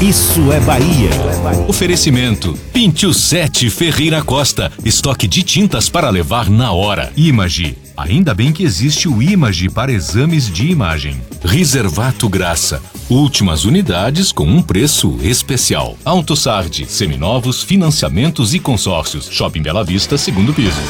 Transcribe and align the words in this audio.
Isso 0.00 0.50
é 0.52 0.60
Bahia. 0.60 1.10
Oferecimento: 1.68 2.58
Pinte 2.72 3.06
o 3.06 3.12
7 3.12 3.68
Ferreira 3.68 4.22
Costa. 4.22 4.72
Estoque 4.84 5.28
de 5.28 5.42
tintas 5.42 5.88
para 5.88 6.08
levar 6.08 6.48
na 6.48 6.72
hora. 6.72 7.12
Image. 7.16 7.76
Ainda 7.96 8.34
bem 8.34 8.50
que 8.50 8.64
existe 8.64 9.08
o 9.08 9.22
Image 9.22 9.68
para 9.68 9.92
exames 9.92 10.50
de 10.50 10.66
imagem. 10.66 11.20
Reservato 11.44 12.28
Graça. 12.28 12.82
Últimas 13.10 13.64
unidades 13.64 14.32
com 14.32 14.44
um 14.44 14.62
preço 14.62 15.18
especial. 15.22 15.96
AutoSard. 16.04 16.86
Seminovos, 16.86 17.62
financiamentos 17.62 18.54
e 18.54 18.58
consórcios. 18.58 19.28
Shopping 19.30 19.62
Bela 19.62 19.84
Vista, 19.84 20.16
segundo 20.16 20.54
piso. 20.54 20.80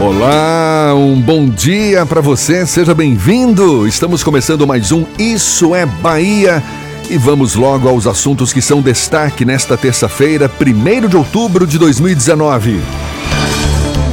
Olá, 0.00 0.94
um 0.94 1.20
bom 1.20 1.48
dia 1.48 2.06
para 2.06 2.20
você, 2.20 2.64
seja 2.66 2.94
bem-vindo. 2.94 3.86
Estamos 3.86 4.22
começando 4.22 4.64
mais 4.66 4.92
um 4.92 5.04
Isso 5.18 5.74
é 5.74 5.84
Bahia 5.84 6.62
e 7.10 7.16
vamos 7.16 7.54
logo 7.54 7.88
aos 7.88 8.06
assuntos 8.06 8.52
que 8.52 8.60
são 8.60 8.82
destaque 8.82 9.44
nesta 9.44 9.76
terça-feira, 9.76 10.50
1 10.60 11.08
de 11.08 11.16
outubro 11.16 11.66
de 11.66 11.78
2019. 11.78 12.80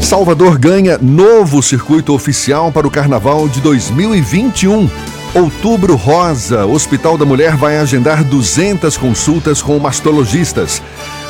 Salvador 0.01 0.57
ganha 0.57 0.97
novo 0.97 1.61
circuito 1.61 2.13
oficial 2.13 2.71
para 2.71 2.87
o 2.87 2.91
Carnaval 2.91 3.49
de 3.49 3.59
2021. 3.59 4.89
Outubro 5.33 5.95
Rosa, 5.95 6.65
Hospital 6.65 7.17
da 7.17 7.25
Mulher 7.25 7.57
vai 7.57 7.77
agendar 7.77 8.23
200 8.23 8.95
consultas 8.95 9.61
com 9.61 9.77
mastologistas. 9.79 10.81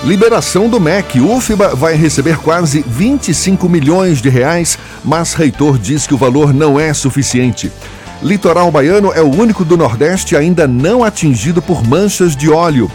Liberação 0.04 0.70
do 0.70 0.80
MEC, 0.80 1.20
UFBA 1.20 1.74
vai 1.74 1.96
receber 1.96 2.38
quase 2.38 2.86
25 2.88 3.68
milhões 3.68 4.22
de 4.22 4.30
reais, 4.30 4.78
mas 5.04 5.34
reitor 5.34 5.80
diz 5.80 6.06
que 6.06 6.14
o 6.14 6.18
valor 6.18 6.54
não 6.54 6.80
é 6.80 6.94
suficiente. 6.94 7.72
Litoral 8.22 8.72
baiano 8.72 9.12
é 9.14 9.22
o 9.22 9.30
único 9.30 9.64
do 9.66 9.78
Nordeste 9.78 10.36
ainda 10.36 10.68
não 10.68 11.04
atingido 11.04 11.62
por 11.62 11.86
manchas 11.86 12.36
de 12.36 12.50
óleo. 12.50 12.90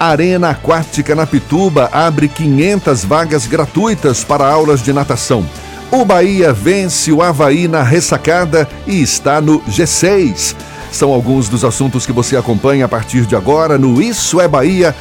Arena 0.00 0.50
Aquática 0.50 1.14
na 1.14 1.26
Pituba 1.26 1.88
abre 1.92 2.26
500 2.26 3.04
vagas 3.04 3.46
gratuitas 3.46 4.24
para 4.24 4.48
aulas 4.48 4.82
de 4.82 4.92
natação. 4.92 5.46
O 5.90 6.04
Bahia 6.04 6.52
vence 6.52 7.12
o 7.12 7.22
Havaí 7.22 7.68
na 7.68 7.82
ressacada 7.82 8.68
e 8.86 9.00
está 9.00 9.40
no 9.40 9.60
G6. 9.60 10.56
São 10.90 11.12
alguns 11.12 11.48
dos 11.48 11.64
assuntos 11.64 12.04
que 12.04 12.12
você 12.12 12.36
acompanha 12.36 12.86
a 12.86 12.88
partir 12.88 13.26
de 13.26 13.36
agora 13.36 13.78
no 13.78 14.02
Isso 14.02 14.40
é 14.40 14.48
Bahia, 14.48 14.94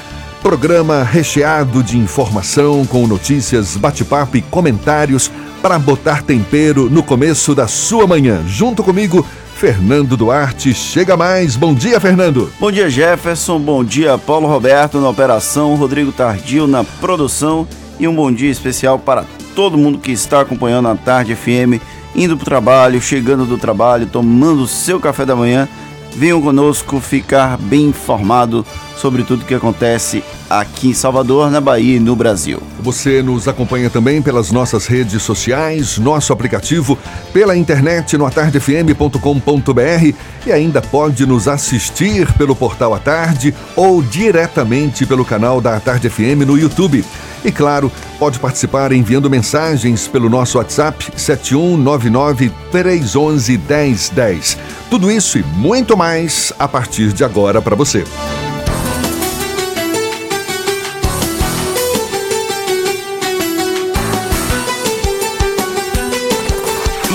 programa 0.43 1.03
recheado 1.03 1.81
de 1.81 1.97
informação 1.97 2.85
com 2.85 3.07
notícias, 3.07 3.77
bate-papo 3.77 4.38
e 4.38 4.41
comentários 4.41 5.31
para 5.61 5.79
botar 5.79 6.23
tempero 6.23 6.89
no 6.89 7.01
começo 7.03 7.55
da 7.55 7.67
sua 7.67 8.05
manhã. 8.05 8.43
Junto 8.47 8.83
comigo, 8.83 9.25
Fernando 9.61 10.17
Duarte 10.17 10.73
chega 10.73 11.16
mais. 11.16 11.55
Bom 11.55 11.72
dia, 11.72 11.99
Fernando. 11.99 12.51
Bom 12.59 12.72
dia, 12.72 12.89
Jefferson. 12.89 13.59
Bom 13.59 13.83
dia, 13.83 14.17
Paulo 14.17 14.47
Roberto 14.47 14.99
na 14.99 15.07
operação, 15.07 15.75
Rodrigo 15.75 16.11
Tardio 16.11 16.66
na 16.66 16.83
produção 16.83 17.67
e 18.00 18.07
um 18.07 18.16
bom 18.16 18.31
dia 18.31 18.50
especial 18.50 18.97
para 18.97 19.23
todo 19.55 19.77
mundo 19.77 20.00
que 20.00 20.11
está 20.11 20.41
acompanhando 20.41 20.88
a 20.88 20.95
Tarde 20.95 21.35
FM, 21.35 21.79
indo 22.16 22.35
para 22.35 22.41
o 22.41 22.45
trabalho, 22.45 23.00
chegando 23.00 23.45
do 23.45 23.55
trabalho, 23.55 24.07
tomando 24.07 24.66
seu 24.66 25.00
café 25.00 25.27
da 25.27 25.35
manhã. 25.35 25.69
Venham 26.16 26.41
conosco 26.41 27.00
ficar 27.00 27.55
bem 27.55 27.83
informado 27.83 28.66
sobre 29.01 29.23
tudo 29.23 29.45
que 29.45 29.56
acontece 29.56 30.23
aqui 30.47 30.89
em 30.89 30.94
Salvador, 30.94 31.50
na 31.50 31.59
Bahia 31.59 31.97
e 31.97 32.00
no 32.00 32.16
Brasil. 32.16 32.62
Você 32.79 33.23
nos 33.23 33.47
acompanha 33.47 33.89
também 33.89 34.22
pelas 34.22 34.51
nossas 34.51 34.85
redes 34.85 35.23
sociais, 35.23 35.97
nosso 35.97 36.31
aplicativo, 36.31 36.95
pela 37.34 37.57
internet 37.57 38.16
no 38.16 38.28
atardefm.com.br 38.28 40.16
e 40.45 40.51
ainda 40.51 40.81
pode 40.84 41.25
nos 41.25 41.47
assistir 41.47 42.31
pelo 42.34 42.56
portal 42.56 42.94
A 42.94 43.00
Tarde 43.00 43.56
ou 43.75 44.03
diretamente 44.03 45.03
pelo 45.06 45.25
canal 45.25 45.59
da 45.59 45.79
Tarde 45.79 46.07
FM 46.07 46.45
no 46.45 46.57
YouTube. 46.57 47.03
E 47.44 47.51
claro, 47.51 47.91
pode 48.19 48.39
participar 48.39 48.91
enviando 48.91 49.29
mensagens 49.29 50.07
pelo 50.07 50.29
nosso 50.29 50.59
WhatsApp 50.59 51.12
7199 51.16 52.51
311 52.72 53.57
1010. 53.57 54.57
Tudo 54.91 55.12
isso 55.12 55.39
e 55.39 55.44
muito 55.44 55.97
mais 55.97 56.53
a 56.59 56.68
partir 56.68 57.12
de 57.13 57.23
agora 57.23 57.59
para 57.59 57.75
você. 57.75 58.03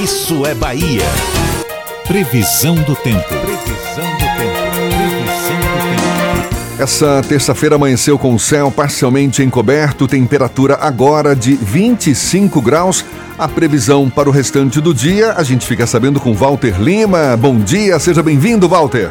Isso 0.07 0.47
é 0.47 0.55
Bahia. 0.55 1.03
Previsão 2.07 2.77
do 2.77 2.95
tempo. 2.95 3.27
Previsão 3.27 4.05
do 4.13 4.27
tempo. 4.39 4.63
Previsão 4.87 5.61
do 5.61 6.47
tempo. 6.47 6.81
Essa 6.81 7.23
terça-feira 7.29 7.75
amanheceu 7.75 8.17
com 8.17 8.33
o 8.33 8.39
céu 8.39 8.71
parcialmente 8.71 9.43
encoberto, 9.43 10.07
temperatura 10.07 10.79
agora 10.81 11.35
de 11.35 11.57
25 11.57 12.63
graus. 12.63 13.05
A 13.37 13.49
previsão 13.49 14.09
para 14.09 14.29
o 14.29 14.33
restante 14.33 14.81
do 14.81 14.95
dia 14.95 15.33
a 15.33 15.43
gente 15.43 15.67
fica 15.67 15.89
sabendo 15.89 16.21
com 16.21 16.33
Walter 16.33 16.81
Lima. 16.81 17.37
Bom 17.37 17.59
dia, 17.59 17.99
seja 17.99 18.23
bem-vindo, 18.23 18.69
Walter. 18.69 19.11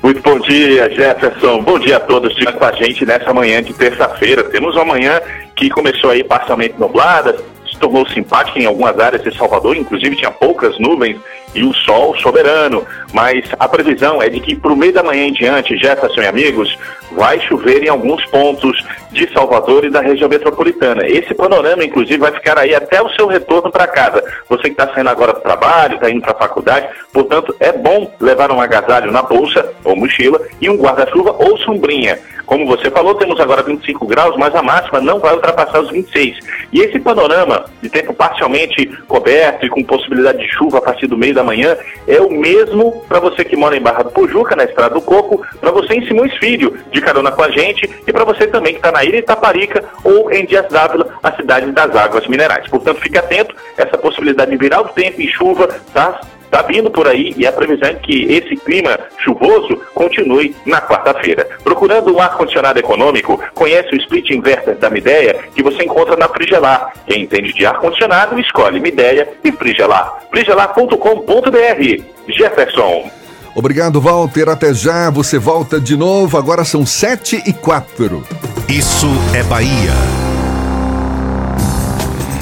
Muito 0.00 0.22
bom 0.22 0.38
dia, 0.38 0.88
Jefferson. 0.94 1.60
Bom 1.60 1.76
dia 1.80 1.96
a 1.96 2.00
todos 2.00 2.32
que 2.36 2.46
com 2.52 2.64
a 2.64 2.72
gente 2.72 3.04
nessa 3.04 3.34
manhã 3.34 3.60
de 3.60 3.74
terça-feira. 3.74 4.44
Temos 4.44 4.76
uma 4.76 4.84
manhã 4.84 5.20
que 5.56 5.68
começou 5.68 6.10
aí 6.10 6.22
parcialmente 6.22 6.76
nublada, 6.78 7.36
tornou 7.80 8.06
simpática 8.08 8.60
em 8.60 8.66
algumas 8.66 8.98
áreas 8.98 9.22
de 9.22 9.36
Salvador, 9.36 9.76
inclusive 9.76 10.14
tinha 10.14 10.30
poucas 10.30 10.78
nuvens 10.78 11.18
e 11.54 11.64
o 11.64 11.72
sol 11.74 12.16
soberano. 12.18 12.86
Mas 13.12 13.44
a 13.58 13.66
previsão 13.66 14.22
é 14.22 14.28
de 14.28 14.38
que 14.38 14.54
para 14.54 14.72
o 14.72 14.76
meio 14.76 14.92
da 14.92 15.02
manhã 15.02 15.26
em 15.26 15.32
diante, 15.32 15.76
Jefferson 15.76 16.20
e 16.20 16.26
amigos, 16.26 16.78
vai 17.12 17.40
chover 17.40 17.82
em 17.82 17.88
alguns 17.88 18.24
pontos 18.26 18.84
de 19.10 19.28
Salvador 19.32 19.84
e 19.84 19.90
da 19.90 20.00
região 20.00 20.28
metropolitana. 20.28 21.06
Esse 21.08 21.34
panorama, 21.34 21.82
inclusive, 21.82 22.18
vai 22.18 22.32
ficar 22.32 22.58
aí 22.58 22.74
até 22.74 23.02
o 23.02 23.10
seu 23.10 23.26
retorno 23.26 23.70
para 23.72 23.86
casa. 23.86 24.22
Você 24.48 24.64
que 24.64 24.80
está 24.80 24.86
saindo 24.94 25.10
agora 25.10 25.32
do 25.32 25.40
trabalho, 25.40 25.94
está 25.94 26.10
indo 26.10 26.20
para 26.20 26.32
a 26.32 26.38
faculdade, 26.38 26.88
portanto, 27.12 27.54
é 27.58 27.72
bom 27.72 28.12
levar 28.20 28.52
um 28.52 28.60
agasalho 28.60 29.10
na 29.10 29.22
bolsa 29.22 29.72
ou 29.82 29.96
mochila 29.96 30.40
e 30.60 30.70
um 30.70 30.76
guarda-chuva 30.76 31.34
ou 31.38 31.58
sombrinha. 31.58 32.18
Como 32.50 32.66
você 32.66 32.90
falou, 32.90 33.14
temos 33.14 33.38
agora 33.38 33.62
25 33.62 34.04
graus, 34.08 34.36
mas 34.36 34.52
a 34.56 34.60
máxima 34.60 35.00
não 35.00 35.20
vai 35.20 35.32
ultrapassar 35.34 35.82
os 35.82 35.90
26. 35.92 36.36
E 36.72 36.80
esse 36.80 36.98
panorama 36.98 37.66
de 37.80 37.88
tempo 37.88 38.12
parcialmente 38.12 38.88
coberto 39.06 39.66
e 39.66 39.68
com 39.68 39.84
possibilidade 39.84 40.38
de 40.38 40.48
chuva 40.48 40.78
a 40.78 40.80
partir 40.80 41.06
do 41.06 41.16
meio 41.16 41.32
da 41.32 41.44
manhã 41.44 41.76
é 42.08 42.20
o 42.20 42.28
mesmo 42.28 43.04
para 43.08 43.20
você 43.20 43.44
que 43.44 43.54
mora 43.54 43.76
em 43.76 43.80
Barra 43.80 44.02
do 44.02 44.10
Pujuca, 44.10 44.56
na 44.56 44.64
Estrada 44.64 44.96
do 44.96 45.00
Coco, 45.00 45.46
para 45.60 45.70
você 45.70 45.94
em 45.94 46.04
Simões 46.08 46.36
Filho, 46.38 46.76
de 46.90 47.00
carona 47.00 47.30
com 47.30 47.44
a 47.44 47.50
gente 47.52 47.88
e 48.04 48.12
para 48.12 48.24
você 48.24 48.48
também 48.48 48.72
que 48.72 48.80
está 48.80 48.90
na 48.90 49.04
ilha 49.04 49.18
Itaparica 49.18 49.84
ou 50.02 50.32
em 50.32 50.44
Dias 50.44 50.66
Dávila, 50.68 51.06
a 51.22 51.30
cidade 51.30 51.70
das 51.70 51.94
águas 51.94 52.26
minerais. 52.26 52.66
Portanto, 52.66 53.00
fique 53.00 53.16
atento, 53.16 53.54
essa 53.76 53.96
possibilidade 53.96 54.50
de 54.50 54.56
virar 54.56 54.80
o 54.80 54.88
tempo 54.88 55.22
em 55.22 55.28
chuva, 55.28 55.68
tá? 55.94 56.20
Está 56.50 56.62
vindo 56.62 56.90
por 56.90 57.06
aí 57.06 57.32
e 57.36 57.46
a 57.46 57.52
previsão 57.52 57.88
é 57.88 57.94
que 57.94 58.24
esse 58.24 58.56
clima 58.56 58.98
chuvoso 59.18 59.80
continue 59.94 60.54
na 60.66 60.80
quarta-feira. 60.80 61.48
Procurando 61.62 62.12
um 62.12 62.20
ar-condicionado 62.20 62.76
econômico, 62.76 63.40
conhece 63.54 63.94
o 63.94 63.96
split 63.96 64.30
inverter 64.30 64.76
da 64.76 64.90
Mideia 64.90 65.44
que 65.54 65.62
você 65.62 65.84
encontra 65.84 66.16
na 66.16 66.26
Frigelar. 66.28 66.92
Quem 67.06 67.22
entende 67.22 67.52
de 67.52 67.64
ar-condicionado, 67.64 68.36
escolhe 68.40 68.80
Mideia 68.80 69.28
e 69.44 69.52
Frigelar. 69.52 70.24
frigelar.com.br. 70.28 72.02
Jefferson. 72.28 73.08
Obrigado, 73.54 74.00
Walter. 74.00 74.48
Até 74.48 74.74
já. 74.74 75.08
Você 75.08 75.38
volta 75.38 75.80
de 75.80 75.96
novo. 75.96 76.36
Agora 76.36 76.64
são 76.64 76.84
sete 76.84 77.40
e 77.46 77.52
quatro. 77.52 78.24
Isso 78.68 79.06
é 79.34 79.44
Bahia. 79.44 80.29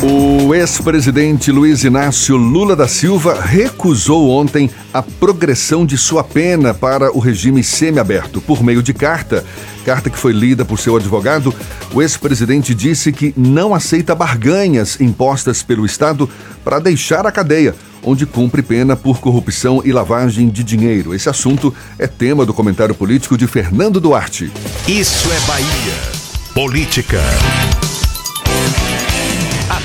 O 0.01 0.55
ex-presidente 0.55 1.51
Luiz 1.51 1.83
Inácio 1.83 2.37
Lula 2.37 2.77
da 2.77 2.87
Silva 2.87 3.41
recusou 3.41 4.31
ontem 4.31 4.71
a 4.95 5.03
progressão 5.03 5.85
de 5.85 5.99
sua 5.99 6.23
pena 6.23 6.73
para 6.73 7.11
o 7.11 7.19
regime 7.19 7.65
semiaberto. 7.65 8.41
Por 8.41 8.63
meio 8.63 8.81
de 8.81 8.95
carta, 8.95 9.45
carta 9.85 10.09
que 10.09 10.17
foi 10.17 10.33
lida 10.33 10.65
por 10.65 10.79
seu 10.79 10.95
advogado, 10.95 11.53
o 11.93 12.01
ex-presidente 12.01 12.77
disse 12.77 13.11
que 13.11 13.35
não 13.37 13.75
aceita 13.75 14.15
barganhas 14.15 15.01
impostas 15.01 15.65
pelo 15.65 15.85
Estado 15.85 16.31
para 16.63 16.79
deixar 16.79 17.27
a 17.27 17.33
cadeia, 17.33 17.75
onde 18.01 18.25
cumpre 18.25 18.63
pena 18.63 18.95
por 18.95 19.19
corrupção 19.19 19.83
e 19.85 19.91
lavagem 19.91 20.49
de 20.49 20.63
dinheiro. 20.63 21.13
Esse 21.13 21.29
assunto 21.29 21.75
é 21.99 22.07
tema 22.07 22.47
do 22.47 22.55
comentário 22.55 22.95
político 22.95 23.37
de 23.37 23.49
Fernando 23.49 23.99
Duarte. 23.99 24.53
Isso 24.87 25.29
é 25.33 25.41
Bahia. 25.41 26.19
Política. 26.55 27.21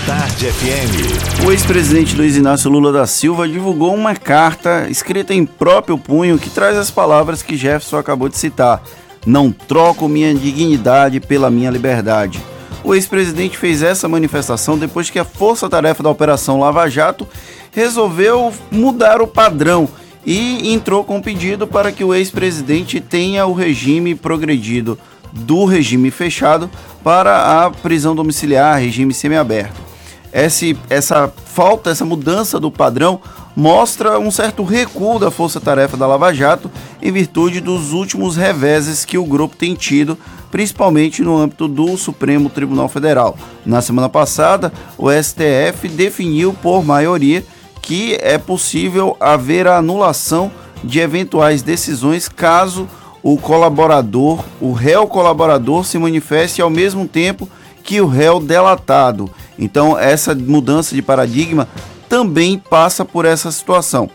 Tarde 0.06 0.52
FM. 0.52 1.46
O 1.46 1.52
ex-presidente 1.52 2.18
Luiz 2.18 2.36
Inácio 2.36 2.70
Lula 2.70 2.92
da 2.92 3.08
Silva 3.08 3.48
divulgou 3.48 3.96
uma 3.96 4.14
carta 4.14 4.86
escrita 4.90 5.34
em 5.34 5.46
próprio 5.46 5.98
punho 5.98 6.38
que 6.38 6.50
traz 6.50 6.76
as 6.76 6.92
palavras 6.92 7.42
que 7.42 7.56
Jefferson 7.56 7.98
acabou 7.98 8.28
de 8.28 8.38
citar. 8.38 8.84
Não 9.26 9.50
troco 9.50 10.10
minha 10.10 10.36
dignidade 10.36 11.22
pela 11.22 11.50
minha 11.50 11.72
liberdade. 11.72 12.42
O 12.84 12.94
ex-presidente 12.94 13.58
fez 13.58 13.82
essa 13.82 14.10
manifestação 14.10 14.78
depois 14.78 15.10
que 15.10 15.20
a 15.20 15.24
força-tarefa 15.24 16.04
da 16.04 16.10
Operação 16.10 16.60
Lava 16.60 16.90
Jato 16.90 17.26
resolveu 17.72 18.52
mudar 18.70 19.22
o 19.22 19.28
padrão 19.28 19.88
e 20.26 20.74
entrou 20.74 21.06
com 21.06 21.16
um 21.16 21.22
pedido 21.22 21.66
para 21.66 21.94
que 21.94 22.04
o 22.04 22.14
ex-presidente 22.14 23.00
tenha 23.00 23.46
o 23.46 23.54
regime 23.54 24.16
progredido 24.16 25.00
do 25.32 25.64
regime 25.64 26.12
fechado 26.12 26.70
para 27.02 27.64
a 27.64 27.72
prisão 27.72 28.14
domiciliar, 28.14 28.82
regime 28.82 29.14
semiaberto 29.14 29.93
esse, 30.34 30.78
essa 30.90 31.32
falta, 31.46 31.92
essa 31.92 32.04
mudança 32.04 32.60
do 32.60 32.72
padrão 32.72 33.22
mostra 33.56 34.20
um 34.20 34.32
certo 34.32 34.64
recuo 34.64 35.20
da 35.20 35.30
força-tarefa 35.30 35.96
da 35.96 36.08
Lava 36.08 36.34
Jato 36.34 36.72
em 37.02 37.12
virtude 37.12 37.62
dos 37.62 37.94
últimos 37.94 38.36
reveses 38.36 39.06
que 39.06 39.18
o 39.18 39.26
grupo 39.26 39.56
tem 39.56 39.76
tido, 39.76 40.18
principalmente 40.50 41.22
no 41.22 41.38
âmbito 41.38 41.68
do 41.68 41.96
Supremo 41.98 42.50
Tribunal 42.50 42.90
Federal. 42.90 43.38
Na 43.64 43.82
semana 43.82 44.10
passada, 44.10 44.74
o 44.98 45.12
STF 45.12 45.88
definiu 45.88 46.54
por 46.54 46.84
maioria 46.84 47.46
que 47.82 48.18
é 48.22 48.38
possível 48.38 49.16
haver 49.20 49.68
a 49.68 49.78
anulação 49.78 50.52
de 50.84 51.00
eventuais 51.00 51.62
decisões 51.62 52.28
caso 52.28 52.88
o 53.22 53.38
colaborador, 53.38 54.44
o 54.60 54.74
réu 54.74 55.08
colaborador, 55.08 55.86
se 55.86 55.98
manifeste 55.98 56.62
ao 56.62 56.70
mesmo 56.70 57.08
tempo 57.08 57.48
que 57.84 58.02
o 58.02 58.08
réu 58.08 58.40
delatado. 58.40 59.30
Então, 59.58 59.98
essa 59.98 60.34
mudança 60.34 60.96
de 60.96 61.02
paradigma 61.02 61.68
também 62.10 62.58
passa 62.58 63.04
por 63.04 63.26
essa 63.26 63.52
situação. 63.52 64.10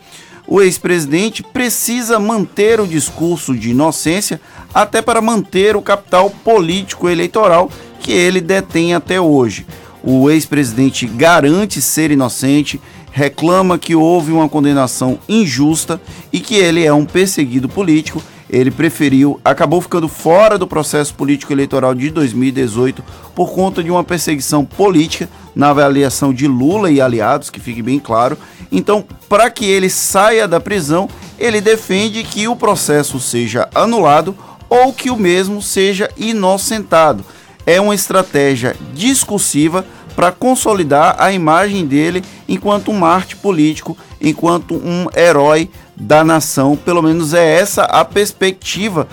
O 0.47 0.63
ex-presidente 0.63 1.43
precisa 1.43 2.19
manter 2.19 2.81
o 2.81 2.87
discurso 2.87 3.55
de 3.55 3.71
inocência 3.71 4.41
até 4.73 5.03
para 5.03 5.21
manter 5.21 5.77
o 5.77 5.83
capital 5.83 6.31
político 6.31 7.09
eleitoral 7.09 7.71
que 8.01 8.13
ele 8.13 8.41
detém 8.41 8.95
até 8.95 9.21
hoje. 9.21 9.67
O 10.03 10.31
ex-presidente 10.31 11.07
garante 11.07 11.83
ser 11.83 12.11
inocente, 12.11 12.81
reclama 13.11 13.79
que 13.79 13.95
houve 13.95 14.33
uma 14.33 14.49
condenação 14.49 15.19
injusta 15.29 16.01
e 16.33 16.41
que 16.41 16.55
ele 16.55 16.85
é 16.85 16.93
um 16.93 17.05
perseguido 17.05 17.69
político 17.69 18.23
ele 18.51 18.71
preferiu, 18.71 19.41
acabou 19.45 19.81
ficando 19.81 20.09
fora 20.09 20.57
do 20.57 20.67
processo 20.67 21.15
político 21.15 21.53
eleitoral 21.53 21.95
de 21.95 22.11
2018 22.11 23.03
por 23.35 23.53
conta 23.53 23.83
de 23.83 23.91
uma 23.91 24.03
perseguição 24.03 24.65
política 24.65 25.29
na 25.55 25.71
avaliação 25.71 26.33
de 26.33 26.47
Lula 26.47 26.91
e 26.91 27.01
aliados, 27.01 27.51
que 27.51 27.61
fique 27.61 27.83
bem 27.83 27.99
claro. 27.99 28.39
Então, 28.73 29.05
para 29.29 29.51
que 29.51 29.67
ele 29.67 29.91
saia 29.91 30.49
da 30.49 30.61
prisão, 30.61 31.09
ele 31.39 31.61
defende 31.61 32.23
que 32.23 32.49
o 32.49 32.57
processo 32.57 33.21
seja 33.21 33.69
anulado 33.75 34.37
ou 34.69 34.93
que 34.93 35.11
o 35.11 35.17
mesmo 35.17 35.61
seja 35.61 36.11
inocentado. 36.17 37.25
É 37.67 37.81
uma 37.81 37.95
estratégia 37.95 38.75
discursiva 38.95 39.85
para 40.17 40.33
consolidar 40.33 41.17
a 41.19 41.33
imagem 41.33 41.87
dele 41.87 42.25
enquanto 42.49 42.91
um 42.91 42.99
Marte 42.99 43.37
político, 43.37 43.97
enquanto 44.21 44.75
um 44.75 45.07
herói 45.15 45.71
da 46.01 46.23
nação. 46.25 46.77
Pelo 46.77 47.03
menos 47.03 47.35
é 47.35 47.59
essa 47.59 47.83
a 47.85 48.05
perspectiva, 48.05 49.09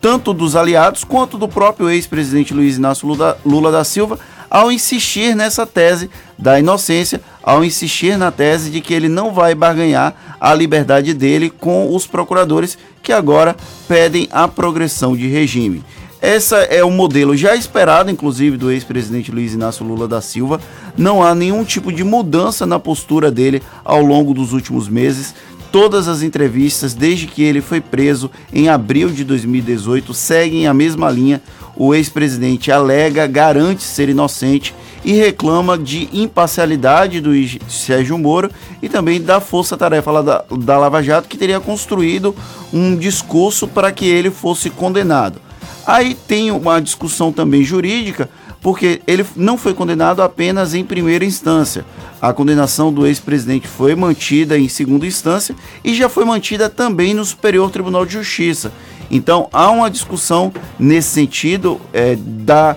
tanto 0.00 0.32
dos 0.32 0.54
aliados 0.54 1.04
quanto 1.04 1.36
do 1.36 1.48
próprio 1.48 1.90
ex-presidente 1.90 2.54
Luiz 2.54 2.76
Inácio 2.76 3.08
Lula, 3.44 3.72
da 3.72 3.84
Silva, 3.84 4.18
ao 4.50 4.72
insistir 4.72 5.34
nessa 5.34 5.66
tese 5.66 6.08
da 6.38 6.58
inocência, 6.58 7.20
ao 7.42 7.64
insistir 7.64 8.16
na 8.16 8.30
tese 8.30 8.70
de 8.70 8.80
que 8.80 8.94
ele 8.94 9.08
não 9.08 9.32
vai 9.32 9.54
barganhar 9.54 10.36
a 10.40 10.54
liberdade 10.54 11.12
dele 11.12 11.50
com 11.50 11.94
os 11.94 12.06
procuradores 12.06 12.78
que 13.02 13.12
agora 13.12 13.56
pedem 13.86 14.28
a 14.30 14.48
progressão 14.48 15.16
de 15.16 15.26
regime. 15.28 15.84
Essa 16.20 16.56
é 16.56 16.82
o 16.82 16.90
modelo 16.90 17.36
já 17.36 17.54
esperado, 17.54 18.10
inclusive, 18.10 18.56
do 18.56 18.72
ex-presidente 18.72 19.30
Luiz 19.30 19.54
Inácio 19.54 19.86
Lula 19.86 20.08
da 20.08 20.20
Silva. 20.20 20.60
Não 20.96 21.22
há 21.22 21.32
nenhum 21.32 21.62
tipo 21.62 21.92
de 21.92 22.02
mudança 22.02 22.66
na 22.66 22.78
postura 22.78 23.30
dele 23.30 23.62
ao 23.84 24.02
longo 24.02 24.34
dos 24.34 24.52
últimos 24.52 24.88
meses. 24.88 25.32
Todas 25.70 26.08
as 26.08 26.22
entrevistas, 26.22 26.94
desde 26.94 27.26
que 27.26 27.42
ele 27.42 27.60
foi 27.60 27.80
preso 27.80 28.30
em 28.52 28.68
abril 28.68 29.10
de 29.10 29.22
2018, 29.22 30.14
seguem 30.14 30.66
a 30.66 30.72
mesma 30.72 31.10
linha. 31.10 31.42
O 31.76 31.94
ex-presidente 31.94 32.72
alega, 32.72 33.26
garante 33.26 33.82
ser 33.82 34.08
inocente 34.08 34.74
e 35.04 35.12
reclama 35.12 35.78
de 35.78 36.08
imparcialidade 36.12 37.20
do 37.20 37.30
Sérgio 37.68 38.18
Moro 38.18 38.50
e 38.82 38.88
também 38.88 39.20
da 39.20 39.40
força-tarefa 39.40 40.22
da, 40.22 40.44
da 40.50 40.78
Lava 40.78 41.02
Jato, 41.02 41.28
que 41.28 41.36
teria 41.36 41.60
construído 41.60 42.34
um 42.72 42.96
discurso 42.96 43.68
para 43.68 43.92
que 43.92 44.06
ele 44.06 44.30
fosse 44.30 44.70
condenado. 44.70 45.40
Aí 45.86 46.14
tem 46.14 46.50
uma 46.50 46.80
discussão 46.80 47.32
também 47.32 47.62
jurídica, 47.62 48.28
porque 48.60 49.00
ele 49.06 49.24
não 49.36 49.56
foi 49.56 49.72
condenado 49.72 50.20
apenas 50.20 50.74
em 50.74 50.84
primeira 50.84 51.24
instância. 51.24 51.84
A 52.20 52.32
condenação 52.32 52.92
do 52.92 53.06
ex-presidente 53.06 53.68
foi 53.68 53.94
mantida 53.94 54.58
em 54.58 54.68
segunda 54.68 55.06
instância 55.06 55.54
e 55.84 55.94
já 55.94 56.08
foi 56.08 56.24
mantida 56.24 56.68
também 56.68 57.14
no 57.14 57.24
Superior 57.24 57.70
Tribunal 57.70 58.04
de 58.04 58.14
Justiça. 58.14 58.72
Então 59.10 59.48
há 59.52 59.70
uma 59.70 59.90
discussão 59.90 60.52
nesse 60.78 61.08
sentido 61.08 61.80
é, 61.92 62.16
da 62.16 62.76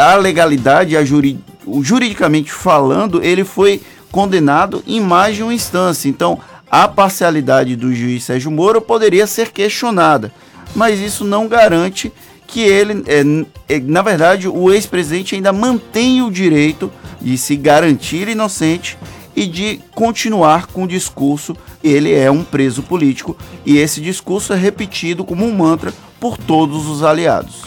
a 0.00 0.14
legalidade, 0.14 0.96
a 0.96 1.04
juri, 1.04 1.40
juridicamente 1.80 2.52
falando, 2.52 3.22
ele 3.22 3.44
foi 3.44 3.82
condenado 4.12 4.82
em 4.86 5.00
mais 5.00 5.36
de 5.36 5.42
uma 5.42 5.52
instância. 5.52 6.08
Então 6.08 6.38
a 6.70 6.86
parcialidade 6.86 7.74
do 7.74 7.94
juiz 7.94 8.24
Sérgio 8.24 8.50
Moro 8.50 8.80
poderia 8.80 9.26
ser 9.26 9.50
questionada, 9.50 10.32
mas 10.74 11.00
isso 11.00 11.24
não 11.24 11.48
garante 11.48 12.12
que 12.46 12.60
ele, 12.60 13.04
é, 13.06 13.74
é, 13.74 13.80
na 13.80 14.02
verdade, 14.02 14.48
o 14.48 14.72
ex-presidente 14.72 15.34
ainda 15.34 15.52
mantém 15.52 16.22
o 16.22 16.30
direito 16.30 16.90
de 17.20 17.36
se 17.36 17.56
garantir 17.56 18.28
inocente 18.28 18.96
e 19.34 19.46
de 19.46 19.80
continuar 19.94 20.66
com 20.66 20.84
o 20.84 20.88
discurso. 20.88 21.56
Ele 21.82 22.12
é 22.12 22.30
um 22.30 22.42
preso 22.42 22.82
político 22.82 23.36
e 23.64 23.78
esse 23.78 24.00
discurso 24.00 24.52
é 24.52 24.56
repetido 24.56 25.24
como 25.24 25.44
um 25.44 25.54
mantra 25.54 25.92
por 26.20 26.38
todos 26.38 26.86
os 26.86 27.02
aliados. 27.02 27.64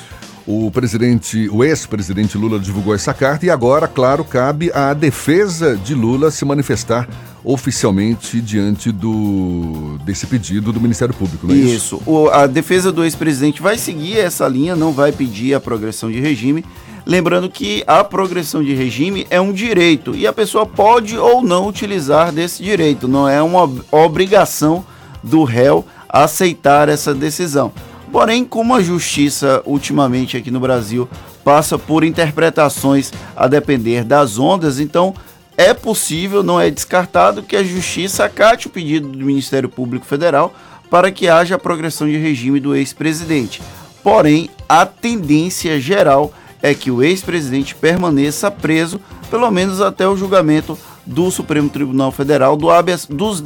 O 0.47 0.71
presidente, 0.71 1.47
o 1.49 1.63
ex-presidente 1.63 2.35
Lula 2.35 2.59
divulgou 2.59 2.95
essa 2.95 3.13
carta 3.13 3.45
e 3.45 3.51
agora, 3.51 3.87
claro, 3.87 4.23
cabe 4.23 4.71
à 4.73 4.95
defesa 4.95 5.77
de 5.77 5.93
Lula 5.93 6.31
se 6.31 6.43
manifestar 6.43 7.07
oficialmente 7.51 8.39
diante 8.39 8.91
do 8.91 9.97
desse 10.05 10.27
pedido 10.27 10.71
do 10.71 10.79
Ministério 10.79 11.15
Público, 11.15 11.47
não 11.47 11.55
é 11.55 11.57
isso? 11.57 11.95
Isso. 11.95 12.01
O, 12.05 12.29
a 12.29 12.45
defesa 12.45 12.91
do 12.91 13.03
ex-presidente 13.03 13.59
vai 13.59 13.75
seguir 13.75 14.19
essa 14.19 14.47
linha, 14.47 14.75
não 14.75 14.91
vai 14.91 15.11
pedir 15.11 15.55
a 15.55 15.59
progressão 15.59 16.11
de 16.11 16.19
regime. 16.19 16.63
Lembrando 17.07 17.49
que 17.49 17.83
a 17.87 18.03
progressão 18.03 18.63
de 18.63 18.75
regime 18.75 19.25
é 19.31 19.41
um 19.41 19.51
direito 19.51 20.15
e 20.15 20.27
a 20.27 20.33
pessoa 20.33 20.63
pode 20.63 21.17
ou 21.17 21.41
não 21.41 21.67
utilizar 21.67 22.31
desse 22.31 22.61
direito, 22.61 23.07
não 23.07 23.27
é 23.27 23.41
uma 23.41 23.67
obrigação 23.91 24.85
do 25.23 25.43
réu 25.43 25.83
aceitar 26.07 26.87
essa 26.87 27.15
decisão. 27.15 27.71
Porém, 28.11 28.45
como 28.45 28.75
a 28.75 28.81
justiça 28.81 29.63
ultimamente 29.65 30.37
aqui 30.37 30.51
no 30.51 30.59
Brasil 30.59 31.09
passa 31.43 31.79
por 31.79 32.03
interpretações 32.03 33.11
a 33.35 33.47
depender 33.47 34.03
das 34.03 34.37
ondas, 34.37 34.79
então 34.79 35.15
é 35.59 35.73
possível, 35.73 36.41
não 36.41 36.57
é 36.57 36.71
descartado, 36.71 37.43
que 37.43 37.53
a 37.53 37.61
justiça 37.61 38.23
acate 38.23 38.67
o 38.67 38.69
pedido 38.69 39.09
do 39.09 39.25
Ministério 39.25 39.67
Público 39.67 40.05
Federal 40.05 40.53
para 40.89 41.11
que 41.11 41.27
haja 41.27 41.55
a 41.55 41.59
progressão 41.59 42.07
de 42.07 42.15
regime 42.15 42.61
do 42.61 42.73
ex-presidente. 42.73 43.61
Porém, 44.01 44.49
a 44.69 44.85
tendência 44.85 45.77
geral 45.77 46.31
é 46.61 46.73
que 46.73 46.89
o 46.89 47.03
ex-presidente 47.03 47.75
permaneça 47.75 48.49
preso, 48.49 49.01
pelo 49.29 49.51
menos 49.51 49.81
até 49.81 50.07
o 50.07 50.15
julgamento 50.15 50.79
do 51.05 51.29
Supremo 51.29 51.69
Tribunal 51.69 52.13
Federal 52.13 52.55
do 52.55 52.71
habeas, 52.71 53.05
dos 53.05 53.43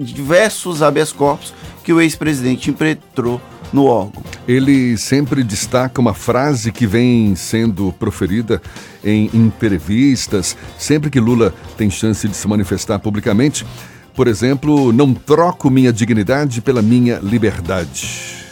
diversos 0.00 0.82
habeas 0.82 1.12
corpus 1.12 1.54
que 1.84 1.92
o 1.92 2.00
ex-presidente 2.00 2.70
impetrou 2.70 3.40
no 3.72 3.86
órgão. 3.86 4.22
Ele 4.46 4.96
sempre 4.98 5.42
destaca 5.42 6.00
uma 6.00 6.14
frase 6.14 6.70
que 6.70 6.86
vem 6.86 7.34
sendo 7.34 7.92
proferida 7.98 8.60
em 9.04 9.30
entrevistas, 9.32 10.56
sempre 10.78 11.10
que 11.10 11.20
Lula 11.20 11.54
tem 11.76 11.90
chance 11.90 12.28
de 12.28 12.36
se 12.36 12.46
manifestar 12.46 12.98
publicamente. 12.98 13.64
Por 14.14 14.28
exemplo, 14.28 14.92
não 14.92 15.14
troco 15.14 15.70
minha 15.70 15.92
dignidade 15.92 16.60
pela 16.60 16.82
minha 16.82 17.18
liberdade. 17.22 18.46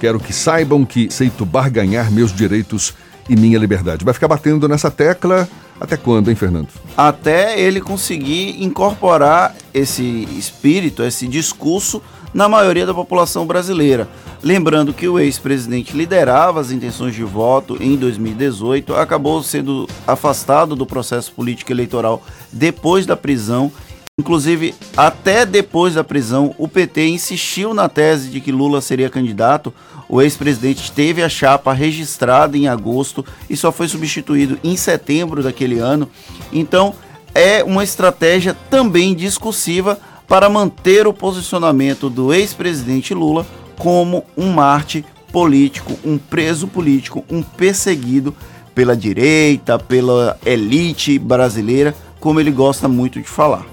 Quero 0.00 0.18
que 0.18 0.32
saibam 0.32 0.84
que 0.84 1.08
aceito 1.08 1.44
barganhar 1.44 2.10
meus 2.10 2.32
direitos 2.32 2.94
e 3.28 3.36
minha 3.36 3.58
liberdade. 3.58 4.04
Vai 4.04 4.14
ficar 4.14 4.28
batendo 4.28 4.68
nessa 4.68 4.90
tecla 4.90 5.48
até 5.80 5.96
quando, 5.96 6.30
hein, 6.30 6.34
Fernando? 6.34 6.68
Até 6.96 7.60
ele 7.60 7.80
conseguir 7.80 8.62
incorporar 8.62 9.54
esse 9.72 10.02
espírito, 10.38 11.02
esse 11.02 11.26
discurso 11.26 12.02
na 12.34 12.48
maioria 12.48 12.84
da 12.84 12.92
população 12.92 13.46
brasileira. 13.46 14.08
Lembrando 14.42 14.92
que 14.92 15.08
o 15.08 15.18
ex-presidente 15.18 15.96
liderava 15.96 16.60
as 16.60 16.70
intenções 16.70 17.14
de 17.14 17.22
voto 17.22 17.78
em 17.80 17.96
2018, 17.96 18.94
acabou 18.94 19.42
sendo 19.42 19.88
afastado 20.06 20.76
do 20.76 20.84
processo 20.84 21.32
político 21.32 21.72
eleitoral 21.72 22.22
depois 22.52 23.06
da 23.06 23.16
prisão. 23.16 23.72
Inclusive, 24.20 24.74
até 24.96 25.46
depois 25.46 25.94
da 25.94 26.04
prisão, 26.04 26.54
o 26.58 26.68
PT 26.68 27.08
insistiu 27.08 27.72
na 27.72 27.88
tese 27.88 28.28
de 28.28 28.40
que 28.40 28.52
Lula 28.52 28.80
seria 28.80 29.10
candidato, 29.10 29.72
o 30.08 30.20
ex-presidente 30.20 30.92
teve 30.92 31.22
a 31.22 31.28
chapa 31.28 31.72
registrada 31.72 32.56
em 32.56 32.68
agosto 32.68 33.24
e 33.48 33.56
só 33.56 33.72
foi 33.72 33.88
substituído 33.88 34.58
em 34.62 34.76
setembro 34.76 35.42
daquele 35.42 35.78
ano. 35.78 36.08
Então, 36.52 36.94
é 37.34 37.64
uma 37.64 37.82
estratégia 37.82 38.54
também 38.70 39.14
discursiva 39.14 39.98
para 40.26 40.48
manter 40.48 41.06
o 41.06 41.12
posicionamento 41.12 42.08
do 42.08 42.32
ex-presidente 42.32 43.12
Lula 43.14 43.46
como 43.76 44.24
um 44.36 44.52
Marte 44.52 45.04
político, 45.32 45.98
um 46.04 46.16
preso 46.16 46.68
político, 46.68 47.24
um 47.28 47.42
perseguido 47.42 48.34
pela 48.74 48.96
direita, 48.96 49.78
pela 49.78 50.38
elite 50.44 51.18
brasileira, 51.18 51.94
como 52.20 52.40
ele 52.40 52.50
gosta 52.50 52.88
muito 52.88 53.20
de 53.20 53.28
falar. 53.28 53.66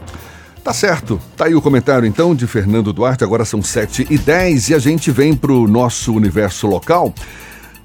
Tá 0.63 0.73
certo. 0.73 1.19
Tá 1.35 1.45
aí 1.45 1.55
o 1.55 1.61
comentário 1.61 2.05
então 2.05 2.35
de 2.35 2.45
Fernando 2.45 2.93
Duarte. 2.93 3.23
Agora 3.23 3.43
são 3.45 3.61
7 3.61 4.07
e 4.09 4.17
10 4.17 4.69
e 4.69 4.75
a 4.75 4.79
gente 4.79 5.09
vem 5.09 5.35
para 5.35 5.51
o 5.51 5.67
nosso 5.67 6.13
universo 6.13 6.67
local. 6.67 7.13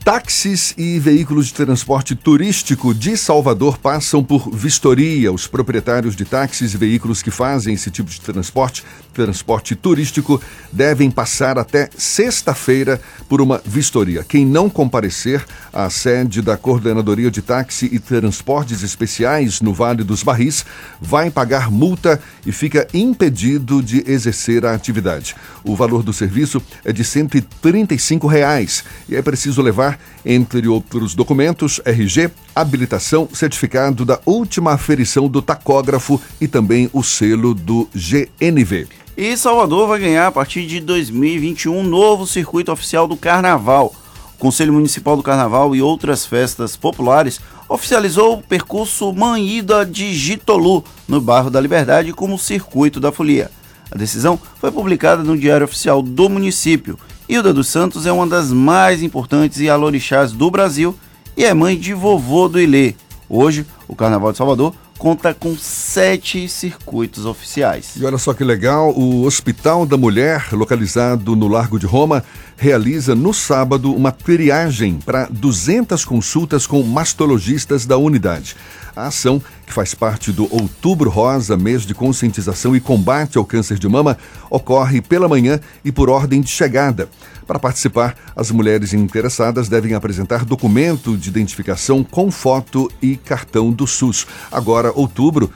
Táxis 0.06 0.72
e 0.78 1.00
veículos 1.00 1.48
de 1.48 1.54
transporte 1.54 2.14
turístico 2.14 2.94
de 2.94 3.16
Salvador 3.16 3.76
passam 3.76 4.22
por 4.22 4.48
vistoria. 4.54 5.32
Os 5.32 5.48
proprietários 5.48 6.14
de 6.14 6.24
táxis 6.24 6.74
e 6.74 6.76
veículos 6.76 7.22
que 7.22 7.30
fazem 7.32 7.74
esse 7.74 7.90
tipo 7.90 8.08
de 8.08 8.20
transporte, 8.20 8.84
transporte 9.16 9.74
turístico, 9.74 10.40
devem 10.70 11.10
passar 11.10 11.58
até 11.58 11.88
sexta-feira 11.96 13.00
por 13.30 13.40
uma 13.40 13.62
vistoria. 13.64 14.22
Quem 14.22 14.44
não 14.44 14.68
comparecer 14.68 15.42
à 15.72 15.88
sede 15.88 16.42
da 16.42 16.54
Coordenadoria 16.58 17.30
de 17.30 17.40
Táxi 17.40 17.88
e 17.90 17.98
Transportes 17.98 18.82
Especiais 18.82 19.62
no 19.62 19.72
Vale 19.72 20.04
dos 20.04 20.22
Barris 20.22 20.66
vai 21.00 21.30
pagar 21.30 21.70
multa 21.70 22.20
e 22.44 22.52
fica 22.52 22.86
impedido 22.92 23.82
de 23.82 24.04
exercer 24.06 24.66
a 24.66 24.74
atividade. 24.74 25.34
O 25.64 25.74
valor 25.74 26.02
do 26.02 26.12
serviço 26.12 26.62
é 26.84 26.92
de 26.92 27.02
135 27.02 28.26
reais, 28.26 28.84
e 29.08 29.16
é 29.16 29.22
preciso 29.22 29.62
levar 29.62 29.98
entre 30.24 30.68
outros 30.68 31.14
documentos, 31.14 31.80
RG, 31.86 32.30
habilitação, 32.54 33.28
certificado 33.32 34.04
da 34.04 34.20
última 34.26 34.72
aferição 34.72 35.26
do 35.26 35.40
tacógrafo 35.40 36.20
e 36.40 36.46
também 36.46 36.90
o 36.92 37.02
selo 37.02 37.54
do 37.54 37.88
GNV. 37.94 39.05
E 39.16 39.36
Salvador 39.36 39.88
vai 39.88 39.98
ganhar 39.98 40.26
a 40.26 40.32
partir 40.32 40.66
de 40.66 40.78
2021 40.78 41.78
um 41.78 41.82
novo 41.82 42.26
circuito 42.26 42.70
oficial 42.70 43.08
do 43.08 43.16
Carnaval. 43.16 43.94
O 44.34 44.38
Conselho 44.38 44.74
Municipal 44.74 45.16
do 45.16 45.22
Carnaval 45.22 45.74
e 45.74 45.80
outras 45.80 46.26
festas 46.26 46.76
populares 46.76 47.40
oficializou 47.68 48.34
o 48.34 48.42
percurso 48.42 49.12
Manhida 49.14 49.86
de 49.86 50.12
Gitolu, 50.14 50.84
no 51.08 51.20
bairro 51.20 51.48
da 51.48 51.60
Liberdade, 51.60 52.12
como 52.12 52.38
circuito 52.38 53.00
da 53.00 53.10
folia. 53.10 53.50
A 53.90 53.96
decisão 53.96 54.38
foi 54.60 54.70
publicada 54.70 55.22
no 55.22 55.38
Diário 55.38 55.64
Oficial 55.64 56.02
do 56.02 56.28
município 56.28 56.98
Hilda 57.28 57.52
dos 57.52 57.66
Santos 57.66 58.06
é 58.06 58.12
uma 58.12 58.26
das 58.26 58.52
mais 58.52 59.02
importantes 59.02 59.58
Yalorixás 59.58 60.30
do 60.30 60.48
Brasil 60.48 60.94
e 61.36 61.44
é 61.44 61.52
mãe 61.52 61.76
de 61.76 61.92
vovô 61.92 62.48
do 62.48 62.60
Ilê. 62.60 62.94
Hoje, 63.28 63.66
o 63.88 63.96
Carnaval 63.96 64.30
de 64.30 64.38
Salvador 64.38 64.72
conta 64.98 65.34
com 65.34 65.56
sete 65.56 66.48
circuitos 66.48 67.26
oficiais. 67.26 67.92
E 67.96 68.04
olha 68.04 68.18
só 68.18 68.32
que 68.32 68.44
legal, 68.44 68.92
o 68.96 69.24
Hospital 69.24 69.86
da 69.86 69.96
Mulher, 69.96 70.48
localizado 70.52 71.36
no 71.36 71.48
Largo 71.48 71.78
de 71.78 71.86
Roma, 71.86 72.24
realiza 72.56 73.14
no 73.14 73.34
sábado 73.34 73.92
uma 73.92 74.10
triagem 74.10 74.98
para 75.04 75.28
200 75.30 76.04
consultas 76.04 76.66
com 76.66 76.82
mastologistas 76.82 77.84
da 77.84 77.96
unidade. 77.96 78.56
A 78.96 79.08
ação, 79.08 79.42
que 79.66 79.74
faz 79.74 79.94
parte 79.94 80.32
do 80.32 80.50
Outubro 80.50 81.10
Rosa, 81.10 81.54
mês 81.54 81.82
de 81.82 81.94
conscientização 81.94 82.74
e 82.74 82.80
combate 82.80 83.36
ao 83.36 83.44
câncer 83.44 83.78
de 83.78 83.86
mama, 83.86 84.16
ocorre 84.48 85.02
pela 85.02 85.28
manhã 85.28 85.60
e 85.84 85.92
por 85.92 86.08
ordem 86.08 86.40
de 86.40 86.48
chegada. 86.48 87.06
Para 87.46 87.58
participar, 87.58 88.16
as 88.34 88.50
mulheres 88.50 88.94
interessadas 88.94 89.68
devem 89.68 89.92
apresentar 89.92 90.46
documento 90.46 91.14
de 91.14 91.28
identificação 91.28 92.02
com 92.02 92.30
foto 92.30 92.90
e 93.02 93.18
cartão 93.18 93.70
do 93.70 93.86
SUS. 93.86 94.26
Agora, 94.50 94.90
outubro 94.94 95.52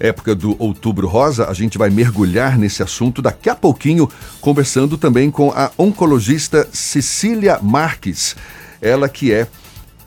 época 0.00 0.34
do 0.34 0.56
Outubro 0.58 1.06
Rosa, 1.08 1.46
a 1.50 1.52
gente 1.52 1.76
vai 1.76 1.90
mergulhar 1.90 2.56
nesse 2.56 2.82
assunto 2.82 3.20
daqui 3.20 3.50
a 3.50 3.54
pouquinho, 3.54 4.08
conversando 4.40 4.96
também 4.96 5.30
com 5.30 5.50
a 5.50 5.70
oncologista 5.76 6.66
Cecília 6.72 7.58
Marques. 7.60 8.34
Ela 8.80 9.08
que 9.10 9.30
é 9.30 9.46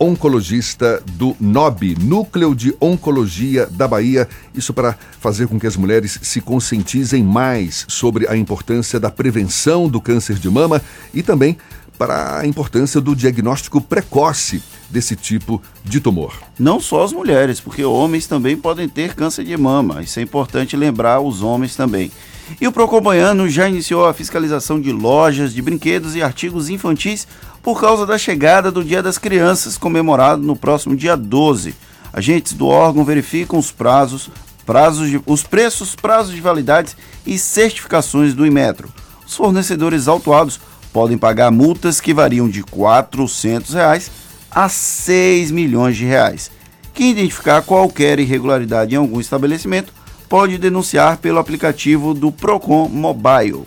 oncologista 0.02 1.00
do 1.14 1.38
NOB, 1.40 1.96
Núcleo 2.02 2.56
de 2.56 2.76
Oncologia 2.82 3.68
da 3.68 3.88
Bahia. 3.88 4.28
Isso 4.56 4.74
para 4.74 4.98
fazer 5.20 5.48
com 5.48 5.60
que 5.60 5.68
as 5.68 5.78
mulheres 5.78 6.18
se 6.24 6.42
conscientizem 6.42 7.24
mais 7.24 7.86
sobre 7.88 8.28
a 8.28 8.36
importância 8.36 9.00
da 9.00 9.12
prevenção 9.12 9.88
do 9.88 10.02
câncer 10.02 10.38
de 10.38 10.50
mama 10.50 10.82
e 11.14 11.22
também 11.22 11.56
para 12.00 12.40
a 12.40 12.48
importância 12.48 13.00
do 13.00 13.16
diagnóstico 13.16 13.80
precoce 13.80 14.64
desse 14.90 15.16
tipo 15.16 15.62
de 15.86 16.00
tumor. 16.00 16.34
Não 16.58 16.80
só 16.80 17.04
as 17.04 17.14
mulheres, 17.14 17.60
porque 17.60 17.84
homens 17.84 18.26
também 18.26 18.58
podem 18.58 18.90
ter 18.90 19.14
câncer 19.14 19.44
de 19.44 19.56
mama. 19.56 20.02
Isso 20.02 20.20
é 20.20 20.24
importante 20.24 20.76
lembrar 20.76 21.22
os 21.22 21.44
homens 21.44 21.76
também. 21.76 22.12
E 22.60 22.68
o 22.68 22.72
Procompanhano 22.72 23.48
já 23.50 23.70
iniciou 23.70 24.06
a 24.06 24.14
fiscalização 24.14 24.80
de 24.80 24.92
lojas 24.92 25.54
de 25.54 25.62
brinquedos 25.62 26.16
e 26.16 26.22
artigos 26.22 26.70
infantis 26.70 27.28
por 27.62 27.80
causa 27.80 28.06
da 28.06 28.18
chegada 28.18 28.72
do 28.72 28.84
Dia 28.84 29.02
das 29.02 29.18
Crianças, 29.18 29.78
comemorado 29.78 30.42
no 30.42 30.56
próximo 30.56 30.96
dia 30.96 31.16
12. 31.16 31.76
Agentes 32.12 32.54
do 32.54 32.68
órgão 32.68 33.06
verificam 33.06 33.58
os 33.58 33.72
prazos, 33.72 34.30
prazos 34.66 35.10
de, 35.10 35.22
os 35.26 35.44
preços, 35.44 35.96
prazos 35.96 36.34
de 36.34 36.42
validades 36.42 36.96
e 37.26 37.38
certificações 37.38 38.34
do 38.34 38.46
Imetro. 38.46 38.92
Os 39.26 39.36
fornecedores 39.36 40.08
autuados 40.08 40.60
podem 40.92 41.18
pagar 41.18 41.52
multas 41.52 42.02
que 42.02 42.14
variam 42.14 42.50
de 42.50 42.64
400 42.64 43.74
reais 43.74 44.12
a 44.50 44.68
6 44.68 45.52
milhões 45.52 45.96
de 45.96 46.06
reais. 46.06 46.52
Quem 46.94 47.12
identificar 47.12 47.62
qualquer 47.62 48.20
irregularidade 48.20 48.94
em 48.94 48.98
algum 48.98 49.22
estabelecimento 49.22 49.94
pode 50.32 50.58
denunciar 50.58 51.18
pelo 51.18 51.40
aplicativo 51.40 52.14
do 52.14 52.32
Procon 52.32 52.88
Mobile. 52.88 53.64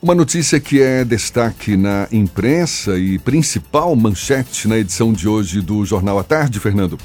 Uma 0.00 0.14
notícia 0.14 0.60
que 0.60 0.80
é 0.80 1.04
destaque 1.04 1.76
na 1.76 2.06
imprensa 2.12 2.96
e 2.96 3.18
principal 3.18 3.96
manchete 3.96 4.68
na 4.68 4.78
edição 4.78 5.12
de 5.12 5.26
hoje 5.26 5.60
do 5.60 5.84
Jornal 5.84 6.16
à 6.16 6.22
Tarde, 6.22 6.60
Fernando. 6.60 6.96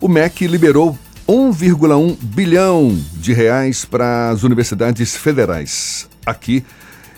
O 0.00 0.06
MEC 0.06 0.46
liberou 0.46 0.96
1,1 1.28 2.16
bilhão 2.22 2.96
de 3.14 3.32
reais 3.32 3.84
para 3.84 4.30
as 4.30 4.44
universidades 4.44 5.16
federais. 5.16 6.08
Aqui 6.24 6.64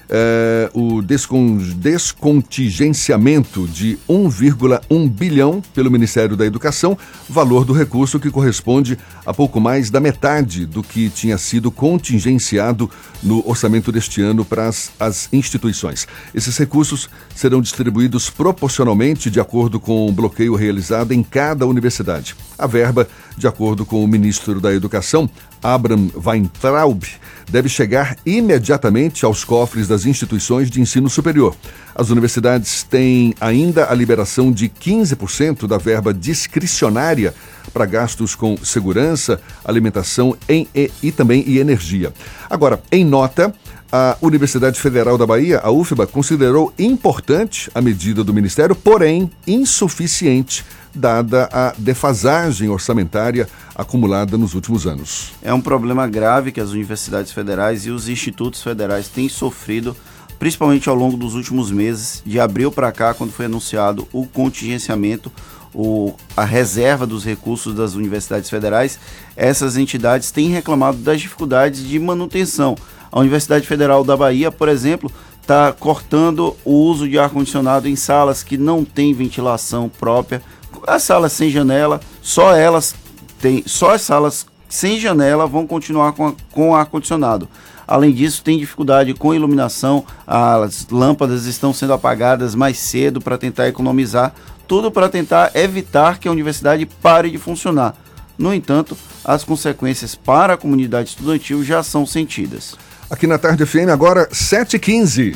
é, 0.09 0.71
o 0.73 1.03
descontingenciamento 1.03 3.67
de 3.67 3.99
1,1 4.09 5.09
bilhão 5.09 5.61
pelo 5.75 5.91
Ministério 5.91 6.37
da 6.37 6.47
Educação, 6.47 6.97
valor 7.29 7.65
do 7.65 7.73
recurso 7.73 8.19
que 8.19 8.31
corresponde 8.31 8.99
a 9.27 9.35
pouco 9.35 9.61
mais 9.61 9.91
da 9.91 10.01
metade 10.01 10.65
do 10.65 10.83
que 10.83 11.11
tinha 11.11 11.37
sido 11.37 11.71
contingenciado 11.71 12.91
no 13.23 13.47
orçamento 13.49 13.93
deste 13.93 14.23
ano 14.23 14.45
para 14.45 14.69
as, 14.69 14.91
as 14.99 15.29
instituições. 15.33 16.07
Esses 16.35 16.57
recursos 16.57 17.09
serão 17.35 17.61
distribuídos 17.61 18.31
proporcionalmente 18.31 19.31
de 19.31 19.41
acordo 19.41 19.79
com 19.79 20.09
o 20.09 20.13
bloqueio 20.13 20.55
realizado 20.55 21.13
em 21.13 21.23
cada 21.23 21.67
universidade. 21.67 22.35
A 22.59 22.67
verba, 22.67 23.07
de 23.39 23.47
acordo 23.47 23.87
com 23.87 24.03
o 24.03 24.09
ministro 24.09 24.61
da 24.61 24.73
Educação, 24.75 25.31
Abraham 25.63 26.09
Weintraub, 26.15 27.03
deve 27.49 27.69
chegar 27.69 28.17
imediatamente 28.27 29.25
aos 29.25 29.45
cofres 29.45 29.89
das 29.89 30.05
instituições 30.05 30.71
de 30.71 30.81
ensino 30.81 31.09
superior. 31.09 31.55
As 31.95 32.11
universidades 32.11 32.83
têm 32.83 33.35
ainda 33.41 33.91
a 33.91 33.95
liberação 33.95 34.53
de 34.53 34.69
15% 34.69 35.67
da 35.67 35.79
verba 35.79 36.13
discricionária 36.13 37.35
para 37.73 37.87
gastos 37.87 38.35
com 38.35 38.57
segurança, 38.59 39.41
alimentação 39.65 40.37
em, 40.49 40.67
e, 40.75 40.91
e 41.03 41.13
também 41.13 41.45
e 41.47 41.59
energia. 41.59 42.13
Agora, 42.51 42.83
em 42.91 43.05
nota, 43.05 43.55
a 43.91 44.17
Universidade 44.21 44.79
Federal 44.79 45.17
da 45.17 45.27
Bahia, 45.27 45.61
a 45.61 45.71
UFBA, 45.71 46.07
considerou 46.07 46.73
importante 46.79 47.71
a 47.75 47.81
medida 47.81 48.23
do 48.23 48.35
Ministério, 48.35 48.75
porém 48.75 49.31
insuficiente 49.47 50.65
dada 50.99 51.49
a 51.53 51.73
defasagem 51.79 52.69
orçamentária 52.69 53.49
acumulada 53.75 54.37
nos 54.37 54.55
últimos 54.55 54.87
anos. 54.87 55.33
É 55.41 55.55
um 55.55 55.61
problema 55.61 56.07
grave 56.07 56.53
que 56.53 56.61
as 56.61 56.71
universidades 56.71 57.33
federais 57.33 57.87
e 57.87 57.91
os 57.91 58.09
institutos 58.09 58.63
federais 58.63 59.09
têm 59.09 59.29
sofrido, 59.29 59.97
principalmente 60.39 60.89
ao 60.89 60.95
longo 60.95 61.17
dos 61.17 61.35
últimos 61.35 61.71
meses, 61.71 62.23
de 62.27 62.41
abril 62.41 62.73
para 62.73 62.93
cá, 62.93 63.15
quando 63.15 63.33
foi 63.33 63.47
anunciado 63.47 64.07
o 64.13 64.27
contingenciamento, 64.27 65.33
o, 65.73 66.15
a 66.37 66.45
reserva 66.45 67.07
dos 67.07 67.25
recursos 67.25 67.75
das 67.75 67.95
universidades 67.95 68.51
federais. 68.51 68.99
Essas 69.37 69.77
entidades 69.77 70.31
têm 70.31 70.49
reclamado 70.49 70.99
das 70.99 71.21
dificuldades 71.21 71.87
de 71.87 71.99
manutenção. 71.99 72.77
A 73.11 73.21
Universidade 73.21 73.67
Federal 73.67 74.05
da 74.05 74.17
Bahia, 74.17 74.51
por 74.51 74.69
exemplo, 74.69 75.11
está 75.41 75.73
cortando 75.73 76.55
o 76.63 76.73
uso 76.73 77.09
de 77.09 77.19
ar-condicionado 77.19 77.89
em 77.89 77.97
salas 77.97 78.43
que 78.43 78.59
não 78.59 78.85
têm 78.85 79.15
ventilação 79.15 79.89
própria 79.89 80.43
as 80.87 81.03
salas 81.03 81.33
sem 81.33 81.51
janela, 81.51 82.01
só 82.23 82.55
elas 82.55 82.95
têm, 83.41 83.63
só 83.67 83.95
as 83.95 84.03
salas 84.03 84.47
sem 84.69 85.01
janela 85.01 85.47
vão 85.47 85.67
continuar 85.67 86.13
com, 86.13 86.35
com 86.51 86.75
ar 86.75 86.87
condicionado. 86.87 87.49
Além 87.87 88.13
disso, 88.13 88.43
tem 88.45 88.59
dificuldade 88.59 89.15
com 89.15 89.35
iluminação, 89.35 90.05
as 90.27 90.87
lâmpadas 90.91 91.47
estão 91.47 91.73
sendo 91.73 91.95
apagadas 91.95 92.55
mais 92.55 92.79
cedo 92.79 93.19
para 93.19 93.39
tentar 93.39 93.67
economizar, 93.67 94.35
tudo 94.67 94.91
para 94.91 95.09
tentar 95.09 95.53
evitar 95.55 96.19
que 96.19 96.29
a 96.29 96.31
universidade 96.31 96.85
pare 96.85 97.31
de 97.31 97.39
funcionar. 97.39 97.95
No 98.37 98.53
entanto, 98.53 98.97
as 99.25 99.43
consequências 99.43 100.15
para 100.15 100.53
a 100.53 100.57
comunidade 100.57 101.09
estudantil 101.09 101.65
já 101.65 101.83
são 101.83 102.05
sentidas. 102.05 102.77
Aqui 103.11 103.27
na 103.27 103.39
Tarde 103.39 103.65
FM, 103.65 103.89
agora 103.91 104.29
7h15. 104.29 105.35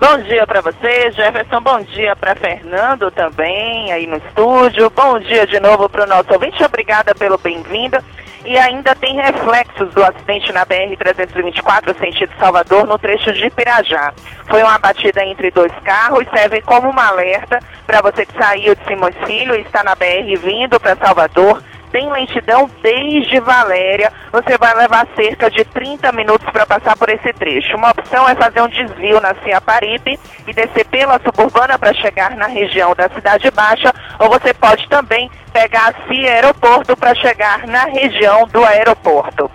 Bom 0.00 0.18
dia 0.22 0.46
para 0.46 0.62
você, 0.62 1.12
Jefferson. 1.12 1.60
Bom 1.60 1.80
dia 1.82 2.16
para 2.16 2.34
Fernando 2.34 3.10
também 3.10 3.92
aí 3.92 4.06
no 4.06 4.16
estúdio. 4.16 4.90
Bom 4.90 5.18
dia 5.20 5.46
de 5.46 5.60
novo 5.60 5.88
para 5.88 6.04
o 6.04 6.08
nosso 6.08 6.32
ouvinte. 6.32 6.64
Obrigada 6.64 7.14
pelo 7.14 7.38
bem-vindo 7.38 7.98
e 8.44 8.58
ainda 8.58 8.94
tem 8.94 9.16
reflexos 9.16 9.92
do 9.92 10.02
acidente 10.02 10.52
na 10.52 10.64
BR-324, 10.64 11.98
sentido 11.98 12.32
Salvador, 12.38 12.86
no 12.86 12.98
trecho 12.98 13.32
de 13.32 13.50
Pirajá. 13.50 14.12
Foi 14.48 14.62
uma 14.62 14.78
batida 14.78 15.24
entre 15.24 15.50
dois 15.50 15.72
carros, 15.84 16.26
serve 16.34 16.60
como 16.62 16.88
um 16.88 16.98
alerta 16.98 17.60
para 17.86 18.00
você 18.00 18.24
que 18.24 18.36
saiu 18.36 18.74
de 18.74 18.84
Simões 18.84 19.14
Filho 19.26 19.54
e 19.54 19.60
está 19.60 19.82
na 19.82 19.94
BR 19.94 20.36
vindo 20.42 20.80
para 20.80 20.96
Salvador 20.96 21.62
tem 21.90 22.10
lentidão 22.10 22.70
desde 22.82 23.40
Valéria. 23.40 24.12
Você 24.32 24.56
vai 24.58 24.74
levar 24.74 25.06
cerca 25.14 25.50
de 25.50 25.64
30 25.64 26.12
minutos 26.12 26.48
para 26.50 26.66
passar 26.66 26.96
por 26.96 27.08
esse 27.08 27.32
trecho. 27.32 27.76
Uma 27.76 27.90
opção 27.90 28.28
é 28.28 28.34
fazer 28.34 28.62
um 28.62 28.68
desvio 28.68 29.20
na 29.20 29.34
Ciaparipe 29.34 30.18
e 30.46 30.52
descer 30.52 30.86
pela 30.86 31.20
suburbana 31.20 31.78
para 31.78 31.94
chegar 31.94 32.36
na 32.36 32.46
região 32.46 32.94
da 32.94 33.08
Cidade 33.08 33.50
Baixa, 33.50 33.92
ou 34.18 34.28
você 34.28 34.54
pode 34.54 34.88
também 34.88 35.30
pegar 35.52 35.88
a 35.88 36.08
CIA 36.08 36.34
Aeroporto 36.34 36.96
para 36.96 37.14
chegar 37.14 37.66
na 37.66 37.84
região 37.84 38.46
do 38.46 38.64
aeroporto. 38.64 39.50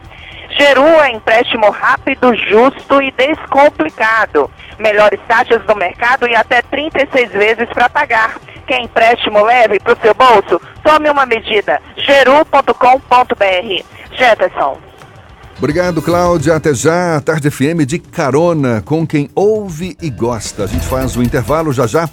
Geru 0.57 0.85
é 1.01 1.11
empréstimo 1.11 1.69
rápido, 1.69 2.33
justo 2.35 3.01
e 3.01 3.11
descomplicado. 3.11 4.49
Melhores 4.79 5.19
taxas 5.27 5.61
do 5.63 5.75
mercado 5.75 6.27
e 6.27 6.35
até 6.35 6.61
36 6.61 7.31
vezes 7.31 7.67
para 7.69 7.89
pagar. 7.89 8.37
Quer 8.65 8.81
empréstimo 8.81 9.43
leve 9.43 9.79
para 9.79 9.93
o 9.93 10.01
seu 10.01 10.13
bolso? 10.13 10.61
Tome 10.83 11.09
uma 11.09 11.25
medida. 11.25 11.81
geru.com.br. 11.97 13.83
Jefferson. 14.17 14.77
Obrigado, 15.57 16.01
Cláudia. 16.01 16.55
Até 16.55 16.73
já. 16.73 17.19
Tarde 17.21 17.49
FM 17.49 17.85
de 17.85 17.99
carona 17.99 18.81
com 18.83 19.05
quem 19.05 19.29
ouve 19.35 19.95
e 20.01 20.09
gosta. 20.09 20.63
A 20.63 20.67
gente 20.67 20.85
faz 20.85 21.15
o 21.15 21.23
intervalo 21.23 21.71
já 21.71 21.85
já. 21.85 22.09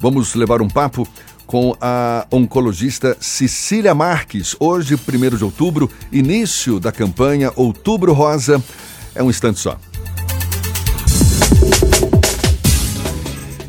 Vamos 0.00 0.34
levar 0.34 0.60
um 0.60 0.68
papo 0.68 1.06
com 1.52 1.76
a 1.82 2.26
oncologista 2.32 3.14
Cecília 3.20 3.94
Marques. 3.94 4.56
Hoje, 4.58 4.94
1 4.94 5.36
de 5.36 5.44
outubro, 5.44 5.90
início 6.10 6.80
da 6.80 6.90
campanha 6.90 7.52
Outubro 7.54 8.14
Rosa. 8.14 8.64
É 9.14 9.22
um 9.22 9.28
instante 9.28 9.60
só. 9.60 9.76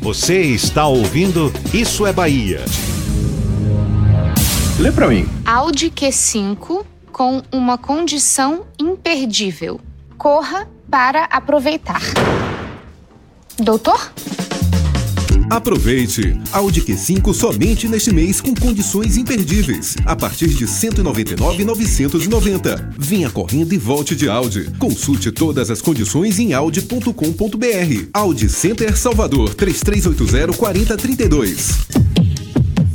Você 0.00 0.40
está 0.40 0.86
ouvindo 0.86 1.52
Isso 1.74 2.06
é 2.06 2.12
Bahia. 2.14 2.64
Lê 4.78 4.90
para 4.90 5.06
mim. 5.06 5.28
Audi 5.44 5.90
Q5 5.90 6.86
com 7.12 7.42
uma 7.52 7.76
condição 7.76 8.64
imperdível. 8.78 9.78
Corra 10.16 10.66
para 10.90 11.24
aproveitar. 11.24 12.00
Doutor? 13.58 14.10
Aproveite! 15.50 16.40
Audi 16.52 16.80
Q5 16.82 17.34
somente 17.34 17.88
neste 17.88 18.12
mês 18.12 18.40
com 18.40 18.54
condições 18.54 19.16
imperdíveis. 19.16 19.96
A 20.04 20.14
partir 20.16 20.48
de 20.48 20.64
R$ 20.64 20.70
199,990. 20.70 22.90
Venha 22.98 23.30
correndo 23.30 23.72
e 23.72 23.78
volte 23.78 24.16
de 24.16 24.28
Audi. 24.28 24.70
Consulte 24.78 25.30
todas 25.30 25.70
as 25.70 25.80
condições 25.82 26.38
em 26.38 26.52
audi.com.br. 26.52 28.08
Audi 28.12 28.48
Center 28.48 28.96
Salvador 28.96 29.54
3380 29.54 30.56
4032. 30.56 31.68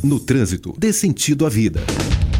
No 0.03 0.19
trânsito, 0.19 0.73
dê 0.77 0.93
sentido 0.93 1.45
à 1.45 1.49
vida. 1.49 1.81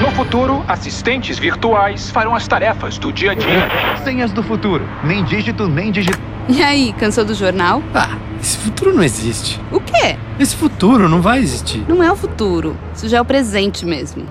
No 0.00 0.10
futuro, 0.10 0.64
assistentes 0.66 1.38
virtuais 1.38 2.10
farão 2.10 2.34
as 2.34 2.46
tarefas 2.46 2.98
do 2.98 3.12
dia 3.12 3.32
a 3.32 3.34
dia. 3.34 3.68
Senhas 4.02 4.32
do 4.32 4.42
futuro. 4.42 4.86
Nem 5.02 5.24
dígito, 5.24 5.68
nem 5.68 5.90
dígito. 5.90 6.18
E 6.48 6.62
aí, 6.62 6.92
cansou 6.98 7.24
do 7.24 7.34
jornal? 7.34 7.82
Ah, 7.94 8.18
esse 8.40 8.58
futuro 8.58 8.92
não 8.92 9.02
existe. 9.02 9.60
O 9.70 9.80
quê? 9.80 10.16
Esse 10.38 10.56
futuro 10.56 11.08
não 11.08 11.22
vai 11.22 11.38
existir. 11.38 11.84
Não 11.88 12.02
é 12.02 12.12
o 12.12 12.16
futuro. 12.16 12.76
Isso 12.94 13.08
já 13.08 13.18
é 13.18 13.20
o 13.20 13.24
presente 13.24 13.86
mesmo. 13.86 14.26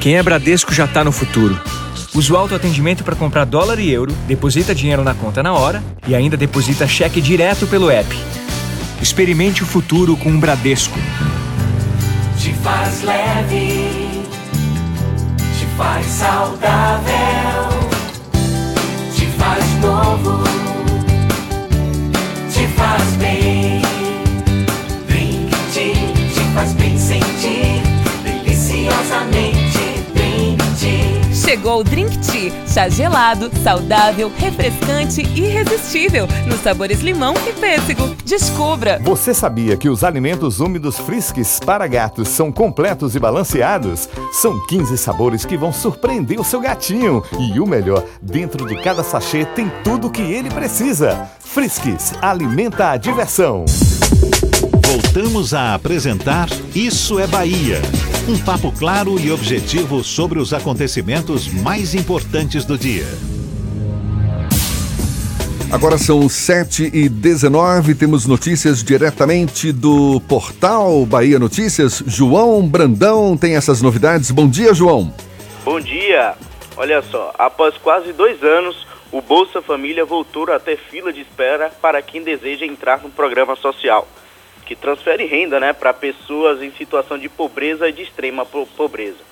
Quem 0.00 0.16
é 0.16 0.22
Bradesco 0.22 0.72
já 0.72 0.86
tá 0.86 1.02
no 1.02 1.10
futuro. 1.10 1.58
Usa 2.14 2.32
o 2.32 2.36
autoatendimento 2.36 3.02
para 3.02 3.16
comprar 3.16 3.44
dólar 3.44 3.78
e 3.78 3.90
euro, 3.90 4.12
deposita 4.26 4.74
dinheiro 4.74 5.02
na 5.02 5.12
conta 5.14 5.42
na 5.42 5.52
hora 5.52 5.82
e 6.06 6.14
ainda 6.14 6.36
deposita 6.36 6.86
cheque 6.86 7.20
direto 7.20 7.66
pelo 7.66 7.90
app. 7.90 8.16
Experimente 9.02 9.62
o 9.62 9.66
futuro 9.66 10.16
com 10.16 10.30
o 10.30 10.38
Bradesco. 10.38 10.98
Te 12.38 12.52
faz 12.54 13.02
leve, 13.02 14.05
faz 15.76 16.06
saudável, 16.06 17.68
te 19.14 19.26
faz 19.38 19.64
novo, 19.82 20.42
te 22.52 22.66
faz 22.68 23.16
bem. 23.18 23.45
Chegou 31.46 31.78
o 31.78 31.84
Drink 31.84 32.18
Tea, 32.26 32.52
chá 32.66 32.88
gelado, 32.88 33.48
saudável, 33.62 34.32
refrescante 34.36 35.22
e 35.22 35.42
irresistível, 35.42 36.26
nos 36.44 36.58
sabores 36.58 37.02
limão 37.02 37.34
e 37.46 37.52
pêssego. 37.52 38.16
Descubra! 38.24 38.98
Você 39.04 39.32
sabia 39.32 39.76
que 39.76 39.88
os 39.88 40.02
alimentos 40.02 40.58
úmidos 40.58 40.98
Friskies 40.98 41.60
para 41.60 41.86
gatos 41.86 42.30
são 42.30 42.50
completos 42.50 43.14
e 43.14 43.20
balanceados? 43.20 44.08
São 44.32 44.58
15 44.66 44.98
sabores 44.98 45.44
que 45.44 45.56
vão 45.56 45.72
surpreender 45.72 46.40
o 46.40 46.44
seu 46.44 46.60
gatinho. 46.60 47.22
E 47.38 47.60
o 47.60 47.66
melhor, 47.66 48.04
dentro 48.20 48.66
de 48.66 48.82
cada 48.82 49.04
sachê 49.04 49.44
tem 49.44 49.70
tudo 49.84 50.08
o 50.08 50.10
que 50.10 50.22
ele 50.22 50.50
precisa. 50.50 51.30
Friskies, 51.38 52.12
alimenta 52.20 52.90
a 52.90 52.96
diversão. 52.96 53.64
Voltamos 54.84 55.54
a 55.54 55.74
apresentar 55.76 56.48
Isso 56.74 57.20
é 57.20 57.26
Bahia. 57.28 57.80
Um 58.28 58.36
papo 58.36 58.72
claro 58.76 59.20
e 59.20 59.30
objetivo 59.30 60.02
sobre 60.02 60.40
os 60.40 60.52
acontecimentos 60.52 61.46
mais 61.46 61.94
importantes 61.94 62.64
do 62.64 62.76
dia. 62.76 63.06
Agora 65.70 65.96
são 65.96 66.28
7 66.28 66.90
e 66.92 67.08
19 67.08 67.94
temos 67.94 68.26
notícias 68.26 68.82
diretamente 68.82 69.70
do 69.70 70.20
portal 70.28 71.06
Bahia 71.06 71.38
Notícias. 71.38 72.02
João 72.04 72.66
Brandão 72.66 73.36
tem 73.36 73.54
essas 73.54 73.80
novidades. 73.80 74.32
Bom 74.32 74.48
dia, 74.48 74.74
João. 74.74 75.14
Bom 75.64 75.78
dia. 75.78 76.34
Olha 76.76 77.02
só, 77.02 77.32
após 77.38 77.76
quase 77.78 78.12
dois 78.12 78.42
anos, 78.42 78.88
o 79.12 79.20
Bolsa 79.20 79.62
Família 79.62 80.04
voltou 80.04 80.50
a 80.52 80.58
ter 80.58 80.78
fila 80.90 81.12
de 81.12 81.20
espera 81.20 81.70
para 81.80 82.02
quem 82.02 82.24
deseja 82.24 82.66
entrar 82.66 83.04
no 83.04 83.08
programa 83.08 83.54
social 83.54 84.08
que 84.66 84.74
transfere 84.74 85.24
renda 85.24 85.60
né, 85.60 85.72
para 85.72 85.94
pessoas 85.94 86.60
em 86.60 86.72
situação 86.72 87.16
de 87.16 87.28
pobreza 87.28 87.88
e 87.88 87.92
de 87.92 88.02
extrema 88.02 88.44
pobreza. 88.44 89.24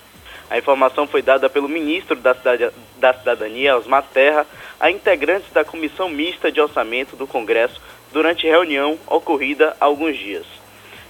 A 0.48 0.56
informação 0.56 1.08
foi 1.08 1.20
dada 1.20 1.50
pelo 1.50 1.68
ministro 1.68 2.14
da, 2.14 2.34
Cidad 2.34 2.72
da 2.98 3.12
Cidadania, 3.12 3.76
Osmar 3.76 4.04
Terra, 4.14 4.46
a 4.78 4.90
integrantes 4.90 5.52
da 5.52 5.64
Comissão 5.64 6.08
Mista 6.08 6.52
de 6.52 6.60
Orçamento 6.60 7.16
do 7.16 7.26
Congresso 7.26 7.80
durante 8.12 8.46
reunião 8.46 8.96
ocorrida 9.08 9.76
há 9.80 9.84
alguns 9.84 10.16
dias. 10.16 10.46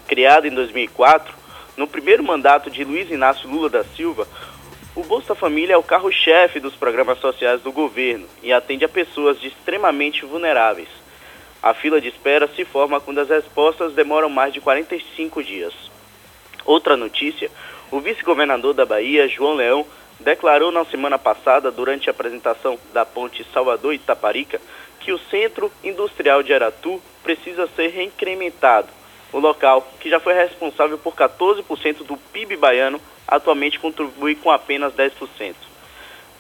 Criado 0.09 0.47
em 0.47 0.51
2004, 0.51 1.35
no 1.77 1.87
primeiro 1.87 2.23
mandato 2.25 2.71
de 2.71 2.83
Luiz 2.83 3.11
Inácio 3.11 3.49
Lula 3.49 3.69
da 3.69 3.85
Silva, 3.85 4.27
o 4.95 5.03
Bolsa 5.03 5.35
Família 5.35 5.75
é 5.75 5.77
o 5.77 5.83
carro-chefe 5.83 6.61
dos 6.61 6.75
programas 6.75 7.19
sociais 7.19 7.61
do 7.61 7.73
governo 7.73 8.27
e 8.43 8.53
atende 8.53 8.85
a 8.85 8.89
pessoas 8.89 9.43
extremamente 9.43 10.25
vulneráveis 10.25 11.04
a 11.65 11.73
fila 11.73 11.99
de 11.99 12.09
espera 12.09 12.47
se 12.47 12.63
forma 12.63 13.01
quando 13.01 13.21
as 13.21 13.31
respostas 13.31 13.95
demoram 13.95 14.29
mais 14.29 14.53
de 14.53 14.61
45 14.61 15.43
dias. 15.43 15.73
Outra 16.63 16.95
notícia: 16.95 17.51
o 17.91 18.01
vice-governador 18.01 18.75
da 18.75 18.85
Bahia, 18.85 19.27
João 19.27 19.55
Leão, 19.55 19.87
declarou 20.21 20.71
na 20.71 20.85
semana 20.85 21.19
passada, 21.19 21.71
durante 21.71 22.11
a 22.11 22.13
apresentação 22.13 22.79
da 22.93 23.07
ponte 23.07 23.43
Salvador-Itaparica, 23.51 24.61
que 25.01 25.11
o 25.11 25.19
Centro 25.19 25.73
Industrial 25.83 26.43
de 26.43 26.53
Aratu 26.53 27.01
precisa 27.23 27.67
ser 27.69 27.89
reincrementado. 27.89 28.89
O 29.33 29.39
local, 29.39 29.89
que 30.01 30.11
já 30.11 30.21
foi 30.21 30.35
responsável 30.35 30.99
por 30.99 31.15
14% 31.15 32.05
do 32.05 32.19
PIB 32.19 32.57
baiano, 32.57 33.01
atualmente 33.27 33.81
contribui 33.81 34.35
com 34.35 34.51
apenas 34.51 34.93
10%. 34.93 35.55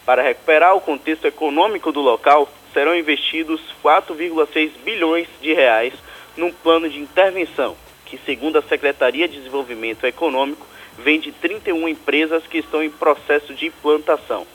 Para 0.04 0.20
recuperar 0.20 0.76
o 0.76 0.82
contexto 0.82 1.26
econômico 1.26 1.90
do 1.90 2.02
local, 2.02 2.46
serão 2.74 2.94
investidos 2.94 3.60
4,6 3.82 4.72
bilhões 4.84 5.28
de 5.40 5.54
reais 5.54 5.94
num 6.36 6.52
plano 6.52 6.90
de 6.90 6.98
intervenção, 6.98 7.76
que 8.04 8.18
segundo 8.26 8.58
a 8.58 8.62
Secretaria 8.62 9.28
de 9.28 9.38
Desenvolvimento 9.38 10.04
Econômico, 10.04 10.66
vem 10.98 11.20
de 11.20 11.32
31 11.32 11.88
empresas 11.88 12.44
que 12.46 12.58
estão 12.58 12.82
em 12.82 12.90
processo 12.90 13.54
de 13.54 13.66
implantação. 13.66 14.46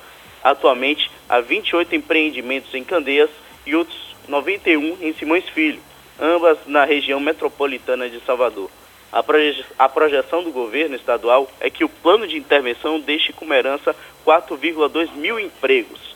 Atualmente, 0.44 1.10
há 1.28 1.40
28 1.40 1.96
empreendimentos 1.96 2.74
em 2.74 2.84
Candeias 2.84 3.30
e 3.66 3.76
outros 3.76 4.16
91 4.28 4.98
em 5.02 5.14
Simões 5.14 5.48
Filho, 5.50 5.82
ambas 6.20 6.58
na 6.68 6.86
região 6.86 7.20
metropolitana 7.20 8.10
de 8.10 8.20
Salvador. 8.22 8.70
A, 9.12 9.24
proje 9.24 9.66
a 9.78 9.90
projeção 9.90 10.44
do 10.44 10.52
governo 10.52 10.96
estadual 10.96 11.50
é 11.60 11.70
que 11.70 11.84
o 11.84 11.90
plano 11.90 12.28
de 12.28 12.38
intervenção 12.38 13.00
deixe 13.00 13.34
como 13.34 13.54
herança 13.54 13.96
4,2 14.26 15.14
mil 15.16 15.40
empregos 15.40 16.09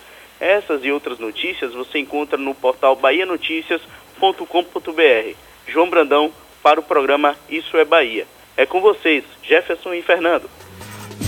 essas 0.43 0.83
e 0.83 0.91
outras 0.91 1.19
notícias 1.19 1.73
você 1.73 1.99
encontra 1.99 2.37
no 2.37 2.53
portal 2.53 2.95
bahianoticias.com.br. 2.95 5.35
João 5.67 5.89
Brandão 5.89 6.31
para 6.61 6.79
o 6.79 6.83
programa 6.83 7.35
Isso 7.49 7.77
é 7.77 7.85
Bahia. 7.85 8.27
É 8.55 8.65
com 8.65 8.81
vocês, 8.81 9.23
Jefferson 9.41 9.93
e 9.93 10.01
Fernando. 10.01 10.49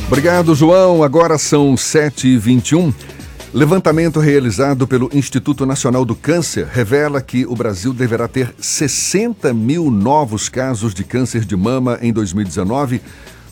Obrigado, 0.08 0.54
João. 0.54 1.04
Agora 1.04 1.38
são 1.38 1.76
7h21. 1.76 2.94
Levantamento 3.54 4.20
realizado 4.20 4.86
pelo 4.86 5.10
Instituto 5.14 5.66
Nacional 5.66 6.04
do 6.04 6.14
Câncer 6.14 6.66
revela 6.66 7.22
que 7.22 7.46
o 7.46 7.56
Brasil 7.56 7.94
deverá 7.94 8.28
ter 8.28 8.54
60 8.58 9.54
mil 9.54 9.90
novos 9.90 10.50
casos 10.50 10.94
de 10.94 11.06
câncer 11.06 11.46
de 11.46 11.56
mama 11.56 11.98
em 12.02 12.12
2019 12.12 13.02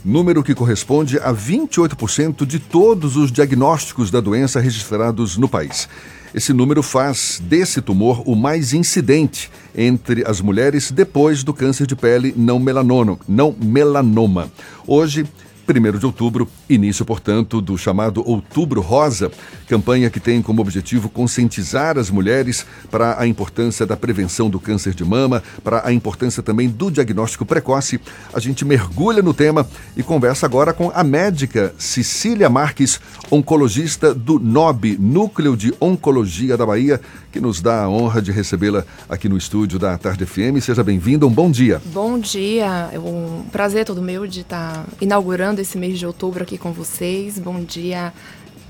número 0.04 0.44
que 0.44 0.54
corresponde 0.54 1.18
a 1.20 1.34
28% 1.34 2.46
de 2.46 2.60
todos 2.60 3.16
os 3.16 3.32
diagnósticos 3.32 4.12
da 4.12 4.20
doença 4.20 4.60
registrados 4.60 5.38
no 5.38 5.48
país. 5.48 5.88
Esse 6.34 6.52
número 6.52 6.82
faz 6.82 7.40
desse 7.44 7.80
tumor 7.80 8.24
o 8.26 8.36
mais 8.36 8.74
incidente 8.74 9.52
entre 9.76 10.28
as 10.28 10.42
mulheres 10.42 10.92
depois 10.92 11.44
do 11.44 11.54
câncer 11.54 11.86
de 11.86 11.96
pele 11.96 12.34
não 12.36 12.58
melanoma. 12.60 13.20
Não 13.28 13.56
melanoma. 13.62 14.52
Hoje, 14.88 15.28
1 15.66 15.98
de 15.98 16.06
outubro, 16.06 16.48
início, 16.68 17.06
portanto, 17.06 17.62
do 17.62 17.78
chamado 17.78 18.22
Outubro 18.28 18.82
Rosa, 18.82 19.32
campanha 19.74 20.08
que 20.08 20.20
tem 20.20 20.40
como 20.40 20.62
objetivo 20.62 21.10
conscientizar 21.10 21.98
as 21.98 22.12
mulheres 22.12 22.64
para 22.92 23.20
a 23.20 23.26
importância 23.26 23.88
da 23.88 23.98
prevenção 23.98 24.48
do 24.48 24.60
câncer 24.60 24.94
de 24.94 25.04
mama, 25.04 25.42
para 25.64 25.82
a 25.84 25.92
importância 25.92 26.44
também 26.44 26.70
do 26.70 26.92
diagnóstico 26.92 27.44
precoce. 27.44 28.00
A 28.32 28.40
gente 28.40 28.64
mergulha 28.64 29.24
no 29.24 29.34
tema 29.34 29.68
e 29.98 30.04
conversa 30.04 30.46
agora 30.46 30.74
com 30.74 30.92
a 30.94 31.04
médica 31.04 31.74
Cecília 31.76 32.52
Marques, 32.52 33.02
oncologista 33.32 34.14
do 34.14 34.38
NOB, 34.38 34.96
Núcleo 35.00 35.58
de 35.58 35.74
Oncologia 35.82 36.56
da 36.56 36.68
Bahia, 36.68 37.02
que 37.32 37.40
nos 37.40 37.60
dá 37.60 37.86
a 37.86 37.90
honra 37.90 38.22
de 38.22 38.32
recebê-la 38.32 38.86
aqui 39.10 39.28
no 39.28 39.36
estúdio 39.36 39.80
da 39.80 39.98
Tarde 39.98 40.24
FM. 40.24 40.62
Seja 40.62 40.84
bem-vinda, 40.84 41.26
um 41.26 41.32
bom 41.32 41.50
dia. 41.50 41.82
Bom 41.86 42.20
dia, 42.20 42.92
é 42.94 43.00
um 43.00 43.44
prazer 43.52 43.86
todo 43.86 44.04
meu 44.04 44.28
de 44.28 44.42
estar 44.42 44.86
inaugurando 45.02 45.60
esse 45.60 45.80
mês 45.80 45.98
de 45.98 46.06
outubro 46.06 46.44
aqui 46.44 46.60
com 46.60 46.72
vocês. 46.72 47.40
Bom 47.40 47.64
dia, 47.64 48.14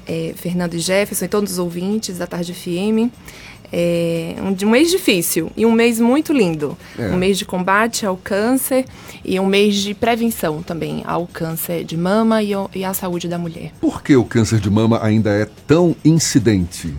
é, 0.07 0.33
Fernando 0.35 0.73
e 0.75 0.79
Jefferson 0.79 1.25
e 1.25 1.27
todos 1.27 1.53
os 1.53 1.59
ouvintes 1.59 2.17
da 2.17 2.27
Tarde 2.27 2.53
FM. 2.53 3.11
É 3.75 4.35
um, 4.39 4.67
um 4.67 4.69
mês 4.69 4.91
difícil 4.91 5.51
e 5.57 5.65
um 5.65 5.71
mês 5.71 5.99
muito 5.99 6.31
lindo. 6.31 6.77
É. 6.97 7.09
Um 7.09 7.17
mês 7.17 7.39
de 7.39 7.45
combate 7.45 8.05
ao 8.05 8.15
câncer 8.15 8.85
e 9.25 9.39
um 9.39 9.47
mês 9.47 9.75
de 9.75 9.95
prevenção 9.95 10.61
também 10.61 11.01
ao 11.07 11.25
câncer 11.25 11.83
de 11.83 11.97
mama 11.97 12.43
e, 12.43 12.51
e 12.75 12.85
à 12.85 12.93
saúde 12.93 13.27
da 13.27 13.39
mulher. 13.39 13.71
Por 13.81 14.03
que 14.03 14.15
o 14.15 14.23
câncer 14.23 14.59
de 14.59 14.69
mama 14.69 15.03
ainda 15.03 15.31
é 15.31 15.47
tão 15.65 15.95
incidente? 16.05 16.93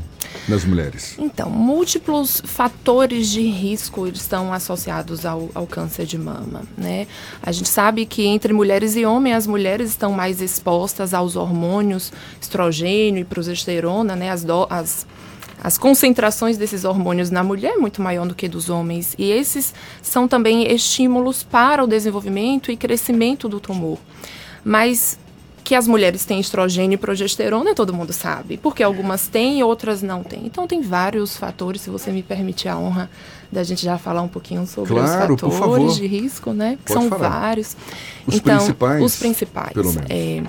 Nas 0.49 0.65
mulheres? 0.65 1.17
Então, 1.19 1.51
múltiplos 1.51 2.43
fatores 2.45 3.29
de 3.29 3.43
risco 3.43 4.07
estão 4.07 4.53
associados 4.53 5.25
ao, 5.25 5.51
ao 5.55 5.67
câncer 5.67 6.07
de 6.07 6.19
mama, 6.19 6.63
né? 6.77 7.07
A 7.43 7.53
gente 7.53 7.69
sabe 7.69 8.07
que 8.07 8.25
entre 8.27 8.53
mulheres 8.53 8.97
e 8.97 9.05
homens, 9.05 9.37
as 9.37 9.47
mulheres 9.47 9.91
estão 9.91 10.13
mais 10.13 10.41
expostas 10.41 11.15
aos 11.15 11.37
hormônios 11.37 12.13
estrogênio 12.41 13.21
e 13.21 13.25
progesterona, 13.25 14.15
né? 14.17 14.31
As, 14.31 14.45
do, 14.45 14.67
as 14.71 15.07
as 15.65 15.79
concentrações 15.79 16.59
desses 16.59 16.85
hormônios 16.85 17.31
na 17.31 17.43
mulher 17.43 17.73
é 17.73 17.77
muito 17.79 18.03
maior 18.03 18.27
do 18.27 18.35
que 18.35 18.47
dos 18.47 18.69
homens. 18.69 19.15
E 19.17 19.31
esses 19.31 19.73
são 20.03 20.29
também 20.29 20.71
estímulos 20.71 21.43
para 21.43 21.83
o 21.83 21.87
desenvolvimento 21.87 22.71
e 22.71 22.77
crescimento 22.77 23.49
do 23.49 23.59
tumor. 23.59 23.99
Mas 24.63 25.19
Que 25.65 25.75
as 25.75 25.89
mulheres 25.89 26.27
têm 26.27 26.39
estrogênio 26.39 26.95
e 26.95 26.99
progesterona, 26.99 27.75
todo 27.75 27.93
mundo 27.95 28.13
sabe. 28.13 28.59
Porque 28.59 28.83
algumas 28.83 29.27
têm 29.27 29.61
e 29.61 29.65
outras 29.65 30.03
não 30.03 30.23
têm. 30.23 30.43
Então 30.45 30.67
tem 30.67 30.83
vários 30.83 31.37
fatores, 31.39 31.81
se 31.81 31.89
você 31.89 32.13
me 32.13 32.23
permitir 32.23 32.69
a 32.69 32.77
honra 32.79 33.11
da 33.51 33.63
gente 33.65 33.83
já 33.83 33.97
falar 33.97 34.21
um 34.21 34.29
pouquinho 34.29 34.67
sobre 34.67 34.93
Claro, 34.93 35.35
os 35.35 35.41
fatores 35.41 35.97
de 35.97 36.07
risco, 36.07 36.53
né? 36.53 36.77
Que 36.85 36.93
Pode 36.93 37.01
são 37.01 37.09
falar. 37.09 37.29
vários. 37.31 37.77
Os 38.27 38.35
então, 38.35 38.57
principais, 38.59 39.03
os 39.03 39.17
principais. 39.17 39.73
pelo 39.73 39.93
menos. 39.93 40.11
É, 40.11 40.43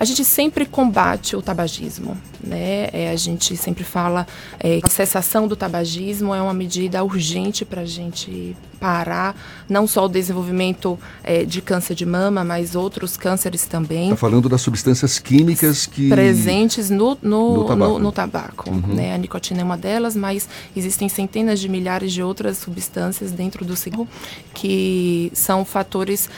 a 0.00 0.04
gente 0.04 0.24
sempre 0.24 0.64
combate 0.64 1.34
o 1.34 1.42
tabagismo, 1.42 2.16
né? 2.42 2.88
É, 2.92 3.10
a 3.10 3.16
gente 3.16 3.56
sempre 3.56 3.82
fala 3.82 4.26
é, 4.60 4.78
que 4.80 4.86
a 4.86 4.88
cessação 4.88 5.48
do 5.48 5.56
tabagismo 5.56 6.32
é 6.32 6.40
uma 6.40 6.54
medida 6.54 7.02
urgente 7.02 7.64
para 7.64 7.80
a 7.80 7.84
gente 7.84 8.56
parar 8.78 9.34
não 9.68 9.88
só 9.88 10.04
o 10.04 10.08
desenvolvimento 10.08 10.96
é, 11.24 11.44
de 11.44 11.60
câncer 11.60 11.96
de 11.96 12.06
mama, 12.06 12.44
mas 12.44 12.76
outros 12.76 13.16
cânceres 13.16 13.66
também 13.66 14.04
Está 14.04 14.16
falando 14.16 14.48
das 14.48 14.60
substâncias 14.60 15.18
químicas 15.18 15.84
que. 15.86 16.08
presentes 16.08 16.88
no, 16.88 17.18
no, 17.20 17.54
No 17.54 17.56
no 17.56 17.64
tabaco. 17.66 17.98
no 17.98 18.12
tabaco, 18.12 18.70
Uhum. 18.70 18.94
né? 18.94 19.12
A 19.14 19.18
nicotina 19.18 19.62
é 19.62 19.64
uma 19.64 19.76
delas, 19.76 20.14
mas 20.14 20.48
existem 20.76 21.08
centenas 21.08 21.58
de 21.58 21.68
milhares 21.68 22.12
de 22.12 22.22
outras 22.22 22.58
substâncias 22.58 23.32
dentro 23.32 23.64
do 23.64 23.74
cigarro 23.74 24.06
que 24.54 25.30
são 25.34 25.64
fatores 25.64 26.30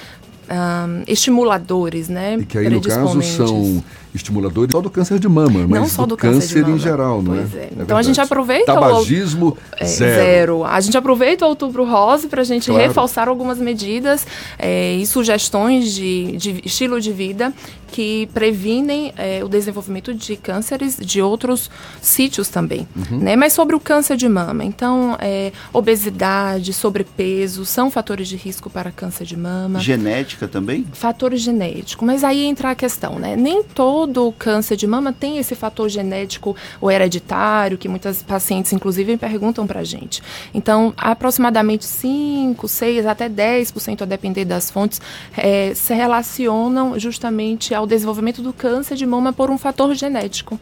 ahn, 0.51 1.03
estimuladores, 1.07 2.09
né? 2.09 2.37
E 2.41 2.45
que 2.45 2.59
aí, 2.59 2.69
no 2.69 2.83
caso, 2.83 3.23
são 3.23 3.85
estimuladores 4.15 4.73
só 4.73 4.81
do 4.81 4.91
câncer 4.91 5.19
de 5.19 5.29
mama, 5.29 5.67
mas 5.69 5.81
Não 5.81 5.87
só 5.89 6.05
do 6.07 6.17
câncer 6.17 6.39
de 6.41 6.41
câncer 6.41 6.63
mama. 6.63 6.77
em 6.77 6.79
geral, 6.79 7.23
não 7.23 7.35
Pois 7.37 7.55
é? 7.55 7.59
é. 7.59 7.63
É 7.63 7.71
Então 7.83 7.97
a 7.97 8.03
gente 8.03 8.21
aproveita 8.21 8.73
o- 8.73 8.75
Tabagismo 8.81 9.57
É, 9.79 9.85
zero. 9.85 10.65
A 10.65 10.81
gente 10.81 10.97
aproveita 10.97 11.45
o 11.45 11.49
Outubro 11.49 11.85
Rosa 11.85 12.29
para 12.29 12.41
a 12.43 12.45
gente 12.45 12.67
Claro. 12.71 12.83
reforçar 12.83 13.29
algumas 13.29 13.59
medidas 13.59 14.27
é, 14.59 14.95
e 14.97 15.07
sugestões 15.07 15.93
de, 15.93 16.37
de 16.37 16.61
estilo 16.65 17.01
de 17.01 17.13
vida 17.13 17.53
que 17.93 18.29
previnem 18.33 19.13
é, 19.17 19.43
o 19.43 19.49
desenvolvimento 19.49 20.15
de 20.15 20.37
cânceres 20.37 20.97
de 20.97 21.21
outros 21.21 21.69
sítios 22.01 22.49
também. 22.49 22.87
Uhum. 22.95 23.19
Né? 23.19 23.35
Mas 23.35 23.53
sobre 23.53 23.75
o 23.75 23.81
câncer 23.81 24.17
de 24.17 24.29
mama, 24.29 24.65
então, 24.65 25.17
é, 25.19 25.51
obesidade, 25.73 26.73
sobrepeso 26.73 27.65
são 27.67 27.91
fatores 27.91 28.29
de 28.29 28.37
risco 28.37 28.71
para 28.71 28.93
câncer 28.93 29.25
de 29.27 29.37
mama. 29.37 29.81
Genética 29.81 30.47
também? 30.47 30.87
Fator 30.93 31.35
genético, 31.35 32.05
mas 32.05 32.23
aí 32.23 32.45
entra 32.45 32.71
a 32.71 32.75
questão, 32.77 33.19
né? 33.19 33.35
Nem 33.35 33.65
todo 33.65 34.00
câncer 34.39 34.77
de 34.77 34.87
mama 34.87 35.13
tem 35.13 35.39
esse 35.39 35.55
fator 35.55 35.89
genético 35.89 36.57
ou 36.81 36.91
hereditário, 36.91 37.79
que 37.79 37.89
muitas 37.89 38.23
pacientes, 38.23 38.73
inclusive, 38.73 39.17
perguntam 39.17 39.67
pra 39.67 39.85
gente. 39.85 40.23
Então, 40.55 40.93
aproximadamente 40.97 41.85
5, 41.85 42.67
6, 42.67 43.07
até 43.07 43.29
10%, 43.29 44.03
a 44.03 44.05
depender 44.05 44.45
das 44.45 44.71
fontes, 44.71 45.01
eh, 45.37 45.73
se 45.75 45.95
relacionam 45.95 46.99
justamente 46.99 47.75
ao 47.75 47.87
desenvolvimento 47.87 48.43
do 48.43 48.53
câncer 48.53 48.97
de 48.97 49.07
mama 49.07 49.33
por 49.33 49.51
um 49.51 49.59
fator 49.59 49.95
genético. 49.95 50.59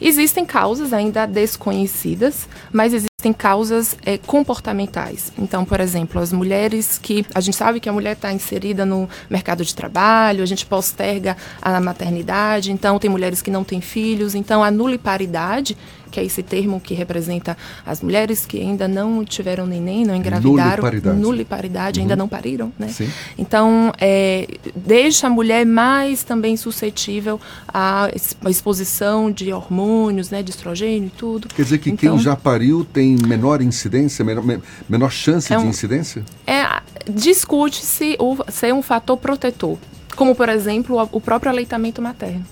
Existem 0.00 0.46
causas 0.46 0.92
ainda 0.92 1.26
desconhecidas, 1.26 2.48
mas 2.72 2.94
existem 2.94 3.09
causas 3.32 3.96
eh, 4.04 4.18
comportamentais. 4.18 5.32
Então, 5.38 5.64
por 5.64 5.80
exemplo, 5.80 6.20
as 6.20 6.32
mulheres 6.32 6.98
que. 6.98 7.24
A 7.34 7.40
gente 7.40 7.56
sabe 7.56 7.80
que 7.80 7.88
a 7.88 7.92
mulher 7.92 8.12
está 8.12 8.32
inserida 8.32 8.86
no 8.86 9.08
mercado 9.28 9.64
de 9.64 9.74
trabalho, 9.74 10.42
a 10.42 10.46
gente 10.46 10.64
posterga 10.64 11.36
a 11.60 11.80
maternidade, 11.80 12.72
então 12.72 12.98
tem 12.98 13.10
mulheres 13.10 13.42
que 13.42 13.50
não 13.50 13.62
têm 13.62 13.80
filhos, 13.80 14.34
então 14.34 14.64
a 14.64 14.70
nuliparidade, 14.70 15.76
que 16.10 16.18
é 16.20 16.24
esse 16.24 16.42
termo 16.42 16.80
que 16.80 16.92
representa 16.94 17.56
as 17.86 18.00
mulheres 18.00 18.44
que 18.44 18.60
ainda 18.60 18.88
não 18.88 19.24
tiveram 19.24 19.66
neném, 19.66 20.04
não 20.04 20.14
engravidaram. 20.14 20.82
Nuliparidade. 21.16 22.00
Ainda 22.00 22.14
Uhum. 22.14 22.18
não 22.18 22.28
pariram, 22.28 22.72
né? 22.78 22.88
Sim. 22.88 23.08
Então, 23.38 23.92
é, 24.00 24.46
deixa 24.74 25.26
a 25.26 25.30
mulher 25.30 25.64
mais 25.64 26.22
também 26.24 26.56
suscetível 26.56 27.40
à 27.68 28.08
ex- 28.12 28.36
à 28.44 28.50
exposição 28.50 29.30
de 29.30 29.52
hormônios, 29.52 30.30
né, 30.30 30.42
de 30.42 30.50
estrogênio 30.50 31.06
e 31.06 31.10
tudo. 31.18 31.48
Quer 31.48 31.62
dizer 31.62 31.78
que 31.78 31.90
Então, 31.90 32.14
quem 32.16 32.18
já 32.22 32.34
pariu 32.36 32.84
tem 32.84 33.16
menor 33.26 33.62
incidência, 33.62 34.24
menor, 34.24 34.44
me- 34.44 34.60
menor 34.88 35.10
chance 35.10 35.52
É 35.52 35.56
de 35.56 35.62
um- 35.64 35.68
incidência? 35.68 36.24
É, 36.46 36.64
discute-se 37.08 38.16
ser 38.48 38.74
um 38.74 38.82
fator 38.82 39.16
protetor, 39.16 39.78
como 40.16 40.34
por 40.34 40.48
exemplo 40.48 41.08
o 41.12 41.20
próprio 41.20 41.50
aleitamento 41.50 42.00
materno. 42.02 42.44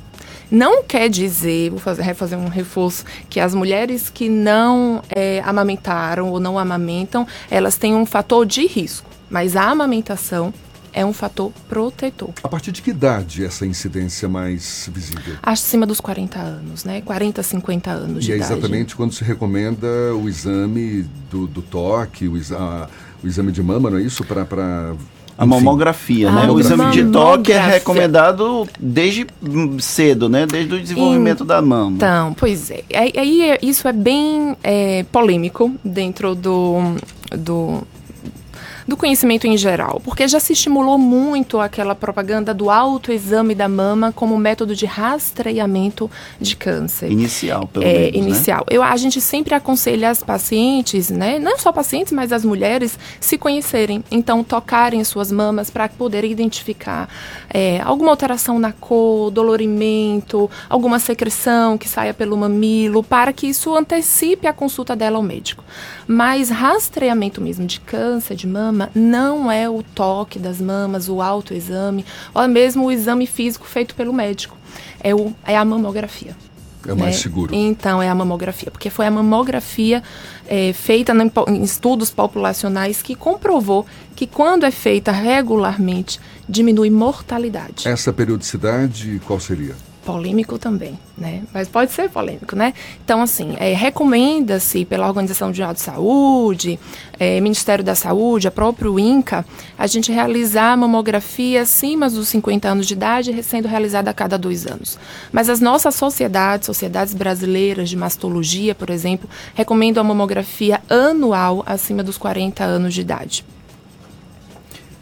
Não 0.50 0.82
quer 0.82 1.08
dizer, 1.10 1.70
vou 1.70 1.78
fazer, 1.78 2.02
refazer 2.02 2.38
um 2.38 2.48
reforço, 2.48 3.04
que 3.28 3.38
as 3.38 3.54
mulheres 3.54 4.08
que 4.08 4.28
não 4.28 5.02
é, 5.10 5.42
amamentaram 5.44 6.28
ou 6.30 6.40
não 6.40 6.58
amamentam, 6.58 7.26
elas 7.50 7.76
têm 7.76 7.94
um 7.94 8.06
fator 8.06 8.46
de 8.46 8.66
risco. 8.66 9.08
Mas 9.30 9.56
a 9.56 9.64
amamentação 9.68 10.54
é 10.90 11.04
um 11.04 11.12
fator 11.12 11.52
protetor. 11.68 12.30
A 12.42 12.48
partir 12.48 12.72
de 12.72 12.80
que 12.80 12.90
idade 12.90 13.44
essa 13.44 13.66
incidência 13.66 14.26
mais 14.26 14.88
visível? 14.92 15.36
Acima 15.42 15.86
dos 15.86 16.00
40 16.00 16.38
anos, 16.38 16.82
né? 16.82 17.02
40, 17.02 17.42
50 17.42 17.90
anos 17.90 18.24
de 18.24 18.30
E 18.30 18.32
é 18.32 18.36
idade. 18.38 18.52
exatamente 18.52 18.96
quando 18.96 19.12
se 19.12 19.22
recomenda 19.22 19.86
o 20.14 20.26
exame 20.28 21.02
do, 21.30 21.46
do 21.46 21.60
toque, 21.60 22.26
o, 22.26 22.38
exa- 22.38 22.88
o 23.22 23.26
exame 23.26 23.52
de 23.52 23.62
mama, 23.62 23.90
não 23.90 23.98
é 23.98 24.02
isso? 24.02 24.24
Para 24.24 24.94
A 25.38 25.46
mamografia, 25.46 26.32
né? 26.32 26.42
Ah, 26.48 26.52
O 26.52 26.58
exame 26.58 26.90
de 26.90 27.04
toque 27.04 27.52
é 27.52 27.60
recomendado 27.60 28.66
desde 28.78 29.24
cedo, 29.78 30.28
né? 30.28 30.44
Desde 30.46 30.74
o 30.74 30.80
desenvolvimento 30.80 31.44
da 31.44 31.62
mama. 31.62 31.92
Então, 31.96 32.34
pois 32.34 32.70
é. 32.72 32.82
Aí 32.92 33.12
aí 33.16 33.42
é- 33.50 33.58
isso 33.62 33.86
é 33.86 33.92
bem 33.92 34.56
é, 34.64 35.04
polêmico 35.12 35.72
dentro 35.84 36.34
do, 36.34 36.78
do, 37.30 37.82
do 38.88 38.96
conhecimento 38.96 39.46
em 39.46 39.54
geral, 39.54 40.00
porque 40.02 40.26
já 40.26 40.40
se 40.40 40.54
estimulou 40.54 40.96
muito 40.96 41.60
aquela 41.60 41.94
propaganda 41.94 42.54
do 42.54 42.70
autoexame 42.70 43.54
da 43.54 43.68
mama 43.68 44.12
como 44.12 44.38
método 44.38 44.74
de 44.74 44.86
rastreamento 44.86 46.10
de 46.40 46.56
câncer. 46.56 47.12
Inicial, 47.12 47.68
pelo 47.68 47.84
é, 47.84 47.92
menos, 47.92 48.12
né? 48.12 48.18
inicial. 48.18 48.64
Eu, 48.70 48.82
a 48.82 48.96
gente 48.96 49.20
sempre 49.20 49.54
aconselha 49.54 50.08
as 50.08 50.22
pacientes, 50.22 51.10
né, 51.10 51.38
não 51.38 51.58
só 51.58 51.70
pacientes, 51.70 52.14
mas 52.14 52.32
as 52.32 52.46
mulheres, 52.46 52.98
se 53.20 53.36
conhecerem. 53.36 54.02
Então, 54.10 54.42
tocarem 54.42 55.04
suas 55.04 55.30
mamas 55.30 55.68
para 55.68 55.86
poderem 55.90 56.32
identificar 56.32 57.10
é, 57.50 57.82
alguma 57.82 58.10
alteração 58.10 58.58
na 58.58 58.72
cor, 58.72 59.30
dolorimento, 59.30 60.50
alguma 60.66 60.98
secreção 60.98 61.76
que 61.76 61.86
saia 61.86 62.14
pelo 62.14 62.38
mamilo, 62.38 63.02
para 63.02 63.34
que 63.34 63.48
isso 63.48 63.76
antecipe 63.76 64.46
a 64.46 64.52
consulta 64.54 64.96
dela 64.96 65.18
ao 65.18 65.22
médico. 65.22 65.62
Mas 66.06 66.48
rastreamento 66.48 67.38
mesmo 67.38 67.66
de 67.66 67.80
câncer 67.80 68.34
de 68.34 68.46
mama 68.46 68.77
não 68.94 69.50
é 69.50 69.68
o 69.68 69.82
toque 69.82 70.38
das 70.38 70.60
mamas, 70.60 71.08
o 71.08 71.20
autoexame, 71.20 72.04
ou 72.34 72.46
mesmo 72.48 72.86
o 72.86 72.92
exame 72.92 73.26
físico 73.26 73.66
feito 73.66 73.94
pelo 73.94 74.12
médico. 74.12 74.56
É, 75.00 75.14
o, 75.14 75.32
é 75.44 75.56
a 75.56 75.64
mamografia. 75.64 76.36
É 76.86 76.94
mais 76.94 77.16
né? 77.16 77.22
seguro. 77.22 77.54
Então, 77.54 78.02
é 78.02 78.08
a 78.08 78.14
mamografia, 78.14 78.70
porque 78.70 78.88
foi 78.88 79.06
a 79.06 79.10
mamografia 79.10 80.02
é, 80.46 80.72
feita 80.72 81.12
em 81.48 81.62
estudos 81.62 82.10
populacionais 82.10 83.02
que 83.02 83.14
comprovou 83.14 83.84
que 84.14 84.26
quando 84.26 84.64
é 84.64 84.70
feita 84.70 85.12
regularmente, 85.12 86.20
diminui 86.48 86.90
mortalidade. 86.90 87.86
Essa 87.86 88.12
periodicidade, 88.12 89.20
qual 89.26 89.38
seria? 89.38 89.74
Polêmico 90.08 90.58
também, 90.58 90.98
né? 91.18 91.42
Mas 91.52 91.68
pode 91.68 91.92
ser 91.92 92.08
polêmico, 92.08 92.56
né? 92.56 92.72
Então, 93.04 93.20
assim, 93.20 93.54
é, 93.58 93.74
recomenda-se 93.74 94.86
pela 94.86 95.06
Organização 95.06 95.48
Mundial 95.48 95.74
de 95.74 95.82
Saúde, 95.82 96.80
é, 97.18 97.38
Ministério 97.42 97.84
da 97.84 97.94
Saúde, 97.94 98.48
a 98.48 98.50
próprio 98.50 98.98
INCA, 98.98 99.44
a 99.76 99.86
gente 99.86 100.10
realizar 100.10 100.72
a 100.72 100.76
mamografia 100.78 101.60
acima 101.60 102.08
dos 102.08 102.26
50 102.28 102.66
anos 102.66 102.86
de 102.86 102.94
idade, 102.94 103.42
sendo 103.42 103.68
realizada 103.68 104.10
a 104.10 104.14
cada 104.14 104.38
dois 104.38 104.66
anos. 104.66 104.98
Mas 105.30 105.50
as 105.50 105.60
nossas 105.60 105.94
sociedades, 105.94 106.64
sociedades 106.64 107.12
brasileiras 107.12 107.90
de 107.90 107.96
mastologia, 107.96 108.74
por 108.74 108.88
exemplo, 108.88 109.28
recomendam 109.54 110.00
a 110.00 110.04
mamografia 110.04 110.80
anual 110.88 111.62
acima 111.66 112.02
dos 112.02 112.16
40 112.16 112.64
anos 112.64 112.94
de 112.94 113.02
idade. 113.02 113.44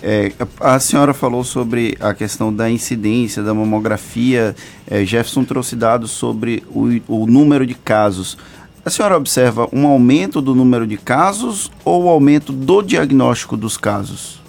É, 0.09 0.31
a 0.61 0.79
senhora 0.79 1.13
falou 1.13 1.43
sobre 1.43 1.99
a 1.99 2.15
questão 2.15 2.55
da 2.55 2.71
incidência 2.71 3.43
da 3.43 3.53
mamografia. 3.53 4.55
É, 4.89 5.05
Jefferson 5.05 5.43
trouxe 5.43 5.75
dados 5.75 6.13
sobre 6.13 6.63
o, 6.71 6.85
o 7.09 7.27
número 7.27 7.67
de 7.67 7.75
casos. 7.75 8.39
A 8.85 8.89
senhora 8.89 9.17
observa 9.17 9.69
um 9.73 9.85
aumento 9.85 10.41
do 10.41 10.55
número 10.55 10.87
de 10.87 10.97
casos 10.97 11.73
ou 11.85 12.05
o 12.05 12.09
aumento 12.09 12.53
do 12.53 12.83
diagnóstico 12.83 13.57
dos 13.57 13.77
casos? 13.77 14.41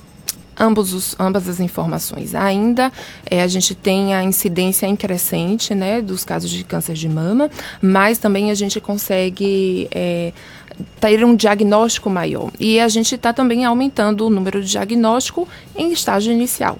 ambos 0.60 0.93
os, 0.93 1.15
ambas 1.20 1.48
as 1.48 1.60
informações. 1.60 2.34
Ainda 2.34 2.91
eh, 3.30 3.41
a 3.41 3.48
gente 3.48 3.76
tem 3.76 4.15
a 4.15 4.24
incidência 4.24 4.88
em 4.88 4.96
crescente 4.96 5.76
né, 5.76 6.02
dos 6.02 6.24
casos 6.26 6.50
de 6.50 6.63
câncer 6.63 6.96
de 6.96 7.08
mama, 7.08 7.50
mas 7.82 8.17
também 8.17 8.50
a 8.50 8.56
gente 8.56 8.82
consegue 8.82 9.88
eh, 9.91 10.34
ter 11.00 11.24
um 11.24 11.36
diagnóstico 11.36 12.10
maior. 12.10 12.52
E 12.60 12.80
a 12.80 12.88
gente 12.88 13.16
está 13.16 13.32
também 13.34 13.66
aumentando 13.66 14.26
o 14.26 14.30
número 14.30 14.62
de 14.63 14.70
diagnóstico 14.70 15.48
em 15.76 15.92
estágio 15.92 16.32
inicial. 16.32 16.78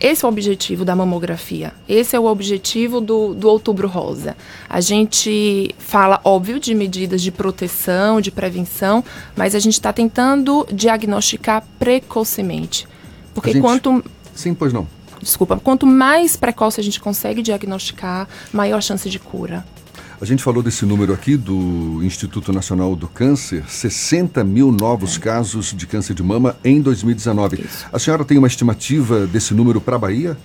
Esse 0.00 0.24
é 0.24 0.28
o 0.28 0.30
objetivo 0.30 0.84
da 0.84 0.94
mamografia. 0.94 1.72
Esse 1.88 2.14
é 2.14 2.20
o 2.20 2.26
objetivo 2.26 3.00
do, 3.00 3.34
do 3.34 3.48
Outubro 3.48 3.88
Rosa. 3.88 4.36
A 4.68 4.80
gente 4.80 5.74
fala, 5.76 6.20
óbvio, 6.22 6.60
de 6.60 6.72
medidas 6.72 7.20
de 7.20 7.32
proteção, 7.32 8.20
de 8.20 8.30
prevenção, 8.30 9.02
mas 9.34 9.56
a 9.56 9.58
gente 9.58 9.72
está 9.74 9.92
tentando 9.92 10.64
diagnosticar 10.72 11.64
precocemente. 11.80 12.86
Porque 13.34 13.50
A 13.50 13.52
gente- 13.54 13.62
quanto. 13.62 14.04
Sim, 14.34 14.54
pois 14.54 14.72
não. 14.72 14.86
desculpa, 15.20 15.60
quanto 15.62 15.84
mais 15.84 16.36
precoce 16.36 16.80
a 16.80 16.84
gente 16.84 17.00
consegue 17.00 17.42
diagnosticar, 17.42 18.28
maior 18.52 18.80
chance 18.80 19.10
de 19.10 19.18
cura. 19.18 19.66
A 20.20 20.24
gente 20.24 20.42
falou 20.42 20.62
desse 20.64 20.84
número 20.84 21.12
aqui 21.12 21.36
do 21.36 22.00
Instituto 22.02 22.52
Nacional 22.52 22.96
do 22.96 23.06
Câncer, 23.06 23.64
60 23.68 24.42
mil 24.42 24.72
novos 24.72 25.16
É. 25.16 25.20
casos 25.20 25.72
de 25.72 25.86
câncer 25.86 26.12
de 26.12 26.24
mama 26.24 26.56
em 26.64 26.80
2019. 26.80 27.64
A 27.92 27.98
senhora 28.00 28.24
tem 28.24 28.36
uma 28.36 28.48
estimativa 28.48 29.28
desse 29.28 29.54
número 29.54 29.80
para 29.80 29.94
a 29.94 29.98
Bahia? 29.98 30.36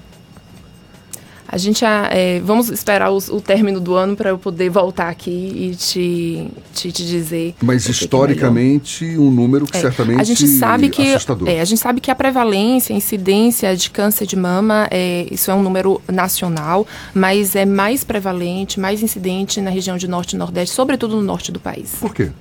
A 1.53 1.57
gente 1.57 1.85
é, 1.85 2.39
vamos 2.43 2.69
esperar 2.69 3.11
os- 3.11 3.29
o 3.29 3.39
término 3.39 3.79
do 3.79 3.93
ano 3.93 4.15
para 4.15 4.31
eu 4.31 4.39
poder 4.39 4.71
voltar 4.71 5.09
aqui 5.09 5.29
e 5.29 5.75
te, 5.75 6.47
te, 6.73 6.91
te 6.91 7.05
dizer. 7.05 7.53
Mas 7.61 7.83
que 7.83 7.89
é 7.89 7.93
historicamente, 7.93 9.05
um 9.19 9.29
número 9.29 9.67
que 9.67 9.77
É, 9.77 9.81
certamente 9.81 10.19
a 10.19 10.23
gente 10.23 10.47
sabe 10.47 10.89
que 10.89 11.13
assustador. 11.13 11.47
é, 11.47 11.61
a 11.61 11.65
gente 11.65 11.79
sabe 11.79 12.01
que 12.01 12.09
a 12.09 12.15
prevalência, 12.15 12.91
a 12.91 12.97
incidência 12.97 13.77
de 13.77 13.91
câncer 13.91 14.25
de 14.25 14.35
mama, 14.35 14.87
é, 14.89 15.27
isso 15.29 15.51
é 15.51 15.53
um 15.53 15.61
número 15.61 16.01
nacional, 16.11 16.87
mas 17.13 17.55
é 17.55 17.65
mais 17.65 18.03
prevalente, 18.03 18.79
mais 18.79 19.03
incidente 19.03 19.61
na 19.61 19.69
região 19.69 19.95
de 19.95 20.07
norte 20.07 20.33
e 20.33 20.37
nordeste, 20.37 20.73
sobretudo 20.73 21.15
no 21.17 21.21
norte 21.21 21.51
do 21.51 21.59
país. 21.59 21.91
Por 21.99 22.15
quê? 22.15 22.31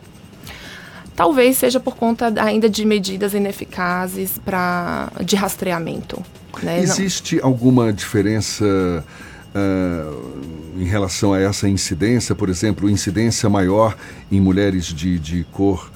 Talvez 1.14 1.58
seja 1.58 1.78
por 1.78 1.96
conta 1.96 2.30
da- 2.30 2.44
ainda 2.44 2.66
de 2.70 2.86
medidas 2.86 3.34
ineficazes 3.34 4.38
para 4.42 5.12
de 5.22 5.36
rastreamento. 5.36 6.24
Né? 6.62 6.76
Não- 6.76 6.82
Existe 6.82 7.38
alguma 7.42 7.92
diferença 7.92 9.04
ah, 9.54 10.12
em 10.76 10.84
relação 10.84 11.32
a 11.32 11.40
essa 11.40 11.68
incidência? 11.68 12.34
Por 12.34 12.48
exemplo, 12.48 12.88
incidência 12.90 13.48
maior 13.48 13.96
em 14.30 14.40
mulheres 14.40 14.86
de, 14.86 15.18
de 15.18 15.44
cor. 15.52 15.90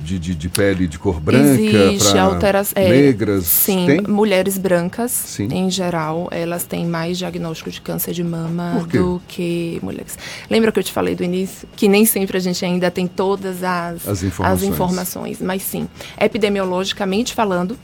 De, 0.00 0.16
de, 0.16 0.32
de 0.32 0.48
pele 0.48 0.86
de 0.86 0.96
cor 0.96 1.18
branca 1.18 1.60
Existe 1.60 2.12
para 2.12 2.22
alteração. 2.22 2.80
negras? 2.80 3.44
Sim, 3.46 3.84
Tem? 3.84 4.00
mulheres 4.02 4.56
brancas, 4.56 5.36
em 5.40 5.68
geral, 5.68 6.28
elas 6.30 6.62
têm 6.62 6.86
mais 6.86 7.18
diagnóstico 7.18 7.68
de 7.68 7.80
câncer 7.80 8.12
de 8.14 8.22
mama 8.22 8.86
do 8.92 9.20
que 9.26 9.80
mulheres. 9.82 10.16
Lembra 10.48 10.70
que 10.70 10.78
eu 10.78 10.84
te 10.84 10.92
falei 10.92 11.16
do 11.16 11.24
início? 11.24 11.66
Que 11.74 11.88
nem 11.88 12.04
sempre 12.06 12.36
a 12.36 12.40
gente 12.40 12.64
ainda 12.64 12.92
tem 12.92 13.08
todas 13.08 13.64
as, 13.64 14.06
As 14.06 14.22
informações. 14.22 14.68
informações, 14.72 15.40
Mas 15.42 15.62
sim, 15.62 15.88
epidemiologicamente 16.20 17.34
falando, 17.34 17.76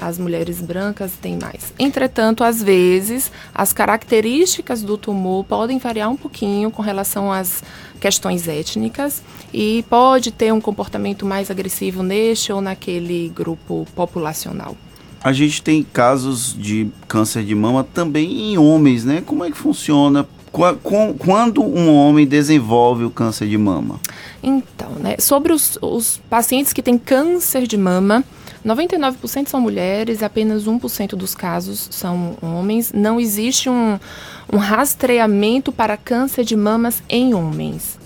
as 0.00 0.18
mulheres 0.18 0.60
brancas 0.60 1.12
têm 1.12 1.38
mais. 1.38 1.72
Entretanto, 1.78 2.44
às 2.44 2.62
vezes, 2.62 3.30
as 3.54 3.72
características 3.72 4.82
do 4.82 4.96
tumor 4.96 5.44
podem 5.44 5.78
variar 5.78 6.10
um 6.10 6.16
pouquinho 6.16 6.70
com 6.70 6.82
relação 6.82 7.32
às 7.32 7.62
questões 8.00 8.46
étnicas 8.48 9.22
e 9.52 9.84
pode 9.88 10.30
ter 10.30 10.52
um 10.52 10.60
comportamento 10.60 11.24
mais 11.24 11.50
agressivo 11.50 12.02
neste 12.02 12.52
ou 12.52 12.60
naquele 12.60 13.30
grupo 13.34 13.86
populacional. 13.94 14.76
A 15.22 15.32
gente 15.32 15.62
tem 15.62 15.82
casos 15.82 16.54
de 16.54 16.88
câncer 17.08 17.44
de 17.44 17.54
mama 17.54 17.82
também 17.82 18.52
em 18.52 18.58
homens, 18.58 19.06
né? 19.06 19.22
Como 19.24 19.42
é 19.42 19.50
que 19.50 19.56
funciona? 19.56 20.26
Quando 21.18 21.64
um 21.64 21.92
homem 21.92 22.24
desenvolve 22.24 23.04
o 23.04 23.10
câncer 23.10 23.48
de 23.48 23.58
mama? 23.58 23.98
Então, 24.40 24.90
né, 25.00 25.16
sobre 25.18 25.52
os, 25.52 25.76
os 25.82 26.20
pacientes 26.30 26.72
que 26.72 26.80
têm 26.80 26.96
câncer 26.96 27.66
de 27.66 27.76
mama, 27.76 28.22
99% 28.64 29.48
são 29.48 29.60
mulheres, 29.60 30.22
apenas 30.22 30.64
1% 30.64 31.16
dos 31.16 31.34
casos 31.34 31.88
são 31.90 32.36
homens. 32.40 32.92
Não 32.92 33.18
existe 33.18 33.68
um, 33.68 33.98
um 34.52 34.56
rastreamento 34.56 35.72
para 35.72 35.96
câncer 35.96 36.44
de 36.44 36.56
mamas 36.56 37.02
em 37.08 37.34
homens. 37.34 37.98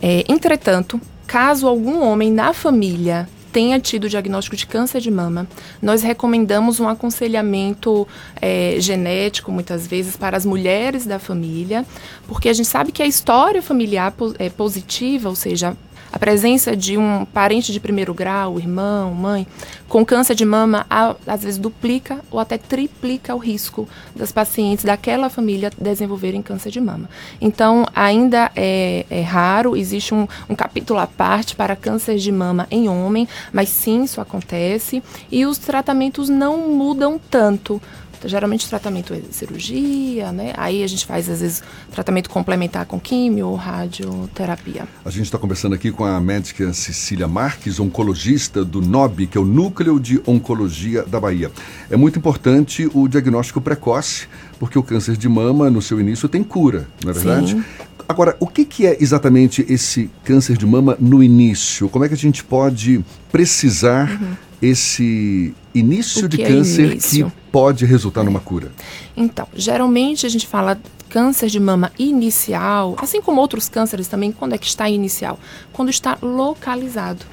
É, 0.00 0.24
entretanto, 0.28 0.98
caso 1.26 1.68
algum 1.68 2.02
homem 2.02 2.32
na 2.32 2.54
família 2.54 3.28
tenha 3.52 3.78
tido 3.78 4.08
diagnóstico 4.08 4.56
de 4.56 4.66
câncer 4.66 5.00
de 5.00 5.10
mama, 5.10 5.46
nós 5.80 6.02
recomendamos 6.02 6.80
um 6.80 6.88
aconselhamento 6.88 8.08
é, 8.40 8.76
genético, 8.78 9.52
muitas 9.52 9.86
vezes, 9.86 10.16
para 10.16 10.36
as 10.36 10.46
mulheres 10.46 11.04
da 11.04 11.18
família, 11.18 11.84
porque 12.26 12.48
a 12.48 12.52
gente 12.52 12.68
sabe 12.68 12.90
que 12.90 13.02
a 13.02 13.06
história 13.06 13.62
familiar 13.62 14.14
é 14.38 14.48
positiva, 14.48 15.28
ou 15.28 15.36
seja, 15.36 15.76
a 16.12 16.18
presença 16.18 16.76
de 16.76 16.98
um 16.98 17.24
parente 17.24 17.72
de 17.72 17.80
primeiro 17.80 18.12
grau, 18.12 18.58
irmão, 18.58 19.14
mãe, 19.14 19.46
com 19.88 20.04
câncer 20.04 20.34
de 20.34 20.44
mama, 20.44 20.86
às 21.26 21.42
vezes 21.42 21.58
duplica 21.58 22.20
ou 22.30 22.38
até 22.38 22.58
triplica 22.58 23.34
o 23.34 23.38
risco 23.38 23.88
das 24.14 24.30
pacientes 24.30 24.84
daquela 24.84 25.30
família 25.30 25.70
desenvolverem 25.78 26.42
câncer 26.42 26.70
de 26.70 26.80
mama. 26.80 27.08
Então, 27.40 27.86
ainda 27.94 28.50
é, 28.54 29.06
é 29.08 29.22
raro, 29.22 29.76
existe 29.76 30.14
um, 30.14 30.28
um 30.48 30.54
capítulo 30.54 30.98
à 30.98 31.06
parte 31.06 31.56
para 31.56 31.74
câncer 31.74 32.16
de 32.16 32.30
mama 32.30 32.66
em 32.70 32.88
homem, 32.88 33.26
mas 33.52 33.70
sim, 33.70 34.04
isso 34.04 34.20
acontece. 34.20 35.02
E 35.30 35.46
os 35.46 35.56
tratamentos 35.56 36.28
não 36.28 36.68
mudam 36.68 37.18
tanto. 37.30 37.80
Geralmente 38.28 38.66
o 38.66 38.68
tratamento 38.68 39.14
é 39.14 39.20
cirurgia, 39.30 40.32
né? 40.32 40.52
Aí 40.56 40.82
a 40.82 40.86
gente 40.86 41.06
faz, 41.06 41.28
às 41.28 41.40
vezes, 41.40 41.62
tratamento 41.90 42.30
complementar 42.30 42.86
com 42.86 42.98
químio 42.98 43.48
ou 43.48 43.56
radioterapia. 43.56 44.86
A 45.04 45.10
gente 45.10 45.24
está 45.24 45.38
conversando 45.38 45.74
aqui 45.74 45.90
com 45.90 46.04
a 46.04 46.20
médica 46.20 46.72
Cecília 46.72 47.28
Marques, 47.28 47.80
oncologista 47.80 48.64
do 48.64 48.80
NOB, 48.80 49.26
que 49.26 49.38
é 49.38 49.40
o 49.40 49.44
Núcleo 49.44 49.98
de 49.98 50.20
Oncologia 50.26 51.02
da 51.02 51.20
Bahia. 51.20 51.50
É 51.90 51.96
muito 51.96 52.18
importante 52.18 52.88
o 52.94 53.08
diagnóstico 53.08 53.60
precoce, 53.60 54.28
porque 54.58 54.78
o 54.78 54.82
câncer 54.82 55.16
de 55.16 55.28
mama, 55.28 55.70
no 55.70 55.82
seu 55.82 56.00
início, 56.00 56.28
tem 56.28 56.42
cura, 56.42 56.86
não 57.02 57.10
é 57.10 57.14
verdade? 57.14 57.52
Sim. 57.52 57.64
Agora, 58.08 58.36
o 58.40 58.46
que, 58.46 58.64
que 58.64 58.86
é 58.86 58.96
exatamente 59.00 59.64
esse 59.68 60.10
câncer 60.24 60.56
de 60.56 60.66
mama 60.66 60.96
no 61.00 61.22
início? 61.22 61.88
Como 61.88 62.04
é 62.04 62.08
que 62.08 62.14
a 62.14 62.18
gente 62.18 62.44
pode 62.44 63.02
precisar 63.30 64.20
esse 64.62 65.52
início 65.74 66.28
de 66.28 66.40
é 66.40 66.46
câncer 66.46 66.92
início? 66.92 67.26
que 67.26 67.32
pode 67.50 67.84
resultar 67.84 68.22
numa 68.22 68.38
cura? 68.38 68.70
Então, 69.16 69.48
geralmente 69.54 70.24
a 70.24 70.28
gente 70.28 70.46
fala 70.46 70.80
câncer 71.10 71.48
de 71.48 71.60
mama 71.60 71.92
inicial, 71.98 72.94
assim 72.98 73.20
como 73.20 73.40
outros 73.40 73.68
cânceres 73.68 74.08
também, 74.08 74.32
quando 74.32 74.54
é 74.54 74.58
que 74.58 74.66
está 74.66 74.88
inicial? 74.88 75.38
Quando 75.72 75.90
está 75.90 76.16
localizado. 76.22 77.26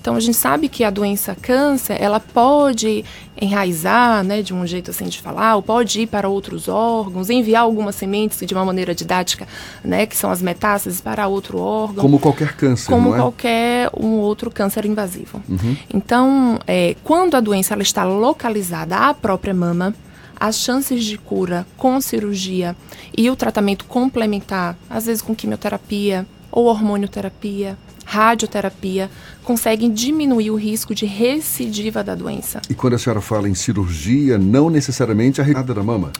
Então 0.00 0.14
a 0.14 0.20
gente 0.20 0.36
sabe 0.36 0.68
que 0.68 0.82
a 0.82 0.90
doença 0.90 1.36
câncer, 1.40 1.96
ela 2.00 2.18
pode 2.18 3.04
enraizar, 3.40 4.24
né, 4.24 4.42
de 4.42 4.52
um 4.54 4.66
jeito 4.66 4.90
assim 4.90 5.06
de 5.06 5.20
falar, 5.20 5.56
ou 5.56 5.62
pode 5.62 6.00
ir 6.00 6.06
para 6.06 6.28
outros 6.28 6.68
órgãos, 6.68 7.30
enviar 7.30 7.62
algumas 7.62 7.94
sementes 7.94 8.46
de 8.46 8.54
uma 8.54 8.64
maneira 8.64 8.94
didática, 8.94 9.46
né, 9.84 10.06
que 10.06 10.16
são 10.16 10.30
as 10.30 10.42
metástases 10.42 11.00
para 11.00 11.26
outro 11.26 11.58
órgão. 11.58 12.02
Como 12.02 12.18
qualquer 12.18 12.54
câncer, 12.56 12.90
como 12.90 13.10
não 13.10 13.16
é? 13.16 13.18
qualquer 13.18 13.90
um 13.98 14.18
outro 14.18 14.50
câncer 14.50 14.84
invasivo. 14.84 15.42
Uhum. 15.48 15.76
Então, 15.92 16.58
é, 16.66 16.96
quando 17.04 17.34
a 17.34 17.40
doença 17.40 17.74
ela 17.74 17.82
está 17.82 18.04
localizada 18.04 18.96
à 18.96 19.14
própria 19.14 19.54
mama, 19.54 19.94
as 20.38 20.56
chances 20.56 21.04
de 21.04 21.18
cura 21.18 21.66
com 21.76 22.00
cirurgia 22.00 22.74
e 23.16 23.28
o 23.30 23.36
tratamento 23.36 23.84
complementar, 23.84 24.76
às 24.88 25.04
vezes 25.04 25.20
com 25.20 25.34
quimioterapia 25.34 26.26
ou 26.50 26.64
hormonioterapia, 26.64 27.76
radioterapia, 28.10 29.10
conseguem 29.44 29.90
diminuir 29.92 30.50
o 30.50 30.56
risco 30.56 30.94
de 30.94 31.06
recidiva 31.06 32.02
da 32.02 32.14
doença. 32.14 32.60
E 32.68 32.74
quando 32.74 32.94
a 32.94 32.98
senhora 32.98 33.20
fala 33.20 33.48
em 33.48 33.54
cirurgia, 33.54 34.38
não 34.38 34.70
necessariamente 34.70 35.40
a 35.40 35.44
retirada 35.44 35.74
da 35.74 35.82
mama. 35.82 36.12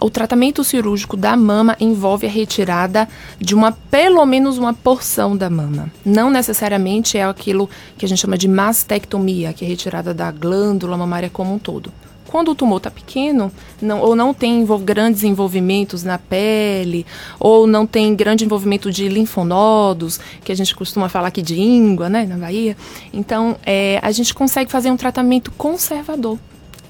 O 0.00 0.10
tratamento 0.10 0.64
cirúrgico 0.64 1.16
da 1.16 1.36
mama 1.36 1.76
envolve 1.78 2.26
a 2.26 2.30
retirada 2.30 3.08
de 3.38 3.54
uma, 3.54 3.72
pelo 3.72 4.24
menos 4.26 4.58
uma 4.58 4.74
porção 4.74 5.36
da 5.36 5.48
mama. 5.48 5.90
Não 6.04 6.30
necessariamente 6.30 7.18
é 7.18 7.24
aquilo 7.24 7.68
que 7.96 8.04
a 8.04 8.08
gente 8.08 8.20
chama 8.20 8.38
de 8.38 8.48
mastectomia, 8.48 9.52
que 9.52 9.64
é 9.64 9.68
retirada 9.68 10.12
da 10.12 10.30
glândula 10.30 10.96
mamária 10.96 11.30
como 11.30 11.54
um 11.54 11.58
todo. 11.58 11.92
Quando 12.32 12.50
o 12.52 12.54
tumor 12.54 12.78
está 12.78 12.90
pequeno, 12.90 13.52
não- 13.78 14.00
ou 14.00 14.16
não 14.16 14.32
tem 14.32 14.64
grandes 14.82 15.22
envolvimentos 15.22 16.02
na 16.02 16.16
pele, 16.16 17.04
ou 17.38 17.66
não 17.66 17.86
tem 17.86 18.16
grande 18.16 18.42
envolvimento 18.42 18.90
de 18.90 19.06
linfonodos, 19.06 20.18
que 20.42 20.50
a 20.50 20.54
gente 20.54 20.74
costuma 20.74 21.10
falar 21.10 21.28
aqui 21.28 21.42
de 21.42 21.60
íngua, 21.60 22.08
né, 22.08 22.24
na 22.24 22.38
Bahia, 22.38 22.74
então 23.12 23.58
é, 23.66 23.98
a 24.00 24.10
gente 24.12 24.32
consegue 24.32 24.72
fazer 24.72 24.90
um 24.90 24.96
tratamento 24.96 25.52
conservador. 25.58 26.38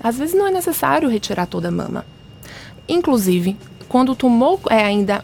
Às 0.00 0.16
vezes 0.16 0.32
não 0.32 0.46
é 0.46 0.52
necessário 0.52 1.08
retirar 1.08 1.46
toda 1.46 1.66
a 1.66 1.72
mama. 1.72 2.06
Inclusive, 2.88 3.56
quando 3.88 4.12
o 4.12 4.14
tumor 4.14 4.60
é 4.70 4.84
ainda 4.84 5.22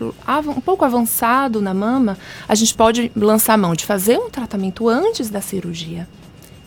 um 0.49 0.61
pouco 0.61 0.85
avançado 0.85 1.63
na 1.63 1.73
mama, 1.73 2.19
a 2.49 2.57
gente 2.57 2.75
pode 2.75 3.13
lançar 3.15 3.57
mão 3.57 3.73
de 3.73 3.87
fazer 3.87 4.19
um 4.19 4.29
tratamento 4.29 4.89
antes 4.89 5.31
da 5.31 5.41
cirurgia, 5.41 6.09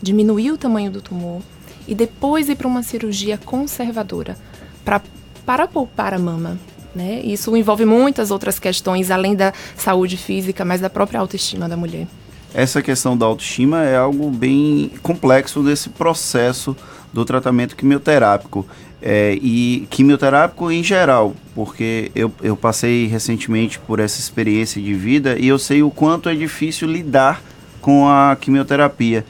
diminuir 0.00 0.52
o 0.52 0.56
tamanho 0.56 0.90
do 0.90 1.02
tumor 1.02 1.42
e 1.86 1.94
depois 1.94 2.48
ir 2.48 2.56
para 2.56 2.68
uma 2.68 2.82
cirurgia 2.82 3.38
conservadora 3.38 4.36
pra, 4.84 5.00
para 5.44 5.66
poupar 5.66 6.14
a 6.14 6.18
mama. 6.18 6.58
Né? 6.94 7.20
Isso 7.24 7.56
envolve 7.56 7.84
muitas 7.84 8.30
outras 8.30 8.58
questões, 8.58 9.10
além 9.10 9.34
da 9.34 9.52
saúde 9.76 10.16
física, 10.16 10.64
mas 10.64 10.80
da 10.80 10.90
própria 10.90 11.20
autoestima 11.20 11.68
da 11.68 11.76
mulher. 11.76 12.06
Essa 12.54 12.82
questão 12.82 13.16
da 13.16 13.24
autoestima 13.24 13.82
é 13.82 13.96
algo 13.96 14.30
bem 14.30 14.90
complexo 15.02 15.62
nesse 15.62 15.88
processo 15.88 16.76
do 17.12 17.24
tratamento 17.24 17.74
quimioterápico. 17.74 18.66
É, 19.04 19.36
e 19.42 19.88
quimioterápico 19.90 20.70
em 20.70 20.80
geral, 20.80 21.34
porque 21.56 22.12
eu, 22.14 22.30
eu 22.40 22.56
passei 22.56 23.08
recentemente 23.08 23.76
por 23.80 23.98
essa 23.98 24.20
experiência 24.20 24.80
de 24.80 24.94
vida 24.94 25.36
e 25.36 25.48
eu 25.48 25.58
sei 25.58 25.82
o 25.82 25.90
quanto 25.90 26.28
é 26.28 26.34
difícil 26.36 26.86
lidar 26.86 27.42
com 27.80 28.08
a 28.08 28.36
quimioterapia. 28.40 29.24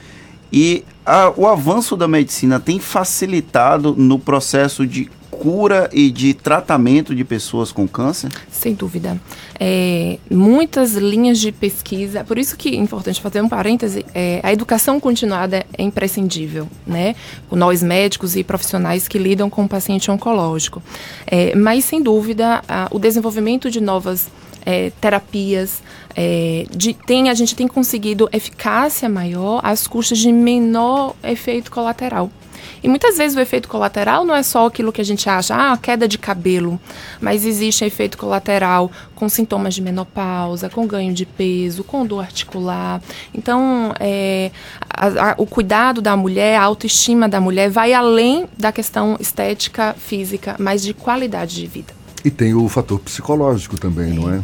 E 0.53 0.85
a- 1.05 1.33
o 1.37 1.47
avanço 1.47 1.97
da 1.97 2.07
medicina 2.09 2.59
tem 2.61 2.79
facilitado 2.79 3.95
no 3.97 4.19
processo 4.19 4.87
de 4.87 5.11
cura 5.31 5.89
e 5.93 6.11
de 6.11 6.35
tratamento 6.35 7.15
de 7.15 7.25
pessoas 7.25 7.73
com 7.73 7.89
câncer? 7.89 8.31
Sem 8.51 8.75
dúvida. 8.75 9.21
É, 9.59 10.19
muitas 10.31 10.93
linhas 10.95 11.41
de 11.41 11.51
pesquisa, 11.51 12.23
por 12.23 12.39
isso 12.39 12.57
que 12.57 12.69
é 12.69 12.77
importante 12.77 13.21
fazer 13.21 13.41
um 13.41 13.49
parêntese, 13.49 14.05
é, 14.15 14.41
a 14.43 14.53
educação 14.53 15.01
continuada 15.01 15.65
é 15.77 15.83
imprescindível, 15.83 16.69
né? 16.87 17.17
Nós 17.51 17.83
médicos 17.83 18.37
e 18.37 18.45
profissionais 18.45 19.09
que 19.09 19.19
lidam 19.19 19.49
com 19.51 19.65
o 19.65 19.69
paciente 19.69 20.11
oncológico. 20.11 20.83
É, 21.27 21.55
mas, 21.57 21.85
sem 21.87 22.01
dúvida, 22.03 22.63
a, 22.69 22.89
o 22.93 22.99
desenvolvimento 22.99 23.69
de 23.71 23.81
novas 23.81 24.29
é, 24.65 24.91
terapias, 25.01 25.83
é, 26.15 26.67
de, 26.71 26.95
tem, 26.95 27.31
a 27.31 27.35
gente 27.35 27.55
tem 27.55 27.67
conseguido 27.67 28.29
eficácia 28.33 29.09
maior 29.09 29.61
às 29.65 29.87
custas 29.87 30.19
de 30.19 30.33
menor 30.33 31.15
efeito 31.23 31.71
colateral. 31.71 32.31
E 32.83 32.89
muitas 32.89 33.17
vezes 33.17 33.37
o 33.37 33.41
efeito 33.41 33.69
colateral 33.69 34.25
não 34.25 34.35
é 34.35 34.43
só 34.43 34.67
aquilo 34.67 34.93
que 34.93 35.01
a 35.01 35.05
gente 35.05 35.29
acha, 35.29 35.55
ah, 35.55 35.77
queda 35.77 36.09
de 36.09 36.19
cabelo, 36.19 36.81
mas 37.21 37.45
existe 37.45 37.85
efeito 37.85 38.19
colateral 38.19 38.91
com 39.15 39.29
sintomas 39.29 39.75
de 39.75 39.81
menopausa, 39.81 40.69
com 40.69 40.87
ganho 40.87 41.15
de 41.15 41.25
peso, 41.25 41.85
com 41.85 42.05
dor 42.05 42.21
articular. 42.21 43.01
Então, 43.33 43.95
é, 44.01 44.51
a, 44.91 45.31
a, 45.31 45.35
o 45.39 45.47
cuidado 45.47 46.03
da 46.03 46.17
mulher, 46.17 46.57
a 46.57 46.63
autoestima 46.63 47.29
da 47.29 47.41
mulher 47.41 47.71
vai 47.71 47.93
além 47.93 48.49
da 48.59 48.73
questão 48.73 49.17
estética, 49.21 49.95
física, 49.97 50.57
mas 50.59 50.83
de 50.83 50.93
qualidade 50.93 51.55
de 51.55 51.67
vida. 51.67 52.02
E 52.25 52.31
tem 52.31 52.55
o 52.55 52.69
fator 52.69 53.01
psicológico 53.01 53.79
também, 53.79 54.13
não 54.13 54.33
é? 54.33 54.43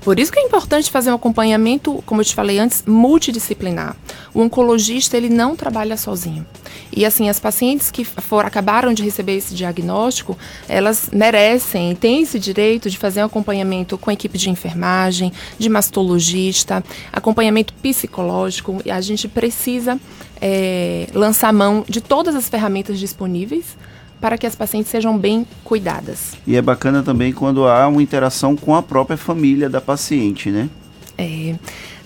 Por 0.00 0.18
isso 0.18 0.32
que 0.32 0.40
é 0.40 0.42
importante 0.42 0.90
fazer 0.90 1.10
um 1.10 1.14
acompanhamento, 1.14 2.02
como 2.06 2.22
eu 2.22 2.24
te 2.24 2.34
falei 2.34 2.58
antes, 2.58 2.82
multidisciplinar. 2.86 3.94
O 4.32 4.40
oncologista, 4.40 5.16
ele 5.16 5.28
não 5.28 5.54
trabalha 5.54 5.96
sozinho. 5.96 6.46
E 6.90 7.04
assim, 7.04 7.28
as 7.28 7.38
pacientes 7.38 7.90
que 7.90 8.02
for, 8.04 8.46
acabaram 8.46 8.94
de 8.94 9.02
receber 9.02 9.36
esse 9.36 9.54
diagnóstico, 9.54 10.38
elas 10.66 11.10
merecem, 11.12 11.94
têm 11.94 12.22
esse 12.22 12.38
direito 12.38 12.88
de 12.88 12.96
fazer 12.96 13.22
um 13.22 13.26
acompanhamento 13.26 13.98
com 13.98 14.08
a 14.08 14.14
equipe 14.14 14.38
de 14.38 14.48
enfermagem, 14.48 15.32
de 15.58 15.68
mastologista, 15.68 16.82
acompanhamento 17.12 17.74
psicológico. 17.74 18.80
E 18.86 18.90
a 18.90 19.02
gente 19.02 19.28
precisa 19.28 20.00
é, 20.40 21.08
lançar 21.12 21.52
mão 21.52 21.84
de 21.86 22.00
todas 22.00 22.34
as 22.34 22.48
ferramentas 22.48 22.98
disponíveis 22.98 23.76
para 24.20 24.36
que 24.36 24.46
as 24.46 24.54
pacientes 24.54 24.90
sejam 24.90 25.16
bem 25.16 25.46
cuidadas. 25.64 26.32
E 26.46 26.56
é 26.56 26.62
bacana 26.62 27.02
também 27.02 27.32
quando 27.32 27.66
há 27.66 27.88
uma 27.88 28.02
interação 28.02 28.54
com 28.56 28.74
a 28.74 28.82
própria 28.82 29.16
família 29.16 29.68
da 29.68 29.80
paciente, 29.80 30.50
né? 30.50 30.68
É, 31.16 31.54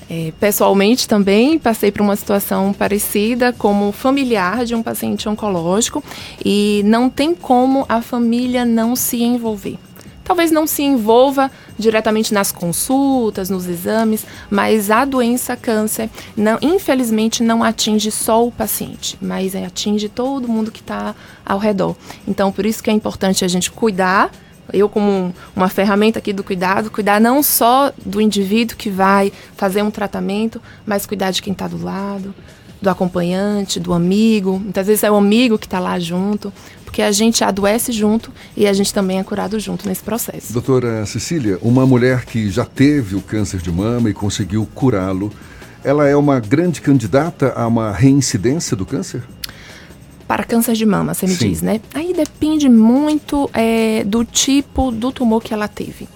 é, 0.08 0.32
pessoalmente 0.38 1.08
também 1.08 1.58
passei 1.58 1.90
por 1.90 2.02
uma 2.02 2.16
situação 2.16 2.72
parecida 2.72 3.52
como 3.52 3.90
familiar 3.90 4.64
de 4.64 4.74
um 4.74 4.82
paciente 4.82 5.28
oncológico 5.28 6.04
e 6.44 6.82
não 6.84 7.08
tem 7.08 7.34
como 7.34 7.86
a 7.88 8.02
família 8.02 8.64
não 8.64 8.94
se 8.94 9.22
envolver. 9.22 9.78
Talvez 10.24 10.50
não 10.50 10.66
se 10.66 10.82
envolva 10.82 11.50
diretamente 11.78 12.32
nas 12.32 12.50
consultas, 12.50 13.50
nos 13.50 13.66
exames, 13.66 14.24
mas 14.50 14.90
a 14.90 15.04
doença 15.04 15.54
câncer, 15.54 16.08
não, 16.34 16.58
infelizmente, 16.62 17.42
não 17.42 17.62
atinge 17.62 18.10
só 18.10 18.44
o 18.46 18.50
paciente, 18.50 19.18
mas 19.20 19.54
atinge 19.54 20.08
todo 20.08 20.48
mundo 20.48 20.72
que 20.72 20.80
está 20.80 21.14
ao 21.44 21.58
redor. 21.58 21.94
Então, 22.26 22.50
por 22.50 22.64
isso 22.64 22.82
que 22.82 22.88
é 22.88 22.92
importante 22.92 23.44
a 23.44 23.48
gente 23.48 23.70
cuidar 23.70 24.30
eu 24.72 24.88
como 24.88 25.34
uma 25.54 25.68
ferramenta 25.68 26.18
aqui 26.18 26.32
do 26.32 26.42
cuidado, 26.42 26.90
cuidar 26.90 27.20
não 27.20 27.42
só 27.42 27.92
do 28.04 28.20
indivíduo 28.20 28.76
que 28.76 28.88
vai 28.88 29.30
fazer 29.56 29.82
um 29.82 29.90
tratamento, 29.90 30.60
mas 30.86 31.04
cuidar 31.04 31.30
de 31.32 31.42
quem 31.42 31.52
está 31.52 31.68
do 31.68 31.82
lado, 31.82 32.34
do 32.80 32.88
acompanhante, 32.88 33.78
do 33.78 33.92
amigo. 33.92 34.58
Muitas 34.58 34.86
vezes 34.86 35.04
é 35.04 35.10
o 35.10 35.16
amigo 35.16 35.58
que 35.58 35.66
está 35.66 35.78
lá 35.78 35.98
junto 35.98 36.52
porque 36.94 37.02
a 37.02 37.10
gente 37.10 37.42
adoece 37.42 37.90
junto 37.90 38.30
e 38.56 38.68
a 38.68 38.72
gente 38.72 38.94
também 38.94 39.18
é 39.18 39.24
curado 39.24 39.58
junto 39.58 39.88
nesse 39.88 40.00
processo. 40.00 40.52
Doutora 40.52 41.04
Cecília, 41.06 41.58
uma 41.60 41.84
mulher 41.84 42.24
que 42.24 42.48
já 42.48 42.64
teve 42.64 43.16
o 43.16 43.20
câncer 43.20 43.60
de 43.60 43.72
mama 43.72 44.08
e 44.08 44.14
conseguiu 44.14 44.64
curá-lo, 44.76 45.32
ela 45.82 46.06
é 46.06 46.14
uma 46.14 46.38
grande 46.38 46.80
candidata 46.80 47.52
a 47.56 47.66
uma 47.66 47.90
reincidência 47.90 48.76
do 48.76 48.86
câncer? 48.86 49.24
Para 50.26 50.44
câncer 50.44 50.74
de 50.74 50.86
mama, 50.86 51.14
você 51.14 51.26
me 51.26 51.34
Sim. 51.34 51.48
diz, 51.48 51.62
né? 51.62 51.80
Aí 51.92 52.12
depende 52.12 52.68
muito 52.68 53.48
é, 53.52 54.02
do 54.04 54.24
tipo 54.24 54.90
do 54.90 55.12
tumor 55.12 55.42
que 55.42 55.52
ela 55.52 55.68
teve. 55.68 56.08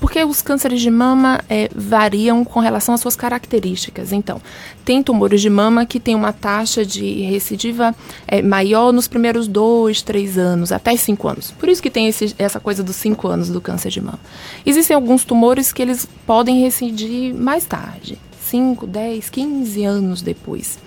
Porque 0.00 0.22
os 0.24 0.40
cânceres 0.40 0.80
de 0.80 0.90
mama 0.90 1.40
é, 1.48 1.68
variam 1.74 2.44
com 2.44 2.60
relação 2.60 2.94
às 2.94 3.00
suas 3.00 3.16
características. 3.16 4.12
Então, 4.12 4.40
tem 4.84 5.02
tumores 5.02 5.40
de 5.40 5.50
mama 5.50 5.84
que 5.84 5.98
tem 6.00 6.14
uma 6.14 6.32
taxa 6.32 6.84
de 6.84 7.22
recidiva 7.22 7.94
é, 8.26 8.40
maior 8.40 8.92
nos 8.92 9.08
primeiros 9.08 9.48
dois, 9.48 10.02
três 10.02 10.38
anos, 10.38 10.72
até 10.72 10.96
cinco 10.96 11.28
anos. 11.28 11.50
Por 11.50 11.68
isso 11.68 11.82
que 11.82 11.90
tem 11.90 12.08
esse, 12.08 12.34
essa 12.38 12.60
coisa 12.60 12.82
dos 12.82 12.96
cinco 12.96 13.28
anos 13.28 13.48
do 13.48 13.60
câncer 13.60 13.90
de 13.90 14.00
mama. 14.00 14.20
Existem 14.64 14.94
alguns 14.94 15.24
tumores 15.24 15.72
que 15.72 15.82
eles 15.82 16.06
podem 16.26 16.60
recidir 16.60 17.34
mais 17.34 17.64
tarde. 17.64 18.18
5, 18.48 18.86
10, 18.86 19.28
15 19.28 19.84
anos 19.84 20.22
depois. 20.22 20.78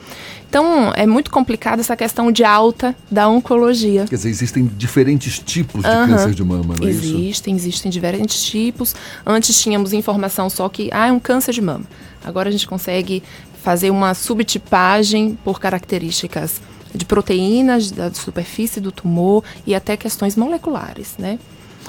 Então, 0.51 0.91
é 0.97 1.07
muito 1.07 1.31
complicada 1.31 1.79
essa 1.79 1.95
questão 1.95 2.29
de 2.29 2.43
alta 2.43 2.93
da 3.09 3.29
oncologia. 3.29 4.05
Quer 4.05 4.17
dizer, 4.17 4.27
existem 4.27 4.65
diferentes 4.65 5.39
tipos 5.39 5.81
de 5.81 5.87
uhum. 5.87 6.07
câncer 6.07 6.33
de 6.33 6.43
mama, 6.43 6.75
não 6.77 6.85
é 6.85 6.89
existem, 6.89 7.09
isso? 7.09 7.19
Existem, 7.21 7.55
existem 7.55 7.89
diferentes 7.89 8.43
tipos. 8.43 8.93
Antes 9.25 9.61
tínhamos 9.61 9.93
informação 9.93 10.49
só 10.49 10.67
que, 10.67 10.89
ah, 10.91 11.07
é 11.07 11.11
um 11.11 11.21
câncer 11.21 11.53
de 11.53 11.61
mama. 11.61 11.85
Agora 12.21 12.49
a 12.49 12.51
gente 12.51 12.67
consegue 12.67 13.23
fazer 13.63 13.91
uma 13.91 14.13
subtipagem 14.13 15.39
por 15.41 15.57
características 15.57 16.61
de 16.93 17.05
proteínas 17.05 17.89
da 17.89 18.13
superfície 18.13 18.81
do 18.81 18.91
tumor 18.91 19.45
e 19.65 19.73
até 19.73 19.95
questões 19.95 20.35
moleculares, 20.35 21.15
né? 21.17 21.39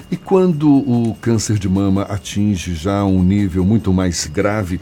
E 0.08 0.16
quando 0.16 0.70
o 0.70 1.16
câncer 1.20 1.58
de 1.58 1.68
mama 1.68 2.02
atinge 2.02 2.76
já 2.76 3.02
um 3.04 3.24
nível 3.24 3.64
muito 3.64 3.92
mais 3.92 4.26
grave, 4.26 4.78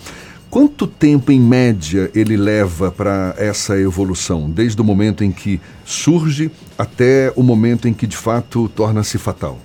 Quanto 0.50 0.84
tempo, 0.84 1.30
em 1.30 1.40
média, 1.40 2.10
ele 2.12 2.36
leva 2.36 2.90
para 2.90 3.36
essa 3.38 3.78
evolução, 3.78 4.50
desde 4.50 4.80
o 4.80 4.84
momento 4.84 5.22
em 5.22 5.30
que 5.30 5.60
surge 5.84 6.50
até 6.76 7.32
o 7.36 7.42
momento 7.44 7.86
em 7.86 7.94
que 7.94 8.04
de 8.04 8.16
fato 8.16 8.68
torna-se 8.70 9.16
fatal? 9.16 9.60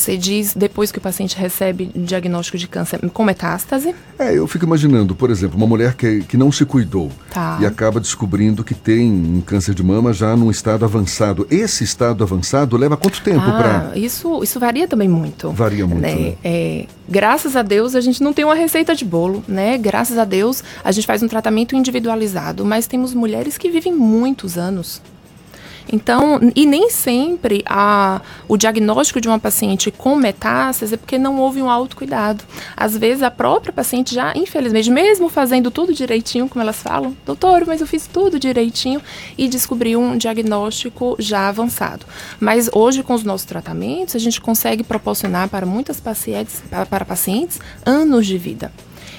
Você 0.00 0.16
diz 0.16 0.54
depois 0.54 0.90
que 0.90 0.96
o 0.96 1.00
paciente 1.00 1.36
recebe 1.36 1.90
diagnóstico 1.94 2.56
de 2.56 2.66
câncer 2.66 2.98
com 3.10 3.22
metástase? 3.22 3.94
É, 4.18 4.32
eu 4.34 4.46
fico 4.48 4.64
imaginando, 4.64 5.14
por 5.14 5.28
exemplo, 5.28 5.58
uma 5.58 5.66
mulher 5.66 5.92
que, 5.92 6.22
que 6.22 6.38
não 6.38 6.50
se 6.50 6.64
cuidou 6.64 7.12
tá. 7.30 7.58
e 7.60 7.66
acaba 7.66 8.00
descobrindo 8.00 8.64
que 8.64 8.74
tem 8.74 9.12
um 9.12 9.42
câncer 9.42 9.74
de 9.74 9.82
mama 9.82 10.14
já 10.14 10.34
num 10.34 10.50
estado 10.50 10.86
avançado. 10.86 11.46
Esse 11.50 11.84
estado 11.84 12.24
avançado 12.24 12.78
leva 12.78 12.96
quanto 12.96 13.20
tempo 13.20 13.44
ah, 13.46 13.52
para. 13.52 13.98
Isso, 13.98 14.42
isso 14.42 14.58
varia 14.58 14.88
também 14.88 15.06
muito. 15.06 15.50
Varia 15.50 15.86
muito. 15.86 16.00
Né? 16.00 16.14
Né? 16.14 16.34
É, 16.42 16.86
graças 17.06 17.54
a 17.54 17.60
Deus 17.60 17.94
a 17.94 18.00
gente 18.00 18.22
não 18.22 18.32
tem 18.32 18.46
uma 18.46 18.54
receita 18.54 18.94
de 18.94 19.04
bolo, 19.04 19.44
né? 19.46 19.76
Graças 19.76 20.16
a 20.16 20.24
Deus 20.24 20.64
a 20.82 20.90
gente 20.92 21.06
faz 21.06 21.22
um 21.22 21.28
tratamento 21.28 21.76
individualizado, 21.76 22.64
mas 22.64 22.86
temos 22.86 23.12
mulheres 23.12 23.58
que 23.58 23.70
vivem 23.70 23.94
muitos 23.94 24.56
anos 24.56 25.02
então, 25.92 26.38
e 26.54 26.64
nem 26.66 26.90
sempre 26.90 27.62
a, 27.66 28.20
o 28.48 28.56
diagnóstico 28.56 29.20
de 29.20 29.28
uma 29.28 29.38
paciente 29.38 29.90
com 29.90 30.14
metástase 30.14 30.94
é 30.94 30.96
porque 30.96 31.18
não 31.18 31.38
houve 31.38 31.60
um 31.60 31.70
autocuidado. 31.70 32.44
Às 32.76 32.96
vezes 32.96 33.22
a 33.22 33.30
própria 33.30 33.72
paciente 33.72 34.14
já, 34.14 34.32
infelizmente, 34.36 34.90
mesmo 34.90 35.28
fazendo 35.28 35.70
tudo 35.70 35.92
direitinho, 35.92 36.48
como 36.48 36.62
elas 36.62 36.76
falam, 36.76 37.16
doutor, 37.26 37.64
mas 37.66 37.80
eu 37.80 37.86
fiz 37.86 38.06
tudo 38.06 38.38
direitinho 38.38 39.02
e 39.36 39.48
descobriu 39.48 40.00
um 40.00 40.16
diagnóstico 40.16 41.16
já 41.18 41.48
avançado. 41.48 42.06
Mas 42.38 42.70
hoje, 42.72 43.02
com 43.02 43.14
os 43.14 43.24
nossos 43.24 43.46
tratamentos, 43.46 44.14
a 44.14 44.18
gente 44.18 44.40
consegue 44.40 44.84
proporcionar 44.84 45.48
para 45.48 45.66
muitas 45.66 46.00
pacientes, 46.00 46.62
para, 46.70 46.86
para 46.86 47.04
pacientes 47.04 47.58
anos 47.84 48.26
de 48.26 48.38
vida. 48.38 48.72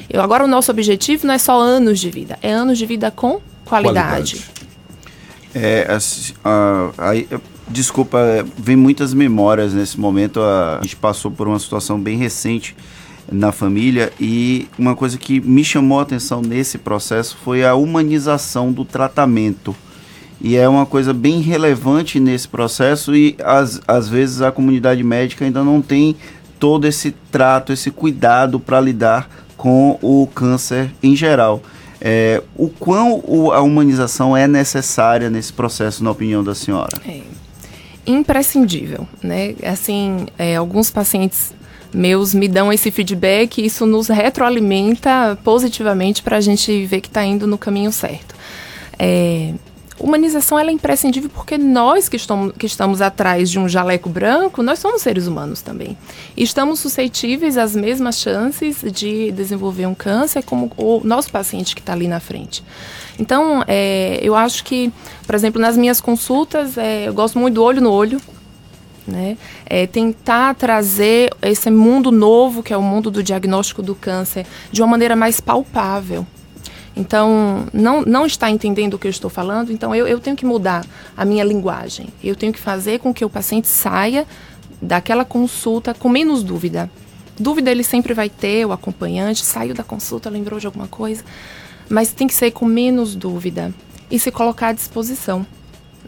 Eu, 0.10 0.22
agora, 0.22 0.44
o 0.44 0.48
nosso 0.48 0.72
objetivo 0.72 1.28
não 1.28 1.34
é 1.34 1.38
só 1.38 1.60
anos 1.60 2.00
de 2.00 2.10
vida, 2.10 2.38
é 2.42 2.52
anos 2.52 2.78
de 2.78 2.86
vida 2.86 3.12
com 3.12 3.42
qualidade. 3.66 4.36
qualidade. 4.36 4.61
É, 5.54 5.88
a, 5.90 6.50
a, 6.50 7.12
a, 7.12 7.40
desculpa, 7.68 8.20
é, 8.20 8.46
vem 8.58 8.76
muitas 8.76 9.14
memórias 9.14 9.74
nesse 9.74 10.00
momento. 10.00 10.42
A, 10.42 10.80
gente 10.82 10.96
passou 10.96 11.32
por 11.32 11.48
uma 11.48 11.60
situação 11.60 12.00
bem 12.00 12.18
recente 12.18 12.76
na 13.32 13.52
família 13.52 14.12
e 14.20 14.68
uma 14.78 14.96
coisa 14.96 15.18
que 15.18 15.40
me 15.40 15.64
chamou 15.64 16.00
a 16.00 16.04
atenção 16.04 16.42
nesse 16.42 16.78
processo 16.78 17.38
foi 17.44 17.64
a 17.64 17.76
humanização 17.76 18.72
do 18.72 18.84
tratamento. 18.84 19.76
E 20.44 20.56
é 20.58 20.68
uma 20.68 20.86
coisa 20.86 21.14
bem 21.14 21.40
relevante 21.40 22.20
nesse 22.20 22.48
processo 22.48 23.16
e 23.16 23.36
às, 23.44 23.80
às 23.88 24.10
vezes 24.10 24.42
a 24.42 24.52
comunidade 24.52 25.04
médica 25.04 25.46
ainda 25.46 25.64
não 25.64 25.82
tem 25.82 26.16
todo 26.60 26.88
esse 26.88 27.12
trato, 27.32 27.72
esse 27.72 27.92
cuidado 27.92 28.60
para 28.60 28.82
lidar 28.82 29.30
com 29.56 30.00
o 30.02 30.28
câncer 30.34 30.92
em 31.04 31.16
geral. 31.16 31.62
É, 32.02 32.42
o 32.56 32.68
quão 32.68 33.24
o, 33.26 33.52
a 33.52 33.62
humanização 33.62 34.36
é 34.36 34.48
necessária 34.48 35.30
nesse 35.30 35.54
processo, 35.54 36.04
na 36.04 36.10
opinião 36.12 36.44
da 36.44 36.56
senhora? 36.56 36.98
É 37.08 37.22
imprescindível, 38.06 39.08
né? 39.22 39.54
Assim, 39.64 40.26
é, 40.38 40.56
alguns 40.56 40.90
pacientes 40.90 41.54
meus 41.94 42.34
me 42.34 42.48
dão 42.48 42.72
esse 42.72 42.90
feedback 42.90 43.60
e 43.60 43.66
isso 43.66 43.86
nos 43.86 44.08
retroalimenta 44.08 45.38
positivamente 45.44 46.24
para 46.24 46.38
a 46.38 46.42
gente 46.42 46.86
ver 46.86 47.02
que 47.02 47.08
está 47.08 47.24
indo 47.24 47.46
no 47.46 47.58
caminho 47.58 47.92
certo. 47.92 48.34
É, 48.98 49.54
humanização 50.02 50.58
ela 50.58 50.70
é 50.70 50.74
imprescindível 50.74 51.30
porque 51.30 51.58
nós 51.58 52.10
que 52.10 52.16
estamos, 52.16 52.54
que 52.58 52.66
estamos 52.66 53.02
atrás 53.02 53.50
de 53.50 53.60
um 53.60 53.70
jaleco 53.70 54.10
branco, 54.10 54.64
nós 54.64 54.80
somos 54.80 55.02
seres 55.02 55.28
humanos 55.28 55.62
também. 55.62 55.98
E 56.36 56.44
estamos 56.44 56.80
suscetíveis 56.80 57.58
às 57.58 57.76
mesmas 57.76 58.20
chances 58.20 58.84
de 58.92 59.32
desenvolver 59.32 59.86
um 59.86 59.96
câncer 59.96 60.44
como 60.44 60.72
o 60.78 61.02
nosso 61.04 61.32
paciente 61.32 61.76
que 61.76 61.82
está 61.82 61.94
ali 61.94 62.08
na 62.08 62.20
frente. 62.20 62.64
Então, 63.20 63.64
é, 63.68 64.20
eu 64.22 64.36
acho 64.36 64.64
que, 64.64 64.92
por 65.26 65.36
exemplo, 65.36 65.62
nas 65.62 65.78
minhas 65.78 66.02
consultas, 66.02 66.78
é, 66.78 67.08
eu 67.08 67.14
gosto 67.14 67.38
muito 67.38 67.56
do 67.56 67.64
olho 67.64 67.82
no 67.82 67.92
olho, 67.92 68.20
né? 69.08 69.38
É, 69.66 69.88
tentar 69.88 70.56
trazer 70.56 71.34
esse 71.42 71.70
mundo 71.70 72.12
novo, 72.12 72.64
que 72.64 72.74
é 72.74 72.78
o 72.78 72.82
mundo 72.82 73.12
do 73.12 73.24
diagnóstico 73.24 73.82
do 73.82 73.96
câncer, 73.96 74.46
de 74.72 74.82
uma 74.82 74.88
maneira 74.88 75.16
mais 75.16 75.40
palpável. 75.40 76.26
Então, 76.96 77.68
não, 77.74 78.02
não 78.02 78.26
está 78.26 78.50
entendendo 78.50 78.96
o 78.96 79.00
que 79.00 79.08
eu 79.08 79.12
estou 79.12 79.30
falando, 79.30 79.72
então 79.72 79.96
eu, 79.96 80.08
eu 80.08 80.20
tenho 80.20 80.36
que 80.36 80.46
mudar 80.46 80.86
a 81.16 81.24
minha 81.24 81.44
linguagem. 81.44 82.10
Eu 82.24 82.36
tenho 82.36 82.52
que 82.52 82.60
fazer 82.60 83.00
com 83.00 83.14
que 83.14 83.24
o 83.24 83.30
paciente 83.30 83.68
saia 83.68 84.28
daquela 84.82 85.24
consulta 85.24 85.94
com 85.94 86.10
menos 86.10 86.44
dúvida. 86.44 86.90
Dúvida 87.40 87.72
ele 87.72 87.84
sempre 87.84 88.14
vai 88.14 88.30
ter, 88.30 88.66
o 88.66 88.72
acompanhante 88.72 89.44
saiu 89.46 89.74
da 89.74 89.84
consulta, 89.84 90.30
lembrou 90.30 90.60
de 90.60 90.66
alguma 90.66 90.88
coisa, 90.88 91.24
mas 91.90 92.12
tem 92.12 92.28
que 92.28 92.34
ser 92.34 92.52
com 92.52 92.66
menos 92.66 93.16
dúvida 93.16 93.74
e 94.10 94.20
se 94.20 94.30
colocar 94.30 94.68
à 94.68 94.74
disposição, 94.74 95.46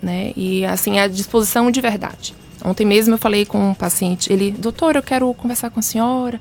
né? 0.02 0.34
E 0.36 0.66
assim, 0.66 1.00
à 1.00 1.08
disposição 1.08 1.72
de 1.72 1.80
verdade. 1.80 2.36
Ontem 2.64 2.86
mesmo 2.86 3.14
eu 3.14 3.18
falei 3.18 3.46
com 3.46 3.72
um 3.72 3.74
paciente, 3.74 4.32
ele, 4.32 4.52
doutor, 4.52 4.96
eu 4.96 5.04
quero 5.04 5.34
conversar 5.34 5.70
com 5.70 5.80
a 5.80 5.84
senhora. 5.84 6.40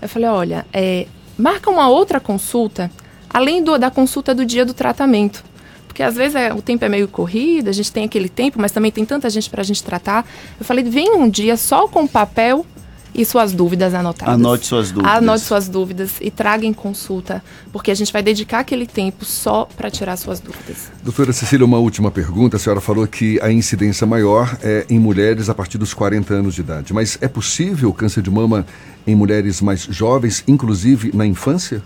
Eu 0.00 0.08
falei, 0.08 0.28
olha, 0.28 0.66
é, 0.72 1.06
marca 1.36 1.70
uma 1.70 1.88
outra 1.88 2.20
consulta 2.20 2.90
além 3.38 3.62
do, 3.62 3.78
da 3.78 3.90
consulta 3.90 4.34
do 4.34 4.44
dia 4.44 4.64
do 4.64 4.74
tratamento. 4.74 5.44
Porque 5.86 6.02
às 6.02 6.16
vezes 6.16 6.34
é, 6.34 6.52
o 6.52 6.60
tempo 6.60 6.84
é 6.84 6.88
meio 6.88 7.08
corrido, 7.08 7.68
a 7.68 7.72
gente 7.72 7.90
tem 7.90 8.04
aquele 8.04 8.28
tempo, 8.28 8.60
mas 8.60 8.72
também 8.72 8.90
tem 8.90 9.04
tanta 9.04 9.30
gente 9.30 9.48
para 9.48 9.62
a 9.62 9.64
gente 9.64 9.82
tratar. 9.82 10.26
Eu 10.58 10.64
falei, 10.64 10.84
vem 10.84 11.14
um 11.14 11.28
dia 11.28 11.56
só 11.56 11.88
com 11.88 12.06
papel 12.06 12.66
e 13.14 13.24
suas 13.24 13.52
dúvidas 13.52 13.94
anotadas. 13.94 14.34
Anote 14.34 14.66
suas 14.66 14.90
dúvidas. 14.90 15.16
Anote 15.16 15.40
suas 15.44 15.68
dúvidas 15.68 16.10
e 16.20 16.30
traga 16.30 16.66
em 16.66 16.72
consulta, 16.72 17.42
porque 17.72 17.90
a 17.90 17.94
gente 17.94 18.12
vai 18.12 18.22
dedicar 18.22 18.60
aquele 18.60 18.86
tempo 18.86 19.24
só 19.24 19.68
para 19.76 19.90
tirar 19.90 20.16
suas 20.16 20.40
dúvidas. 20.40 20.90
Doutora 21.02 21.32
Cecília, 21.32 21.64
uma 21.64 21.78
última 21.78 22.10
pergunta. 22.10 22.56
A 22.56 22.60
senhora 22.60 22.80
falou 22.80 23.06
que 23.06 23.40
a 23.40 23.50
incidência 23.50 24.06
maior 24.06 24.56
é 24.62 24.84
em 24.90 24.98
mulheres 24.98 25.48
a 25.48 25.54
partir 25.54 25.78
dos 25.78 25.94
40 25.94 26.34
anos 26.34 26.54
de 26.54 26.60
idade. 26.60 26.92
Mas 26.92 27.18
é 27.20 27.28
possível 27.28 27.92
câncer 27.92 28.22
de 28.22 28.30
mama 28.30 28.66
em 29.06 29.14
mulheres 29.14 29.60
mais 29.60 29.82
jovens, 29.82 30.44
inclusive 30.46 31.10
na 31.14 31.26
infância? 31.26 31.82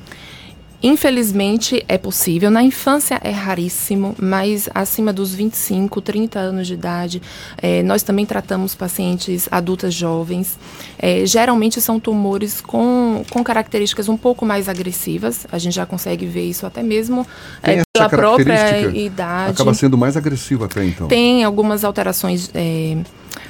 Infelizmente 0.82 1.84
é 1.86 1.96
possível. 1.96 2.50
Na 2.50 2.62
infância 2.62 3.20
é 3.22 3.30
raríssimo, 3.30 4.16
mas 4.18 4.68
acima 4.74 5.12
dos 5.12 5.34
25, 5.34 6.00
30 6.00 6.38
anos 6.38 6.66
de 6.66 6.74
idade, 6.74 7.22
eh, 7.58 7.82
nós 7.82 8.02
também 8.02 8.26
tratamos 8.26 8.74
pacientes 8.74 9.48
adultas 9.50 9.94
jovens. 9.94 10.58
Eh, 10.98 11.24
geralmente 11.24 11.80
são 11.80 12.00
tumores 12.00 12.60
com, 12.60 13.24
com 13.30 13.44
características 13.44 14.08
um 14.08 14.16
pouco 14.16 14.44
mais 14.44 14.68
agressivas. 14.68 15.46
A 15.52 15.58
gente 15.58 15.74
já 15.74 15.86
consegue 15.86 16.26
ver 16.26 16.44
isso 16.44 16.66
até 16.66 16.82
mesmo 16.82 17.26
essa 17.62 17.84
pela 17.92 18.08
própria 18.08 18.88
idade. 18.96 19.52
Acaba 19.52 19.74
sendo 19.74 19.96
mais 19.96 20.16
agressivo 20.16 20.64
até 20.64 20.84
então. 20.84 21.06
Tem 21.06 21.44
algumas 21.44 21.84
alterações, 21.84 22.50
é, 22.54 22.96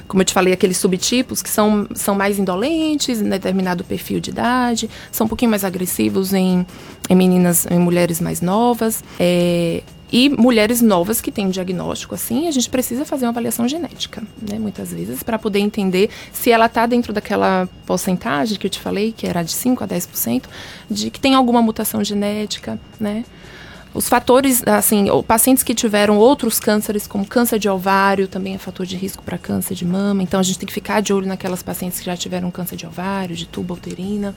como 0.08 0.20
eu 0.22 0.24
te 0.24 0.32
falei, 0.32 0.52
aqueles 0.52 0.76
subtipos 0.76 1.42
que 1.42 1.50
são, 1.50 1.86
são 1.94 2.14
mais 2.14 2.38
indolentes 2.38 3.20
em 3.20 3.28
determinado 3.28 3.84
perfil 3.84 4.20
de 4.20 4.30
idade, 4.30 4.90
são 5.10 5.26
um 5.26 5.28
pouquinho 5.28 5.50
mais 5.50 5.64
agressivos 5.64 6.32
em, 6.32 6.66
em 7.08 7.14
meninas, 7.14 7.66
em 7.70 7.78
mulheres 7.78 8.20
mais 8.20 8.40
novas. 8.40 9.02
é, 9.18 9.82
e 10.12 10.28
mulheres 10.28 10.82
novas 10.82 11.22
que 11.22 11.32
têm 11.32 11.46
um 11.46 11.50
diagnóstico 11.50 12.14
assim, 12.14 12.46
a 12.46 12.50
gente 12.50 12.68
precisa 12.68 13.02
fazer 13.02 13.24
uma 13.24 13.30
avaliação 13.30 13.66
genética, 13.66 14.22
né, 14.42 14.58
muitas 14.58 14.92
vezes, 14.92 15.22
para 15.22 15.38
poder 15.38 15.60
entender 15.60 16.10
se 16.30 16.50
ela 16.50 16.66
está 16.66 16.84
dentro 16.84 17.14
daquela 17.14 17.66
porcentagem 17.86 18.58
que 18.58 18.66
eu 18.66 18.70
te 18.70 18.78
falei, 18.78 19.12
que 19.16 19.26
era 19.26 19.42
de 19.42 19.52
5 19.52 19.82
a 19.82 19.88
10%, 19.88 20.42
de 20.90 21.10
que 21.10 21.18
tem 21.18 21.34
alguma 21.34 21.62
mutação 21.62 22.04
genética, 22.04 22.78
né? 23.00 23.24
Os 23.94 24.08
fatores, 24.08 24.62
assim, 24.66 25.06
pacientes 25.26 25.62
que 25.62 25.74
tiveram 25.74 26.16
outros 26.16 26.58
cânceres, 26.58 27.06
como 27.06 27.26
câncer 27.26 27.58
de 27.58 27.68
ovário, 27.68 28.26
também 28.26 28.54
é 28.54 28.58
fator 28.58 28.86
de 28.86 28.96
risco 28.96 29.22
para 29.22 29.36
câncer 29.36 29.74
de 29.74 29.84
mama. 29.84 30.22
Então 30.22 30.40
a 30.40 30.42
gente 30.42 30.58
tem 30.58 30.66
que 30.66 30.72
ficar 30.72 31.00
de 31.02 31.12
olho 31.12 31.26
naquelas 31.26 31.62
pacientes 31.62 31.98
que 32.00 32.06
já 32.06 32.16
tiveram 32.16 32.50
câncer 32.50 32.76
de 32.76 32.86
ovário, 32.86 33.36
de 33.36 33.46
tubo 33.46 33.74
uterina. 33.74 34.34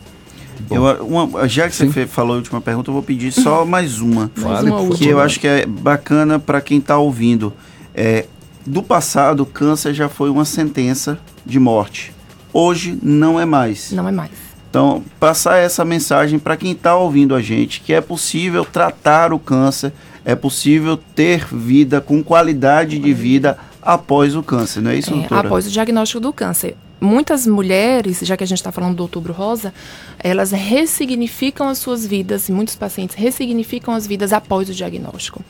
Eu, 0.69 0.83
uma- 1.05 1.47
já 1.47 1.67
que 1.69 1.75
você 1.75 1.89
fe- 1.89 2.05
falou 2.07 2.33
a 2.33 2.37
última 2.37 2.59
pergunta, 2.61 2.89
eu 2.89 2.93
vou 2.93 3.03
pedir 3.03 3.31
só 3.31 3.63
mais 3.65 3.99
uma. 3.99 4.29
Mais 4.35 4.57
Fale, 4.59 4.69
uma 4.71 4.83
por 4.85 4.97
que 4.97 5.07
eu 5.07 5.19
acho 5.19 5.39
que 5.39 5.47
é 5.47 5.65
bacana 5.65 6.37
para 6.39 6.59
quem 6.61 6.79
está 6.79 6.97
ouvindo. 6.97 7.53
É, 7.93 8.25
do 8.65 8.81
passado, 8.83 9.45
câncer 9.45 9.93
já 9.93 10.09
foi 10.09 10.29
uma 10.29 10.43
sentença 10.45 11.17
de 11.45 11.59
morte. 11.59 12.13
Hoje 12.51 12.97
não 13.01 13.39
é 13.39 13.45
mais. 13.45 13.91
Não 13.91 14.07
é 14.07 14.11
mais. 14.11 14.31
Então, 14.75 15.01
passar 15.17 15.55
essa 15.57 15.85
mensagem 15.85 16.37
para 16.37 16.57
quem 16.57 16.73
está 16.73 16.97
ouvindo 16.97 17.33
a 17.33 17.41
gente, 17.41 17.79
que 17.79 17.93
é 17.93 18.01
possível 18.01 18.65
tratar 18.65 19.31
o 19.31 19.39
câncer, 19.39 19.93
é 20.25 20.35
possível 20.35 20.97
ter 20.97 21.45
vida 21.45 22.01
com 22.01 22.21
qualidade 22.21 22.99
de 22.99 23.13
vida 23.13 23.57
após 23.81 24.35
o 24.35 24.43
câncer, 24.43 24.81
não 24.81 24.91
é 24.91 24.97
isso, 24.97 25.11
É, 25.11 25.13
doutora? 25.13 25.47
após 25.47 25.65
o 25.65 25.71
diagnóstico 25.71 26.19
do 26.19 26.33
câncer. 26.33 26.75
Muitas 26.99 27.47
mulheres, 27.47 28.19
já 28.23 28.35
que 28.35 28.43
a 28.43 28.47
gente 28.47 28.57
está 28.57 28.69
falando 28.69 28.95
do 28.97 29.03
outubro 29.03 29.31
rosa, 29.31 29.73
elas 30.19 30.51
ressignificam 30.51 31.69
as 31.69 31.77
suas 31.77 32.05
vidas, 32.05 32.49
e 32.49 32.51
muitos 32.51 32.75
pacientes 32.75 33.15
ressignificam 33.15 33.93
as 33.93 34.05
vidas 34.05 34.33
após 34.33 34.67
o 34.69 34.73
diagnóstico. 34.73 35.41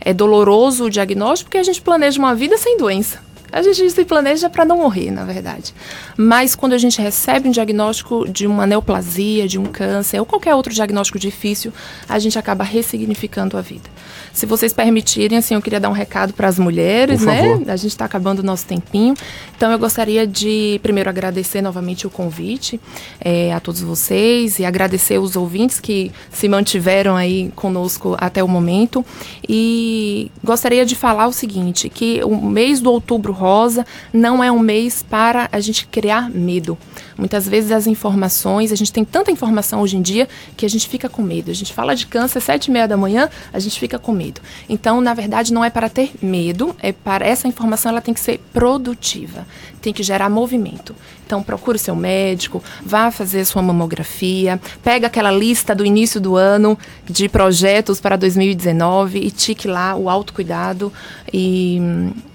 É 0.00 0.12
doloroso 0.12 0.86
o 0.86 0.90
diagnóstico 0.90 1.50
porque 1.50 1.58
a 1.58 1.62
gente 1.62 1.80
planeja 1.80 2.18
uma 2.18 2.34
vida 2.34 2.58
sem 2.58 2.76
doença. 2.76 3.20
A 3.52 3.60
gente 3.62 3.90
se 3.90 4.04
planeja 4.04 4.48
para 4.48 4.64
não 4.64 4.78
morrer, 4.78 5.10
na 5.10 5.24
verdade. 5.24 5.74
Mas 6.16 6.54
quando 6.54 6.72
a 6.72 6.78
gente 6.78 7.00
recebe 7.00 7.48
um 7.48 7.52
diagnóstico 7.52 8.26
de 8.26 8.46
uma 8.46 8.66
neoplasia, 8.66 9.46
de 9.46 9.58
um 9.58 9.66
câncer 9.66 10.18
ou 10.18 10.26
qualquer 10.26 10.54
outro 10.54 10.72
diagnóstico 10.72 11.18
difícil, 11.18 11.72
a 12.08 12.18
gente 12.18 12.38
acaba 12.38 12.64
ressignificando 12.64 13.58
a 13.58 13.60
vida. 13.60 13.90
Se 14.32 14.46
vocês 14.46 14.72
permitirem, 14.72 15.36
assim, 15.36 15.54
eu 15.54 15.60
queria 15.60 15.78
dar 15.78 15.90
um 15.90 15.92
recado 15.92 16.32
para 16.32 16.48
as 16.48 16.58
mulheres, 16.58 17.20
né? 17.20 17.60
A 17.68 17.76
gente 17.76 17.92
está 17.92 18.06
acabando 18.06 18.38
o 18.38 18.42
nosso 18.42 18.64
tempinho. 18.64 19.14
Então 19.54 19.70
eu 19.70 19.78
gostaria 19.78 20.26
de 20.26 20.80
primeiro 20.82 21.10
agradecer 21.10 21.60
novamente 21.60 22.06
o 22.06 22.10
convite 22.10 22.80
eh, 23.20 23.52
a 23.52 23.60
todos 23.60 23.82
vocês 23.82 24.58
e 24.58 24.64
agradecer 24.64 25.18
os 25.18 25.36
ouvintes 25.36 25.78
que 25.78 26.10
se 26.30 26.48
mantiveram 26.48 27.14
aí 27.14 27.52
conosco 27.54 28.16
até 28.18 28.42
o 28.42 28.48
momento. 28.48 29.04
E 29.46 30.30
gostaria 30.42 30.86
de 30.86 30.96
falar 30.96 31.26
o 31.26 31.32
seguinte: 31.32 31.90
que 31.90 32.22
o 32.24 32.34
mês 32.34 32.80
do 32.80 32.90
outubro 32.90 33.32
rosa 33.42 33.84
não 34.12 34.42
é 34.42 34.52
um 34.52 34.60
mês 34.60 35.02
para 35.02 35.48
a 35.50 35.58
gente 35.58 35.86
criar 35.88 36.30
medo. 36.30 36.78
Muitas 37.16 37.48
vezes 37.48 37.70
as 37.70 37.86
informações, 37.86 38.72
a 38.72 38.74
gente 38.74 38.92
tem 38.92 39.04
tanta 39.04 39.30
informação 39.30 39.80
hoje 39.80 39.96
em 39.96 40.02
dia 40.02 40.28
que 40.56 40.66
a 40.66 40.68
gente 40.68 40.88
fica 40.88 41.08
com 41.08 41.22
medo. 41.22 41.50
A 41.50 41.54
gente 41.54 41.72
fala 41.72 41.94
de 41.94 42.06
câncer 42.06 42.38
às 42.38 42.44
sete 42.44 42.66
e 42.66 42.70
meia 42.70 42.88
da 42.88 42.96
manhã, 42.96 43.28
a 43.52 43.58
gente 43.58 43.78
fica 43.78 43.98
com 43.98 44.12
medo. 44.12 44.40
Então, 44.68 45.00
na 45.00 45.14
verdade, 45.14 45.52
não 45.52 45.64
é 45.64 45.70
para 45.70 45.88
ter 45.88 46.12
medo, 46.22 46.74
é 46.80 46.92
para 46.92 47.26
essa 47.26 47.48
informação 47.48 47.90
ela 47.90 48.00
tem 48.00 48.14
que 48.14 48.20
ser 48.20 48.40
produtiva, 48.52 49.46
tem 49.80 49.92
que 49.92 50.02
gerar 50.02 50.28
movimento. 50.28 50.94
Então, 51.26 51.42
procure 51.42 51.78
seu 51.78 51.96
médico, 51.96 52.62
vá 52.84 53.10
fazer 53.10 53.44
sua 53.46 53.62
mamografia, 53.62 54.60
pega 54.82 55.06
aquela 55.06 55.30
lista 55.30 55.74
do 55.74 55.82
início 55.82 56.20
do 56.20 56.36
ano 56.36 56.78
de 57.08 57.26
projetos 57.28 58.00
para 58.00 58.16
2019 58.16 59.18
e 59.18 59.30
tique 59.30 59.66
lá 59.66 59.94
o 59.94 60.10
autocuidado 60.10 60.92
e, 61.32 61.80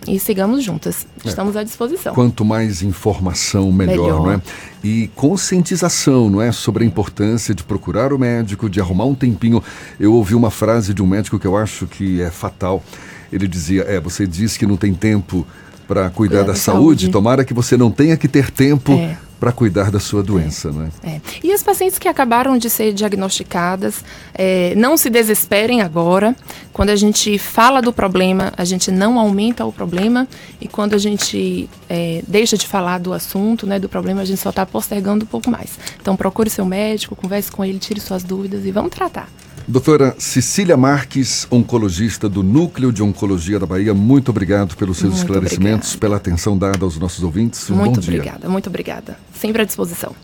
e 0.07 0.19
sigamos 0.19 0.63
juntas. 0.63 1.05
É. 1.23 1.28
Estamos 1.28 1.55
à 1.55 1.63
disposição. 1.63 2.15
Quanto 2.15 2.43
mais 2.43 2.82
informação, 2.82 3.71
melhor, 3.71 3.97
Melhor. 3.97 4.23
não 4.23 4.32
é? 4.32 4.41
E 4.89 5.09
conscientização, 5.15 6.29
não 6.29 6.41
é? 6.41 6.49
Sobre 6.53 6.85
a 6.85 6.88
importância 6.88 7.53
de 7.53 7.61
procurar 7.61 8.13
o 8.13 8.17
médico, 8.17 8.69
de 8.69 8.79
arrumar 8.79 9.03
um 9.03 9.13
tempinho. 9.13 9.61
Eu 9.99 10.13
ouvi 10.13 10.33
uma 10.33 10.49
frase 10.49 10.93
de 10.93 11.03
um 11.03 11.05
médico 11.05 11.38
que 11.38 11.45
eu 11.45 11.57
acho 11.57 11.85
que 11.88 12.21
é 12.21 12.31
fatal. 12.31 12.81
Ele 13.29 13.49
dizia: 13.49 13.81
É, 13.81 13.99
você 13.99 14.25
diz 14.25 14.55
que 14.55 14.65
não 14.65 14.77
tem 14.77 14.93
tempo 14.93 15.45
para 15.88 16.09
cuidar 16.09 16.41
da, 16.41 16.47
da 16.47 16.55
saúde. 16.55 17.01
saúde. 17.03 17.09
tomara 17.09 17.45
que 17.45 17.53
você 17.53 17.77
não 17.77 17.89
tenha 17.89 18.17
que 18.17 18.27
ter 18.27 18.51
tempo 18.51 18.91
É. 18.91 19.17
para 19.39 19.51
cuidar 19.51 19.91
da 19.91 19.99
sua 19.99 20.23
doença, 20.23 20.71
não 20.71 20.83
é? 20.83 20.89
É. 21.03 21.21
E 21.43 21.51
as 21.53 21.61
pacientes 21.61 21.99
que 21.99 22.07
acabaram 22.07 22.57
de 22.57 22.69
ser 22.69 22.91
diagnosticadas, 22.93 24.03
é, 24.33 24.73
não 24.75 24.97
se 24.97 25.09
desesperem 25.09 25.81
agora. 25.81 26.35
Quando 26.73 26.89
a 26.89 26.95
gente 26.95 27.38
fala 27.38 27.81
do 27.81 27.93
problema, 27.93 28.51
a 28.57 28.65
gente 28.65 28.91
não 28.91 29.19
aumenta 29.19 29.63
o 29.63 29.71
problema. 29.71 30.27
E 30.59 30.67
quando 30.67 30.93
a 30.95 30.97
gente 30.97 31.69
é, 31.88 32.23
deixa 32.27 32.57
de 32.57 32.67
falar 32.67 32.99
do 32.99 33.13
assunto, 33.13 33.65
né, 33.67 33.79
do 33.79 33.88
problema, 33.88 34.21
a 34.21 34.25
gente 34.25 34.39
só 34.41 34.49
está 34.49 34.65
postergando 34.65 35.23
um 35.23 35.27
pouco 35.27 35.49
mais. 35.49 35.77
Então 36.01 36.15
procure 36.15 36.49
seu 36.49 36.65
médico, 36.65 37.15
converse 37.15 37.51
com 37.51 37.63
ele, 37.63 37.79
tire 37.79 37.99
suas 37.99 38.23
dúvidas 38.23 38.65
e 38.65 38.71
vamos 38.71 38.91
tratar. 38.91 39.29
Doutora 39.68 40.15
Cecília 40.18 40.78
Marques, 40.78 41.45
oncologista 41.51 42.30
do 42.30 42.41
Núcleo 42.41 42.89
de 42.89 43.03
Oncologia 43.03 43.59
da 43.59 43.65
Bahia, 43.65 43.93
muito 43.93 44.30
obrigado 44.30 44.78
pelos 44.78 44.97
seus 44.97 45.15
Muito 45.15 45.24
esclarecimentos, 45.24 45.93
pela 45.97 46.15
atenção 46.15 46.57
dada 46.57 46.86
aos 46.86 46.97
nossos 46.97 47.22
ouvintes. 47.22 47.70
Um 47.70 47.76
muito 47.76 47.95
bom 47.95 47.99
dia. 47.99 48.13
obrigada, 48.13 48.49
muito 48.49 48.68
obrigada. 48.70 49.20
Sempre 49.34 49.63
à 49.63 49.65
disposição. 49.65 50.15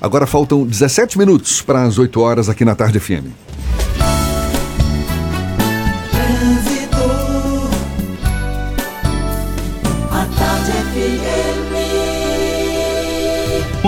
Agora 0.00 0.26
faltam 0.26 0.66
17 0.66 1.16
minutos 1.18 1.62
para 1.62 1.84
as 1.84 1.98
8 1.98 2.20
horas 2.20 2.48
aqui 2.48 2.64
na 2.64 2.74
Tarde 2.74 2.98
FM. 2.98 3.28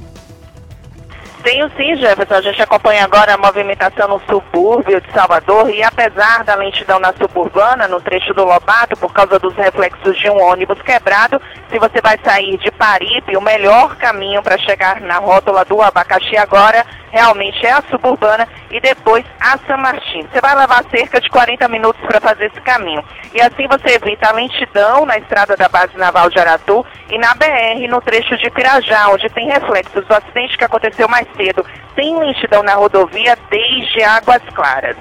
Tenho 1.43 1.69
sim, 1.77 1.97
Jefferson. 1.97 2.35
A 2.35 2.41
gente 2.41 2.63
acompanha 2.63 3.05
agora 3.05 3.35
a 3.35 3.39
movimentação 3.39 4.07
no 4.07 4.21
subúrbio 4.21 5.01
de 5.01 5.11
Salvador 5.13 5.69
e 5.71 5.83
apesar 5.83 6.45
da 6.45 6.55
lentidão 6.55 7.01
na 7.01 7.13
suburbana, 7.15 7.89
no 7.89 8.01
trecho 8.01 8.33
do 8.33 8.45
Lobato, 8.45 8.97
por 8.97 9.13
causa 9.13 9.41
dos 9.41 9.55
reflexos 9.57 10.17
de 10.17 10.31
um 10.31 10.41
ônibus 10.41 10.81
quebrado, 10.83 11.41
se 11.69 11.79
você 11.81 12.01
vai 12.01 12.17
sair 12.25 12.57
de 12.59 12.71
Paripe, 12.71 13.37
o 13.37 13.41
melhor 13.41 13.97
caminho 13.97 14.41
para 14.43 14.57
chegar 14.57 15.01
na 15.01 15.19
rótula 15.19 15.65
do 15.65 15.83
abacaxi 15.83 16.37
agora 16.37 16.87
realmente 17.13 17.65
é 17.65 17.71
a 17.71 17.83
suburbana 17.91 18.49
e 18.71 18.81
depois 18.81 19.25
a 19.39 19.59
São 19.67 19.77
Martin. 19.77 20.27
Você 20.33 20.41
vai 20.41 20.57
levar 20.57 20.83
cerca 20.91 21.21
de 21.21 21.29
40 21.29 21.69
minutos 21.69 22.01
para 22.07 22.21
fazer 22.21 22.47
esse 22.47 22.61
caminho. 22.63 23.05
E 23.35 23.41
assim 23.41 23.67
você 23.69 23.97
evita 23.97 24.29
a 24.29 24.33
lentidão 24.33 25.05
na 25.05 25.19
estrada 25.19 25.57
da 25.57 25.69
base 25.69 25.97
naval 25.97 26.31
de 26.31 26.39
Aratu 26.39 26.85
e 27.11 27.19
na 27.19 27.35
BR, 27.35 27.87
no 27.89 28.01
trecho 28.01 28.37
de 28.39 28.51
Pirajá, 28.51 29.09
onde 29.11 29.29
tem 29.29 29.47
reflexos 29.47 30.07
do 30.07 30.15
acidente 30.15 30.57
que 30.57 30.65
aconteceu 30.65 31.07
mais 31.07 31.29
cedo. 31.37 31.65
Tem 31.95 32.19
lentidão 32.19 32.63
na 32.63 32.75
rodovia 32.75 33.37
desde 33.51 34.03
Águas 34.03 34.43
Claras. 34.55 34.97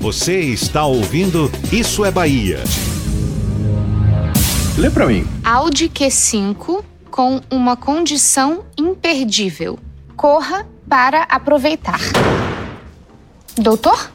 Você 0.00 0.40
está 0.40 0.84
ouvindo 0.84 1.48
Isso 1.70 2.04
é 2.04 2.10
Bahia. 2.10 2.58
Lê 4.76 4.90
para 4.90 5.06
mim. 5.06 5.24
Audi 5.44 5.88
Q5 5.88 6.82
com 7.10 7.40
uma 7.48 7.76
condição 7.76 8.64
imperdível. 8.76 9.78
Corra 10.16 10.66
para 10.88 11.22
aproveitar. 11.22 12.00
Doutor? 13.56 14.10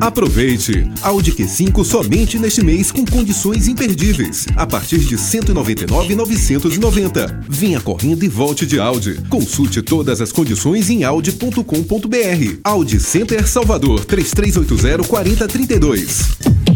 Aproveite! 0.00 0.88
Audi 1.02 1.32
Q5 1.32 1.84
somente 1.84 2.38
neste 2.38 2.62
mês 2.62 2.92
com 2.92 3.04
condições 3.04 3.66
imperdíveis. 3.66 4.46
A 4.54 4.64
partir 4.64 5.00
de 5.00 5.16
R$ 5.16 5.22
199,990. 5.22 7.40
Venha 7.48 7.80
correndo 7.80 8.22
e 8.22 8.28
volte 8.28 8.64
de 8.64 8.78
Audi. 8.78 9.20
Consulte 9.28 9.82
todas 9.82 10.20
as 10.20 10.30
condições 10.30 10.88
em 10.88 11.02
audi.com.br. 11.02 12.60
Audi 12.62 13.00
Center 13.00 13.44
Salvador 13.48 14.04
3380 14.04 15.02
4032. 15.08 16.75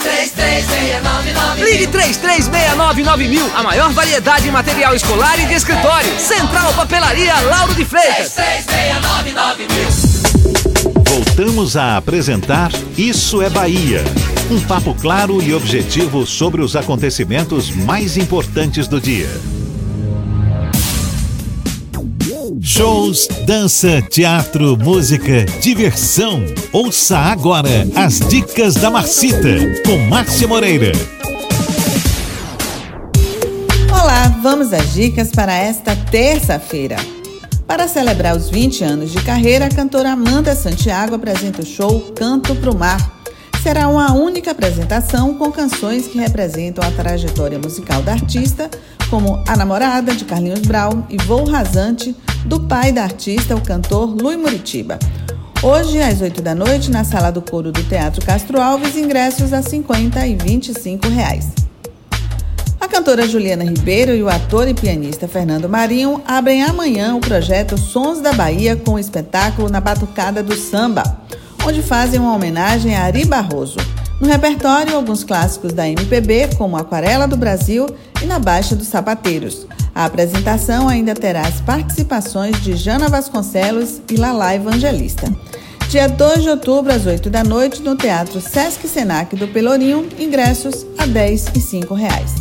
3369 0.02 1.64
Ligue 1.64 1.86
3369 1.88 3.28
mil, 3.28 3.50
a 3.54 3.62
maior 3.62 3.90
variedade 3.90 4.48
em 4.48 4.50
material 4.50 4.94
escolar 4.94 5.38
e 5.38 5.46
de 5.46 5.54
escritório. 5.54 6.18
Central 6.18 6.72
Papelaria 6.72 7.38
Lauro 7.40 7.74
de 7.74 7.84
Freitas. 7.84 8.32
3369 8.32 9.66
mil 9.68 11.04
Voltamos 11.04 11.76
a 11.76 11.98
apresentar 11.98 12.70
Isso 12.96 13.42
é 13.42 13.50
Bahia. 13.50 14.02
Um 14.50 14.60
papo 14.60 14.94
claro 14.94 15.42
e 15.42 15.54
objetivo 15.54 16.26
sobre 16.26 16.60
os 16.60 16.76
acontecimentos 16.76 17.70
mais 17.70 18.18
importantes 18.18 18.86
do 18.86 19.00
dia. 19.00 19.28
Shows, 22.60 23.26
dança, 23.46 24.02
teatro, 24.02 24.76
música, 24.76 25.46
diversão. 25.62 26.44
Ouça 26.72 27.16
agora 27.16 27.88
as 27.96 28.20
dicas 28.20 28.74
da 28.74 28.90
Marcita 28.90 29.48
com 29.86 29.96
Márcia 30.08 30.46
Moreira. 30.46 30.92
Olá, 33.90 34.28
vamos 34.42 34.74
às 34.74 34.92
dicas 34.92 35.30
para 35.30 35.54
esta 35.54 35.96
terça-feira. 35.96 36.96
Para 37.66 37.88
celebrar 37.88 38.36
os 38.36 38.50
20 38.50 38.84
anos 38.84 39.10
de 39.10 39.22
carreira, 39.22 39.66
a 39.66 39.70
cantora 39.70 40.12
Amanda 40.12 40.54
Santiago 40.54 41.14
apresenta 41.14 41.62
o 41.62 41.66
show 41.66 42.12
Canto 42.14 42.54
pro 42.56 42.76
Mar. 42.76 43.13
Será 43.64 43.88
uma 43.88 44.12
única 44.12 44.50
apresentação 44.50 45.32
com 45.32 45.50
canções 45.50 46.06
que 46.06 46.18
representam 46.18 46.86
a 46.86 46.90
trajetória 46.90 47.58
musical 47.58 48.02
da 48.02 48.12
artista, 48.12 48.70
como 49.08 49.42
A 49.48 49.56
Namorada, 49.56 50.14
de 50.14 50.26
Carlinhos 50.26 50.60
Brau, 50.60 51.06
e 51.08 51.16
Voo 51.16 51.44
Rasante, 51.44 52.14
do 52.44 52.60
pai 52.60 52.92
da 52.92 53.04
artista, 53.04 53.56
o 53.56 53.62
cantor 53.62 54.14
Lui 54.14 54.36
Muritiba. 54.36 54.98
Hoje, 55.62 55.98
às 55.98 56.20
8 56.20 56.42
da 56.42 56.54
noite, 56.54 56.90
na 56.90 57.04
sala 57.04 57.30
do 57.30 57.40
coro 57.40 57.72
do 57.72 57.82
Teatro 57.84 58.22
Castro 58.26 58.60
Alves, 58.60 58.98
ingressos 58.98 59.54
a 59.54 59.62
50 59.62 60.26
e 60.26 60.36
25 60.36 61.08
reais. 61.08 61.48
A 62.78 62.86
cantora 62.86 63.26
Juliana 63.26 63.64
Ribeiro 63.64 64.14
e 64.14 64.22
o 64.22 64.28
ator 64.28 64.68
e 64.68 64.74
pianista 64.74 65.26
Fernando 65.26 65.70
Marinho 65.70 66.22
abrem 66.26 66.62
amanhã 66.62 67.16
o 67.16 67.20
projeto 67.20 67.78
Sons 67.78 68.20
da 68.20 68.34
Bahia 68.34 68.76
com 68.76 68.92
o 68.92 68.98
espetáculo 68.98 69.70
Na 69.70 69.80
Batucada 69.80 70.42
do 70.42 70.54
Samba, 70.54 71.02
onde 71.66 71.82
fazem 71.82 72.20
uma 72.20 72.34
homenagem 72.34 72.94
a 72.94 73.04
Ari 73.04 73.24
Barroso. 73.24 73.78
No 74.20 74.28
repertório, 74.28 74.94
alguns 74.94 75.24
clássicos 75.24 75.72
da 75.72 75.88
MPB, 75.88 76.56
como 76.56 76.76
Aquarela 76.76 77.26
do 77.26 77.36
Brasil 77.36 77.86
e 78.22 78.26
Na 78.26 78.38
Baixa 78.38 78.76
dos 78.76 78.88
Sapateiros. 78.88 79.66
A 79.94 80.04
apresentação 80.04 80.88
ainda 80.88 81.14
terá 81.14 81.42
as 81.42 81.60
participações 81.60 82.60
de 82.62 82.74
Jana 82.76 83.08
Vasconcelos 83.08 84.00
e 84.10 84.16
Lalá 84.16 84.54
Evangelista. 84.54 85.32
Dia 85.88 86.08
2 86.08 86.42
de 86.42 86.48
outubro, 86.48 86.92
às 86.92 87.06
8 87.06 87.30
da 87.30 87.44
noite, 87.44 87.80
no 87.80 87.96
Teatro 87.96 88.40
Sesc 88.40 88.88
Senac 88.88 89.36
do 89.36 89.46
Pelourinho, 89.48 90.08
ingressos 90.18 90.84
a 90.98 91.04
R$ 91.04 91.12
10 91.12 91.52
e 91.54 91.60
5 91.60 91.94
reais. 91.94 92.34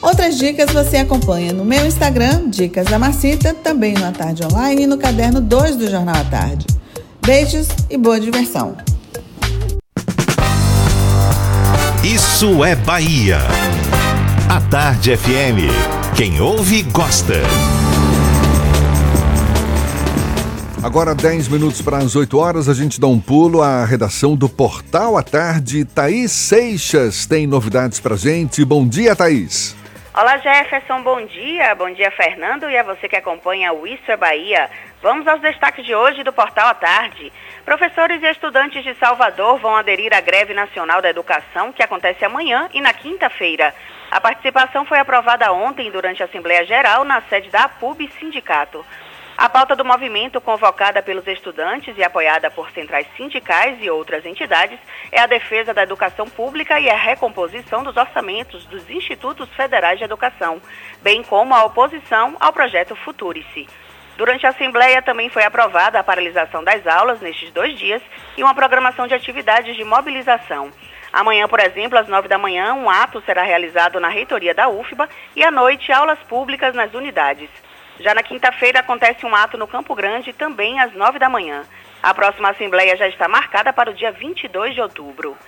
Outras 0.00 0.38
dicas 0.38 0.70
você 0.70 0.98
acompanha 0.98 1.52
no 1.52 1.64
meu 1.64 1.84
Instagram, 1.84 2.50
Dicas 2.50 2.86
da 2.86 3.00
Marcita, 3.00 3.52
também 3.52 3.94
no 3.94 4.06
A 4.06 4.12
Tarde 4.12 4.44
Online 4.44 4.84
e 4.84 4.86
no 4.86 4.96
caderno 4.96 5.40
2 5.40 5.74
do 5.74 5.90
Jornal 5.90 6.14
à 6.14 6.24
Tarde. 6.24 6.68
Beijos 7.20 7.66
e 7.90 7.96
boa 7.96 8.20
diversão. 8.20 8.76
Isso 12.08 12.64
é 12.64 12.74
Bahia. 12.74 13.36
A 14.48 14.58
Tarde 14.70 15.14
FM. 15.14 15.68
Quem 16.16 16.40
ouve, 16.40 16.82
gosta. 16.84 17.34
Agora, 20.82 21.14
10 21.14 21.48
minutos 21.48 21.82
para 21.82 21.98
as 21.98 22.16
8 22.16 22.38
horas, 22.38 22.66
a 22.66 22.72
gente 22.72 22.98
dá 22.98 23.06
um 23.06 23.20
pulo 23.20 23.60
à 23.60 23.84
redação 23.84 24.34
do 24.34 24.48
Portal 24.48 25.18
à 25.18 25.22
Tarde. 25.22 25.84
Thaís 25.84 26.32
Seixas 26.32 27.26
tem 27.26 27.46
novidades 27.46 28.00
para 28.00 28.16
gente. 28.16 28.64
Bom 28.64 28.88
dia, 28.88 29.14
Thaís. 29.14 29.76
Olá 30.14 30.38
Jefferson, 30.38 31.02
bom 31.02 31.24
dia. 31.26 31.74
Bom 31.74 31.92
dia 31.92 32.10
Fernando 32.10 32.70
e 32.70 32.76
a 32.78 32.82
você 32.82 33.06
que 33.06 33.16
acompanha 33.16 33.72
o 33.74 33.86
Isso 33.86 34.10
é 34.10 34.16
Bahia. 34.16 34.70
Vamos 35.00 35.28
aos 35.28 35.40
destaques 35.40 35.86
de 35.86 35.94
hoje 35.94 36.24
do 36.24 36.32
Portal 36.32 36.66
à 36.66 36.74
Tarde. 36.74 37.32
Professores 37.64 38.20
e 38.20 38.26
estudantes 38.26 38.82
de 38.82 38.94
Salvador 38.94 39.56
vão 39.58 39.76
aderir 39.76 40.12
à 40.12 40.20
greve 40.20 40.52
nacional 40.52 41.00
da 41.00 41.08
educação 41.08 41.72
que 41.72 41.84
acontece 41.84 42.24
amanhã 42.24 42.68
e 42.74 42.80
na 42.80 42.92
quinta-feira. 42.92 43.72
A 44.10 44.20
participação 44.20 44.84
foi 44.84 44.98
aprovada 44.98 45.52
ontem 45.52 45.88
durante 45.88 46.20
a 46.20 46.26
Assembleia 46.26 46.64
Geral 46.64 47.04
na 47.04 47.20
sede 47.22 47.48
da 47.48 47.62
APUB 47.64 48.10
Sindicato. 48.18 48.84
A 49.36 49.48
pauta 49.48 49.76
do 49.76 49.84
movimento, 49.84 50.40
convocada 50.40 51.00
pelos 51.00 51.28
estudantes 51.28 51.96
e 51.96 52.02
apoiada 52.02 52.50
por 52.50 52.68
centrais 52.72 53.06
sindicais 53.16 53.78
e 53.80 53.88
outras 53.88 54.26
entidades, 54.26 54.80
é 55.12 55.20
a 55.20 55.26
defesa 55.26 55.72
da 55.72 55.84
educação 55.84 56.28
pública 56.28 56.80
e 56.80 56.90
a 56.90 56.96
recomposição 56.96 57.84
dos 57.84 57.96
orçamentos 57.96 58.66
dos 58.66 58.90
institutos 58.90 59.48
federais 59.50 59.98
de 60.00 60.04
educação, 60.04 60.60
bem 61.00 61.22
como 61.22 61.54
a 61.54 61.64
oposição 61.64 62.36
ao 62.40 62.52
projeto 62.52 62.96
Futurice. 62.96 63.68
Durante 64.18 64.44
a 64.44 64.48
Assembleia 64.48 65.00
também 65.00 65.28
foi 65.28 65.44
aprovada 65.44 65.96
a 65.96 66.02
paralisação 66.02 66.64
das 66.64 66.84
aulas 66.88 67.20
nestes 67.20 67.52
dois 67.52 67.78
dias 67.78 68.02
e 68.36 68.42
uma 68.42 68.52
programação 68.52 69.06
de 69.06 69.14
atividades 69.14 69.76
de 69.76 69.84
mobilização. 69.84 70.72
Amanhã, 71.12 71.46
por 71.46 71.60
exemplo, 71.60 71.96
às 71.96 72.08
nove 72.08 72.26
da 72.26 72.36
manhã, 72.36 72.74
um 72.74 72.90
ato 72.90 73.22
será 73.24 73.44
realizado 73.44 74.00
na 74.00 74.08
reitoria 74.08 74.52
da 74.52 74.68
UFBA 74.68 75.08
e 75.36 75.44
à 75.44 75.52
noite, 75.52 75.92
aulas 75.92 76.18
públicas 76.24 76.74
nas 76.74 76.92
unidades. 76.94 77.48
Já 78.00 78.12
na 78.12 78.24
quinta-feira 78.24 78.80
acontece 78.80 79.24
um 79.24 79.36
ato 79.36 79.56
no 79.56 79.68
Campo 79.68 79.94
Grande, 79.94 80.32
também 80.32 80.80
às 80.80 80.92
nove 80.94 81.20
da 81.20 81.28
manhã. 81.28 81.62
A 82.02 82.12
próxima 82.12 82.50
Assembleia 82.50 82.96
já 82.96 83.06
está 83.06 83.28
marcada 83.28 83.72
para 83.72 83.90
o 83.90 83.94
dia 83.94 84.10
22 84.10 84.74
de 84.74 84.80
outubro. 84.80 85.38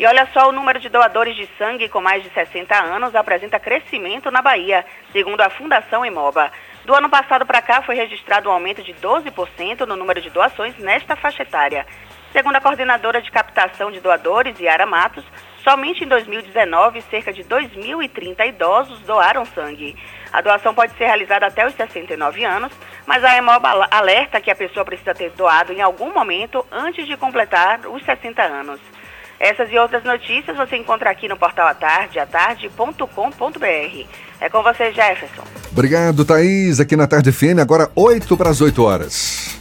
E 0.00 0.04
olha 0.04 0.28
só, 0.32 0.48
o 0.48 0.52
número 0.52 0.80
de 0.80 0.88
doadores 0.88 1.36
de 1.36 1.48
sangue 1.56 1.88
com 1.88 2.00
mais 2.00 2.24
de 2.24 2.30
60 2.30 2.76
anos 2.76 3.14
apresenta 3.14 3.60
crescimento 3.60 4.32
na 4.32 4.42
Bahia, 4.42 4.84
segundo 5.12 5.40
a 5.40 5.48
Fundação 5.48 6.04
Emoba. 6.04 6.50
Do 6.86 6.94
ano 6.94 7.10
passado 7.10 7.44
para 7.44 7.60
cá 7.60 7.82
foi 7.82 7.96
registrado 7.96 8.48
um 8.48 8.52
aumento 8.52 8.80
de 8.80 8.94
12% 8.94 9.80
no 9.80 9.96
número 9.96 10.20
de 10.20 10.30
doações 10.30 10.78
nesta 10.78 11.16
faixa 11.16 11.42
etária. 11.42 11.84
Segundo 12.32 12.54
a 12.54 12.60
coordenadora 12.60 13.20
de 13.20 13.28
captação 13.28 13.90
de 13.90 13.98
doadores, 13.98 14.56
Yara 14.60 14.86
Matos, 14.86 15.24
somente 15.64 16.04
em 16.04 16.06
2019 16.06 17.02
cerca 17.10 17.32
de 17.32 17.42
2.030 17.42 18.46
idosos 18.46 19.00
doaram 19.00 19.44
sangue. 19.46 19.96
A 20.32 20.40
doação 20.40 20.72
pode 20.72 20.96
ser 20.96 21.06
realizada 21.06 21.46
até 21.46 21.66
os 21.66 21.74
69 21.74 22.44
anos, 22.44 22.72
mas 23.04 23.24
a 23.24 23.36
EMOB 23.36 23.66
alerta 23.90 24.40
que 24.40 24.52
a 24.52 24.54
pessoa 24.54 24.84
precisa 24.84 25.12
ter 25.12 25.30
doado 25.30 25.72
em 25.72 25.82
algum 25.82 26.14
momento 26.14 26.64
antes 26.70 27.04
de 27.04 27.16
completar 27.16 27.80
os 27.88 28.04
60 28.04 28.40
anos. 28.44 28.80
Essas 29.38 29.70
e 29.70 29.78
outras 29.78 30.02
notícias 30.02 30.56
você 30.56 30.76
encontra 30.76 31.10
aqui 31.10 31.28
no 31.28 31.36
portal 31.36 31.68
Atarde, 31.68 32.18
atarde.com.br. 32.18 34.06
É 34.40 34.48
com 34.48 34.62
você, 34.62 34.92
Jefferson. 34.92 35.42
Obrigado, 35.70 36.24
Thaís. 36.24 36.80
Aqui 36.80 36.96
na 36.96 37.06
Tarde 37.06 37.32
FM, 37.32 37.58
agora 37.60 37.90
8 37.94 38.36
para 38.36 38.50
as 38.50 38.60
8 38.60 38.82
horas. 38.82 39.56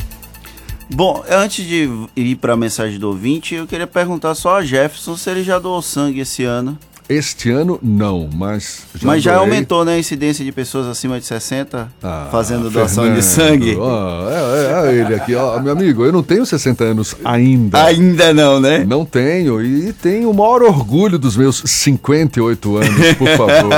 Bom, 0.89 1.23
antes 1.30 1.65
de 1.65 1.89
ir 2.15 2.36
para 2.36 2.53
a 2.53 2.57
mensagem 2.57 2.99
do 2.99 3.07
ouvinte, 3.07 3.55
eu 3.55 3.65
queria 3.65 3.88
perguntar 3.88 4.36
só 4.36 4.57
a 4.57 4.63
Jefferson 4.63 5.17
se 5.17 5.30
ele 5.30 5.43
já 5.43 5.57
doou 5.57 5.82
sangue 5.82 6.21
esse 6.21 6.43
ano. 6.43 6.78
Este 7.07 7.51
ano, 7.51 7.77
não, 7.83 8.27
mas 8.33 8.81
já 8.95 9.07
Mas 9.07 9.21
já 9.21 9.33
doei. 9.35 9.43
aumentou, 9.43 9.85
né, 9.85 9.93
a 9.93 9.99
incidência 9.99 10.43
de 10.43 10.51
pessoas 10.51 10.87
acima 10.87 11.19
de 11.19 11.25
60 11.27 11.87
ah, 12.01 12.27
fazendo 12.31 12.67
doação 12.71 13.03
Fernando, 13.03 13.19
de 13.21 13.25
sangue. 13.25 13.75
Ó, 13.77 14.27
é, 14.27 14.33
é, 14.33 14.89
é, 14.89 14.95
ele 15.01 15.13
aqui, 15.13 15.35
ó, 15.35 15.59
meu 15.59 15.73
amigo, 15.73 16.03
eu 16.03 16.11
não 16.11 16.23
tenho 16.23 16.43
60 16.43 16.83
anos 16.83 17.15
ainda. 17.23 17.85
Ainda 17.85 18.33
não, 18.33 18.59
né? 18.59 18.83
Não 18.87 19.05
tenho, 19.05 19.63
e 19.63 19.93
tenho 19.93 20.31
o 20.31 20.33
maior 20.33 20.63
orgulho 20.63 21.19
dos 21.19 21.37
meus 21.37 21.61
58 21.63 22.77
anos, 22.77 23.13
por 23.17 23.27
favor. 23.37 23.69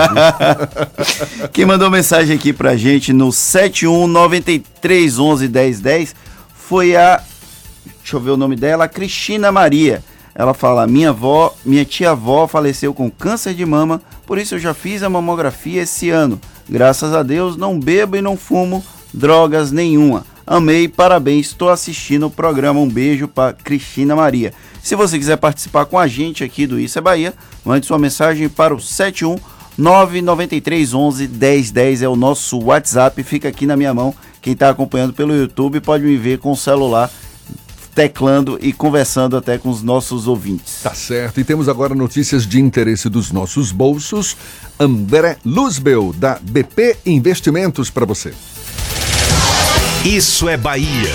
Quem 1.51 1.65
mandou 1.65 1.89
mensagem 1.89 2.33
aqui 2.33 2.53
pra 2.53 2.77
gente 2.77 3.11
no 3.11 3.27
7193111010 3.27 6.13
foi 6.55 6.95
a, 6.95 7.21
deixa 7.97 8.15
eu 8.15 8.21
ver 8.21 8.31
o 8.31 8.37
nome 8.37 8.55
dela, 8.55 8.87
Cristina 8.87 9.51
Maria. 9.51 10.01
Ela 10.37 10.53
fala: 10.53 10.85
minha 10.85 11.09
avó, 11.09 11.51
minha 11.65 11.83
tia-avó 11.83 12.47
faleceu 12.47 12.93
com 12.93 13.09
câncer 13.09 13.55
de 13.55 13.65
mama, 13.65 13.99
por 14.27 14.37
isso 14.37 14.53
eu 14.53 14.59
já 14.59 14.71
fiz 14.71 15.01
a 15.01 15.09
mamografia 15.09 15.81
esse 15.81 16.11
ano. 16.11 16.39
Graças 16.69 17.11
a 17.11 17.23
Deus, 17.23 17.57
não 17.57 17.79
bebo 17.79 18.15
e 18.15 18.21
não 18.21 18.37
fumo 18.37 18.85
drogas 19.11 19.71
nenhuma. 19.71 20.23
Amei, 20.45 20.87
parabéns, 20.87 21.47
estou 21.47 21.69
assistindo 21.69 22.27
o 22.27 22.31
programa. 22.31 22.79
Um 22.79 22.87
beijo 22.87 23.27
para 23.27 23.51
Cristina 23.51 24.15
Maria. 24.15 24.53
Se 24.83 24.95
você 24.95 25.17
quiser 25.17 25.37
participar 25.37 25.85
com 25.85 25.97
a 25.97 26.05
gente 26.05 26.43
aqui 26.43 26.67
do 26.67 26.79
Isso 26.79 26.99
é 26.99 27.01
Bahia, 27.01 27.33
mande 27.65 27.87
sua 27.87 27.97
mensagem 27.97 28.47
para 28.47 28.75
o 28.75 28.79
71 28.79 29.37
993 29.77 30.93
11 30.93 31.27
1010 31.27 32.01
é 32.03 32.07
o 32.07 32.15
nosso 32.15 32.59
WhatsApp, 32.59 33.21
fica 33.23 33.49
aqui 33.49 33.65
na 33.65 33.75
minha 33.75 33.93
mão. 33.93 34.13
Quem 34.41 34.53
está 34.53 34.69
acompanhando 34.69 35.13
pelo 35.13 35.35
YouTube 35.35 35.81
pode 35.81 36.03
me 36.03 36.15
ver 36.15 36.37
com 36.37 36.51
o 36.51 36.55
celular 36.55 37.11
teclando 37.97 38.59
e 38.61 38.71
conversando 38.71 39.35
até 39.35 39.57
com 39.57 39.69
os 39.71 39.81
nossos 39.81 40.27
ouvintes. 40.27 40.83
Tá 40.83 40.93
certo. 40.93 41.39
E 41.39 41.43
temos 41.43 41.67
agora 41.67 41.95
notícias 41.95 42.45
de 42.45 42.61
interesse 42.61 43.09
dos 43.09 43.31
nossos 43.31 43.71
bolsos. 43.71 44.37
André 44.79 45.37
Luzbel, 45.43 46.13
da 46.13 46.37
BP 46.39 46.95
Investimentos, 47.07 47.89
para 47.89 48.05
você. 48.05 48.35
Isso 50.05 50.47
é 50.47 50.55
Bahia. 50.55 51.09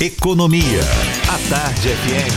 Economia. 0.00 0.80
A 1.28 1.38
Tarde 1.50 1.88
FM. 1.88 2.36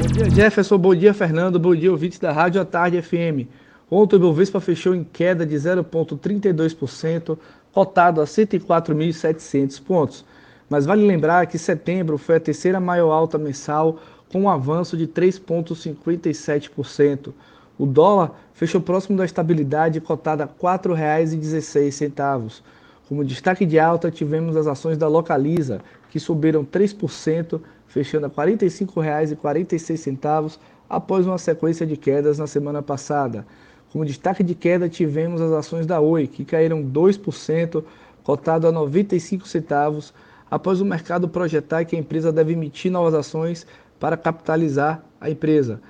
Bom 0.00 0.06
dia, 0.06 0.30
Jefferson. 0.30 0.78
Bom 0.78 0.94
dia, 0.94 1.12
Fernando. 1.12 1.60
Bom 1.60 1.76
dia, 1.76 1.92
ouvintes 1.92 2.18
da 2.18 2.32
Rádio 2.32 2.58
A 2.58 2.64
Tarde 2.64 3.02
FM. 3.02 3.46
Ontem 3.90 4.16
o 4.16 4.20
Bovespa 4.20 4.60
fechou 4.60 4.94
em 4.94 5.04
queda 5.04 5.44
de 5.44 5.56
0,32%, 5.56 7.36
cotado 7.70 8.22
a 8.22 8.24
104.700 8.24 9.82
pontos 9.82 10.24
mas 10.68 10.84
vale 10.86 11.06
lembrar 11.06 11.46
que 11.46 11.58
setembro 11.58 12.18
foi 12.18 12.36
a 12.36 12.40
terceira 12.40 12.80
maior 12.80 13.12
alta 13.12 13.38
mensal, 13.38 14.00
com 14.30 14.42
um 14.42 14.48
avanço 14.48 14.96
de 14.96 15.06
3,57%. 15.06 17.32
O 17.78 17.86
dólar 17.86 18.32
fechou 18.54 18.80
próximo 18.80 19.18
da 19.18 19.24
estabilidade 19.24 20.00
cotada 20.00 20.44
a 20.44 20.46
R$ 20.46 20.52
4,16. 20.60 22.62
Como 23.08 23.24
destaque 23.24 23.64
de 23.64 23.78
alta, 23.78 24.10
tivemos 24.10 24.56
as 24.56 24.66
ações 24.66 24.98
da 24.98 25.06
Localiza, 25.06 25.80
que 26.10 26.18
subiram 26.18 26.64
3%, 26.64 27.60
fechando 27.86 28.26
a 28.26 28.28
R$ 28.28 28.34
45,46 28.34 30.58
após 30.88 31.26
uma 31.26 31.38
sequência 31.38 31.84
de 31.86 31.96
quedas 31.96 32.38
na 32.38 32.46
semana 32.46 32.82
passada. 32.82 33.46
Como 33.92 34.04
destaque 34.04 34.42
de 34.42 34.54
queda, 34.54 34.88
tivemos 34.88 35.40
as 35.40 35.52
ações 35.52 35.86
da 35.86 36.00
Oi, 36.00 36.26
que 36.26 36.44
caíram 36.44 36.82
2%, 36.82 37.84
cotado 38.24 38.66
a 38.66 38.72
95 38.72 39.46
centavos, 39.46 40.12
após 40.50 40.80
o 40.80 40.84
mercado 40.84 41.28
projetar 41.28 41.84
que 41.84 41.96
a 41.96 41.98
empresa 41.98 42.32
deve 42.32 42.52
emitir 42.52 42.90
novas 42.90 43.14
ações 43.14 43.66
para 43.98 44.16
capitalizar 44.16 45.02
a 45.20 45.30
empresa. 45.30 45.80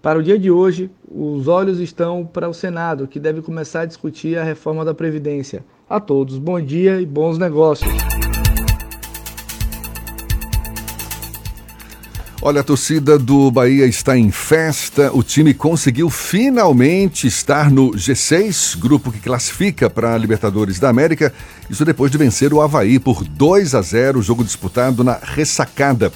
Para 0.00 0.18
o 0.18 0.22
dia 0.22 0.38
de 0.38 0.50
hoje, 0.50 0.90
os 1.10 1.48
olhos 1.48 1.80
estão 1.80 2.26
para 2.26 2.48
o 2.48 2.52
Senado, 2.52 3.08
que 3.08 3.18
deve 3.18 3.40
começar 3.40 3.80
a 3.80 3.86
discutir 3.86 4.38
a 4.38 4.44
reforma 4.44 4.84
da 4.84 4.92
Previdência. 4.92 5.64
A 5.88 5.98
todos, 5.98 6.38
bom 6.38 6.60
dia 6.60 7.00
e 7.00 7.06
bons 7.06 7.38
negócios. 7.38 7.90
Olha, 12.46 12.60
a 12.60 12.62
torcida 12.62 13.18
do 13.18 13.50
Bahia 13.50 13.86
está 13.86 14.18
em 14.18 14.30
festa. 14.30 15.10
O 15.14 15.22
time 15.22 15.54
conseguiu 15.54 16.10
finalmente 16.10 17.26
estar 17.26 17.70
no 17.70 17.92
G6, 17.92 18.78
grupo 18.78 19.10
que 19.10 19.18
classifica 19.18 19.88
para 19.88 20.12
a 20.12 20.18
Libertadores 20.18 20.78
da 20.78 20.90
América. 20.90 21.32
Isso 21.70 21.86
depois 21.86 22.10
de 22.10 22.18
vencer 22.18 22.52
o 22.52 22.60
Havaí 22.60 22.98
por 22.98 23.24
2 23.24 23.74
a 23.74 23.80
0, 23.80 24.20
jogo 24.20 24.44
disputado 24.44 25.02
na 25.02 25.18
ressacada. 25.22 26.12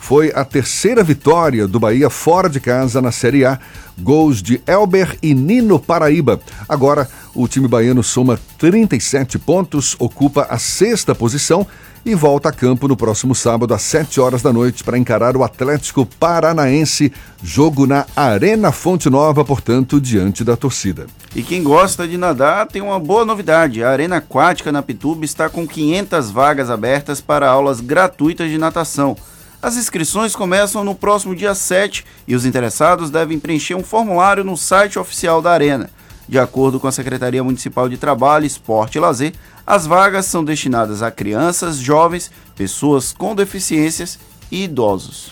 Foi 0.00 0.32
a 0.34 0.44
terceira 0.44 1.04
vitória 1.04 1.68
do 1.68 1.78
Bahia 1.78 2.10
fora 2.10 2.50
de 2.50 2.58
casa 2.58 3.00
na 3.00 3.12
Série 3.12 3.44
A. 3.44 3.60
Gols 4.00 4.42
de 4.42 4.60
Elber 4.66 5.16
e 5.22 5.32
Nino 5.32 5.78
Paraíba. 5.78 6.40
Agora, 6.68 7.08
o 7.32 7.46
time 7.46 7.68
baiano 7.68 8.02
soma 8.02 8.40
37 8.58 9.38
pontos, 9.38 9.94
ocupa 10.00 10.48
a 10.50 10.58
sexta 10.58 11.14
posição 11.14 11.64
e 12.08 12.14
volta 12.14 12.48
a 12.48 12.52
campo 12.52 12.88
no 12.88 12.96
próximo 12.96 13.34
sábado 13.34 13.74
às 13.74 13.82
7 13.82 14.18
horas 14.18 14.40
da 14.40 14.50
noite 14.50 14.82
para 14.82 14.96
encarar 14.96 15.36
o 15.36 15.44
Atlético 15.44 16.06
Paranaense, 16.06 17.12
jogo 17.42 17.86
na 17.86 18.06
Arena 18.16 18.72
Fonte 18.72 19.10
Nova, 19.10 19.44
portanto, 19.44 20.00
diante 20.00 20.42
da 20.42 20.56
torcida. 20.56 21.06
E 21.36 21.42
quem 21.42 21.62
gosta 21.62 22.08
de 22.08 22.16
nadar 22.16 22.66
tem 22.66 22.80
uma 22.80 22.98
boa 22.98 23.26
novidade. 23.26 23.84
A 23.84 23.90
Arena 23.90 24.16
Aquática 24.16 24.72
na 24.72 24.80
Pituba 24.80 25.22
está 25.22 25.50
com 25.50 25.68
500 25.68 26.30
vagas 26.30 26.70
abertas 26.70 27.20
para 27.20 27.46
aulas 27.46 27.82
gratuitas 27.82 28.48
de 28.48 28.56
natação. 28.56 29.14
As 29.60 29.76
inscrições 29.76 30.34
começam 30.34 30.82
no 30.82 30.94
próximo 30.94 31.36
dia 31.36 31.54
7 31.54 32.06
e 32.26 32.34
os 32.34 32.46
interessados 32.46 33.10
devem 33.10 33.38
preencher 33.38 33.74
um 33.74 33.84
formulário 33.84 34.42
no 34.42 34.56
site 34.56 34.98
oficial 34.98 35.42
da 35.42 35.50
Arena. 35.50 35.90
De 36.28 36.38
acordo 36.38 36.78
com 36.78 36.86
a 36.86 36.92
Secretaria 36.92 37.42
Municipal 37.42 37.88
de 37.88 37.96
Trabalho, 37.96 38.44
Esporte 38.44 38.96
e 38.96 39.00
Lazer, 39.00 39.32
as 39.66 39.86
vagas 39.86 40.26
são 40.26 40.44
destinadas 40.44 41.02
a 41.02 41.10
crianças, 41.10 41.78
jovens, 41.78 42.30
pessoas 42.54 43.12
com 43.12 43.34
deficiências 43.34 44.18
e 44.50 44.64
idosos. 44.64 45.30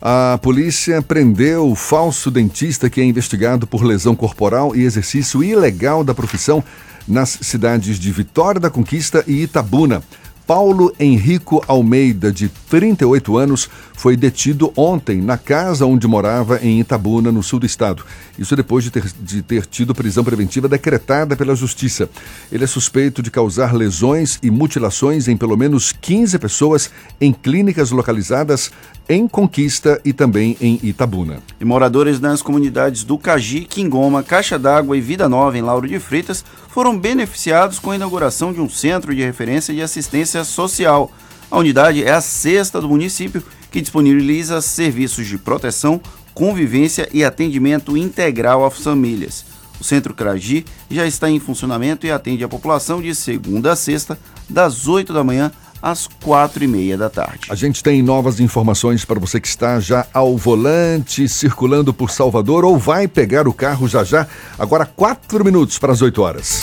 A 0.00 0.38
polícia 0.40 1.02
prendeu 1.02 1.68
o 1.70 1.74
falso 1.74 2.30
dentista 2.30 2.88
que 2.88 3.00
é 3.00 3.04
investigado 3.04 3.66
por 3.66 3.82
lesão 3.82 4.14
corporal 4.14 4.76
e 4.76 4.84
exercício 4.84 5.42
ilegal 5.42 6.04
da 6.04 6.14
profissão 6.14 6.62
nas 7.08 7.38
cidades 7.40 7.98
de 7.98 8.12
Vitória 8.12 8.60
da 8.60 8.70
Conquista 8.70 9.24
e 9.26 9.42
Itabuna. 9.42 10.02
Paulo 10.46 10.94
Henrico 11.00 11.64
Almeida, 11.66 12.30
de 12.30 12.48
38 12.48 13.36
anos, 13.36 13.68
foi 13.96 14.16
detido 14.16 14.72
ontem 14.76 15.20
na 15.20 15.38
casa 15.38 15.86
onde 15.86 16.06
morava 16.06 16.60
em 16.62 16.78
Itabuna, 16.80 17.32
no 17.32 17.42
sul 17.42 17.58
do 17.58 17.66
estado. 17.66 18.04
Isso 18.38 18.54
depois 18.54 18.84
de 18.84 18.90
ter, 18.90 19.04
de 19.20 19.42
ter 19.42 19.64
tido 19.66 19.94
prisão 19.94 20.22
preventiva 20.22 20.68
decretada 20.68 21.34
pela 21.34 21.56
Justiça. 21.56 22.08
Ele 22.52 22.62
é 22.62 22.66
suspeito 22.66 23.22
de 23.22 23.30
causar 23.30 23.74
lesões 23.74 24.38
e 24.42 24.50
mutilações 24.50 25.26
em 25.26 25.36
pelo 25.36 25.56
menos 25.56 25.92
15 25.92 26.38
pessoas 26.38 26.90
em 27.20 27.32
clínicas 27.32 27.90
localizadas 27.90 28.70
em 29.08 29.26
Conquista 29.26 30.00
e 30.04 30.12
também 30.12 30.56
em 30.60 30.78
Itabuna. 30.82 31.38
E 31.58 31.64
moradores 31.64 32.20
das 32.20 32.42
comunidades 32.42 33.02
do 33.02 33.16
Caji, 33.16 33.60
Quingoma, 33.60 34.22
Caixa 34.22 34.58
d'Água 34.58 34.96
e 34.96 35.00
Vida 35.00 35.28
Nova, 35.28 35.56
em 35.56 35.62
Lauro 35.62 35.88
de 35.88 35.98
Freitas, 35.98 36.44
foram 36.68 36.98
beneficiados 36.98 37.78
com 37.78 37.92
a 37.92 37.96
inauguração 37.96 38.52
de 38.52 38.60
um 38.60 38.68
centro 38.68 39.14
de 39.14 39.24
referência 39.24 39.72
de 39.72 39.80
assistência 39.80 40.44
social. 40.44 41.10
A 41.50 41.58
unidade 41.58 42.02
é 42.02 42.10
a 42.10 42.20
sexta 42.20 42.80
do 42.80 42.88
município 42.88 43.42
que 43.76 43.82
disponibiliza 43.82 44.62
serviços 44.62 45.26
de 45.26 45.36
proteção, 45.36 46.00
convivência 46.32 47.06
e 47.12 47.22
atendimento 47.22 47.94
integral 47.94 48.64
às 48.64 48.78
famílias. 48.78 49.44
O 49.78 49.84
Centro 49.84 50.14
Cragi 50.14 50.64
já 50.90 51.06
está 51.06 51.28
em 51.28 51.38
funcionamento 51.38 52.06
e 52.06 52.10
atende 52.10 52.42
a 52.42 52.48
população 52.48 53.02
de 53.02 53.14
segunda 53.14 53.72
a 53.72 53.76
sexta, 53.76 54.18
das 54.48 54.88
8 54.88 55.12
da 55.12 55.22
manhã 55.22 55.52
às 55.82 56.06
quatro 56.06 56.64
e 56.64 56.66
meia 56.66 56.96
da 56.96 57.10
tarde. 57.10 57.48
A 57.50 57.54
gente 57.54 57.82
tem 57.82 58.00
novas 58.02 58.40
informações 58.40 59.04
para 59.04 59.20
você 59.20 59.38
que 59.38 59.46
está 59.46 59.78
já 59.78 60.06
ao 60.10 60.38
volante, 60.38 61.28
circulando 61.28 61.92
por 61.92 62.10
Salvador 62.10 62.64
ou 62.64 62.78
vai 62.78 63.06
pegar 63.06 63.46
o 63.46 63.52
carro 63.52 63.86
já 63.86 64.02
já. 64.02 64.26
Agora 64.58 64.86
quatro 64.86 65.44
minutos 65.44 65.78
para 65.78 65.92
as 65.92 66.00
8 66.00 66.22
horas. 66.22 66.62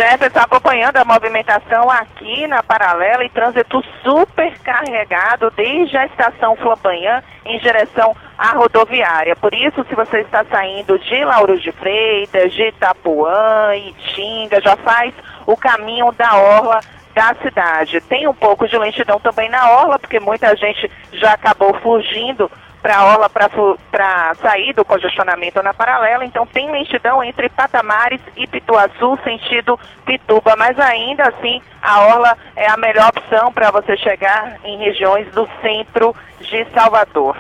Jefferson 0.03 0.41
acompanhando 0.41 0.97
a 0.97 1.05
movimentação 1.05 1.89
aqui 1.89 2.49
na 2.49 2.61
paralela 2.61 3.25
e 3.25 3.29
trânsito 3.29 3.81
super 4.03 4.59
carregado 4.59 5.49
desde 5.53 5.97
a 5.97 6.07
estação 6.07 6.57
Flambanhã 6.57 7.23
em 7.47 7.57
direção 7.61 8.17
à 8.37 8.51
rodoviária. 8.51 9.37
Por 9.37 9.55
isso, 9.55 9.85
se 9.85 9.95
você 9.95 10.23
está 10.23 10.45
saindo 10.47 10.99
de 10.99 11.25
Lauro 11.25 11.57
de 11.57 11.71
Freitas, 11.71 12.53
de 12.53 12.65
Itapuã, 12.65 13.77
Itinga, 13.77 14.61
já 14.61 14.77
faz 14.79 15.15
o 15.47 15.57
caminho 15.57 16.11
da 16.11 16.37
orla 16.37 16.81
da 17.15 17.35
cidade. 17.41 18.01
Tem 18.01 18.27
um 18.27 18.35
pouco 18.35 18.67
de 18.67 18.77
lentidão 18.77 19.21
também 19.21 19.49
na 19.49 19.71
orla, 19.71 20.01
porque 20.01 20.19
muita 20.19 20.57
gente 20.57 20.91
já 21.13 21.35
acabou 21.35 21.75
fugindo 21.75 22.51
para 22.83 22.97
a 22.97 23.05
orla 23.05 23.31
para 23.31 24.35
sair 24.43 24.73
do 24.73 24.85
congestionamento 24.85 25.63
na 25.63 25.73
paralela, 25.73 26.25
então 26.25 26.45
tem 26.45 26.71
lentidão 26.71 27.23
entre 27.23 27.49
Patamares 27.49 28.21
e 28.37 28.47
Pituaçu, 28.47 29.17
sentido 29.23 29.79
Pituba, 30.05 30.57
mas 30.57 30.79
ainda 30.81 31.23
assim 31.29 31.63
a 31.81 32.01
orla 32.03 32.37
é 32.57 32.69
a 32.69 32.77
melhor 32.77 33.09
opção 33.09 33.53
para 33.53 33.71
você 33.71 33.97
chegar 33.97 34.59
em 34.65 34.79
regiões 34.79 35.31
do 35.33 35.49
centro 35.63 36.15
de 36.41 36.67
Salvador. 36.75 37.37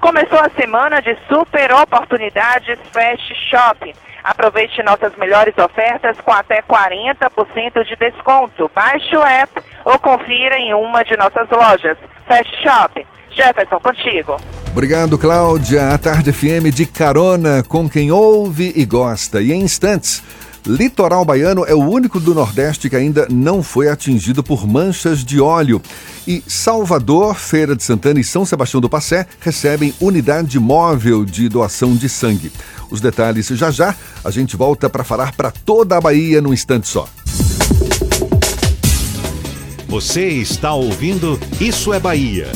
Começou 0.00 0.38
a 0.38 0.50
semana 0.50 1.00
de 1.00 1.16
super 1.28 1.72
oportunidades 1.72 2.78
Fast 2.92 3.34
Shopping. 3.48 3.94
Aproveite 4.22 4.82
nossas 4.82 5.16
melhores 5.16 5.56
ofertas 5.56 6.20
com 6.20 6.30
até 6.30 6.60
40% 6.62 7.84
de 7.84 7.96
desconto. 7.96 8.70
Baixe 8.74 9.16
o 9.16 9.22
app 9.22 9.62
ou 9.84 9.98
confira 9.98 10.58
em 10.58 10.74
uma 10.74 11.02
de 11.04 11.16
nossas 11.16 11.48
lojas. 11.48 11.96
Fast 12.26 12.54
Shopping. 12.62 13.06
Jefferson, 13.30 13.80
contigo. 13.80 14.36
Obrigado, 14.74 15.16
Cláudia. 15.16 15.90
A 15.90 15.98
Tarde 15.98 16.32
FM 16.32 16.74
de 16.74 16.84
carona 16.84 17.62
com 17.62 17.88
quem 17.88 18.10
ouve 18.10 18.72
e 18.74 18.84
gosta. 18.84 19.40
E 19.40 19.52
em 19.52 19.62
instantes, 19.62 20.20
Litoral 20.66 21.24
Baiano 21.24 21.64
é 21.64 21.72
o 21.72 21.78
único 21.78 22.18
do 22.18 22.34
Nordeste 22.34 22.90
que 22.90 22.96
ainda 22.96 23.28
não 23.30 23.62
foi 23.62 23.88
atingido 23.88 24.42
por 24.42 24.66
manchas 24.66 25.24
de 25.24 25.40
óleo. 25.40 25.80
E 26.26 26.42
Salvador, 26.48 27.36
Feira 27.36 27.76
de 27.76 27.84
Santana 27.84 28.18
e 28.18 28.24
São 28.24 28.44
Sebastião 28.44 28.80
do 28.80 28.88
Passé 28.88 29.28
recebem 29.38 29.94
unidade 30.00 30.58
móvel 30.58 31.24
de 31.24 31.48
doação 31.48 31.94
de 31.94 32.08
sangue. 32.08 32.50
Os 32.90 33.00
detalhes 33.00 33.46
já 33.46 33.70
já, 33.70 33.94
a 34.24 34.30
gente 34.32 34.56
volta 34.56 34.90
para 34.90 35.04
falar 35.04 35.36
para 35.36 35.52
toda 35.52 35.96
a 35.96 36.00
Bahia 36.00 36.42
num 36.42 36.52
instante 36.52 36.88
só. 36.88 37.08
Você 39.86 40.26
está 40.30 40.74
ouvindo 40.74 41.38
Isso 41.60 41.92
é 41.92 42.00
Bahia. 42.00 42.50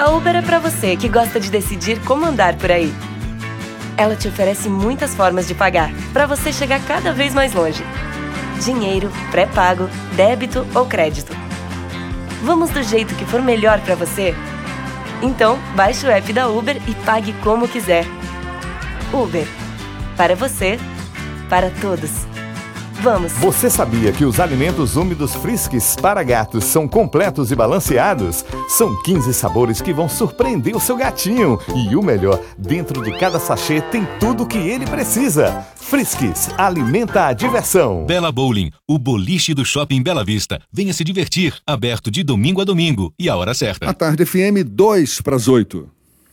A 0.00 0.08
Uber 0.08 0.34
é 0.34 0.40
para 0.40 0.58
você 0.58 0.96
que 0.96 1.10
gosta 1.10 1.38
de 1.38 1.50
decidir 1.50 2.00
como 2.06 2.24
andar 2.24 2.56
por 2.56 2.72
aí. 2.72 2.90
Ela 3.98 4.16
te 4.16 4.28
oferece 4.28 4.66
muitas 4.66 5.14
formas 5.14 5.46
de 5.46 5.54
pagar, 5.54 5.90
para 6.10 6.24
você 6.24 6.54
chegar 6.54 6.80
cada 6.86 7.12
vez 7.12 7.34
mais 7.34 7.52
longe. 7.52 7.84
Dinheiro, 8.64 9.12
pré-pago, 9.30 9.90
débito 10.16 10.66
ou 10.74 10.86
crédito. 10.86 11.36
Vamos 12.42 12.70
do 12.70 12.82
jeito 12.82 13.14
que 13.14 13.26
for 13.26 13.42
melhor 13.42 13.78
para 13.80 13.94
você? 13.94 14.34
Então, 15.20 15.58
baixe 15.74 16.06
o 16.06 16.10
app 16.10 16.32
da 16.32 16.48
Uber 16.48 16.80
e 16.88 16.94
pague 17.04 17.34
como 17.44 17.68
quiser. 17.68 18.06
Uber. 19.12 19.46
Para 20.16 20.34
você, 20.34 20.78
para 21.50 21.68
todos. 21.78 22.26
Vamos! 23.02 23.32
Você 23.32 23.70
sabia 23.70 24.12
que 24.12 24.26
os 24.26 24.38
alimentos 24.38 24.94
úmidos 24.94 25.34
Friskies 25.34 25.96
para 25.96 26.22
gatos 26.22 26.64
são 26.64 26.86
completos 26.86 27.50
e 27.50 27.56
balanceados? 27.56 28.44
São 28.68 28.94
15 29.02 29.32
sabores 29.32 29.80
que 29.80 29.92
vão 29.92 30.06
surpreender 30.06 30.76
o 30.76 30.80
seu 30.80 30.96
gatinho. 30.96 31.58
E 31.74 31.96
o 31.96 32.02
melhor, 32.02 32.38
dentro 32.58 33.02
de 33.02 33.16
cada 33.18 33.38
sachê 33.38 33.80
tem 33.80 34.06
tudo 34.18 34.42
o 34.42 34.46
que 34.46 34.58
ele 34.58 34.86
precisa. 34.86 35.66
Friskies, 35.76 36.50
alimenta 36.58 37.26
a 37.26 37.32
diversão. 37.32 38.04
Bela 38.04 38.30
Bowling, 38.30 38.70
o 38.86 38.98
boliche 38.98 39.54
do 39.54 39.64
Shopping 39.64 40.02
Bela 40.02 40.22
Vista. 40.22 40.60
Venha 40.70 40.92
se 40.92 41.02
divertir, 41.02 41.54
aberto 41.66 42.10
de 42.10 42.22
domingo 42.22 42.60
a 42.60 42.64
domingo 42.64 43.14
e 43.18 43.30
a 43.30 43.36
hora 43.36 43.54
certa. 43.54 43.88
A 43.88 43.94
tarde 43.94 44.26
FM 44.26 44.62
2 44.66 45.22
para 45.22 45.36
as 45.36 45.48
8. 45.48 45.99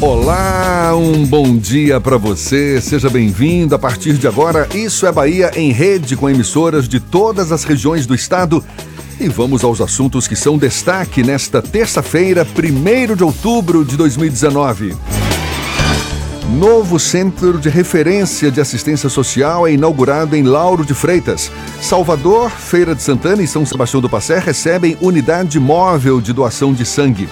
Olá, 0.00 0.92
um 0.96 1.24
bom 1.24 1.56
dia 1.56 2.00
para 2.00 2.18
você. 2.18 2.80
Seja 2.80 3.08
bem-vindo. 3.08 3.74
A 3.74 3.78
partir 3.78 4.14
de 4.14 4.26
agora, 4.26 4.68
Isso 4.74 5.06
é 5.06 5.12
Bahia 5.12 5.52
em 5.54 5.70
rede 5.70 6.16
com 6.16 6.28
emissoras 6.28 6.88
de 6.88 6.98
todas 6.98 7.52
as 7.52 7.64
regiões 7.64 8.04
do 8.04 8.14
estado. 8.14 8.62
E 9.20 9.28
vamos 9.28 9.62
aos 9.62 9.80
assuntos 9.80 10.26
que 10.26 10.34
são 10.34 10.58
destaque 10.58 11.22
nesta 11.22 11.62
terça-feira, 11.62 12.44
1 12.44 13.14
de 13.14 13.22
outubro 13.22 13.84
de 13.84 13.96
2019. 13.96 14.96
Novo 16.58 16.98
Centro 16.98 17.58
de 17.58 17.68
Referência 17.68 18.50
de 18.50 18.60
Assistência 18.60 19.08
Social 19.08 19.66
é 19.66 19.72
inaugurado 19.72 20.36
em 20.36 20.42
Lauro 20.42 20.84
de 20.84 20.92
Freitas. 20.92 21.50
Salvador, 21.80 22.50
Feira 22.50 22.94
de 22.94 23.02
Santana 23.02 23.42
e 23.42 23.46
São 23.46 23.64
Sebastião 23.64 24.00
do 24.00 24.10
Passé 24.10 24.40
recebem 24.40 24.98
unidade 25.00 25.58
móvel 25.58 26.20
de 26.20 26.32
doação 26.32 26.74
de 26.74 26.84
sangue. 26.84 27.28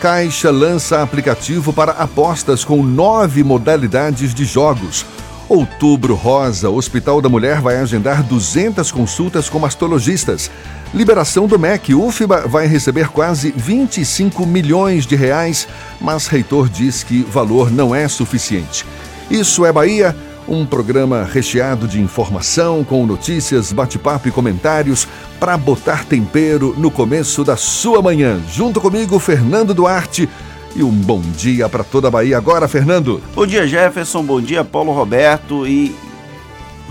Caixa 0.00 0.50
lança 0.50 1.02
aplicativo 1.02 1.74
para 1.74 1.92
apostas 1.92 2.64
com 2.64 2.82
nove 2.82 3.44
modalidades 3.44 4.32
de 4.32 4.46
jogos. 4.46 5.04
Outubro 5.46 6.14
Rosa, 6.14 6.70
Hospital 6.70 7.20
da 7.20 7.28
Mulher 7.28 7.60
vai 7.60 7.76
agendar 7.76 8.22
200 8.22 8.90
consultas 8.90 9.50
com 9.50 9.58
mastologistas. 9.58 10.50
Liberação 10.94 11.46
do 11.46 11.58
MEC, 11.58 11.94
UFBA 11.94 12.48
vai 12.48 12.66
receber 12.66 13.08
quase 13.08 13.52
25 13.54 14.46
milhões 14.46 15.04
de 15.04 15.16
reais, 15.16 15.68
mas 16.00 16.26
reitor 16.28 16.70
diz 16.70 17.02
que 17.02 17.22
valor 17.22 17.70
não 17.70 17.94
é 17.94 18.08
suficiente. 18.08 18.86
Isso 19.30 19.66
é 19.66 19.72
Bahia, 19.72 20.16
um 20.50 20.66
programa 20.66 21.22
recheado 21.22 21.86
de 21.86 22.00
informação, 22.00 22.82
com 22.82 23.06
notícias, 23.06 23.72
bate-papo 23.72 24.26
e 24.26 24.32
comentários 24.32 25.06
para 25.38 25.56
botar 25.56 26.04
tempero 26.04 26.74
no 26.76 26.90
começo 26.90 27.44
da 27.44 27.56
sua 27.56 28.02
manhã. 28.02 28.42
Junto 28.52 28.80
comigo, 28.80 29.16
Fernando 29.20 29.72
Duarte. 29.72 30.28
E 30.74 30.82
um 30.82 30.90
bom 30.90 31.20
dia 31.20 31.68
para 31.68 31.84
toda 31.84 32.08
a 32.08 32.10
Bahia 32.10 32.36
agora, 32.36 32.66
Fernando. 32.66 33.22
Bom 33.32 33.46
dia, 33.46 33.64
Jefferson. 33.66 34.24
Bom 34.24 34.40
dia, 34.40 34.64
Paulo 34.64 34.92
Roberto 34.92 35.66
e 35.68 35.94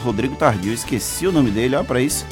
Rodrigo 0.03 0.37
Tardio. 0.37 0.73
Esqueci 0.73 1.27
o 1.27 1.31
nome 1.31 1.51
dele, 1.51 1.75
olha 1.75 1.83
para 1.83 1.99
isso. 1.99 2.25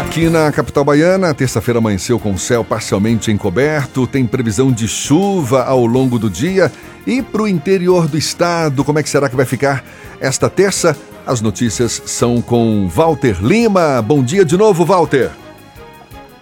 Aqui 0.00 0.28
na 0.28 0.50
capital 0.50 0.84
baiana, 0.84 1.32
terça-feira 1.32 1.78
amanheceu 1.78 2.18
com 2.18 2.36
céu 2.36 2.64
parcialmente 2.64 3.30
encoberto, 3.30 4.04
tem 4.04 4.26
previsão 4.26 4.72
de 4.72 4.88
chuva 4.88 5.62
ao 5.62 5.86
longo 5.86 6.18
do 6.18 6.28
dia. 6.28 6.72
E 7.06 7.22
para 7.22 7.42
o 7.42 7.48
interior 7.48 8.08
do 8.08 8.18
estado, 8.18 8.84
como 8.84 8.98
é 8.98 9.04
que 9.04 9.08
será 9.08 9.28
que 9.28 9.36
vai 9.36 9.46
ficar 9.46 9.84
esta 10.20 10.50
terça? 10.50 10.96
As 11.24 11.40
notícias 11.40 12.02
são 12.06 12.42
com 12.42 12.88
Walter 12.88 13.36
Lima. 13.40 14.02
Bom 14.02 14.20
dia 14.20 14.44
de 14.44 14.56
novo, 14.56 14.84
Walter. 14.84 15.30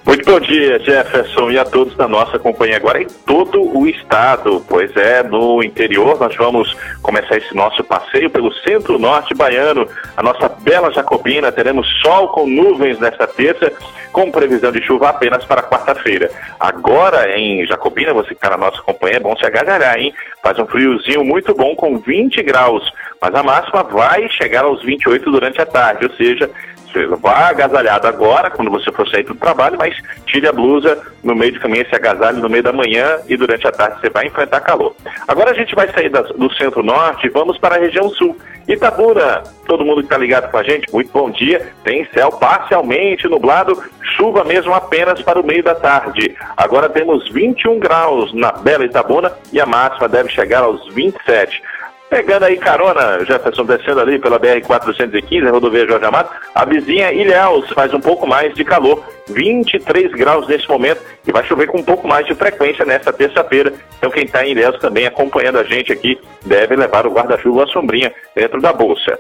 Muito 0.07 0.25
bom 0.25 0.39
dia, 0.39 0.79
Jefferson, 0.79 1.51
e 1.51 1.59
a 1.59 1.65
todos 1.65 1.97
da 1.97 2.07
nossa 2.07 2.39
companhia 2.39 2.77
agora 2.77 3.03
em 3.03 3.09
todo 3.27 3.77
o 3.77 3.89
estado. 3.89 4.65
Pois 4.69 4.97
é, 4.97 5.25
no 5.25 5.61
interior 5.65 6.17
nós 6.21 6.37
vamos 6.37 6.73
começar 7.03 7.37
esse 7.37 7.53
nosso 7.57 7.83
passeio 7.83 8.31
pelo 8.31 8.55
centro-norte 8.55 9.35
baiano, 9.35 9.89
a 10.17 10.23
nossa 10.23 10.49
bela 10.49 10.93
Jacobina. 10.93 11.51
Teremos 11.51 11.89
sol 12.03 12.29
com 12.29 12.47
nuvens 12.47 13.01
nesta 13.01 13.27
terça, 13.27 13.73
com 14.13 14.31
previsão 14.31 14.71
de 14.71 14.81
chuva 14.81 15.09
apenas 15.09 15.45
para 15.45 15.61
quarta-feira. 15.61 16.31
Agora 16.61 17.37
em 17.37 17.67
Jacobina, 17.67 18.15
você 18.15 18.29
que 18.29 18.35
está 18.35 18.51
na 18.51 18.59
nossa 18.59 18.81
companhia, 18.83 19.17
é 19.17 19.21
bom 19.21 19.37
se 19.37 19.45
agasalhar, 19.45 19.99
hein? 19.99 20.15
Faz 20.41 20.57
um 20.61 20.67
friozinho 20.67 21.25
muito 21.25 21.53
bom 21.53 21.75
com 21.75 21.99
20 21.99 22.45
graus, 22.45 22.93
mas 23.21 23.35
a 23.35 23.43
máxima 23.43 23.83
vai 23.83 24.29
chegar 24.29 24.67
aos 24.67 24.85
28 24.85 25.29
durante 25.33 25.61
a 25.61 25.67
tarde, 25.67 26.05
ou 26.07 26.13
seja, 26.13 26.49
Você 26.93 27.07
vá 27.07 27.49
agasalhado 27.49 28.07
agora, 28.07 28.51
quando 28.51 28.71
você 28.71 28.91
for 28.93 29.09
sair 29.09 29.25
do 29.25 29.35
trabalho, 29.35 29.77
mas 29.79 29.97
tire 30.27 30.47
a 30.47 30.53
blusa 30.53 31.01
no 31.23 31.35
meio 31.35 31.53
do 31.53 31.61
caminho, 31.61 31.87
se 31.89 31.95
agasalhe 31.95 32.41
no 32.41 32.49
meio 32.49 32.63
da 32.63 32.73
manhã 32.73 33.19
e 33.29 33.37
durante 33.37 33.67
a 33.67 33.73
tarde 33.73 34.01
você 34.01 34.09
vai 34.09 34.27
enfrentar 34.27 34.61
calor. 34.61 34.95
Agora 35.27 35.51
a 35.51 35.55
gente 35.55 35.75
vai 35.75 35.89
sair 35.93 36.09
do 36.09 36.55
centro-norte 36.55 37.27
e 37.27 37.31
vamos 37.31 37.59
para 37.59 37.77
a 37.77 37.79
região 37.79 38.09
sul. 38.11 38.37
Itabuna, 38.69 39.45
todo 39.67 39.85
mundo 39.85 39.99
que 39.99 40.07
está 40.07 40.19
ligado 40.19 40.51
com 40.51 40.59
a 40.59 40.63
gente, 40.63 40.93
muito 40.93 41.13
bom 41.13 41.31
dia. 41.31 41.73
Tem 41.85 42.05
céu 42.13 42.31
parcialmente 42.33 43.29
nublado, 43.29 43.81
chuva 44.17 44.43
mesmo 44.43 44.75
apenas 44.75 45.23
para 45.23 45.41
o 45.41 45.47
meio 45.47 45.63
da 45.63 45.75
tarde. 45.75 46.35
Agora 46.57 46.89
temos 46.89 47.31
21 47.31 47.79
graus 47.79 48.33
na 48.35 48.51
bela 48.51 48.85
Itabuna 48.85 49.33
e 49.53 49.61
a 49.61 49.67
máxima 49.67 50.09
deve 50.09 50.31
chegar 50.31 50.65
aos 50.65 50.93
27. 50.93 51.63
Pegando 52.09 52.45
aí 52.45 52.57
carona, 52.57 53.25
Jefferson 53.25 53.65
descendo 53.65 54.01
ali 54.01 54.19
pela 54.19 54.39
BR-415, 54.39 55.51
rodovia 55.51 55.87
Jorge 55.89 56.05
Amado, 56.05 56.31
a 56.55 56.65
vizinha 56.65 57.13
Ilhéus 57.13 57.69
faz 57.71 57.93
um 57.93 58.01
pouco 58.01 58.27
mais 58.29 58.55
de 58.55 58.65
calor, 58.65 59.03
23 59.29 60.13
graus 60.13 60.47
nesse 60.47 60.69
momento, 60.69 61.03
e 61.27 61.33
vai 61.33 61.45
chover 61.45 61.67
com 61.67 61.79
um 61.79 61.85
pouco 61.85 62.07
mais 62.07 62.25
de 62.25 62.35
frequência 62.35 62.85
nesta 62.85 63.13
terça-feira. 63.13 63.73
Então 63.99 64.09
quem 64.11 64.25
está 64.25 64.47
em 64.47 64.53
Ilhéus 64.53 64.79
também 64.79 65.05
acompanhando 65.05 65.59
a 65.59 65.65
gente 65.65 65.93
aqui 65.93 66.17
deve 66.45 66.77
levar 66.77 67.09
o 67.09 67.13
guarda-chuva 67.13 67.67
sombrinha 67.67 68.15
dentro 68.37 68.61
da 68.61 68.73
bolsa. 68.73 69.19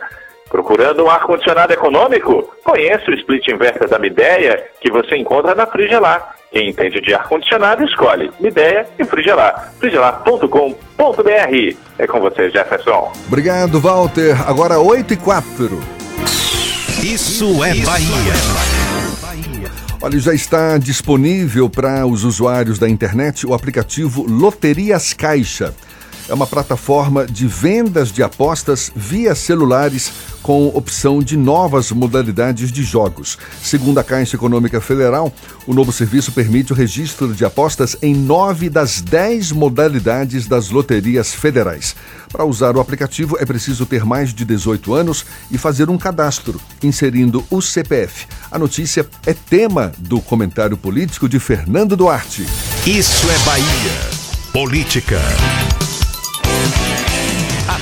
Procurando 0.49 1.05
um 1.05 1.11
ar-condicionado 1.11 1.72
econômico? 1.72 2.53
Conheça 2.64 3.11
o 3.11 3.14
split 3.14 3.49
inverter 3.49 3.88
da 3.88 3.99
Mideia, 3.99 4.64
que 4.80 4.90
você 4.90 5.16
encontra 5.16 5.55
na 5.55 5.66
Frigelar. 5.66 6.36
Quem 6.53 6.70
entende 6.70 7.01
de 7.01 7.12
ar-condicionado, 7.12 7.84
escolhe 7.84 8.30
Mideia 8.40 8.86
e 8.99 9.05
Frigelar. 9.05 9.72
frigelar.com.br. 9.78 11.76
É 11.99 12.07
com 12.07 12.20
você, 12.20 12.51
Jefferson. 12.51 13.12
Obrigado, 13.26 13.80
Walter. 13.80 14.36
Agora 14.49 14.78
8 14.78 15.14
e 15.14 15.16
4. 15.16 15.97
Isso 17.03 17.62
é 17.64 17.74
Bahia. 17.84 18.76
Olha, 20.01 20.18
já 20.18 20.32
está 20.32 20.78
disponível 20.78 21.68
para 21.68 22.07
os 22.07 22.22
usuários 22.22 22.78
da 22.78 22.88
internet 22.88 23.47
o 23.47 23.55
aplicativo 23.55 24.24
Loterias 24.28 25.12
Caixa. 25.12 25.74
É 26.29 26.35
uma 26.35 26.47
plataforma 26.47 27.24
de 27.24 27.47
vendas 27.47 28.11
de 28.11 28.22
apostas 28.22 28.91
via 28.95 29.35
celulares 29.35 30.11
com 30.43 30.68
opção 30.68 31.22
de 31.22 31.37
novas 31.37 31.91
modalidades 31.93 32.72
de 32.72 32.83
jogos. 32.83 33.39
Segundo 33.62 33.99
a 33.99 34.05
Caixa 34.05 34.37
Econômica 34.37 34.81
Federal, 34.81 35.33
o 35.66 35.74
novo 35.74 35.93
serviço 35.93 36.33
permite 36.33 36.72
o 36.72 36.77
registro 36.77 37.33
de 37.33 37.45
apostas 37.45 37.97
em 38.03 38.14
nove 38.14 38.68
das 38.68 39.01
dez 39.01 39.53
modalidades 39.53 40.47
das 40.47 40.70
loterias 40.70 41.33
federais. 41.33 41.95
Para 42.31 42.45
usar 42.45 42.77
o 42.77 42.81
aplicativo 42.81 43.37
é 43.41 43.45
preciso 43.45 43.87
ter 43.87 44.05
mais 44.05 44.35
de 44.35 44.45
18 44.45 44.95
anos 44.95 45.24
e 45.51 45.59
fazer 45.59 45.89
um 45.89 45.99
cadastro, 45.99 46.61
inserindo 46.83 47.45
o 47.51 47.62
CPF. 47.62 48.27
A 48.51 48.59
notícia 48.59 49.07
é 49.24 49.33
tema 49.33 49.93
do 49.99 50.20
comentário 50.20 50.77
político 50.77 51.29
de 51.29 51.39
Fernando 51.39 51.97
Duarte. 51.97 52.47
Isso 52.87 53.31
é 53.31 53.39
Bahia. 53.45 54.27
Política. 54.53 55.20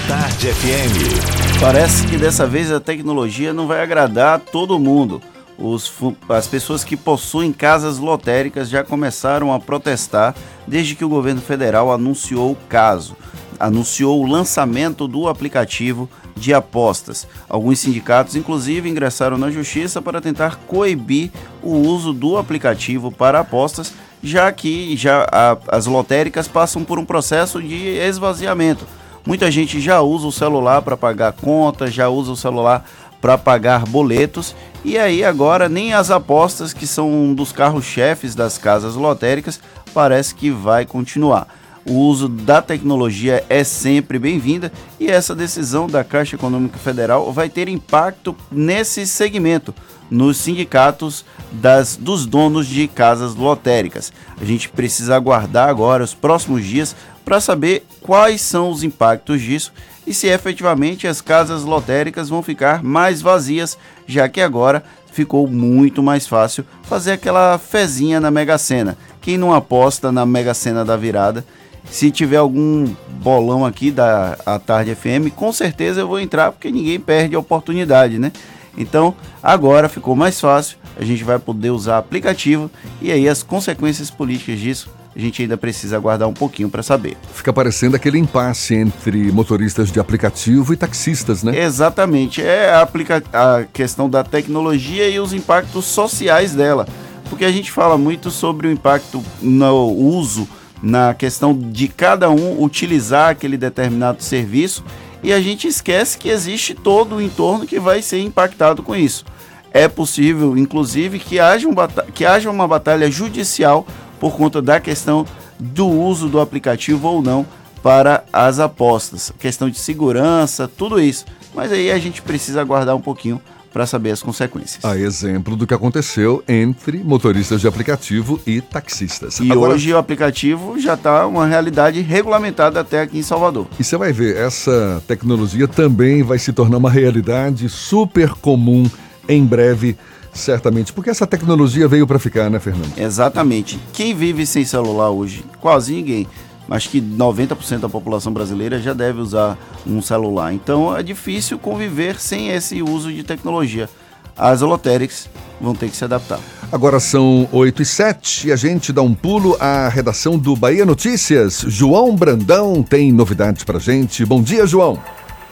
Tarde 0.09 0.49
FM. 0.53 1.61
Parece 1.61 2.07
que 2.07 2.17
dessa 2.17 2.47
vez 2.47 2.71
a 2.71 2.81
tecnologia 2.81 3.53
não 3.53 3.67
vai 3.67 3.83
agradar 3.83 4.39
todo 4.41 4.79
mundo. 4.79 5.21
Os 5.57 5.91
as 6.29 6.47
pessoas 6.47 6.83
que 6.85 6.97
possuem 6.97 7.53
casas 7.53 7.99
lotéricas 7.99 8.69
já 8.69 8.83
começaram 8.83 9.53
a 9.53 9.61
protestar 9.61 10.35
desde 10.67 10.95
que 10.95 11.05
o 11.05 11.09
governo 11.09 11.41
federal 11.41 11.93
anunciou 11.93 12.53
o 12.53 12.57
caso. 12.69 13.17
Anunciou 13.59 14.21
o 14.23 14.27
lançamento 14.27 15.07
do 15.07 15.29
aplicativo 15.29 16.09
de 16.37 16.53
apostas. 16.53 17.27
Alguns 17.49 17.79
sindicatos, 17.79 18.35
inclusive, 18.35 18.89
ingressaram 18.91 19.39
na 19.39 19.51
justiça 19.51 20.03
para 20.03 20.21
tentar 20.21 20.57
coibir 20.67 21.31
o 21.63 21.77
uso 21.77 22.13
do 22.13 22.37
aplicativo 22.37 23.13
para 23.13 23.39
apostas, 23.41 23.93
já 24.23 24.51
que 24.51 24.97
já 24.97 25.25
a- 25.31 25.57
as 25.69 25.87
lotéricas 25.87 26.49
passam 26.49 26.83
por 26.83 26.99
um 26.99 27.05
processo 27.05 27.63
de 27.63 27.87
esvaziamento. 27.97 28.85
Muita 29.27 29.51
gente 29.51 29.81
já 29.81 30.03
usa 30.03 30.27
o 30.27 30.33
celular 30.33 30.83
para 30.83 30.97
pagar 30.97 31.33
contas, 31.33 31.95
já 31.95 32.09
usa 32.09 32.33
o 32.33 32.37
celular 32.37 32.85
para 33.23 33.39
pagar 33.39 33.87
boletos 33.87 34.55
e 34.85 34.99
aí 34.99 35.25
agora 35.25 35.67
nem 35.67 35.95
as 35.95 36.11
apostas 36.11 36.75
que 36.75 36.87
são 36.87 37.11
um 37.11 37.35
dos 37.35 37.51
carros-chefes 37.51 38.35
das 38.35 38.59
casas 38.59 38.97
lotéricas 38.97 39.59
parece 39.95 40.35
que 40.35 40.51
vai 40.51 40.85
continuar. 40.85 41.49
O 41.87 41.95
uso 41.95 42.29
da 42.29 42.61
tecnologia 42.61 43.43
é 43.49 43.65
sempre 43.65 44.19
bem-vinda 44.19 44.71
e 45.01 45.09
essa 45.09 45.35
decisão 45.35 45.87
da 45.87 46.05
Caixa 46.05 46.37
Econômica 46.37 46.79
Federal 46.79 47.33
vai 47.33 47.49
ter 47.49 47.67
impacto 47.67 48.37
nesse 48.53 49.07
segmento, 49.07 49.75
nos 50.15 50.37
sindicatos 50.37 51.25
das, 51.51 51.97
dos 51.97 52.25
donos 52.25 52.67
de 52.67 52.87
casas 52.87 53.35
lotéricas. 53.35 54.13
A 54.41 54.45
gente 54.45 54.69
precisa 54.69 55.17
aguardar 55.17 55.69
agora 55.69 56.05
os 56.05 56.15
próximos 56.15 56.65
dias 56.65 56.95
para 57.25 57.41
saber 57.41 57.85
quais 58.01 58.41
são 58.41 58.71
os 58.71 58.83
impactos 58.83 59.41
disso 59.41 59.73
e 60.07 60.15
se 60.15 60.27
efetivamente 60.29 61.07
as 61.07 61.21
casas 61.21 61.65
lotéricas 61.65 62.29
vão 62.29 62.43
ficar 62.43 62.83
mais 62.83 63.23
vazias, 63.23 63.77
já 64.07 64.29
que 64.29 64.41
agora 64.41 64.85
ficou 65.11 65.47
muito 65.47 66.03
mais 66.03 66.27
fácil 66.27 66.65
fazer 66.83 67.13
aquela 67.13 67.59
fezinha 67.59 68.21
na 68.21 68.31
Mega 68.31 68.59
Sena. 68.59 68.97
Quem 69.21 69.39
não 69.39 69.55
aposta 69.55 70.13
na 70.13 70.27
Mega 70.27 70.53
Sena 70.53 70.85
da 70.85 70.97
virada, 70.97 71.45
se 71.91 72.11
tiver 72.11 72.37
algum 72.37 72.87
bolão 73.23 73.65
aqui 73.65 73.91
da 73.91 74.37
a 74.45 74.59
Tarde 74.59 74.95
FM, 74.95 75.35
com 75.35 75.53
certeza 75.53 76.01
eu 76.01 76.09
vou 76.09 76.21
entrar 76.21 76.53
porque 76.53 76.71
ninguém 76.71 77.01
perde 77.01 77.35
a 77.35 77.39
oportunidade, 77.39 78.19
né? 78.19 78.33
Então, 78.77 79.15
agora 79.43 79.89
ficou 79.89 80.17
mais 80.17 80.41
fácil, 80.41 80.79
a 80.97 81.05
gente 81.05 81.23
vai 81.25 81.39
poder 81.39 81.71
usar 81.71 81.99
aplicativo 81.99 82.71
e 83.01 83.13
aí 83.13 83.29
as 83.29 83.43
consequências 83.43 84.11
políticas 84.11 84.59
disso 84.59 84.91
a 85.17 85.19
gente 85.19 85.43
ainda 85.43 85.57
precisa 85.57 85.97
aguardar 85.97 86.29
um 86.29 86.35
pouquinho 86.35 86.69
para 86.69 86.83
saber. 86.83 87.17
Fica 87.33 87.53
parecendo 87.53 87.95
aquele 87.95 88.19
impasse 88.19 88.75
entre 88.75 89.31
motoristas 89.31 89.93
de 89.93 90.01
aplicativo 90.01 90.73
e 90.73 90.77
taxistas, 90.77 91.45
né? 91.45 91.57
Exatamente, 91.57 92.43
é 92.43 92.71
a, 92.71 92.83
aplica 92.83 93.23
a 93.33 93.65
questão 93.73 94.11
da 94.11 94.25
tecnologia 94.25 95.09
e 95.09 95.21
os 95.21 95.33
impactos 95.33 95.85
sociais 95.85 96.53
dela. 96.53 96.87
Porque 97.31 97.45
a 97.45 97.53
gente 97.53 97.71
fala 97.71 97.97
muito 97.97 98.31
sobre 98.31 98.67
o 98.67 98.71
impacto 98.71 99.23
no 99.41 99.87
uso, 99.93 100.49
na 100.83 101.15
questão 101.15 101.57
de 101.57 101.89
cada 101.89 102.29
um 102.29 102.63
utilizar 102.63 103.31
aquele 103.31 103.57
determinado 103.57 104.23
serviço 104.23 104.85
e 105.25 105.33
a 105.33 105.41
gente 105.41 105.67
esquece 105.67 106.19
que 106.19 106.29
existe 106.29 106.75
todo 106.75 107.17
o 107.17 107.23
entorno 107.23 107.67
que 107.67 107.81
vai 107.81 108.03
ser 108.03 108.21
impactado 108.21 108.83
com 108.83 108.95
isso. 108.95 109.25
É 109.73 109.89
possível, 109.89 110.57
inclusive, 110.57 111.19
que 111.19 111.41
haja, 111.41 111.67
um 111.67 111.75
que 112.13 112.27
haja 112.27 112.51
uma 112.51 112.69
batalha 112.69 113.11
judicial 113.11 113.87
por 114.21 114.37
conta 114.37 114.61
da 114.61 114.79
questão 114.79 115.27
do 115.59 115.89
uso 115.89 116.29
do 116.29 116.39
aplicativo 116.39 117.09
ou 117.09 117.23
não 117.23 117.47
para 117.83 118.23
as 118.31 118.59
apostas. 118.59 119.33
Questão 119.39 119.71
de 119.71 119.79
segurança, 119.79 120.69
tudo 120.69 121.01
isso. 121.01 121.25
Mas 121.55 121.73
aí 121.73 121.91
a 121.91 121.99
gente 121.99 122.21
precisa 122.21 122.61
aguardar 122.61 122.95
um 122.95 123.01
pouquinho 123.01 123.41
para 123.75 123.87
saber 123.89 124.13
as 124.13 124.23
consequências. 124.23 124.85
A 124.85 124.97
exemplo 124.97 125.57
do 125.57 125.67
que 125.67 125.75
aconteceu 125.75 126.45
entre 126.47 126.99
motoristas 126.99 127.61
de 127.61 127.67
aplicativo 127.67 128.41
e 128.47 128.61
taxistas. 128.61 129.41
E 129.41 129.51
Agora, 129.51 129.75
hoje 129.75 129.93
o 129.93 129.99
aplicativo 129.99 130.79
já 130.79 130.95
está 130.95 131.27
uma 131.27 131.45
realidade 131.45 132.01
regulamentada 132.01 132.79
até 132.79 133.01
aqui 133.01 133.19
em 133.19 133.23
Salvador. 133.23 133.67
E 133.77 133.83
você 133.83 133.97
vai 133.97 134.13
ver, 134.13 134.37
essa 134.37 135.03
tecnologia 135.09 135.67
também 135.67 136.23
vai 136.23 136.39
se 136.39 136.53
tornar 136.53 136.77
uma 136.77 136.89
realidade 136.89 137.69
super 137.69 138.31
comum 138.35 138.89
em 139.29 139.45
breve, 139.45 139.99
certamente. 140.33 140.93
Porque 140.93 141.11
essa 141.11 141.27
tecnologia 141.27 141.89
veio 141.89 142.07
para 142.07 142.21
ficar, 142.21 142.49
né, 142.49 142.61
Fernando? 142.61 142.97
Exatamente. 142.97 143.81
Quem 143.93 144.15
vive 144.15 144.47
sem 144.47 144.65
celular 144.65 145.11
hoje? 145.11 145.45
Quase 145.61 145.95
ninguém. 145.95 146.29
Acho 146.71 146.89
que 146.89 147.01
90% 147.01 147.81
da 147.81 147.89
população 147.89 148.33
brasileira 148.33 148.81
já 148.81 148.93
deve 148.93 149.21
usar 149.21 149.59
um 149.87 150.01
celular. 150.01 150.53
Então 150.53 150.97
é 150.97 151.03
difícil 151.03 151.59
conviver 151.59 152.19
sem 152.19 152.51
esse 152.51 152.83
uso 152.83 153.13
de 153.13 153.23
tecnologia. 153.23 153.89
As 154.37 154.63
lotéricas 154.63 155.29
vão 155.61 155.75
ter 155.75 155.89
que 155.89 155.97
se 155.97 156.05
adaptar. 156.05 156.41
Agora 156.73 156.99
são 156.99 157.49
8 157.53 157.83
e 157.83 157.85
7 157.85 158.49
e 158.49 158.53
a 158.53 158.57
gente 158.57 158.93
dá 158.93 159.03
um 159.03 159.15
pulo 159.15 159.57
à 159.61 159.89
redação 159.89 160.37
do 160.37 160.57
Bahia 160.57 160.85
Notícias. 160.85 161.65
João 161.69 162.17
Brandão 162.17 162.83
tem 162.83 163.13
novidades 163.13 163.63
pra 163.63 163.79
gente. 163.79 164.25
Bom 164.25 164.43
dia, 164.43 164.67
João. 164.67 165.01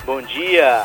Bom 0.05 0.21
dia. 0.21 0.85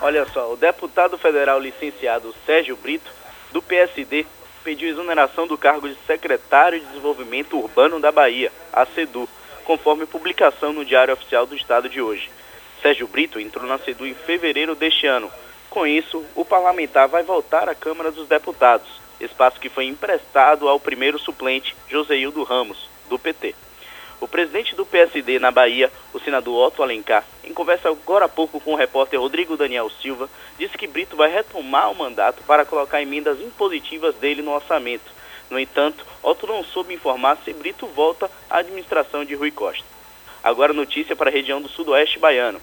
Olha 0.00 0.26
só, 0.32 0.52
o 0.52 0.56
deputado 0.56 1.16
federal 1.16 1.58
licenciado 1.58 2.34
Sérgio 2.44 2.76
Brito, 2.76 3.10
do 3.52 3.62
PSD, 3.62 4.26
pediu 4.62 4.90
exoneração 4.90 5.46
do 5.46 5.56
cargo 5.56 5.88
de 5.88 5.96
secretário 6.06 6.78
de 6.78 6.86
Desenvolvimento 6.86 7.58
Urbano 7.58 7.98
da 7.98 8.12
Bahia, 8.12 8.52
a 8.72 8.84
SEDU, 8.84 9.28
conforme 9.68 10.06
publicação 10.06 10.72
no 10.72 10.82
Diário 10.82 11.12
Oficial 11.12 11.44
do 11.44 11.54
Estado 11.54 11.90
de 11.90 12.00
hoje. 12.00 12.30
Sérgio 12.80 13.06
Brito 13.06 13.38
entrou 13.38 13.66
na 13.66 13.76
SEDU 13.76 14.06
em 14.06 14.14
fevereiro 14.14 14.74
deste 14.74 15.06
ano. 15.06 15.30
Com 15.68 15.86
isso, 15.86 16.24
o 16.34 16.42
parlamentar 16.42 17.06
vai 17.06 17.22
voltar 17.22 17.68
à 17.68 17.74
Câmara 17.74 18.10
dos 18.10 18.26
Deputados, 18.26 18.88
espaço 19.20 19.60
que 19.60 19.68
foi 19.68 19.84
emprestado 19.84 20.66
ao 20.66 20.80
primeiro 20.80 21.18
suplente, 21.18 21.76
Joseildo 21.86 22.42
Ramos, 22.44 22.88
do 23.10 23.18
PT. 23.18 23.54
O 24.22 24.26
presidente 24.26 24.74
do 24.74 24.86
PSD 24.86 25.38
na 25.38 25.50
Bahia, 25.50 25.92
o 26.14 26.18
senador 26.18 26.66
Otto 26.66 26.82
Alencar, 26.82 27.22
em 27.44 27.52
conversa 27.52 27.90
agora 27.90 28.24
há 28.24 28.28
pouco 28.28 28.58
com 28.58 28.72
o 28.72 28.76
repórter 28.76 29.20
Rodrigo 29.20 29.54
Daniel 29.54 29.90
Silva, 29.90 30.30
disse 30.58 30.78
que 30.78 30.86
Brito 30.86 31.14
vai 31.14 31.30
retomar 31.30 31.90
o 31.90 31.94
mandato 31.94 32.42
para 32.44 32.64
colocar 32.64 33.02
emendas 33.02 33.38
impositivas 33.38 34.14
dele 34.14 34.40
no 34.40 34.54
orçamento. 34.54 35.18
No 35.50 35.58
entanto, 35.58 36.04
Otto 36.22 36.46
não 36.46 36.62
soube 36.62 36.94
informar 36.94 37.38
se 37.44 37.52
Brito 37.52 37.86
volta 37.86 38.30
à 38.50 38.58
administração 38.58 39.24
de 39.24 39.34
Rui 39.34 39.50
Costa. 39.50 39.84
Agora 40.42 40.72
notícia 40.72 41.16
para 41.16 41.30
a 41.30 41.32
região 41.32 41.60
do 41.60 41.68
sudoeste 41.68 42.18
baiano. 42.18 42.60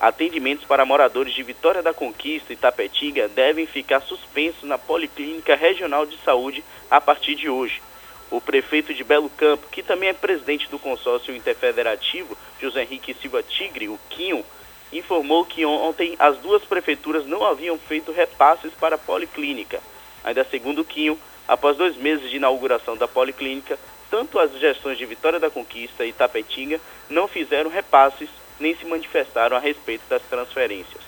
Atendimentos 0.00 0.64
para 0.64 0.84
moradores 0.84 1.34
de 1.34 1.42
Vitória 1.42 1.82
da 1.82 1.92
Conquista 1.92 2.52
e 2.52 2.56
Tapetinga 2.56 3.26
devem 3.26 3.66
ficar 3.66 4.00
suspensos 4.00 4.62
na 4.62 4.78
Policlínica 4.78 5.56
Regional 5.56 6.06
de 6.06 6.16
Saúde 6.18 6.62
a 6.88 7.00
partir 7.00 7.34
de 7.34 7.48
hoje. 7.48 7.82
O 8.30 8.40
prefeito 8.40 8.94
de 8.94 9.02
Belo 9.02 9.28
Campo, 9.30 9.66
que 9.72 9.82
também 9.82 10.10
é 10.10 10.12
presidente 10.12 10.68
do 10.68 10.78
consórcio 10.78 11.34
interfederativo, 11.34 12.36
José 12.60 12.82
Henrique 12.82 13.14
Silva 13.14 13.42
Tigre, 13.42 13.88
o 13.88 13.98
Quinho, 14.10 14.44
informou 14.92 15.44
que 15.44 15.64
ontem 15.64 16.14
as 16.18 16.36
duas 16.38 16.62
prefeituras 16.64 17.26
não 17.26 17.44
haviam 17.44 17.78
feito 17.78 18.12
repasses 18.12 18.72
para 18.74 18.94
a 18.94 18.98
Policlínica. 18.98 19.80
Ainda 20.22 20.44
segundo 20.44 20.82
o 20.82 20.84
Quinho, 20.84 21.18
após 21.48 21.76
dois 21.76 21.96
meses 21.96 22.30
de 22.30 22.36
inauguração 22.36 22.96
da 22.96 23.08
Policlínica, 23.08 23.78
tanto 24.10 24.38
as 24.38 24.52
gestões 24.60 24.98
de 24.98 25.06
Vitória 25.06 25.40
da 25.40 25.50
Conquista 25.50 26.04
e 26.04 26.12
Tapetinga 26.12 26.78
não 27.08 27.26
fizeram 27.26 27.70
repasses 27.70 28.28
nem 28.60 28.76
se 28.76 28.84
manifestaram 28.84 29.56
a 29.56 29.60
respeito 29.60 30.02
das 30.08 30.22
transferências. 30.22 31.02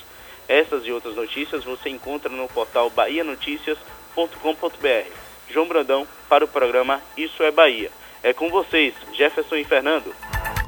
Essas 0.49 0.87
e 0.87 0.93
outras 0.93 1.15
notícias 1.15 1.65
você 1.65 1.91
encontra 1.91 2.31
no 2.31 2.49
portal 2.49 2.91
bahianoticias.com.br. 2.91 5.13
João 5.49 5.67
Brandão 5.67 6.07
para 6.29 6.45
o 6.45 6.49
programa 6.49 7.01
Isso 7.17 7.43
é 7.43 7.51
Bahia. 7.51 7.91
É 8.23 8.33
com 8.33 8.51
vocês, 8.51 8.95
Jefferson 9.17 9.57
e 9.57 9.65
Fernando. 9.65 10.15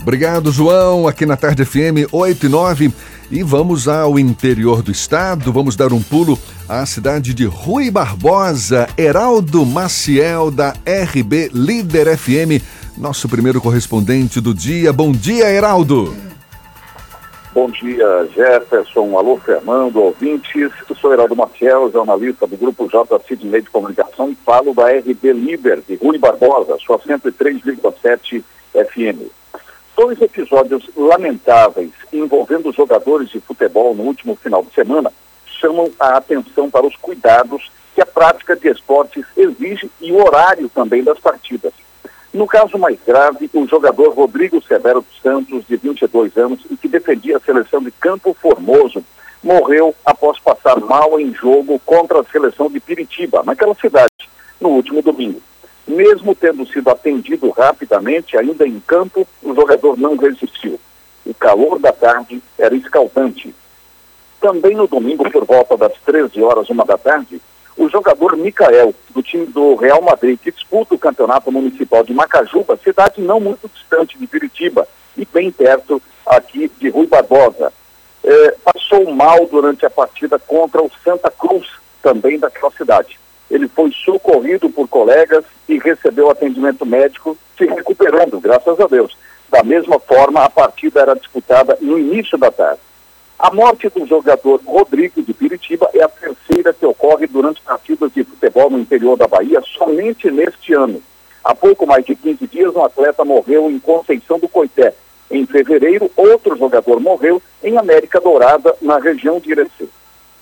Obrigado, 0.01 0.51
João. 0.51 1.07
Aqui 1.07 1.27
na 1.27 1.37
Tarde 1.37 1.65
FM 1.65 2.13
8 2.13 2.47
e 2.47 2.49
9. 2.49 2.93
E 3.33 3.43
vamos 3.43 3.89
ao 3.89 4.19
interior 4.19 4.83
do 4.83 4.93
estado. 4.93 5.51
Vamos 5.51 5.75
dar 5.75 5.91
um 5.91 6.03
pulo 6.03 6.39
à 6.69 6.85
cidade 6.85 7.33
de 7.33 7.47
Rui 7.47 7.91
Barbosa. 7.91 8.87
Heraldo 8.99 9.65
Maciel, 9.65 10.51
da 10.51 10.75
RB 10.85 11.49
Líder 11.51 12.15
FM, 12.15 12.63
nosso 12.99 13.31
primeiro 13.31 13.59
correspondente 13.59 14.39
do 14.39 14.53
dia. 14.53 14.93
Bom 14.93 15.13
dia, 15.13 15.51
Heraldo. 15.51 16.15
Bom 17.55 17.71
dia, 17.71 18.29
Jefferson. 18.35 19.17
Alô, 19.17 19.39
Fernando, 19.39 19.97
ouvintes. 19.97 20.71
Eu 20.87 20.95
sou 20.97 21.15
Heraldo 21.15 21.35
Maciel, 21.35 21.91
jornalista 21.91 22.47
do 22.47 22.59
Grupo 22.59 22.87
J 22.87 23.19
Meio 23.45 23.63
de 23.63 23.71
Comunicação 23.71 24.29
e 24.29 24.35
falo 24.45 24.75
da 24.75 24.91
RB 24.91 25.33
Líder 25.33 25.81
de 25.89 25.95
Rui 25.95 26.19
Barbosa, 26.19 26.77
sua 26.85 26.99
103,7 26.99 28.45
FM. 28.75 29.42
Dois 29.97 30.21
episódios 30.21 30.89
lamentáveis 30.97 31.93
envolvendo 32.13 32.73
jogadores 32.73 33.29
de 33.31 33.41
futebol 33.41 33.95
no 33.95 34.05
último 34.05 34.35
final 34.35 34.63
de 34.63 34.73
semana 34.73 35.13
chamam 35.47 35.91
a 36.01 36.17
atenção 36.17 36.71
para 36.71 36.87
os 36.87 36.97
cuidados 36.97 37.71
que 37.95 38.01
a 38.01 38.07
prática 38.07 38.57
de 38.57 38.69
esportes 38.69 39.25
exige 39.37 39.91
e 40.01 40.11
o 40.11 40.25
horário 40.25 40.69
também 40.69 41.05
das 41.05 41.19
partidas. 41.19 41.73
No 42.33 42.47
caso 42.47 42.79
mais 42.79 42.99
grave, 43.07 43.51
o 43.53 43.67
jogador 43.67 44.15
Rodrigo 44.15 44.63
Severo 44.63 45.03
dos 45.03 45.21
Santos, 45.21 45.67
de 45.67 45.77
22 45.77 46.37
anos, 46.39 46.61
e 46.71 46.77
que 46.77 46.89
defendia 46.89 47.37
a 47.37 47.41
seleção 47.41 47.83
de 47.83 47.91
Campo 47.91 48.35
Formoso, 48.41 49.05
morreu 49.43 49.95
após 50.05 50.39
passar 50.39 50.81
mal 50.81 51.21
em 51.21 51.35
jogo 51.35 51.79
contra 51.85 52.21
a 52.21 52.25
seleção 52.25 52.71
de 52.71 52.81
Piritiba, 52.81 53.43
naquela 53.45 53.75
cidade, 53.75 54.31
no 54.59 54.71
último 54.71 55.03
domingo. 55.03 55.43
Mesmo 55.87 56.35
tendo 56.35 56.67
sido 56.67 56.91
atendido 56.91 57.51
rapidamente, 57.51 58.37
ainda 58.37 58.67
em 58.67 58.81
campo, 58.81 59.27
o 59.43 59.55
jogador 59.55 59.99
não 59.99 60.17
resistiu. 60.17 60.79
O 61.25 61.35
calor 61.35 61.79
da 61.79 61.93
tarde 61.93 62.43
era 62.59 62.75
escaldante. 62.75 63.55
Também 64.41 64.75
no 64.75 64.87
domingo, 64.87 65.29
por 65.31 65.45
volta 65.45 65.77
das 65.77 65.93
13 66.05 66.43
horas, 66.43 66.69
uma 66.69 66.85
da 66.85 66.99
tarde, 66.99 67.41
o 67.77 67.89
jogador 67.89 68.37
Micael, 68.37 68.95
do 69.11 69.23
time 69.23 69.47
do 69.47 69.75
Real 69.77 70.03
Madrid, 70.03 70.39
que 70.39 70.53
disputa 70.53 70.95
o 70.95 70.99
campeonato 70.99 71.51
municipal 71.51 72.05
de 72.05 72.13
Macajuba, 72.13 72.77
cidade 72.77 73.21
não 73.21 73.41
muito 73.41 73.69
distante 73.69 74.19
de 74.19 74.27
Piritiba 74.27 74.87
e 75.17 75.25
bem 75.25 75.51
perto 75.51 76.01
aqui 76.27 76.71
de 76.79 76.89
Rui 76.91 77.07
Barbosa. 77.07 77.73
É, 78.25 78.55
passou 78.65 79.11
mal 79.13 79.47
durante 79.47 79.85
a 79.85 79.91
partida 79.91 80.39
contra 80.39 80.83
o 80.83 80.91
Santa 81.03 81.31
Cruz, 81.31 81.67
também 82.03 82.39
daquela 82.39 82.71
cidade. 82.71 83.19
Ele 83.53 83.69
foi 83.69 83.93
socorrido 83.93 84.71
por 84.71 84.89
colegas 84.89 85.45
e 85.69 85.79
recebeu 85.79 86.31
atendimento 86.31 86.87
médico, 86.87 87.37
se 87.59 87.67
recuperando, 87.67 88.41
graças 88.41 88.81
a 88.81 88.87
Deus. 88.87 89.15
Da 89.51 89.63
mesma 89.63 90.01
forma, 90.01 90.43
a 90.43 90.49
partida 90.49 91.01
era 91.01 91.15
disputada 91.15 91.77
no 91.83 91.99
início 91.99 92.39
da 92.39 92.51
tarde. 92.51 92.81
A 93.39 93.53
morte 93.53 93.91
do 93.91 94.07
jogador 94.07 94.59
Rodrigo 94.65 95.21
de 95.21 95.35
Piritiba 95.35 95.91
é 95.93 96.03
a 96.03 96.09
terceira 96.09 96.73
que 96.73 96.87
ocorre 96.87 97.27
durante 97.27 97.61
partidas 97.61 98.11
de 98.15 98.25
futebol 98.25 98.71
no 98.71 98.79
interior 98.79 99.19
da 99.19 99.29
Bahia 99.29 99.61
somente 99.77 100.31
neste 100.31 100.73
ano. 100.73 101.03
Há 101.45 101.55
pouco 101.55 101.87
mais 101.87 102.07
de 102.07 102.17
15 102.17 102.47
dias, 102.47 102.75
um 102.75 102.83
atleta 102.83 103.23
morreu 103.23 103.71
em 103.71 103.79
Conceição 103.79 104.39
do 104.39 104.49
Coité. 104.49 104.95
Em 105.31 105.45
fevereiro, 105.45 106.11
outro 106.17 106.57
jogador 106.57 106.99
morreu 107.01 107.43
em 107.63 107.77
América 107.77 108.19
Dourada, 108.19 108.75
na 108.81 108.99
região 108.99 109.39
de 109.39 109.51
Irecê. 109.51 109.89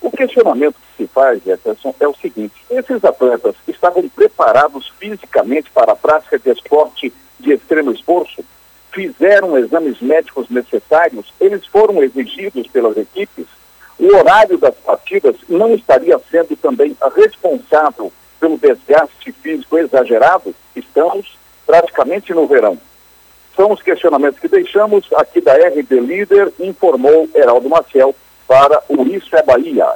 O 0.01 0.11
questionamento 0.11 0.75
que 0.75 1.05
se 1.05 1.07
faz, 1.07 1.43
Jefferson, 1.43 1.95
é 2.01 2.09
o 2.09 2.15
seguinte: 2.15 2.55
esses 2.71 3.05
atletas 3.05 3.55
estavam 3.69 4.09
preparados 4.09 4.89
fisicamente 4.99 5.71
para 5.71 5.93
a 5.93 5.97
prática 5.97 6.39
de 6.39 6.51
esporte 6.51 7.13
de 7.39 7.53
extremo 7.53 7.93
esforço? 7.93 8.45
fizeram 8.93 9.57
exames 9.57 10.01
médicos 10.01 10.49
necessários, 10.49 11.33
eles 11.41 11.65
foram 11.67 12.03
exigidos 12.03 12.67
pelas 12.69 12.97
equipes. 12.97 13.47
O 13.99 14.17
horário 14.17 14.59
das 14.59 14.75
partidas 14.77 15.37
não 15.49 15.75
estaria 15.75 16.19
sendo 16.31 16.57
também 16.57 16.97
responsável 17.15 18.13
pelo 18.39 18.59
desgaste 18.59 19.33
físico 19.33 19.79
exagerado? 19.79 20.55
Estamos 20.75 21.39
praticamente 21.67 22.33
no 22.33 22.47
verão. 22.47 22.79
São 23.55 23.73
os 23.73 23.83
questionamentos 23.83 24.41
que 24.41 24.49
deixamos 24.49 25.07
aqui 25.15 25.41
da 25.41 25.55
RB 25.55 26.01
Líder, 26.01 26.53
informou 26.59 27.29
Heraldo 27.35 27.69
Maciel 27.69 28.15
para 28.51 28.83
o 28.89 29.07
Isso 29.07 29.37
é 29.37 29.43
Bahia. 29.45 29.87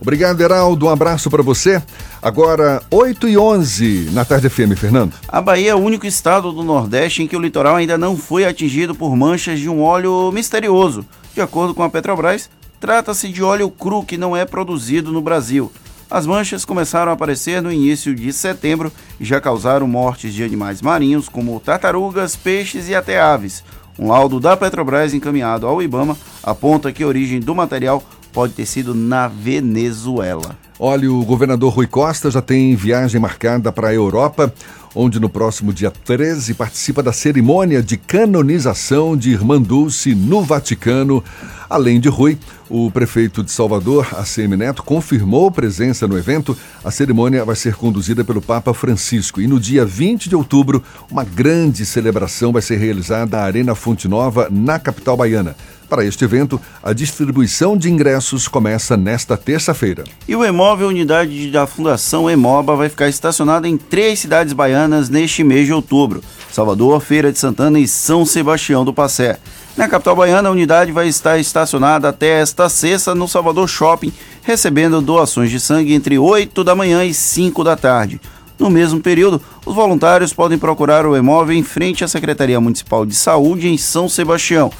Obrigado, 0.00 0.40
Heraldo. 0.40 0.86
Um 0.86 0.88
abraço 0.88 1.28
para 1.28 1.42
você. 1.42 1.82
Agora, 2.22 2.80
8 2.92 3.28
e 3.28 3.36
11 3.36 4.10
na 4.12 4.24
tarde 4.24 4.48
FM, 4.48 4.78
Fernando. 4.78 5.12
A 5.26 5.40
Bahia 5.40 5.72
é 5.72 5.74
o 5.74 5.78
único 5.78 6.06
estado 6.06 6.52
do 6.52 6.62
Nordeste 6.62 7.20
em 7.20 7.26
que 7.26 7.36
o 7.36 7.40
litoral 7.40 7.74
ainda 7.74 7.98
não 7.98 8.16
foi 8.16 8.44
atingido 8.44 8.94
por 8.94 9.16
manchas 9.16 9.58
de 9.58 9.68
um 9.68 9.82
óleo 9.82 10.30
misterioso. 10.30 11.04
De 11.34 11.40
acordo 11.40 11.74
com 11.74 11.82
a 11.82 11.90
Petrobras, 11.90 12.48
trata-se 12.78 13.28
de 13.28 13.42
óleo 13.42 13.68
cru 13.68 14.04
que 14.04 14.16
não 14.16 14.36
é 14.36 14.44
produzido 14.44 15.10
no 15.10 15.20
Brasil. 15.20 15.72
As 16.08 16.24
manchas 16.24 16.64
começaram 16.64 17.10
a 17.10 17.14
aparecer 17.14 17.60
no 17.60 17.72
início 17.72 18.14
de 18.14 18.32
setembro 18.32 18.92
e 19.18 19.24
já 19.24 19.40
causaram 19.40 19.88
mortes 19.88 20.32
de 20.32 20.44
animais 20.44 20.80
marinhos 20.80 21.28
como 21.28 21.58
tartarugas, 21.58 22.36
peixes 22.36 22.88
e 22.88 22.94
até 22.94 23.20
aves. 23.20 23.64
Um 23.98 24.08
laudo 24.08 24.40
da 24.40 24.56
Petrobras 24.56 25.12
encaminhado 25.12 25.66
ao 25.66 25.82
Ibama 25.82 26.16
aponta 26.42 26.92
que 26.92 27.02
a 27.02 27.06
origem 27.06 27.40
do 27.40 27.54
material 27.54 28.02
pode 28.32 28.54
ter 28.54 28.66
sido 28.66 28.94
na 28.94 29.28
Venezuela. 29.28 30.56
Olha, 30.78 31.12
o 31.12 31.24
governador 31.24 31.72
Rui 31.72 31.86
Costa 31.86 32.30
já 32.30 32.40
tem 32.40 32.74
viagem 32.74 33.20
marcada 33.20 33.70
para 33.70 33.88
a 33.88 33.94
Europa, 33.94 34.52
onde 34.94 35.18
no 35.18 35.28
próximo 35.28 35.72
dia 35.72 35.90
13 35.90 36.54
participa 36.54 37.02
da 37.02 37.12
cerimônia 37.12 37.82
de 37.82 37.96
canonização 37.96 39.16
de 39.16 39.30
Irmã 39.30 39.60
Dulce 39.60 40.14
no 40.14 40.42
Vaticano. 40.42 41.22
Além 41.68 41.98
de 41.98 42.08
Rui, 42.08 42.38
o 42.68 42.90
prefeito 42.90 43.42
de 43.42 43.50
Salvador, 43.50 44.06
ACM 44.12 44.56
Neto, 44.56 44.82
confirmou 44.82 45.50
presença 45.50 46.06
no 46.06 46.18
evento. 46.18 46.56
A 46.84 46.90
cerimônia 46.90 47.44
vai 47.44 47.56
ser 47.56 47.74
conduzida 47.74 48.24
pelo 48.24 48.42
Papa 48.42 48.74
Francisco 48.74 49.40
e 49.40 49.46
no 49.46 49.58
dia 49.58 49.84
20 49.84 50.28
de 50.28 50.36
outubro, 50.36 50.82
uma 51.10 51.24
grande 51.24 51.86
celebração 51.86 52.52
vai 52.52 52.62
ser 52.62 52.76
realizada 52.76 53.36
na 53.36 53.42
Arena 53.42 53.74
Fonte 53.74 54.06
Nova, 54.06 54.48
na 54.50 54.78
capital 54.78 55.16
baiana. 55.16 55.56
Para 55.92 56.06
este 56.06 56.24
evento, 56.24 56.58
a 56.82 56.94
distribuição 56.94 57.76
de 57.76 57.92
ingressos 57.92 58.48
começa 58.48 58.96
nesta 58.96 59.36
terça-feira. 59.36 60.04
E 60.26 60.34
o 60.34 60.42
imóvel 60.42 60.88
unidade 60.88 61.50
da 61.50 61.66
Fundação 61.66 62.30
Emoba 62.30 62.74
vai 62.74 62.88
ficar 62.88 63.10
estacionado 63.10 63.66
em 63.66 63.76
três 63.76 64.20
cidades 64.20 64.54
baianas 64.54 65.10
neste 65.10 65.44
mês 65.44 65.66
de 65.66 65.72
outubro: 65.74 66.24
Salvador, 66.50 66.98
Feira 67.02 67.30
de 67.30 67.38
Santana 67.38 67.78
e 67.78 67.86
São 67.86 68.24
Sebastião 68.24 68.86
do 68.86 68.94
Passé. 68.94 69.38
Na 69.76 69.86
capital 69.86 70.16
baiana, 70.16 70.48
a 70.48 70.52
unidade 70.52 70.90
vai 70.92 71.08
estar 71.08 71.38
estacionada 71.38 72.08
até 72.08 72.40
esta 72.40 72.70
sexta 72.70 73.14
no 73.14 73.28
Salvador 73.28 73.68
Shopping, 73.68 74.14
recebendo 74.42 75.02
doações 75.02 75.50
de 75.50 75.60
sangue 75.60 75.92
entre 75.92 76.18
8 76.18 76.64
da 76.64 76.74
manhã 76.74 77.04
e 77.04 77.12
5 77.12 77.62
da 77.62 77.76
tarde. 77.76 78.18
No 78.58 78.70
mesmo 78.70 78.98
período, 78.98 79.42
os 79.66 79.74
voluntários 79.74 80.32
podem 80.32 80.56
procurar 80.56 81.04
o 81.04 81.14
imóvel 81.14 81.54
em 81.54 81.62
frente 81.62 82.02
à 82.02 82.08
Secretaria 82.08 82.58
Municipal 82.58 83.04
de 83.04 83.14
Saúde 83.14 83.68
em 83.68 83.76
São 83.76 84.08
Sebastião. 84.08 84.70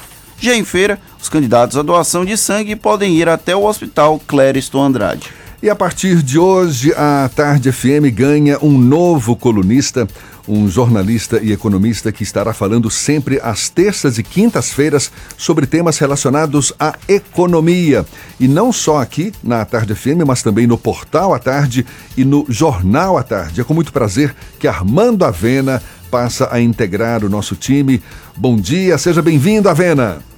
Já 0.43 0.53
em 0.53 0.65
feira, 0.65 0.99
os 1.21 1.29
candidatos 1.29 1.77
à 1.77 1.81
doação 1.81 2.25
de 2.25 2.35
sangue 2.35 2.75
podem 2.75 3.15
ir 3.15 3.29
até 3.29 3.55
o 3.55 3.63
Hospital 3.63 4.19
Clériston 4.27 4.83
Andrade. 4.83 5.29
E 5.61 5.69
a 5.69 5.75
partir 5.75 6.21
de 6.21 6.37
hoje, 6.37 6.93
a 6.97 7.29
Tarde 7.33 7.71
FM 7.71 8.11
ganha 8.13 8.57
um 8.61 8.77
novo 8.77 9.37
colunista, 9.37 10.05
um 10.45 10.67
jornalista 10.67 11.39
e 11.41 11.53
economista 11.53 12.11
que 12.11 12.23
estará 12.23 12.53
falando 12.53 12.91
sempre 12.91 13.39
às 13.41 13.69
terças 13.69 14.17
e 14.17 14.23
quintas-feiras 14.23 15.09
sobre 15.37 15.65
temas 15.65 15.97
relacionados 15.97 16.73
à 16.77 16.93
economia. 17.07 18.05
E 18.37 18.45
não 18.45 18.73
só 18.73 18.97
aqui 19.01 19.31
na 19.41 19.63
Tarde 19.63 19.95
FM, 19.95 20.27
mas 20.27 20.43
também 20.43 20.67
no 20.67 20.77
Portal 20.77 21.33
à 21.33 21.39
Tarde 21.39 21.85
e 22.17 22.25
no 22.25 22.45
Jornal 22.49 23.17
à 23.17 23.23
Tarde. 23.23 23.61
É 23.61 23.63
com 23.63 23.73
muito 23.73 23.93
prazer 23.93 24.35
que 24.59 24.67
Armando 24.67 25.23
Avena 25.23 25.81
passa 26.11 26.49
a 26.51 26.59
integrar 26.59 27.23
o 27.23 27.29
nosso 27.29 27.55
time. 27.55 28.03
Bom 28.35 28.57
dia, 28.57 28.97
seja 28.97 29.21
bem-vindo, 29.21 29.69
Avena. 29.69 30.32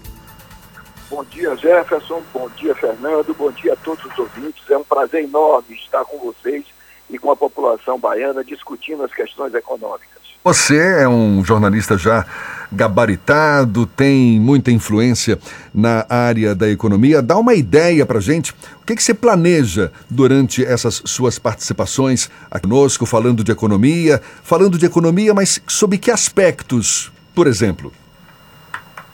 Bom 1.15 1.23
dia, 1.23 1.55
Jefferson. 1.55 2.21
Bom 2.33 2.49
dia, 2.57 2.75
Fernando. 2.75 3.33
Bom 3.33 3.49
dia 3.49 3.71
a 3.71 3.75
todos 3.77 4.03
os 4.03 4.19
ouvintes. 4.19 4.69
É 4.69 4.77
um 4.77 4.83
prazer 4.83 5.23
enorme 5.23 5.73
estar 5.73 6.03
com 6.03 6.17
vocês 6.17 6.65
e 7.09 7.17
com 7.17 7.31
a 7.31 7.35
população 7.37 7.97
baiana 7.97 8.43
discutindo 8.43 9.01
as 9.01 9.13
questões 9.13 9.53
econômicas. 9.53 10.09
Você 10.43 10.77
é 10.77 11.07
um 11.07 11.41
jornalista 11.41 11.97
já 11.97 12.25
gabaritado, 12.69 13.85
tem 13.85 14.41
muita 14.41 14.71
influência 14.71 15.39
na 15.73 16.05
área 16.09 16.53
da 16.53 16.67
economia. 16.67 17.21
Dá 17.21 17.37
uma 17.37 17.53
ideia 17.53 18.05
para 18.05 18.19
gente. 18.19 18.51
O 18.51 18.85
que, 18.85 18.93
que 18.93 19.01
você 19.01 19.13
planeja 19.13 19.93
durante 20.09 20.65
essas 20.65 21.01
suas 21.05 21.39
participações 21.39 22.29
aqui 22.51 22.67
conosco, 22.67 23.05
falando 23.05 23.41
de 23.41 23.53
economia? 23.53 24.21
Falando 24.43 24.77
de 24.77 24.85
economia, 24.85 25.33
mas 25.33 25.61
sob 25.65 25.97
que 25.97 26.11
aspectos, 26.11 27.09
por 27.33 27.47
exemplo? 27.47 27.93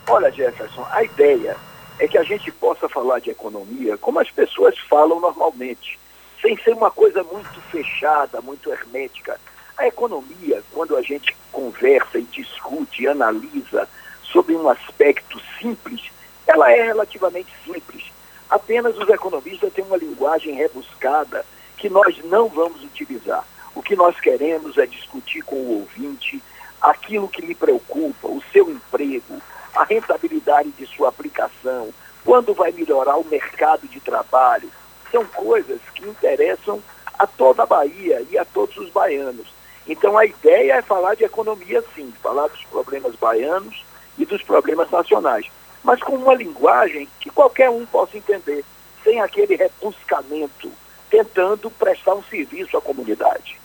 Olha, 0.08 0.32
Jefferson, 0.32 0.84
a 0.92 1.04
ideia 1.04 1.56
é 2.02 2.08
que 2.08 2.18
a 2.18 2.24
gente 2.24 2.52
possa 2.52 2.90
falar 2.90 3.20
de 3.20 3.30
economia 3.30 3.96
como 3.96 4.20
as 4.20 4.32
pessoas 4.32 4.76
falam 4.90 5.20
normalmente, 5.20 6.00
sem 6.42 6.58
ser 6.58 6.74
uma 6.74 6.90
coisa 6.90 7.24
muito 7.24 7.62
fechada, 7.70 8.42
muito 8.42 8.72
hermética. 8.72 9.40
A 9.78 9.86
economia, 9.86 10.64
quando 10.74 10.98
a 10.98 11.04
gente 11.04 11.36
conversa 11.52 12.18
e 12.18 12.24
discute 12.24 13.04
e 13.04 13.08
analisa 13.08 13.88
sobre 14.24 14.56
um 14.56 14.68
aspecto 14.68 15.40
simples, 15.62 16.02
ela 16.48 16.72
é 16.72 16.82
relativamente 16.82 17.52
simples. 17.64 18.06
Apenas 18.50 18.98
os 18.98 19.08
economistas 19.08 19.72
têm 19.72 19.86
uma 19.86 19.96
linguagem 19.96 20.56
rebuscada 20.56 21.46
que 21.78 21.88
nós 21.88 22.18
não 22.26 22.48
vamos 22.48 22.84
utilizar. 22.84 23.46
O 23.76 23.84
que 23.84 23.96
nós 23.96 24.20
queremos 24.20 24.76
é 24.80 24.88
discutir 24.88 25.44
com 25.44 25.56
o 25.56 25.80
ouvinte 25.82 26.42
aquilo 26.82 27.30
que 27.30 27.46
lhe 27.46 27.54
preocupa, 27.54 28.28
o 28.28 28.42
seu 28.52 28.72
emprego, 28.72 29.40
a 29.76 29.84
rentabilidade 29.84 30.72
de 30.72 30.86
sua 30.86 31.10
aplicação, 31.10 31.94
quando 32.24 32.54
vai 32.54 32.72
melhorar 32.72 33.18
o 33.18 33.26
mercado 33.26 33.88
de 33.88 34.00
trabalho. 34.00 34.70
São 35.12 35.26
coisas 35.26 35.80
que 35.94 36.08
interessam 36.08 36.82
a 37.18 37.28
toda 37.28 37.64
a 37.64 37.66
Bahia 37.66 38.26
e 38.30 38.38
a 38.38 38.46
todos 38.46 38.76
os 38.78 38.90
baianos. 38.90 39.48
Então 39.88 40.18
a 40.18 40.26
ideia 40.26 40.74
é 40.74 40.82
falar 40.82 41.16
de 41.16 41.24
economia 41.24 41.84
sim, 41.96 42.12
falar 42.22 42.48
dos 42.48 42.64
problemas 42.66 43.16
baianos 43.16 43.84
e 44.18 44.26
dos 44.26 44.42
problemas 44.42 44.90
nacionais, 44.90 45.46
mas 45.84 46.02
com 46.02 46.16
uma 46.16 46.36
linguagem 46.36 47.08
que 47.20 47.30
qualquer 47.30 47.70
um 47.70 47.86
possa 47.86 48.18
entender, 48.18 48.64
sem 49.04 49.20
aquele 49.20 49.56
rebuscamento, 49.56 50.72
tentando 51.10 51.70
prestar 51.72 52.14
um 52.14 52.24
serviço 52.24 52.78
à 52.78 52.82
comunidade. 52.82 53.61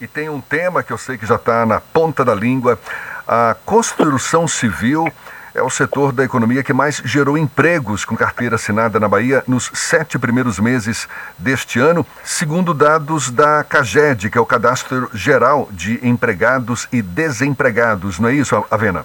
E 0.00 0.06
tem 0.06 0.28
um 0.28 0.40
tema 0.40 0.82
que 0.82 0.92
eu 0.92 0.98
sei 0.98 1.18
que 1.18 1.26
já 1.26 1.34
está 1.34 1.66
na 1.66 1.80
ponta 1.80 2.24
da 2.24 2.32
língua, 2.32 2.78
a 3.26 3.56
construção 3.66 4.46
civil 4.46 5.12
é 5.52 5.60
o 5.60 5.68
setor 5.68 6.12
da 6.12 6.22
economia 6.22 6.62
que 6.62 6.72
mais 6.72 7.02
gerou 7.04 7.36
empregos 7.36 8.04
com 8.04 8.16
carteira 8.16 8.54
assinada 8.54 9.00
na 9.00 9.08
Bahia 9.08 9.42
nos 9.48 9.68
sete 9.74 10.16
primeiros 10.16 10.60
meses 10.60 11.08
deste 11.36 11.80
ano, 11.80 12.06
segundo 12.22 12.72
dados 12.72 13.28
da 13.28 13.64
CAGED, 13.64 14.30
que 14.30 14.38
é 14.38 14.40
o 14.40 14.46
Cadastro 14.46 15.10
Geral 15.12 15.68
de 15.72 15.98
Empregados 16.06 16.86
e 16.92 17.02
Desempregados. 17.02 18.20
Não 18.20 18.28
é 18.28 18.34
isso, 18.34 18.64
Avena? 18.70 19.04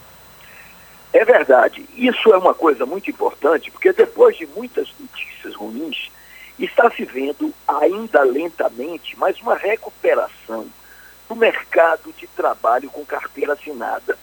É 1.11 1.25
verdade. 1.25 1.89
Isso 1.95 2.31
é 2.31 2.37
uma 2.37 2.53
coisa 2.53 2.85
muito 2.85 3.09
importante, 3.09 3.71
porque 3.71 3.91
depois 3.91 4.37
de 4.37 4.45
muitas 4.45 4.93
notícias 4.99 5.55
ruins, 5.55 6.11
está 6.59 6.91
se 6.91 7.03
vendo 7.03 7.51
ainda 7.67 8.21
lentamente, 8.21 9.17
mas 9.17 9.41
uma 9.41 9.55
recuperação 9.55 10.67
do 11.33 11.35
mercado 11.35 12.13
de 12.13 12.27
trabalho 12.27 12.91
com 12.91 13.03
carteira 13.03 13.53
assinada. 13.53 14.17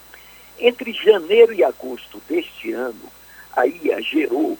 Entre 0.56 0.92
janeiro 0.92 1.52
e 1.52 1.64
agosto 1.64 2.22
deste 2.28 2.70
ano, 2.72 3.10
a 3.56 3.66
IA 3.66 4.00
gerou 4.00 4.56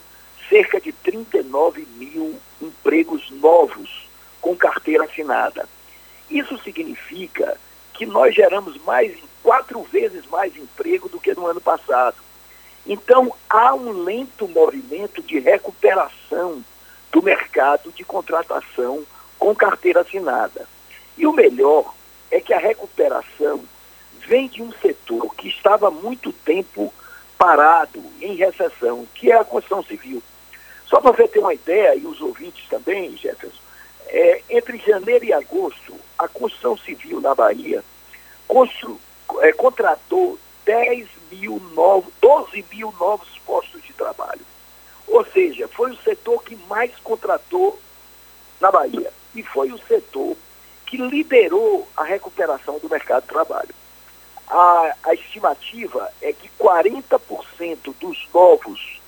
cerca 0.49 0.81
de 0.81 0.91
39 0.91 1.87
mil 1.95 2.37
empregos 2.61 3.29
novos 3.31 4.05
com 4.41 4.53
carteira 4.53 5.05
assinada. 5.05 5.67
Isso 6.29 6.57
significa 6.57 7.57
que 7.93 8.05
nós 8.05 8.35
geramos 8.35 8.75
mais 8.83 9.17
quatro 9.41 9.81
vezes 9.83 10.25
mais 10.25 10.53
emprego 10.57 11.07
do 11.07 11.21
que 11.21 11.33
no 11.33 11.47
ano 11.47 11.61
passado. 11.61 12.17
Então 12.85 13.33
há 13.49 13.73
um 13.73 14.03
lento 14.03 14.45
movimento 14.49 15.23
de 15.23 15.39
recuperação 15.39 16.61
do 17.13 17.23
mercado 17.23 17.93
de 17.93 18.03
contratação 18.03 19.05
com 19.39 19.55
carteira 19.55 20.01
assinada. 20.01 20.67
E 21.17 21.25
o 21.25 21.31
melhor 21.31 21.93
é 22.31 22.39
que 22.39 22.53
a 22.53 22.59
recuperação 22.59 23.63
vem 24.25 24.47
de 24.47 24.63
um 24.63 24.71
setor 24.81 25.35
que 25.35 25.49
estava 25.49 25.89
há 25.89 25.91
muito 25.91 26.31
tempo 26.31 26.93
parado, 27.37 28.01
em 28.21 28.35
recessão, 28.35 29.05
que 29.13 29.31
é 29.31 29.35
a 29.35 29.43
construção 29.43 29.83
civil. 29.83 30.23
Só 30.85 31.01
para 31.01 31.11
você 31.11 31.27
ter 31.27 31.39
uma 31.39 31.53
ideia, 31.53 31.95
e 31.95 32.05
os 32.05 32.21
ouvintes 32.21 32.67
também, 32.69 33.15
Jefferson, 33.17 33.59
é, 34.07 34.41
entre 34.49 34.77
janeiro 34.77 35.25
e 35.25 35.33
agosto, 35.33 35.95
a 36.17 36.27
construção 36.27 36.77
civil 36.77 37.19
na 37.19 37.33
Bahia 37.33 37.83
constru, 38.47 38.99
é, 39.39 39.53
contratou 39.53 40.37
10 40.65 41.07
mil 41.31 41.61
novos, 41.73 42.13
12 42.21 42.65
mil 42.71 42.93
novos 42.99 43.29
postos 43.45 43.81
de 43.83 43.93
trabalho. 43.93 44.45
Ou 45.07 45.25
seja, 45.25 45.67
foi 45.67 45.91
o 45.91 46.01
setor 46.03 46.43
que 46.43 46.55
mais 46.67 46.95
contratou 46.97 47.79
na 48.59 48.71
Bahia. 48.71 49.11
E 49.33 49.41
foi 49.41 49.71
o 49.71 49.79
setor 49.87 50.35
que 50.91 50.97
liderou 50.97 51.87
a 51.95 52.03
recuperação 52.03 52.77
do 52.77 52.89
mercado 52.89 53.23
de 53.23 53.29
trabalho. 53.29 53.73
A, 54.49 54.93
a 55.03 55.13
estimativa 55.13 56.11
é 56.21 56.33
que 56.33 56.49
40% 56.59 57.95
dos 57.97 58.27
novos 58.33 58.99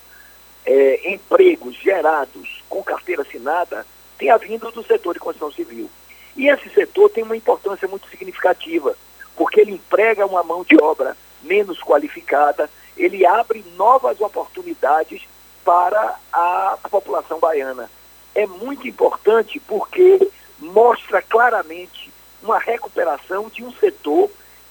é, 0.64 1.12
empregos 1.12 1.76
gerados 1.76 2.64
com 2.70 2.82
carteira 2.82 3.20
assinada 3.20 3.86
tenha 4.16 4.38
vindo 4.38 4.70
do 4.70 4.82
setor 4.82 5.12
de 5.12 5.20
construção 5.20 5.52
civil. 5.52 5.90
E 6.34 6.48
esse 6.48 6.70
setor 6.70 7.10
tem 7.10 7.22
uma 7.22 7.36
importância 7.36 7.86
muito 7.86 8.08
significativa, 8.08 8.96
porque 9.36 9.60
ele 9.60 9.72
emprega 9.72 10.24
uma 10.24 10.42
mão 10.42 10.64
de 10.64 10.82
obra 10.82 11.14
menos 11.42 11.78
qualificada, 11.80 12.70
ele 12.96 13.26
abre 13.26 13.62
novas 13.76 14.18
oportunidades 14.22 15.20
para 15.62 16.18
a 16.32 16.78
população 16.90 17.38
baiana. 17.38 17.90
É 18.34 18.46
muito 18.46 18.88
importante 18.88 19.60
porque 19.60 20.30
mostra 20.64 21.22
claramente 21.22 22.12
uma 22.42 22.58
recuperação 22.58 23.48
de 23.48 23.64
um 23.64 23.72
setor 23.72 24.30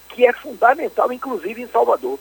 que 0.10 0.26
é 0.26 0.34
fundamental, 0.34 1.11
inclusive 1.11 1.61
em 1.61 1.68
Salvador. 1.68 2.20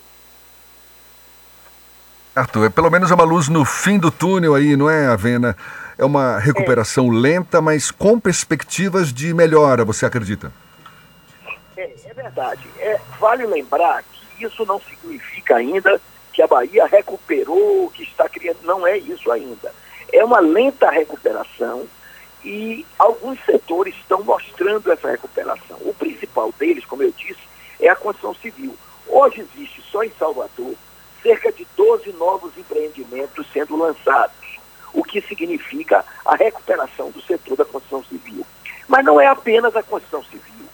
Arthur, 2.35 2.67
é 2.67 2.71
pelo 2.71 2.91
menos 2.91 3.11
é 3.11 3.15
uma 3.15 3.25
luz 3.25 3.49
no 3.49 3.65
fim 3.65 3.99
do 3.99 4.11
túnel 4.11 4.55
aí, 4.55 4.75
não 4.75 4.89
é, 4.89 5.07
Avena? 5.07 5.55
É 5.99 6.05
uma 6.05 6.39
recuperação 6.39 7.13
é. 7.13 7.17
lenta, 7.17 7.61
mas 7.61 7.91
com 7.91 8.19
perspectivas 8.19 9.13
de 9.13 9.35
melhora, 9.35 9.85
você 9.85 10.07
acredita? 10.07 10.51
É, 11.77 11.91
é 12.05 12.15
verdade. 12.15 12.67
É, 12.79 12.99
vale 13.21 13.45
lembrar 13.45 14.03
que 14.03 14.47
isso 14.47 14.65
não 14.65 14.81
significa 14.81 15.57
ainda 15.57 16.01
que 16.33 16.41
a 16.41 16.47
Bahia 16.47 16.87
recuperou, 16.87 17.91
que 17.91 18.03
está 18.03 18.27
criando. 18.29 18.61
Não 18.63 18.87
é 18.87 18.97
isso 18.97 19.31
ainda. 19.31 19.71
É 20.11 20.25
uma 20.25 20.41
lenta 20.41 20.91
recuperação 20.91 21.87
e 22.45 22.85
alguns 22.99 23.39
setores 23.45 23.95
estão 23.97 24.23
mostrando 24.23 24.91
essa 24.91 25.11
recuperação. 25.11 25.77
O 25.81 25.95
principal 25.95 26.53
deles, 26.59 26.85
como 26.85 27.03
eu 27.03 27.13
disse, 27.13 27.41
é 27.81 27.89
a 27.89 27.97
construção 27.97 28.35
civil. 28.35 28.77
Hoje 29.07 29.41
existe 29.41 29.83
só 29.83 30.03
em 30.03 30.13
Salvador 30.19 30.75
cerca 31.23 31.53
de 31.53 31.67
12 31.77 32.13
novos 32.15 32.57
empreendimentos 32.57 33.47
sendo 33.53 33.77
lançados, 33.77 34.37
o 34.93 35.05
que 35.05 35.21
significa 35.21 36.05
a 36.25 36.35
recuperação 36.35 37.11
do 37.11 37.23
setor 37.23 37.57
da 37.57 37.65
construção 37.65 38.05
civil. 38.05 38.45
Mas 38.89 39.05
não 39.05 39.21
é 39.21 39.27
apenas 39.27 39.75
a 39.77 39.83
construção 39.83 40.23
civil. 40.25 40.67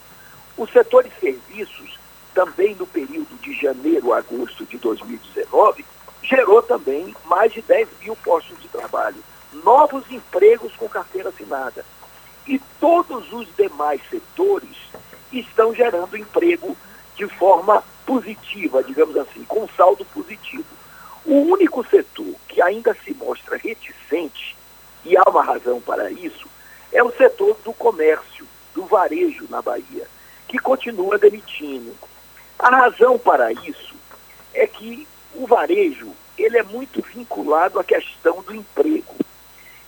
O 0.56 0.66
setor 0.66 1.04
de 1.04 1.12
serviços, 1.20 1.98
também 2.34 2.74
no 2.74 2.86
período 2.86 3.36
de 3.40 3.52
janeiro 3.60 4.12
a 4.12 4.18
agosto 4.18 4.64
de 4.64 4.78
2019, 4.78 5.84
gerou 6.22 6.62
também 6.62 7.14
mais 7.26 7.52
de 7.52 7.62
10 7.62 7.88
mil 8.00 8.16
postos 8.16 8.58
de 8.60 8.68
trabalho 8.68 9.22
novos 9.52 10.04
empregos 10.10 10.74
com 10.76 10.88
carteira 10.88 11.28
assinada. 11.30 11.84
E 12.46 12.58
todos 12.80 13.32
os 13.32 13.46
demais 13.56 14.00
setores 14.08 14.76
estão 15.32 15.74
gerando 15.74 16.16
emprego 16.16 16.76
de 17.14 17.26
forma 17.26 17.82
positiva, 18.06 18.82
digamos 18.82 19.16
assim, 19.16 19.44
com 19.44 19.68
saldo 19.76 20.04
positivo. 20.06 20.64
O 21.26 21.34
único 21.52 21.84
setor 21.84 22.34
que 22.48 22.62
ainda 22.62 22.96
se 23.04 23.12
mostra 23.14 23.56
reticente, 23.56 24.56
e 25.04 25.16
há 25.16 25.22
uma 25.28 25.42
razão 25.42 25.80
para 25.80 26.10
isso, 26.10 26.48
é 26.92 27.02
o 27.02 27.12
setor 27.12 27.58
do 27.64 27.72
comércio, 27.72 28.46
do 28.74 28.84
varejo 28.84 29.46
na 29.50 29.60
Bahia, 29.60 30.06
que 30.46 30.58
continua 30.58 31.18
demitindo. 31.18 31.94
A 32.58 32.70
razão 32.70 33.18
para 33.18 33.52
isso 33.52 33.94
é 34.54 34.66
que 34.66 35.06
o 35.34 35.46
varejo 35.46 36.12
ele 36.38 36.56
é 36.56 36.62
muito 36.62 37.02
vinculado 37.02 37.78
à 37.78 37.84
questão 37.84 38.42
do 38.42 38.54
emprego. 38.54 39.14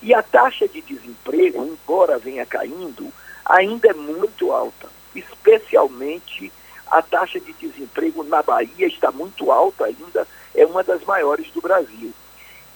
E 0.02 0.14
a 0.14 0.22
taxa 0.22 0.66
de 0.66 0.80
desemprego, 0.80 1.62
embora 1.64 2.18
venha 2.18 2.46
caindo, 2.46 3.12
ainda 3.44 3.88
é 3.88 3.92
muito 3.92 4.52
alta, 4.52 4.88
especialmente 5.14 6.52
a 6.90 7.02
taxa 7.02 7.38
de 7.38 7.52
desemprego 7.52 8.24
na 8.24 8.42
Bahia 8.42 8.86
está 8.86 9.12
muito 9.12 9.52
alta 9.52 9.84
ainda, 9.84 10.26
é 10.54 10.66
uma 10.66 10.82
das 10.82 11.04
maiores 11.04 11.50
do 11.52 11.60
Brasil. 11.60 12.12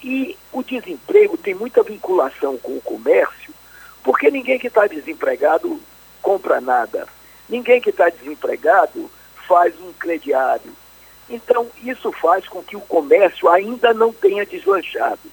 E 0.01 0.37
o 0.53 0.63
desemprego 0.63 1.37
tem 1.37 1.53
muita 1.53 1.83
vinculação 1.83 2.57
com 2.57 2.77
o 2.77 2.81
comércio, 2.81 3.53
porque 4.03 4.29
ninguém 4.29 4.57
que 4.59 4.67
está 4.67 4.87
desempregado 4.87 5.81
compra 6.21 6.61
nada. 6.61 7.07
Ninguém 7.49 7.81
que 7.81 7.89
está 7.89 8.09
desempregado 8.09 9.09
faz 9.47 9.73
um 9.81 9.91
crediário. 9.93 10.71
Então, 11.29 11.67
isso 11.83 12.11
faz 12.11 12.47
com 12.47 12.63
que 12.63 12.75
o 12.75 12.81
comércio 12.81 13.49
ainda 13.49 13.93
não 13.93 14.13
tenha 14.13 14.45
deslanchado. 14.45 15.31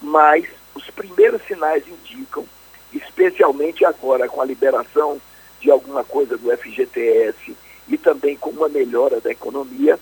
Mas 0.00 0.46
os 0.74 0.88
primeiros 0.90 1.42
sinais 1.42 1.86
indicam, 1.86 2.44
especialmente 2.92 3.84
agora 3.84 4.28
com 4.28 4.40
a 4.40 4.44
liberação 4.44 5.20
de 5.60 5.70
alguma 5.70 6.02
coisa 6.04 6.36
do 6.36 6.56
FGTS 6.56 7.56
e 7.88 7.96
também 7.96 8.36
com 8.36 8.50
uma 8.50 8.68
melhora 8.68 9.20
da 9.20 9.30
economia, 9.30 9.98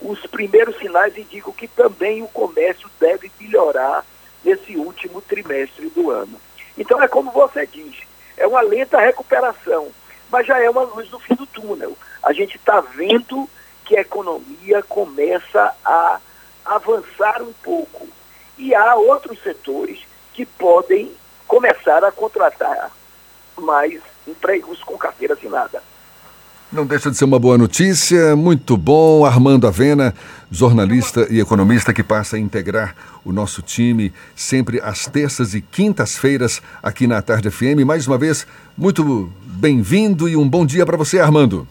os 0.00 0.20
primeiros 0.26 0.76
sinais 0.78 1.16
indicam 1.16 1.52
que 1.52 1.66
também 1.66 2.22
o 2.22 2.28
comércio 2.28 2.88
deve 3.00 3.30
melhorar 3.40 4.04
nesse 4.44 4.76
último 4.76 5.20
trimestre 5.20 5.88
do 5.90 6.10
ano. 6.10 6.40
Então 6.76 7.02
é 7.02 7.08
como 7.08 7.30
você 7.32 7.66
diz, 7.66 7.96
é 8.36 8.46
uma 8.46 8.60
lenta 8.60 9.00
recuperação, 9.00 9.88
mas 10.30 10.46
já 10.46 10.60
é 10.60 10.70
uma 10.70 10.82
luz 10.82 11.10
no 11.10 11.18
fim 11.18 11.34
do 11.34 11.46
túnel. 11.46 11.96
A 12.22 12.32
gente 12.32 12.56
está 12.56 12.80
vendo 12.80 13.48
que 13.84 13.96
a 13.96 14.02
economia 14.02 14.82
começa 14.82 15.74
a 15.84 16.20
avançar 16.64 17.42
um 17.42 17.52
pouco. 17.62 18.06
E 18.58 18.74
há 18.74 18.94
outros 18.96 19.40
setores 19.42 20.00
que 20.34 20.44
podem 20.44 21.12
começar 21.46 22.04
a 22.04 22.12
contratar 22.12 22.90
mais 23.56 24.00
empregos 24.26 24.82
com 24.82 24.98
carteira 24.98 25.34
assinada. 25.34 25.82
Não 26.70 26.84
deixa 26.84 27.10
de 27.10 27.16
ser 27.16 27.24
uma 27.24 27.38
boa 27.38 27.56
notícia, 27.56 28.36
muito 28.36 28.76
bom. 28.76 29.24
Armando 29.24 29.66
Avena, 29.66 30.14
jornalista 30.50 31.26
e 31.30 31.40
economista 31.40 31.94
que 31.94 32.02
passa 32.02 32.36
a 32.36 32.38
integrar 32.38 32.94
o 33.24 33.32
nosso 33.32 33.62
time 33.62 34.12
sempre 34.36 34.78
às 34.82 35.06
terças 35.06 35.54
e 35.54 35.62
quintas-feiras 35.62 36.60
aqui 36.82 37.06
na 37.06 37.22
Tarde 37.22 37.50
FM. 37.50 37.86
Mais 37.86 38.06
uma 38.06 38.18
vez, 38.18 38.46
muito 38.76 39.32
bem-vindo 39.44 40.28
e 40.28 40.36
um 40.36 40.46
bom 40.46 40.66
dia 40.66 40.84
para 40.84 40.98
você, 40.98 41.18
Armando. 41.18 41.66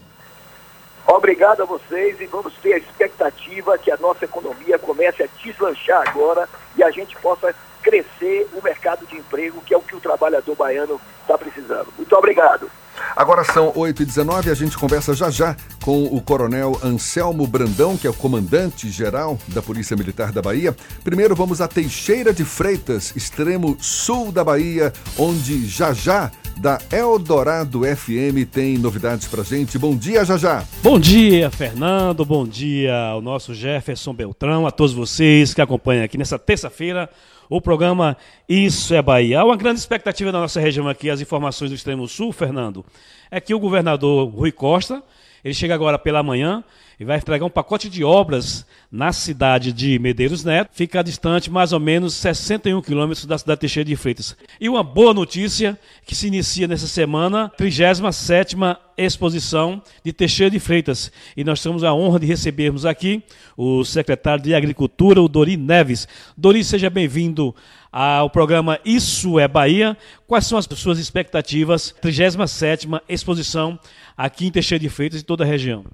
Obrigado 1.08 1.62
a 1.62 1.64
vocês 1.64 2.20
e 2.20 2.26
vamos 2.26 2.52
ter 2.62 2.74
a 2.74 2.78
expectativa 2.78 3.78
que 3.78 3.90
a 3.90 3.96
nossa 3.96 4.26
economia 4.26 4.78
comece 4.78 5.22
a 5.22 5.28
deslanchar 5.42 6.06
agora 6.06 6.46
e 6.76 6.82
a 6.82 6.90
gente 6.90 7.16
possa 7.16 7.54
crescer 7.82 8.46
o 8.52 8.62
mercado 8.62 9.06
de 9.06 9.16
emprego, 9.16 9.62
que 9.62 9.72
é 9.72 9.76
o 9.78 9.80
que 9.80 9.96
o 9.96 10.00
trabalhador 10.00 10.54
baiano 10.54 11.00
está 11.22 11.38
precisando. 11.38 11.88
Muito 11.96 12.14
obrigado. 12.14 12.70
Agora 13.16 13.42
são 13.42 13.72
8h19 13.72 14.46
e 14.46 14.50
a 14.50 14.54
gente 14.54 14.76
conversa 14.76 15.14
já 15.14 15.30
já 15.30 15.56
com 15.82 16.04
o 16.04 16.20
coronel 16.20 16.78
Anselmo 16.84 17.46
Brandão, 17.46 17.96
que 17.96 18.06
é 18.06 18.10
o 18.10 18.14
comandante-geral 18.14 19.38
da 19.48 19.62
Polícia 19.62 19.96
Militar 19.96 20.30
da 20.30 20.42
Bahia. 20.42 20.76
Primeiro 21.02 21.34
vamos 21.34 21.62
a 21.62 21.68
Teixeira 21.68 22.34
de 22.34 22.44
Freitas, 22.44 23.16
extremo 23.16 23.78
sul 23.80 24.30
da 24.30 24.44
Bahia, 24.44 24.92
onde 25.16 25.66
já 25.66 25.94
já 25.94 26.30
da 26.58 26.78
Eldorado 26.90 27.82
FM 27.84 28.44
tem 28.50 28.76
novidades 28.78 29.28
pra 29.28 29.42
gente. 29.42 29.78
Bom 29.78 29.96
dia, 29.96 30.24
Jajá. 30.24 30.64
Bom 30.82 30.98
dia, 30.98 31.50
Fernando. 31.50 32.24
Bom 32.24 32.46
dia 32.46 32.96
ao 32.96 33.20
nosso 33.20 33.54
Jefferson 33.54 34.12
Beltrão, 34.12 34.66
a 34.66 34.70
todos 34.70 34.92
vocês 34.92 35.54
que 35.54 35.60
acompanham 35.60 36.04
aqui 36.04 36.18
nessa 36.18 36.38
terça-feira 36.38 37.08
o 37.48 37.60
programa 37.60 38.16
Isso 38.48 38.94
é 38.94 39.00
Bahia. 39.00 39.40
Há 39.40 39.44
uma 39.44 39.56
grande 39.56 39.80
expectativa 39.80 40.30
da 40.30 40.40
nossa 40.40 40.60
região 40.60 40.88
aqui, 40.88 41.08
as 41.08 41.20
informações 41.20 41.70
do 41.70 41.74
Extremo 41.74 42.06
Sul, 42.06 42.32
Fernando, 42.32 42.84
é 43.30 43.40
que 43.40 43.54
o 43.54 43.58
governador 43.58 44.28
Rui 44.28 44.52
Costa, 44.52 45.02
ele 45.44 45.54
chega 45.54 45.74
agora 45.74 45.98
pela 45.98 46.22
manhã 46.22 46.64
e 47.00 47.04
vai 47.04 47.16
entregar 47.16 47.44
um 47.44 47.50
pacote 47.50 47.88
de 47.88 48.02
obras 48.02 48.66
na 48.90 49.12
cidade 49.12 49.72
de 49.72 49.98
Medeiros 49.98 50.42
Neto, 50.42 50.70
fica 50.72 51.02
distante 51.02 51.50
mais 51.50 51.72
ou 51.72 51.78
menos 51.78 52.14
61 52.14 52.82
quilômetros 52.82 53.24
da 53.24 53.38
cidade 53.38 53.58
de 53.58 53.60
Teixeira 53.60 53.88
de 53.88 53.94
Freitas. 53.94 54.36
E 54.60 54.68
uma 54.68 54.82
boa 54.82 55.14
notícia 55.14 55.78
que 56.04 56.14
se 56.14 56.26
inicia 56.26 56.66
nessa 56.66 56.88
semana, 56.88 57.52
37ª 57.56 58.78
exposição 58.96 59.80
de 60.02 60.12
Teixeira 60.12 60.50
de 60.50 60.58
Freitas. 60.58 61.12
E 61.36 61.44
nós 61.44 61.62
temos 61.62 61.84
a 61.84 61.94
honra 61.94 62.18
de 62.18 62.26
recebermos 62.26 62.84
aqui 62.84 63.22
o 63.56 63.84
secretário 63.84 64.42
de 64.42 64.54
Agricultura, 64.54 65.22
o 65.22 65.28
Dori 65.28 65.56
Neves. 65.56 66.08
Dori, 66.36 66.64
seja 66.64 66.90
bem-vindo 66.90 67.54
ao 67.92 68.28
programa 68.28 68.80
Isso 68.84 69.38
é 69.38 69.46
Bahia. 69.46 69.96
Quais 70.26 70.46
são 70.46 70.58
as 70.58 70.66
suas 70.74 70.98
expectativas? 70.98 71.94
37ª 72.02 73.00
exposição 73.08 73.78
aqui 74.18 74.48
em 74.48 74.50
Teixeira 74.50 74.82
de 74.82 74.88
Freitas 74.88 75.20
e 75.20 75.24
toda 75.24 75.44
a 75.44 75.46
região. 75.46 75.84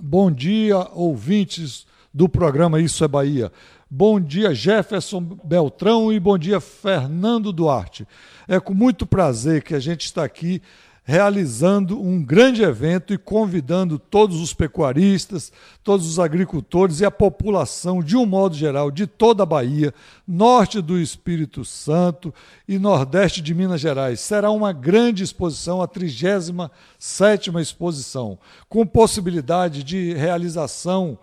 Bom 0.00 0.30
dia, 0.30 0.78
ouvintes 0.94 1.86
do 2.12 2.26
programa 2.26 2.80
Isso 2.80 3.04
é 3.04 3.08
Bahia. 3.08 3.52
Bom 3.90 4.18
dia, 4.18 4.54
Jefferson 4.54 5.20
Beltrão 5.20 6.10
e 6.10 6.18
bom 6.18 6.38
dia, 6.38 6.58
Fernando 6.58 7.52
Duarte. 7.52 8.08
É 8.48 8.58
com 8.58 8.72
muito 8.72 9.06
prazer 9.06 9.62
que 9.62 9.74
a 9.74 9.78
gente 9.78 10.06
está 10.06 10.24
aqui 10.24 10.62
realizando 11.06 12.00
um 12.00 12.24
grande 12.24 12.62
evento 12.62 13.12
e 13.12 13.18
convidando 13.18 13.98
todos 13.98 14.40
os 14.40 14.54
pecuaristas, 14.54 15.52
todos 15.82 16.08
os 16.08 16.18
agricultores 16.18 17.00
e 17.00 17.04
a 17.04 17.10
população, 17.10 18.02
de 18.02 18.16
um 18.16 18.24
modo 18.24 18.56
geral, 18.56 18.90
de 18.90 19.06
toda 19.06 19.42
a 19.42 19.46
Bahia, 19.46 19.92
norte 20.26 20.80
do 20.80 20.98
Espírito 20.98 21.62
Santo 21.62 22.32
e 22.66 22.78
nordeste 22.78 23.42
de 23.42 23.54
Minas 23.54 23.82
Gerais. 23.82 24.18
Será 24.20 24.50
uma 24.50 24.72
grande 24.72 25.22
exposição, 25.22 25.82
a 25.82 25.86
37ª 25.86 27.60
exposição, 27.60 28.38
com 28.66 28.86
possibilidade 28.86 29.84
de 29.84 30.14
realização 30.14 31.18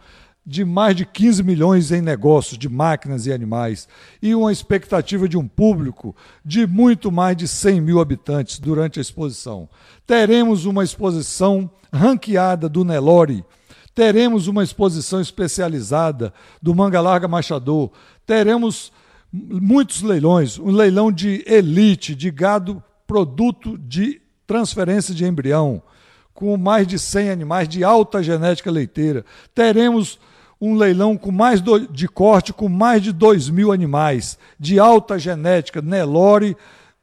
de 0.45 0.65
mais 0.65 0.95
de 0.95 1.05
15 1.05 1.43
milhões 1.43 1.91
em 1.91 2.01
negócios 2.01 2.57
de 2.57 2.67
máquinas 2.67 3.27
e 3.27 3.31
animais 3.31 3.87
e 4.21 4.33
uma 4.33 4.51
expectativa 4.51 5.29
de 5.29 5.37
um 5.37 5.47
público 5.47 6.15
de 6.43 6.65
muito 6.65 7.11
mais 7.11 7.37
de 7.37 7.47
100 7.47 7.81
mil 7.81 7.99
habitantes 7.99 8.59
durante 8.59 8.99
a 8.99 9.01
exposição. 9.01 9.69
Teremos 10.05 10.65
uma 10.65 10.83
exposição 10.83 11.69
ranqueada 11.93 12.67
do 12.67 12.83
Nelore, 12.83 13.45
teremos 13.93 14.47
uma 14.47 14.63
exposição 14.63 15.21
especializada 15.21 16.33
do 16.61 16.73
Manga 16.73 17.01
Larga 17.01 17.27
Machador, 17.27 17.91
teremos 18.25 18.91
muitos 19.31 20.01
leilões, 20.01 20.57
um 20.57 20.71
leilão 20.71 21.11
de 21.11 21.43
elite, 21.45 22.15
de 22.15 22.31
gado 22.31 22.83
produto 23.05 23.77
de 23.77 24.21
transferência 24.47 25.13
de 25.13 25.25
embrião, 25.25 25.83
com 26.33 26.57
mais 26.57 26.87
de 26.87 26.97
100 26.97 27.29
animais 27.29 27.69
de 27.69 27.83
alta 27.83 28.23
genética 28.23 28.71
leiteira. 28.71 29.23
Teremos 29.53 30.19
um 30.61 30.75
leilão 30.75 31.17
com 31.17 31.31
mais 31.31 31.59
do, 31.59 31.79
de 31.87 32.07
corte 32.07 32.53
com 32.53 32.69
mais 32.69 33.01
de 33.01 33.11
2 33.11 33.49
mil 33.49 33.71
animais 33.71 34.37
de 34.59 34.79
alta 34.79 35.17
genética, 35.17 35.81
Nelore, 35.81 36.55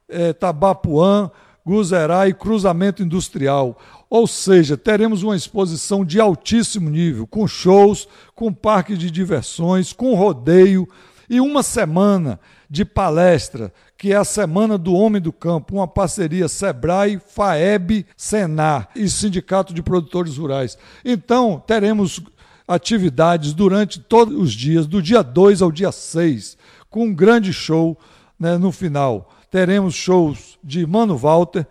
eh, 0.09 0.33
Tabapuã, 0.33 1.29
Guzerá 1.67 2.29
e 2.29 2.33
cruzamento 2.33 3.03
industrial. 3.03 3.77
Ou 4.09 4.27
seja, 4.27 4.77
teremos 4.77 5.23
uma 5.23 5.37
exposição 5.37 6.03
de 6.03 6.19
altíssimo 6.19 6.89
nível, 6.89 7.27
com 7.27 7.47
shows, 7.47 8.09
com 8.35 8.51
parque 8.51 8.97
de 8.97 9.11
diversões, 9.11 9.93
com 9.93 10.15
rodeio 10.15 10.89
e 11.29 11.41
uma 11.41 11.63
semana 11.63 12.41
de 12.71 12.85
palestra, 12.85 13.73
que 13.99 14.13
é 14.13 14.17
a 14.17 14.25
Semana 14.25 14.79
do 14.79 14.95
Homem 14.95 15.21
do 15.21 15.33
Campo, 15.33 15.75
uma 15.75 15.89
parceria 15.89 16.49
Sebrae, 16.49 17.19
FAEB, 17.19 18.07
Senar 18.17 18.89
e 18.95 19.09
Sindicato 19.09 19.75
de 19.75 19.83
Produtores 19.83 20.37
Rurais. 20.37 20.79
Então, 21.05 21.63
teremos 21.67 22.23
atividades 22.69 23.55
durante 23.55 23.99
todos 23.99 24.39
os 24.39 24.53
dias, 24.53 24.87
do 24.87 25.01
dia 25.01 25.23
2 25.23 25.63
ao 25.63 25.73
dia 25.73 25.91
6, 25.91 26.59
com 26.91 27.07
um 27.07 27.15
grande 27.15 27.51
show 27.51 27.99
né, 28.39 28.59
no 28.59 28.71
final. 28.71 29.33
Teremos 29.51 29.95
shows 29.95 30.59
de 30.63 30.87
Mano 30.87 31.17
Walter, 31.17 31.67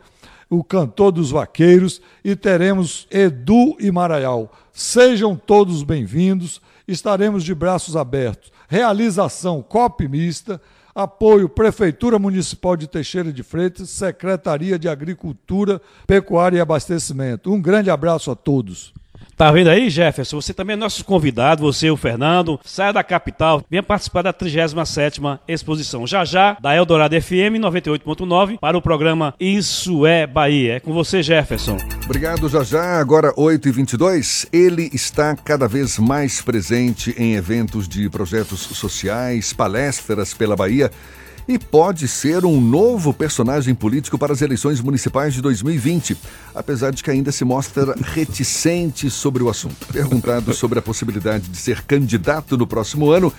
o 0.50 0.64
cantor 0.64 1.12
dos 1.12 1.30
vaqueiros, 1.30 2.02
e 2.24 2.36
teremos 2.36 3.08
Edu 3.12 3.78
e 3.80 3.92
Maraial. 3.92 4.52
Sejam 4.74 5.36
todos 5.36 5.84
bem-vindos, 5.84 6.60
estaremos 6.88 7.44
de 7.44 7.54
braços 7.54 7.96
abertos. 7.96 8.52
Realização 8.68 9.62
COP 9.62 10.08
Mista, 10.08 10.60
apoio 10.96 11.48
Prefeitura 11.48 12.18
Municipal 12.18 12.76
de 12.76 12.88
Teixeira 12.88 13.32
de 13.32 13.44
Freitas, 13.44 13.90
Secretaria 13.92 14.80
de 14.80 14.90
Agricultura, 14.90 15.80
Pecuária 16.08 16.58
e 16.58 16.60
Abastecimento. 16.60 17.54
Um 17.54 17.62
grande 17.62 17.92
abraço 17.92 18.32
a 18.32 18.36
todos. 18.36 18.94
Tá 19.38 19.52
vendo 19.52 19.70
aí, 19.70 19.88
Jefferson? 19.88 20.42
Você 20.42 20.52
também 20.52 20.74
é 20.74 20.78
nosso 20.78 21.06
convidado, 21.06 21.62
você, 21.62 21.92
o 21.92 21.96
Fernando. 21.96 22.60
Saia 22.66 22.92
da 22.92 23.04
capital, 23.04 23.64
venha 23.70 23.84
participar 23.84 24.24
da 24.24 24.34
37ª 24.34 25.40
exposição. 25.48 26.08
Já 26.08 26.26
já, 26.26 26.58
da 26.60 26.76
Eldorado 26.76 27.16
FM 27.22 27.62
98.9 27.62 28.58
para 28.58 28.76
o 28.76 28.82
programa 28.82 29.36
Isso 29.40 30.08
é 30.08 30.26
Bahia. 30.26 30.78
É 30.78 30.80
com 30.80 30.92
você, 30.92 31.22
Jefferson. 31.22 31.78
Obrigado, 32.06 32.50
já 32.50 32.64
já. 32.64 33.00
Agora 33.00 33.32
8h22. 33.34 34.48
Ele 34.52 34.90
está 34.92 35.36
cada 35.36 35.68
vez 35.68 36.00
mais 36.00 36.42
presente 36.42 37.14
em 37.16 37.36
eventos 37.36 37.88
de 37.88 38.10
projetos 38.10 38.62
sociais, 38.62 39.54
palestras 39.54 40.34
pela 40.34 40.56
Bahia 40.56 40.90
e 41.48 41.58
pode 41.58 42.08
ser 42.08 42.44
um 42.44 42.60
novo 42.60 43.14
personagem 43.14 43.74
político 43.74 44.18
para 44.18 44.34
as 44.34 44.42
eleições 44.42 44.82
municipais 44.82 45.34
de 45.34 45.42
2020, 45.42 46.18
apesar 46.54 46.92
de 46.92 47.02
que 47.02 47.10
ainda 47.10 47.32
se 47.32 47.46
mostra 47.46 47.96
reticente 48.14 49.10
sobre 49.10 49.42
o 49.42 49.50
assunto. 49.50 49.88
Perguntado 49.92 50.54
sobre 50.54 50.80
a 50.80 50.82
possibilidade 50.82 51.48
de 51.48 51.58
ser 51.58 51.84
candidato 51.84 52.58
no 52.58 52.68
próximo 52.68 53.12
ano, 53.12 53.32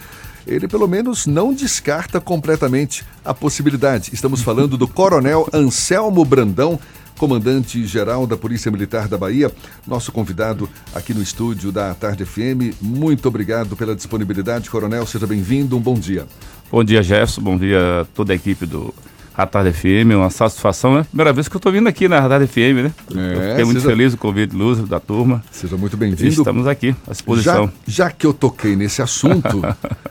ele 0.47 0.67
pelo 0.67 0.89
menos 0.89 1.27
não 1.27 1.53
descarta 1.53 2.21
completamente 2.21 3.05
a 3.23 3.35
possibilidade. 3.35 4.11
Estamos 4.15 4.41
falando 4.41 4.79
do 4.79 4.89
Coronel 4.89 5.47
Anselmo 5.53 6.25
Brandão, 6.25 6.81
comandante-geral 7.19 8.27
da 8.27 8.37
Polícia 8.37 8.71
Militar 8.71 9.09
da 9.09 9.19
Bahia, 9.19 9.53
nosso 9.87 10.11
convidado 10.11 10.71
aqui 10.95 11.13
no 11.13 11.21
estúdio 11.21 11.71
da 11.71 11.93
Tarde 11.93 12.25
FM. 12.25 12.81
Muito 12.81 13.29
obrigado 13.29 13.77
pela 13.77 13.95
disponibilidade, 13.95 14.71
Coronel. 14.71 15.05
Seja 15.05 15.27
bem-vindo. 15.27 15.77
Um 15.77 15.81
bom 15.81 15.95
dia. 15.95 16.27
Bom 16.71 16.85
dia, 16.85 17.03
Jefferson. 17.03 17.41
Bom 17.41 17.57
dia 17.57 18.03
a 18.03 18.05
toda 18.05 18.33
a 18.33 18.37
equipe 18.37 18.67
do 18.67 18.95
Ratarde 19.33 19.73
FM. 19.73 20.15
Uma 20.17 20.29
satisfação, 20.29 20.97
né? 20.97 21.05
Primeira 21.05 21.33
vez 21.33 21.49
que 21.49 21.57
eu 21.57 21.59
estou 21.59 21.73
vindo 21.73 21.89
aqui 21.89 22.09
na 22.09 22.21
Ratarde 22.21 22.47
FM, 22.47 22.83
né? 22.83 22.93
É, 23.17 23.51
fiquei 23.51 23.65
muito 23.65 23.81
seja... 23.81 23.91
feliz 23.91 24.15
com 24.15 24.19
o 24.19 24.31
convite 24.31 24.55
luz 24.55 24.79
da 24.87 25.01
turma. 25.01 25.43
Seja 25.51 25.79
muito 25.79 25.97
bem-vindo. 25.97 26.29
Estamos 26.29 26.67
aqui 26.67 26.95
à 27.07 27.13
disposição. 27.13 27.73
Já, 27.87 28.05
já 28.05 28.11
que 28.11 28.27
eu 28.27 28.35
toquei 28.35 28.77
nesse 28.77 29.01
assunto, 29.01 29.63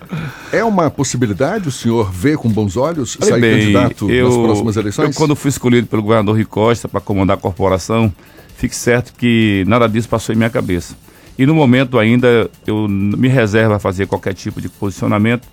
é 0.51 0.63
uma 0.63 0.89
possibilidade 0.89 1.67
o 1.67 1.71
senhor 1.71 2.11
ver 2.11 2.37
com 2.37 2.49
bons 2.49 2.75
olhos 2.75 3.17
sair 3.21 3.39
bem, 3.39 3.59
candidato 3.59 4.09
eu, 4.09 4.27
nas 4.29 4.37
próximas 4.37 4.77
eleições? 4.77 5.09
Eu, 5.09 5.13
quando 5.13 5.35
fui 5.35 5.49
escolhido 5.49 5.85
pelo 5.85 6.01
governador 6.01 6.33
Rui 6.33 6.45
Costa 6.45 6.87
para 6.87 6.99
comandar 6.99 7.37
a 7.37 7.39
corporação, 7.39 8.11
fique 8.55 8.75
certo 8.75 9.13
que 9.15 9.63
nada 9.67 9.87
disso 9.87 10.09
passou 10.09 10.33
em 10.33 10.37
minha 10.37 10.49
cabeça. 10.49 10.95
E 11.37 11.45
no 11.45 11.53
momento 11.53 11.99
ainda 11.99 12.49
eu 12.65 12.87
me 12.87 13.27
reservo 13.27 13.75
a 13.75 13.79
fazer 13.79 14.07
qualquer 14.07 14.33
tipo 14.33 14.59
de 14.59 14.69
posicionamento, 14.69 15.47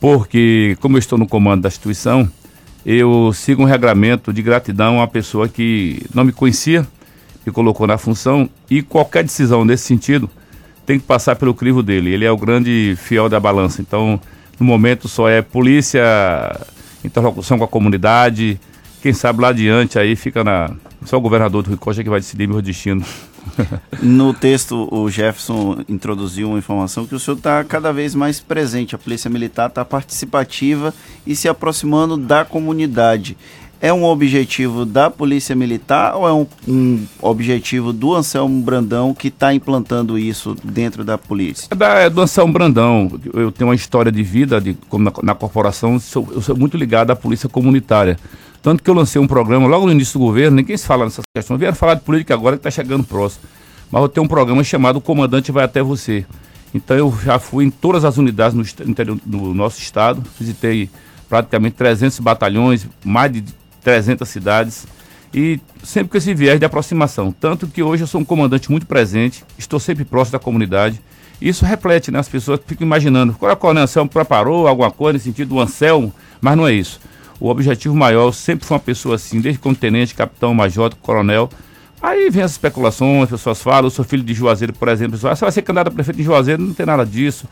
porque 0.00 0.76
como 0.80 0.96
eu 0.96 0.98
estou 0.98 1.18
no 1.18 1.26
comando 1.26 1.62
da 1.62 1.68
instituição, 1.68 2.30
eu 2.84 3.32
sigo 3.34 3.62
um 3.62 3.66
regramento 3.66 4.32
de 4.32 4.42
gratidão 4.42 4.96
uma 4.96 5.08
pessoa 5.08 5.48
que 5.48 6.02
não 6.14 6.24
me 6.24 6.32
conhecia, 6.32 6.86
me 7.44 7.52
colocou 7.52 7.86
na 7.86 7.98
função 7.98 8.48
e 8.70 8.82
qualquer 8.82 9.24
decisão 9.24 9.64
nesse 9.64 9.84
sentido 9.84 10.30
tem 10.86 10.98
que 10.98 11.04
passar 11.04 11.36
pelo 11.36 11.52
crivo 11.52 11.82
dele. 11.82 12.14
Ele 12.14 12.24
é 12.24 12.32
o 12.32 12.36
grande 12.36 12.94
fiel 12.96 13.28
da 13.28 13.38
balança. 13.38 13.82
Então, 13.82 14.18
no 14.58 14.64
momento 14.64 15.06
só 15.06 15.28
é 15.28 15.42
polícia, 15.42 16.02
interlocução 17.04 17.58
com 17.58 17.64
a 17.64 17.68
comunidade. 17.68 18.58
Quem 19.02 19.12
sabe 19.12 19.42
lá 19.42 19.48
adiante 19.48 19.98
aí 19.98 20.16
fica 20.16 20.42
na. 20.42 20.70
Só 21.04 21.18
o 21.18 21.20
governador 21.20 21.62
do 21.62 21.68
Rio 21.68 21.78
Costa 21.78 22.02
que 22.02 22.08
vai 22.08 22.20
decidir 22.20 22.48
meu 22.48 22.62
destino. 22.62 23.04
No 24.02 24.32
texto, 24.32 24.88
o 24.92 25.10
Jefferson 25.10 25.78
introduziu 25.88 26.48
uma 26.48 26.58
informação 26.58 27.06
que 27.06 27.14
o 27.14 27.18
senhor 27.18 27.36
está 27.36 27.64
cada 27.64 27.92
vez 27.92 28.14
mais 28.14 28.40
presente. 28.40 28.94
A 28.94 28.98
Polícia 28.98 29.28
Militar 29.28 29.68
está 29.68 29.84
participativa 29.84 30.94
e 31.26 31.34
se 31.34 31.48
aproximando 31.48 32.16
da 32.16 32.44
comunidade. 32.44 33.36
É 33.80 33.92
um 33.92 34.04
objetivo 34.04 34.84
da 34.84 35.08
Polícia 35.08 35.54
Militar 35.54 36.16
ou 36.16 36.26
é 36.26 36.32
um, 36.32 36.46
um 36.66 37.06
objetivo 37.22 37.92
do 37.92 38.12
Anselmo 38.12 38.60
Brandão 38.60 39.14
que 39.14 39.28
está 39.28 39.54
implantando 39.54 40.18
isso 40.18 40.56
dentro 40.64 41.04
da 41.04 41.16
polícia? 41.16 41.68
É, 41.70 41.74
da, 41.76 41.94
é 41.94 42.10
do 42.10 42.20
Anselmo 42.20 42.52
Brandão. 42.52 43.08
Eu 43.32 43.52
tenho 43.52 43.68
uma 43.68 43.76
história 43.76 44.10
de 44.10 44.22
vida 44.22 44.60
de, 44.60 44.76
na, 44.92 45.12
na 45.22 45.34
corporação, 45.34 45.98
sou, 46.00 46.28
eu 46.32 46.42
sou 46.42 46.56
muito 46.56 46.76
ligado 46.76 47.12
à 47.12 47.16
Polícia 47.16 47.48
Comunitária. 47.48 48.18
Tanto 48.62 48.82
que 48.82 48.90
eu 48.90 48.94
lancei 48.94 49.20
um 49.20 49.26
programa 49.26 49.66
logo 49.66 49.86
no 49.86 49.92
início 49.92 50.18
do 50.18 50.24
governo, 50.24 50.56
ninguém 50.56 50.76
se 50.76 50.86
fala 50.86 51.04
nessas 51.04 51.24
questões. 51.34 51.58
Vieram 51.58 51.76
falar 51.76 51.94
de 51.94 52.00
política 52.00 52.34
agora 52.34 52.56
que 52.56 52.60
está 52.60 52.70
chegando 52.70 53.04
próximo. 53.04 53.44
Mas 53.90 54.02
eu 54.02 54.08
tenho 54.08 54.24
um 54.24 54.28
programa 54.28 54.62
chamado 54.64 54.96
O 54.96 55.00
Comandante 55.00 55.52
Vai 55.52 55.64
Até 55.64 55.82
Você. 55.82 56.26
Então 56.74 56.96
eu 56.96 57.16
já 57.24 57.38
fui 57.38 57.64
em 57.64 57.70
todas 57.70 58.04
as 58.04 58.18
unidades 58.18 58.54
no, 58.54 58.88
interior, 58.88 59.18
do 59.24 59.54
nosso 59.54 59.80
estado, 59.80 60.22
visitei 60.38 60.90
praticamente 61.28 61.76
300 61.76 62.18
batalhões, 62.20 62.86
mais 63.04 63.32
de 63.32 63.44
300 63.82 64.28
cidades 64.28 64.86
e 65.32 65.60
sempre 65.82 66.10
com 66.10 66.18
esse 66.18 66.34
viés 66.34 66.58
de 66.58 66.64
aproximação. 66.64 67.32
Tanto 67.32 67.66
que 67.66 67.82
hoje 67.82 68.02
eu 68.02 68.06
sou 68.06 68.20
um 68.20 68.24
comandante 68.24 68.70
muito 68.70 68.86
presente, 68.86 69.44
estou 69.56 69.78
sempre 69.78 70.04
próximo 70.04 70.38
da 70.38 70.44
comunidade. 70.44 71.00
Isso 71.40 71.64
reflete, 71.64 72.10
né? 72.10 72.18
As 72.18 72.28
pessoas 72.28 72.60
ficam 72.66 72.86
imaginando, 72.86 73.32
qual 73.34 73.50
é 73.50 73.54
o 73.54 73.56
Coronel 73.56 73.84
Anselmo 73.84 74.10
preparou 74.10 74.66
alguma 74.66 74.90
coisa 74.90 75.14
nesse 75.14 75.26
sentido 75.26 75.50
do 75.50 75.60
Anselmo, 75.60 76.12
mas 76.40 76.56
não 76.56 76.66
é 76.66 76.72
isso. 76.72 77.00
O 77.40 77.48
objetivo 77.48 77.94
maior 77.94 78.32
sempre 78.32 78.66
foi 78.66 78.76
uma 78.76 78.80
pessoa 78.80 79.14
assim, 79.14 79.40
desde 79.40 79.60
como 79.60 79.74
tenente, 79.74 80.14
capitão, 80.14 80.52
major, 80.52 80.94
coronel. 80.96 81.48
Aí 82.02 82.30
vem 82.30 82.42
as 82.42 82.52
especulações, 82.52 83.24
as 83.24 83.30
pessoas 83.30 83.62
falam, 83.62 83.84
eu 83.84 83.90
sou 83.90 84.04
filho 84.04 84.22
de 84.22 84.34
Juazeiro, 84.34 84.72
por 84.72 84.88
exemplo, 84.88 85.16
você 85.16 85.34
vai 85.34 85.52
ser 85.52 85.62
candidato 85.62 85.88
a 85.88 85.90
prefeito 85.90 86.16
de 86.16 86.22
Juazeiro, 86.22 86.62
não 86.62 86.72
tem 86.72 86.86
nada 86.86 87.04
disso. 87.04 87.48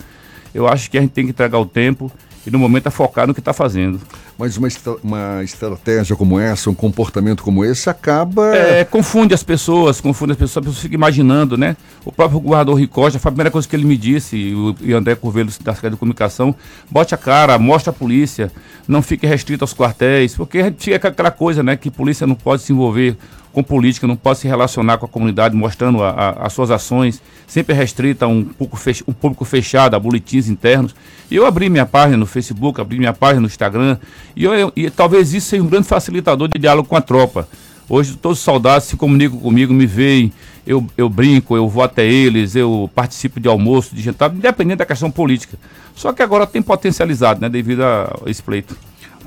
Eu 0.54 0.66
acho 0.68 0.90
que 0.90 0.96
a 0.98 1.00
gente 1.00 1.10
tem 1.10 1.24
que 1.24 1.30
entregar 1.30 1.58
o 1.58 1.66
tempo 1.66 2.10
e 2.46 2.50
no 2.50 2.58
momento 2.58 2.86
é 2.86 2.90
focar 2.90 3.26
no 3.26 3.34
que 3.34 3.40
está 3.40 3.52
fazendo. 3.52 4.00
Mas 4.38 4.56
uma, 4.56 4.68
uma 5.02 5.42
estratégia 5.42 6.14
como 6.14 6.38
essa, 6.38 6.70
um 6.70 6.74
comportamento 6.74 7.42
como 7.42 7.64
esse, 7.64 7.90
acaba. 7.90 8.54
É, 8.54 8.84
confunde 8.84 9.34
as 9.34 9.42
pessoas, 9.42 10.00
confunde 10.00 10.32
as 10.32 10.38
pessoas, 10.38 10.58
as 10.58 10.68
pessoas 10.68 10.82
ficam 10.82 10.94
imaginando, 10.94 11.56
né? 11.56 11.76
O 12.04 12.12
próprio 12.12 12.38
governador 12.38 12.78
Ricosta, 12.78 13.18
a 13.18 13.30
primeira 13.30 13.50
coisa 13.50 13.66
que 13.66 13.74
ele 13.74 13.84
me 13.84 13.96
disse, 13.96 14.36
e 14.36 14.54
o 14.54 14.76
e 14.80 14.92
André 14.92 15.14
Curvelo 15.16 15.46
da 15.46 15.52
Secretaria 15.52 15.90
de 15.90 15.96
Comunicação, 15.96 16.54
bote 16.90 17.14
a 17.14 17.18
cara, 17.18 17.58
mostre 17.58 17.90
a 17.90 17.92
polícia, 17.92 18.52
não 18.86 19.02
fique 19.02 19.26
restrito 19.26 19.64
aos 19.64 19.74
quartéis, 19.74 20.34
porque 20.34 20.58
a 20.58 20.64
gente 20.64 20.84
fica 20.84 21.08
aquela 21.08 21.30
coisa, 21.30 21.62
né, 21.62 21.76
que 21.76 21.90
polícia 21.90 22.26
não 22.26 22.34
pode 22.36 22.62
se 22.62 22.72
envolver 22.72 23.16
com 23.56 23.62
política, 23.62 24.06
não 24.06 24.16
pode 24.16 24.40
se 24.40 24.46
relacionar 24.46 24.98
com 24.98 25.06
a 25.06 25.08
comunidade, 25.08 25.56
mostrando 25.56 26.02
a, 26.02 26.10
a, 26.10 26.46
as 26.46 26.52
suas 26.52 26.70
ações, 26.70 27.22
sempre 27.46 27.74
restrita 27.74 28.26
a 28.26 28.28
um 28.28 28.44
público, 28.44 28.76
fech, 28.76 29.02
um 29.08 29.14
público 29.14 29.46
fechado, 29.46 29.96
a 29.96 29.98
boletins 29.98 30.46
internos. 30.46 30.94
E 31.30 31.36
eu 31.36 31.46
abri 31.46 31.70
minha 31.70 31.86
página 31.86 32.18
no 32.18 32.26
Facebook, 32.26 32.78
abri 32.78 32.98
minha 32.98 33.14
página 33.14 33.40
no 33.40 33.46
Instagram, 33.46 33.96
e, 34.36 34.44
eu, 34.44 34.70
e 34.76 34.90
talvez 34.90 35.32
isso 35.32 35.48
seja 35.48 35.62
um 35.62 35.68
grande 35.68 35.86
facilitador 35.86 36.48
de 36.48 36.58
diálogo 36.58 36.86
com 36.86 36.96
a 36.96 37.00
tropa. 37.00 37.48
Hoje 37.88 38.14
todos 38.18 38.40
os 38.40 38.44
soldados 38.44 38.88
se 38.88 38.96
comunicam 38.96 39.38
comigo, 39.38 39.72
me 39.72 39.86
veem, 39.86 40.34
eu, 40.66 40.86
eu 40.94 41.08
brinco, 41.08 41.56
eu 41.56 41.66
vou 41.66 41.82
até 41.82 42.06
eles, 42.06 42.54
eu 42.54 42.90
participo 42.94 43.40
de 43.40 43.48
almoço, 43.48 43.96
de 43.96 44.02
jantar, 44.02 44.34
independente 44.34 44.76
da 44.76 44.84
questão 44.84 45.10
política. 45.10 45.56
Só 45.94 46.12
que 46.12 46.22
agora 46.22 46.46
tem 46.46 46.60
potencializado, 46.60 47.40
né, 47.40 47.48
devido 47.48 47.82
a 47.84 48.18
esse 48.26 48.42
pleito 48.42 48.76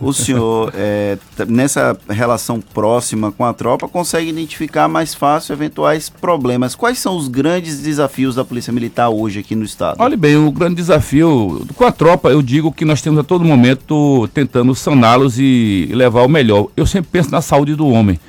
o 0.02 0.14
senhor, 0.14 0.72
é, 0.76 1.18
nessa 1.48 1.98
relação 2.10 2.62
próxima 2.62 3.32
com 3.32 3.44
a 3.44 3.54
tropa, 3.54 3.88
consegue 3.88 4.30
identificar 4.30 4.88
mais 4.88 5.14
fácil 5.14 5.54
eventuais 5.54 6.10
problemas. 6.10 6.76
Quais 6.76 7.00
são 7.00 7.18
os 7.18 7.28
grandes 7.28 7.80
desafios 7.80 8.36
da 8.36 8.46
Polícia 8.46 8.72
Militar 8.72 9.10
hoje 9.10 9.40
aqui 9.40 9.56
no 9.56 9.64
Estado? 9.64 9.98
Olha 10.00 10.16
bem, 10.16 10.38
o 10.38 10.52
grande 10.52 10.76
desafio 10.76 11.66
com 11.76 11.84
a 11.84 11.92
tropa, 11.92 12.30
eu 12.30 12.42
digo 12.42 12.72
que 12.72 12.86
nós 12.86 13.02
temos 13.02 13.20
a 13.20 13.24
todo 13.24 13.44
momento 13.44 14.30
tentando 14.34 14.74
saná-los 14.74 15.38
e 15.38 15.90
levar 15.94 16.24
o 16.24 16.30
melhor. 16.30 16.68
Eu 16.78 16.86
sempre 16.86 17.10
penso 17.12 17.32
na 17.32 17.42
saúde 17.42 17.76
do 17.76 17.88
homem. 17.88 18.20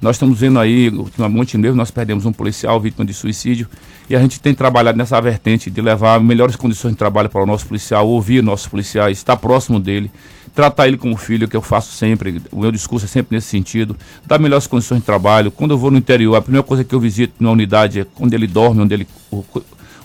Nós 0.00 0.16
estamos 0.16 0.38
vendo 0.38 0.58
aí, 0.58 0.90
ultimamente 0.90 1.56
mesmo, 1.56 1.76
nós 1.76 1.90
perdemos 1.90 2.26
um 2.26 2.32
policial 2.32 2.78
vítima 2.78 3.06
de 3.06 3.14
suicídio 3.14 3.66
e 4.10 4.14
a 4.14 4.20
gente 4.20 4.38
tem 4.38 4.52
trabalhado 4.52 4.98
nessa 4.98 5.18
vertente 5.18 5.70
de 5.70 5.80
levar 5.80 6.20
melhores 6.20 6.56
condições 6.56 6.90
de 6.90 6.98
trabalho 6.98 7.30
para 7.30 7.42
o 7.42 7.46
nosso 7.46 7.66
policial, 7.66 8.06
ouvir 8.06 8.42
nossos 8.42 8.66
policiais, 8.66 9.16
estar 9.16 9.36
próximo 9.36 9.80
dele 9.80 10.10
tratar 10.54 10.86
ele 10.86 10.96
como 10.96 11.16
filho, 11.16 11.48
que 11.48 11.56
eu 11.56 11.62
faço 11.62 11.92
sempre, 11.92 12.40
o 12.52 12.60
meu 12.60 12.70
discurso 12.70 13.06
é 13.06 13.08
sempre 13.08 13.36
nesse 13.36 13.48
sentido, 13.48 13.96
dar 14.24 14.38
melhores 14.38 14.66
condições 14.66 15.00
de 15.00 15.04
trabalho. 15.04 15.50
Quando 15.50 15.72
eu 15.72 15.78
vou 15.78 15.90
no 15.90 15.98
interior, 15.98 16.36
a 16.36 16.40
primeira 16.40 16.62
coisa 16.62 16.84
que 16.84 16.94
eu 16.94 17.00
visito 17.00 17.34
na 17.40 17.50
unidade 17.50 18.00
é 18.00 18.06
onde 18.20 18.36
ele 18.36 18.46
dorme, 18.46 18.82
onde 18.82 18.94
ele, 18.94 19.08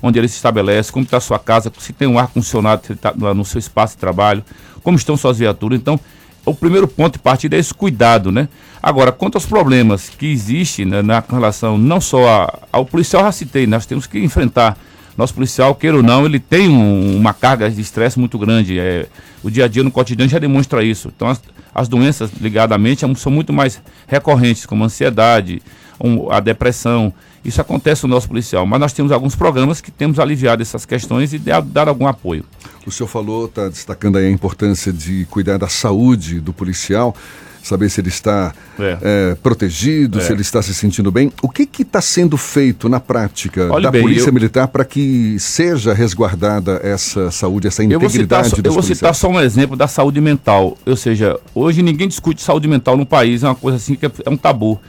onde 0.01 0.17
ele 0.17 0.27
se 0.27 0.35
estabelece, 0.35 0.91
como 0.91 1.05
está 1.05 1.17
a 1.17 1.21
sua 1.21 1.37
casa, 1.37 1.71
se 1.77 1.93
tem 1.93 2.07
um 2.07 2.17
ar-condicionado 2.17 2.95
tá 2.95 3.13
no 3.13 3.45
seu 3.45 3.59
espaço 3.59 3.93
de 3.93 3.99
trabalho, 3.99 4.43
como 4.81 4.97
estão 4.97 5.15
suas 5.15 5.37
viaturas. 5.37 5.79
Então, 5.79 5.99
o 6.45 6.53
primeiro 6.53 6.87
ponto 6.87 7.13
de 7.13 7.19
partida 7.19 7.55
é 7.55 7.59
esse 7.59 7.73
cuidado, 7.73 8.31
né? 8.31 8.49
Agora, 8.81 9.11
quanto 9.11 9.35
aos 9.35 9.45
problemas 9.45 10.09
que 10.09 10.25
existem 10.31 10.85
né, 10.85 11.01
na 11.03 11.23
relação 11.29 11.77
não 11.77 12.01
só 12.01 12.27
a, 12.27 12.59
ao 12.71 12.85
policial, 12.85 13.23
já 13.23 13.31
citei, 13.31 13.67
nós 13.67 13.85
temos 13.85 14.07
que 14.07 14.17
enfrentar 14.17 14.77
nosso 15.19 15.33
policial, 15.33 15.75
queira 15.75 15.97
ou 15.97 16.01
não, 16.01 16.25
ele 16.25 16.39
tem 16.39 16.69
um, 16.69 17.17
uma 17.17 17.33
carga 17.33 17.69
de 17.69 17.81
estresse 17.81 18.17
muito 18.17 18.39
grande. 18.39 18.79
É, 18.79 19.05
o 19.43 19.51
dia 19.51 19.65
a 19.65 19.67
dia 19.67 19.83
no 19.83 19.91
cotidiano 19.91 20.31
já 20.31 20.39
demonstra 20.39 20.81
isso. 20.81 21.11
Então, 21.13 21.27
as, 21.27 21.41
as 21.75 21.89
doenças 21.89 22.31
ligadas 22.39 22.73
à 22.73 22.77
mente 22.79 23.05
são 23.17 23.29
muito 23.29 23.51
mais 23.51 23.81
recorrentes, 24.07 24.65
como 24.65 24.83
a 24.83 24.85
ansiedade, 24.85 25.61
um, 25.99 26.31
a 26.31 26.39
depressão. 26.39 27.13
Isso 27.43 27.59
acontece 27.59 28.03
no 28.03 28.15
nosso 28.15 28.29
policial. 28.29 28.65
Mas 28.65 28.79
nós 28.79 28.93
temos 28.93 29.11
alguns 29.11 29.35
programas 29.35 29.81
que 29.81 29.91
temos 29.91 30.19
aliviado 30.19 30.61
essas 30.61 30.85
questões 30.85 31.33
e 31.33 31.37
dado 31.37 31.89
algum 31.89 32.07
apoio. 32.07 32.45
O 32.85 32.91
senhor 32.91 33.09
falou, 33.09 33.45
está 33.45 33.67
destacando 33.67 34.17
aí 34.17 34.25
a 34.25 34.31
importância 34.31 34.93
de 34.93 35.25
cuidar 35.29 35.57
da 35.57 35.67
saúde 35.67 36.39
do 36.39 36.53
policial. 36.53 37.13
Saber 37.61 37.89
se 37.89 38.01
ele 38.01 38.09
está 38.09 38.53
É. 38.79 38.97
é, 39.01 39.35
protegido, 39.35 40.19
É. 40.19 40.21
se 40.21 40.31
ele 40.31 40.41
está 40.41 40.61
se 40.61 40.73
sentindo 40.73 41.11
bem. 41.11 41.31
O 41.41 41.49
que 41.49 41.67
está 41.81 42.01
sendo 42.01 42.37
feito 42.37 42.87
na 42.89 42.99
prática 42.99 43.71
Olhe 43.71 43.83
da 43.83 43.91
bem, 43.91 44.01
Polícia 44.01 44.29
eu- 44.29 44.33
Militar 44.33 44.67
para 44.67 44.83
que 44.85 45.37
seja 45.39 45.93
resguardada 45.93 46.79
essa 46.83 47.29
saúde, 47.31 47.67
essa 47.67 47.83
Eu 47.83 47.99
vou, 47.99 48.09
citar 48.09 48.39
integridade 48.45 48.67
eu 48.67 48.73
vou 48.73 48.81
citar 48.83 49.13
só 49.13 49.27
um 49.29 49.39
exemplo 49.39 49.75
da 49.75 49.87
saúde 49.87 50.19
mental. 50.21 50.77
Ou 50.85 50.95
seja, 50.95 51.39
hoje 51.53 51.81
ninguém 51.81 52.07
discute 52.07 52.41
saúde 52.41 52.67
mental 52.67 52.95
no 52.97 53.05
país, 53.05 53.43
é 53.43 53.47
uma 53.47 53.55
coisa 53.55 53.77
assim 53.77 53.95
que 53.95 54.05
é, 54.05 54.11
é 54.25 54.29
um 54.29 54.37
tabu. 54.37 54.79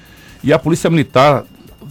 E 0.43 0.53
a 0.53 0.59
Polícia 0.59 0.89
Militar, 0.89 1.45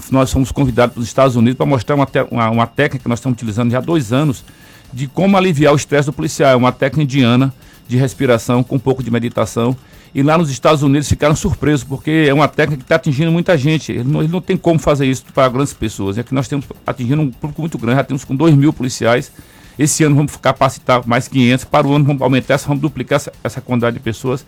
nós 0.09 0.31
fomos 0.31 0.51
convidados 0.51 0.95
dos 0.95 1.05
Estados 1.05 1.35
Unidos 1.35 1.57
para 1.57 1.65
mostrar 1.65 1.95
uma, 1.95 2.07
uma, 2.31 2.49
uma 2.49 2.67
técnica 2.67 3.03
que 3.03 3.09
nós 3.09 3.19
estamos 3.19 3.35
utilizando 3.35 3.69
já 3.71 3.77
há 3.79 3.81
dois 3.81 4.11
anos 4.13 4.43
de 4.91 5.07
como 5.07 5.37
aliviar 5.37 5.73
o 5.73 5.75
estresse 5.75 6.07
do 6.07 6.13
policial. 6.13 6.51
É 6.51 6.55
uma 6.55 6.71
técnica 6.71 7.03
indiana 7.03 7.53
de 7.87 7.97
respiração 7.97 8.63
com 8.63 8.75
um 8.77 8.79
pouco 8.79 9.03
de 9.03 9.11
meditação. 9.11 9.75
E 10.13 10.23
lá 10.23 10.37
nos 10.37 10.49
Estados 10.49 10.81
Unidos 10.81 11.07
ficaram 11.07 11.35
surpresos, 11.35 11.83
porque 11.83 12.25
é 12.27 12.33
uma 12.33 12.47
técnica 12.47 12.79
que 12.79 12.85
está 12.85 12.95
atingindo 12.95 13.31
muita 13.31 13.57
gente. 13.57 13.91
Ele 13.91 14.03
não, 14.05 14.21
ele 14.21 14.31
não 14.31 14.41
tem 14.41 14.57
como 14.57 14.79
fazer 14.79 15.05
isso 15.05 15.23
para 15.33 15.47
grandes 15.49 15.73
pessoas. 15.73 16.17
É 16.17 16.23
que 16.23 16.33
nós 16.33 16.47
temos 16.47 16.65
atingindo 16.85 17.21
um 17.21 17.31
público 17.31 17.61
muito 17.61 17.77
grande, 17.77 17.97
já 17.97 18.03
temos 18.03 18.23
com 18.23 18.35
2 18.35 18.55
mil 18.55 18.73
policiais. 18.73 19.31
Esse 19.77 20.03
ano 20.03 20.15
vamos 20.15 20.35
capacitar 20.35 21.07
mais 21.07 21.27
500, 21.27 21.65
para 21.65 21.87
o 21.87 21.93
ano 21.93 22.05
vamos 22.05 22.21
aumentar, 22.21 22.57
vamos 22.57 22.81
duplicar 22.81 23.17
essa, 23.17 23.31
essa 23.43 23.61
quantidade 23.61 23.97
de 23.97 24.01
pessoas. 24.01 24.45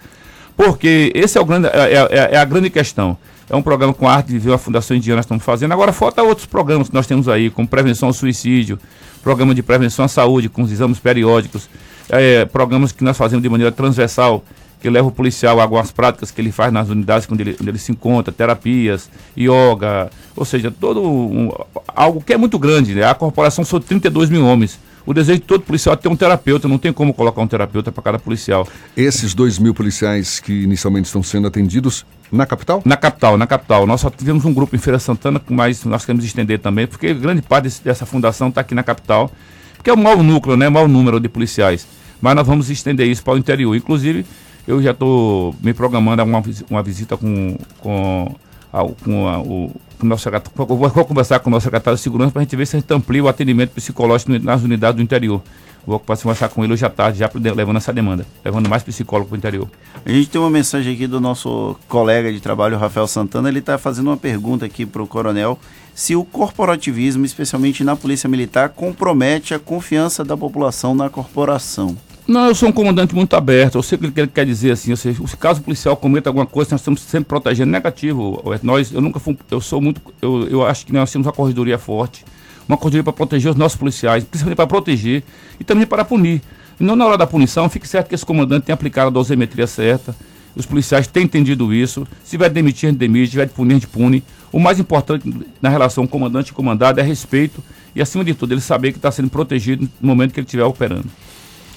Porque 0.57 1.11
esse 1.15 1.37
é, 1.37 1.41
o 1.41 1.45
grande, 1.45 1.67
é, 1.67 1.93
é- 1.93 2.29
é 2.33 2.37
a 2.37 2.45
grande 2.45 2.69
questão. 2.69 3.17
É 3.49 3.55
um 3.55 3.61
programa 3.61 3.93
com 3.93 4.07
a 4.07 4.13
arte 4.13 4.27
de 4.27 4.39
ver 4.39 4.53
a 4.53 4.57
Fundação 4.57 4.95
Indiana 4.95 5.17
nós 5.17 5.25
estamos 5.25 5.43
fazendo. 5.43 5.71
Agora 5.73 5.91
falta 5.93 6.21
outros 6.23 6.45
programas 6.45 6.87
que 6.89 6.93
nós 6.93 7.05
temos 7.07 7.27
aí, 7.29 7.49
como 7.49 7.67
prevenção 7.67 8.07
ao 8.09 8.13
suicídio, 8.13 8.79
programa 9.23 9.53
de 9.53 9.61
prevenção 9.61 10.05
à 10.05 10.07
saúde, 10.07 10.49
com 10.49 10.63
os 10.63 10.71
exames 10.71 10.99
periódicos, 10.99 11.69
é, 12.09 12.45
programas 12.45 12.91
que 12.91 13.03
nós 13.03 13.15
fazemos 13.17 13.43
de 13.43 13.49
maneira 13.49 13.71
transversal, 13.71 14.43
que 14.81 14.89
leva 14.89 15.07
o 15.07 15.11
policial 15.11 15.59
a 15.59 15.63
algumas 15.63 15.91
práticas 15.91 16.31
que 16.31 16.41
ele 16.41 16.51
faz 16.51 16.73
nas 16.73 16.89
unidades 16.89 17.25
quando 17.27 17.41
ele, 17.41 17.55
onde 17.61 17.69
ele 17.69 17.77
se 17.77 17.91
encontra, 17.91 18.33
terapias, 18.33 19.09
yoga, 19.37 20.09
ou 20.35 20.43
seja, 20.45 20.71
todo 20.71 21.01
um- 21.03 21.51
algo 21.87 22.21
que 22.21 22.33
é 22.33 22.37
muito 22.37 22.57
grande. 22.57 22.93
Né? 22.95 23.03
A 23.03 23.13
corporação 23.13 23.63
são 23.63 23.79
32 23.79 24.29
mil 24.29 24.45
homens. 24.45 24.79
O 25.05 25.13
desejo 25.13 25.39
de 25.39 25.45
todo 25.45 25.61
policial 25.63 25.93
é 25.93 25.97
ter 25.97 26.07
um 26.09 26.15
terapeuta, 26.15 26.67
não 26.67 26.77
tem 26.77 26.93
como 26.93 27.13
colocar 27.13 27.41
um 27.41 27.47
terapeuta 27.47 27.91
para 27.91 28.03
cada 28.03 28.19
policial. 28.19 28.67
Esses 28.95 29.33
dois 29.33 29.57
mil 29.57 29.73
policiais 29.73 30.39
que 30.39 30.63
inicialmente 30.63 31.07
estão 31.07 31.23
sendo 31.23 31.47
atendidos 31.47 32.05
na 32.31 32.45
capital? 32.45 32.81
Na 32.85 32.95
capital, 32.95 33.35
na 33.37 33.47
capital. 33.47 33.87
Nós 33.87 33.99
só 34.01 34.09
tivemos 34.11 34.45
um 34.45 34.53
grupo 34.53 34.75
em 34.75 34.79
Feira 34.79 34.99
Santana, 34.99 35.41
mas 35.49 35.83
nós 35.85 36.05
queremos 36.05 36.23
estender 36.23 36.59
também, 36.59 36.85
porque 36.85 37.13
grande 37.15 37.41
parte 37.41 37.63
desse- 37.63 37.83
dessa 37.83 38.05
fundação 38.05 38.49
está 38.49 38.61
aqui 38.61 38.75
na 38.75 38.83
capital, 38.83 39.31
porque 39.75 39.89
é 39.89 39.93
o 39.93 39.97
maior 39.97 40.21
núcleo, 40.23 40.55
né? 40.55 40.69
maior 40.69 40.87
número 40.87 41.19
de 41.19 41.27
policiais. 41.27 41.87
Mas 42.21 42.35
nós 42.35 42.45
vamos 42.45 42.69
estender 42.69 43.07
isso 43.07 43.23
para 43.23 43.33
o 43.33 43.37
interior. 43.39 43.75
Inclusive, 43.75 44.23
eu 44.67 44.81
já 44.81 44.91
estou 44.91 45.55
me 45.61 45.73
programando 45.73 46.23
uma, 46.23 46.41
uma 46.69 46.83
visita 46.83 47.17
com, 47.17 47.57
com, 47.79 48.35
a- 48.71 48.85
com 49.03 49.27
a- 49.27 49.39
o, 49.39 49.71
com 49.99 50.05
o 50.05 50.09
nosso 50.09 50.23
secretário. 50.23 50.51
Vou, 50.55 50.77
vou 50.89 51.05
conversar 51.05 51.39
com 51.39 51.49
o 51.49 51.51
nosso 51.51 51.65
secretário 51.65 51.97
de 51.97 52.01
segurança 52.03 52.31
para 52.31 52.41
a 52.41 52.43
gente 52.43 52.55
ver 52.55 52.65
se 52.65 52.75
a 52.75 52.79
gente 52.79 52.91
amplia 52.93 53.23
o 53.23 53.27
atendimento 53.27 53.71
psicológico 53.71 54.31
nas 54.39 54.61
unidades 54.63 54.95
do 54.97 55.01
interior. 55.01 55.41
Vou 55.85 55.97
conversar 55.99 56.47
com 56.49 56.63
ele 56.63 56.73
hoje 56.73 56.85
à 56.85 56.89
tarde, 56.91 57.17
já 57.17 57.29
levando 57.55 57.77
essa 57.77 57.91
demanda, 57.91 58.23
levando 58.45 58.69
mais 58.69 58.83
psicólogo 58.83 59.29
para 59.29 59.35
o 59.35 59.37
interior. 59.39 59.67
A 60.05 60.09
gente 60.11 60.29
tem 60.29 60.39
uma 60.39 60.49
mensagem 60.49 60.93
aqui 60.93 61.07
do 61.07 61.19
nosso 61.19 61.75
colega 61.87 62.31
de 62.31 62.39
trabalho, 62.39 62.77
Rafael 62.77 63.07
Santana. 63.07 63.49
Ele 63.49 63.57
está 63.57 63.79
fazendo 63.79 64.07
uma 64.11 64.17
pergunta 64.17 64.63
aqui 64.63 64.85
para 64.85 65.01
o 65.01 65.07
coronel: 65.07 65.57
se 65.95 66.15
o 66.15 66.23
corporativismo, 66.23 67.25
especialmente 67.25 67.83
na 67.83 67.95
Polícia 67.95 68.29
Militar, 68.29 68.69
compromete 68.69 69.55
a 69.55 69.59
confiança 69.59 70.23
da 70.23 70.37
população 70.37 70.93
na 70.93 71.09
corporação. 71.09 71.97
Não, 72.27 72.47
eu 72.47 72.55
sou 72.55 72.69
um 72.69 72.71
comandante 72.71 73.15
muito 73.15 73.35
aberto. 73.35 73.75
Eu 73.75 73.83
sei 73.83 73.97
o 73.97 74.11
que 74.11 74.19
ele 74.19 74.27
quer 74.27 74.45
dizer 74.45 74.71
assim. 74.71 74.95
Seja, 74.95 75.25
se 75.25 75.37
caso 75.37 75.59
o 75.59 75.63
policial 75.63 75.97
cometa 75.97 76.29
alguma 76.29 76.45
coisa, 76.45 76.71
nós 76.71 76.81
estamos 76.81 77.01
sempre 77.01 77.27
protegendo. 77.27 77.71
Negativo. 77.71 78.41
Nós, 78.61 78.91
eu 78.91 79.01
nunca 79.01 79.19
fui. 79.19 79.37
Eu 79.49 79.59
sou 79.59 79.81
muito. 79.81 80.01
Eu, 80.21 80.47
eu 80.47 80.65
acho 80.65 80.85
que 80.85 80.93
nós 80.93 81.11
temos 81.11 81.25
uma 81.27 81.33
corredoria 81.33 81.77
forte. 81.77 82.23
Uma 82.67 82.77
corredoria 82.77 83.03
para 83.03 83.13
proteger 83.13 83.51
os 83.51 83.57
nossos 83.57 83.77
policiais, 83.77 84.23
principalmente 84.23 84.55
para 84.55 84.67
proteger 84.67 85.23
e 85.59 85.63
também 85.63 85.85
para 85.85 86.05
punir. 86.05 86.41
Não 86.79 86.95
na 86.95 87.05
hora 87.05 87.17
da 87.17 87.27
punição, 87.27 87.69
fique 87.69 87.87
certo 87.87 88.07
que 88.07 88.15
esse 88.15 88.25
comandante 88.25 88.65
tem 88.65 88.73
aplicado 88.73 89.07
a 89.07 89.11
dosimetria 89.11 89.67
certa. 89.67 90.15
Os 90.55 90.65
policiais 90.65 91.07
têm 91.07 91.23
entendido 91.23 91.73
isso. 91.73 92.07
Se 92.23 92.37
de 92.37 92.49
demitir, 92.49 92.87
a 92.87 92.91
gente 92.91 92.99
demite. 92.99 93.31
Se 93.31 93.45
de 93.45 93.53
punir, 93.53 93.71
a 93.71 93.73
gente 93.75 93.87
pune. 93.87 94.23
O 94.51 94.59
mais 94.59 94.79
importante 94.79 95.31
na 95.61 95.69
relação 95.69 96.05
comandante 96.05 96.49
e 96.49 96.53
comandado 96.53 96.99
é 96.99 97.03
respeito 97.03 97.63
e, 97.95 98.01
acima 98.01 98.23
de 98.23 98.33
tudo, 98.33 98.53
ele 98.53 98.61
saber 98.61 98.91
que 98.91 98.97
está 98.97 99.11
sendo 99.11 99.29
protegido 99.29 99.87
no 99.99 100.07
momento 100.07 100.33
que 100.33 100.39
ele 100.39 100.45
estiver 100.45 100.63
operando. 100.63 101.05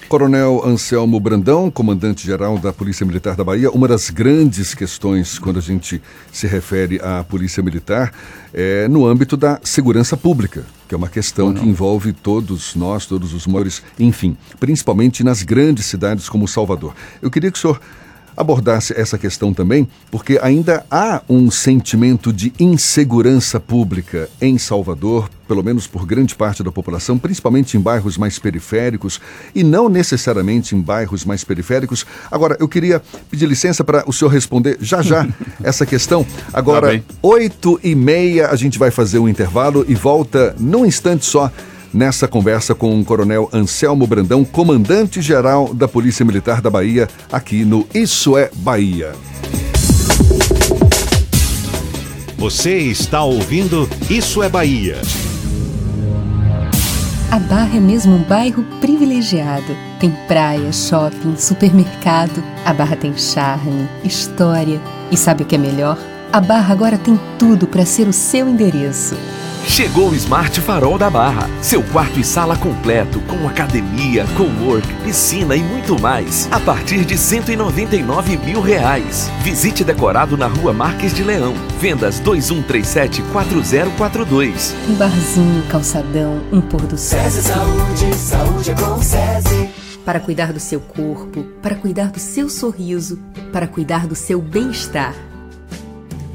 Coronel 0.07 0.61
Anselmo 0.63 1.19
Brandão, 1.19 1.71
comandante-geral 1.71 2.59
da 2.59 2.71
Polícia 2.71 3.05
Militar 3.05 3.35
da 3.35 3.43
Bahia, 3.43 3.71
uma 3.71 3.87
das 3.87 4.11
grandes 4.11 4.75
questões 4.75 5.39
quando 5.39 5.57
a 5.57 5.61
gente 5.61 5.99
se 6.31 6.45
refere 6.45 6.99
à 7.01 7.23
Polícia 7.23 7.63
Militar 7.63 8.13
é 8.53 8.87
no 8.87 9.05
âmbito 9.05 9.35
da 9.35 9.59
segurança 9.63 10.15
pública, 10.15 10.63
que 10.87 10.93
é 10.93 10.97
uma 10.97 11.09
questão 11.09 11.53
que 11.53 11.67
envolve 11.67 12.13
todos 12.13 12.75
nós, 12.75 13.07
todos 13.07 13.33
os 13.33 13.47
maiores, 13.47 13.81
enfim, 13.97 14.37
principalmente 14.59 15.23
nas 15.23 15.41
grandes 15.41 15.87
cidades 15.87 16.29
como 16.29 16.47
Salvador. 16.47 16.93
Eu 17.19 17.31
queria 17.31 17.51
que 17.51 17.57
o 17.57 17.61
senhor 17.61 17.81
abordasse 18.35 18.93
essa 18.99 19.17
questão 19.17 19.53
também, 19.53 19.87
porque 20.11 20.39
ainda 20.41 20.85
há 20.89 21.21
um 21.29 21.49
sentimento 21.49 22.31
de 22.33 22.53
insegurança 22.59 23.59
pública 23.59 24.29
em 24.41 24.57
Salvador, 24.57 25.29
pelo 25.47 25.63
menos 25.63 25.87
por 25.87 26.05
grande 26.05 26.35
parte 26.35 26.63
da 26.63 26.71
população, 26.71 27.17
principalmente 27.17 27.77
em 27.77 27.79
bairros 27.79 28.17
mais 28.17 28.39
periféricos 28.39 29.21
e 29.53 29.63
não 29.63 29.87
necessariamente 29.87 30.75
em 30.75 30.81
bairros 30.81 31.23
mais 31.23 31.43
periféricos. 31.43 32.05
Agora, 32.31 32.57
eu 32.59 32.67
queria 32.67 33.01
pedir 33.29 33.45
licença 33.45 33.83
para 33.83 34.03
o 34.07 34.13
senhor 34.13 34.31
responder 34.31 34.77
já 34.81 35.01
já 35.01 35.27
essa 35.63 35.85
questão. 35.85 36.25
Agora, 36.51 36.89
bem. 36.89 37.03
oito 37.21 37.79
e 37.83 37.95
meia, 37.95 38.49
a 38.49 38.55
gente 38.55 38.79
vai 38.79 38.91
fazer 38.91 39.19
um 39.19 39.29
intervalo 39.29 39.85
e 39.87 39.95
volta 39.95 40.55
num 40.59 40.85
instante 40.85 41.25
só 41.25 41.51
nessa 41.95 42.27
conversa 42.27 42.75
com 42.75 42.99
o 42.99 43.05
Coronel 43.05 43.49
Anselmo 43.53 44.05
Brandão, 44.05 44.43
comandante-geral 44.43 45.73
da 45.73 45.87
Polícia 45.87 46.25
Militar 46.25 46.61
da 46.61 46.69
Bahia, 46.69 47.07
aqui 47.31 47.63
no 47.63 47.87
Isso 47.93 48.37
é 48.37 48.51
Bahia. 48.53 49.13
Você 52.37 52.77
está 52.77 53.23
ouvindo 53.23 53.89
Isso 54.09 54.43
é 54.43 54.49
Bahia. 54.49 54.97
A 57.31 57.39
Barra 57.39 57.77
é 57.77 57.79
mesmo 57.79 58.15
um 58.15 58.23
bairro 58.23 58.63
privilegiado. 58.79 59.75
Tem 59.99 60.11
praia, 60.27 60.71
shopping, 60.71 61.35
supermercado. 61.37 62.43
A 62.65 62.73
Barra 62.73 62.95
tem 62.95 63.17
charme, 63.17 63.87
história. 64.03 64.81
E 65.09 65.17
sabe 65.17 65.43
o 65.43 65.45
que 65.45 65.55
é 65.55 65.57
melhor? 65.57 65.97
A 66.31 66.41
Barra 66.41 66.73
agora 66.73 66.97
tem 66.97 67.17
tudo 67.39 67.65
para 67.65 67.85
ser 67.85 68.07
o 68.07 68.13
seu 68.13 68.47
endereço. 68.47 69.15
Chegou 69.67 70.11
o 70.11 70.15
Smart 70.15 70.61
Farol 70.61 70.97
da 70.97 71.09
Barra. 71.09 71.49
Seu 71.61 71.83
quarto 71.83 72.17
e 72.19 72.23
sala 72.23 72.55
completo, 72.55 73.19
com 73.21 73.47
academia, 73.47 74.25
cowork, 74.37 74.87
piscina 75.03 75.55
e 75.55 75.63
muito 75.63 75.99
mais. 75.99 76.47
A 76.51 76.59
partir 76.59 77.03
de 77.03 77.17
199 77.17 78.37
mil 78.37 78.61
reais. 78.61 79.29
Visite 79.41 79.83
decorado 79.83 80.37
na 80.37 80.45
rua 80.47 80.71
Marques 80.71 81.11
de 81.13 81.23
Leão. 81.23 81.53
Vendas 81.79 82.21
2137-4042. 82.21 84.73
Um 84.87 84.93
barzinho, 84.95 85.63
calçadão, 85.67 86.41
um 86.53 86.61
pôr 86.61 86.83
do 86.83 86.97
sol. 86.97 87.19
SESI 87.19 87.41
Saúde, 87.41 88.15
saúde 88.15 88.71
é 88.71 88.75
com 88.75 89.01
SESI. 89.01 89.69
Para 90.05 90.19
cuidar 90.19 90.53
do 90.53 90.59
seu 90.59 90.79
corpo, 90.79 91.43
para 91.61 91.75
cuidar 91.75 92.11
do 92.11 92.19
seu 92.19 92.47
sorriso, 92.47 93.19
para 93.51 93.67
cuidar 93.67 94.07
do 94.07 94.15
seu 94.15 94.39
bem-estar. 94.39 95.15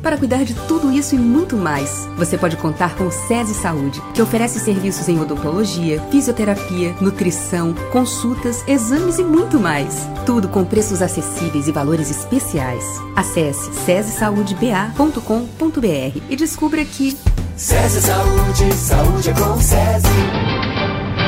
Para 0.03 0.17
cuidar 0.17 0.45
de 0.45 0.55
tudo 0.67 0.91
isso 0.91 1.15
e 1.15 1.19
muito 1.19 1.57
mais, 1.57 2.09
você 2.17 2.39
pode 2.39 2.57
contar 2.57 2.97
com 2.97 3.05
o 3.05 3.11
SESI 3.11 3.53
Saúde, 3.53 4.01
que 4.15 4.23
oferece 4.23 4.59
serviços 4.59 5.07
em 5.09 5.21
odontologia, 5.21 6.01
fisioterapia, 6.11 6.95
nutrição, 7.03 7.75
consultas, 7.93 8.67
exames 8.67 9.19
e 9.19 9.25
muito 9.25 9.61
mais. 9.61 10.09
Tudo 10.25 10.49
com 10.49 10.65
preços 10.65 11.03
acessíveis 11.03 11.69
e 11.69 11.73
valores 11.73 12.11
especiais. 12.11 12.83
Acesse 13.15 13.75
sesesaudeba.com.br 13.75 16.21
e 16.31 16.37
descubra 16.37 16.83
que 16.83 17.19
SESI 17.57 18.01
Saúde, 18.01 18.73
saúde 18.73 19.29
é 19.29 19.35
com 19.35 19.61
SESI. 19.61 20.09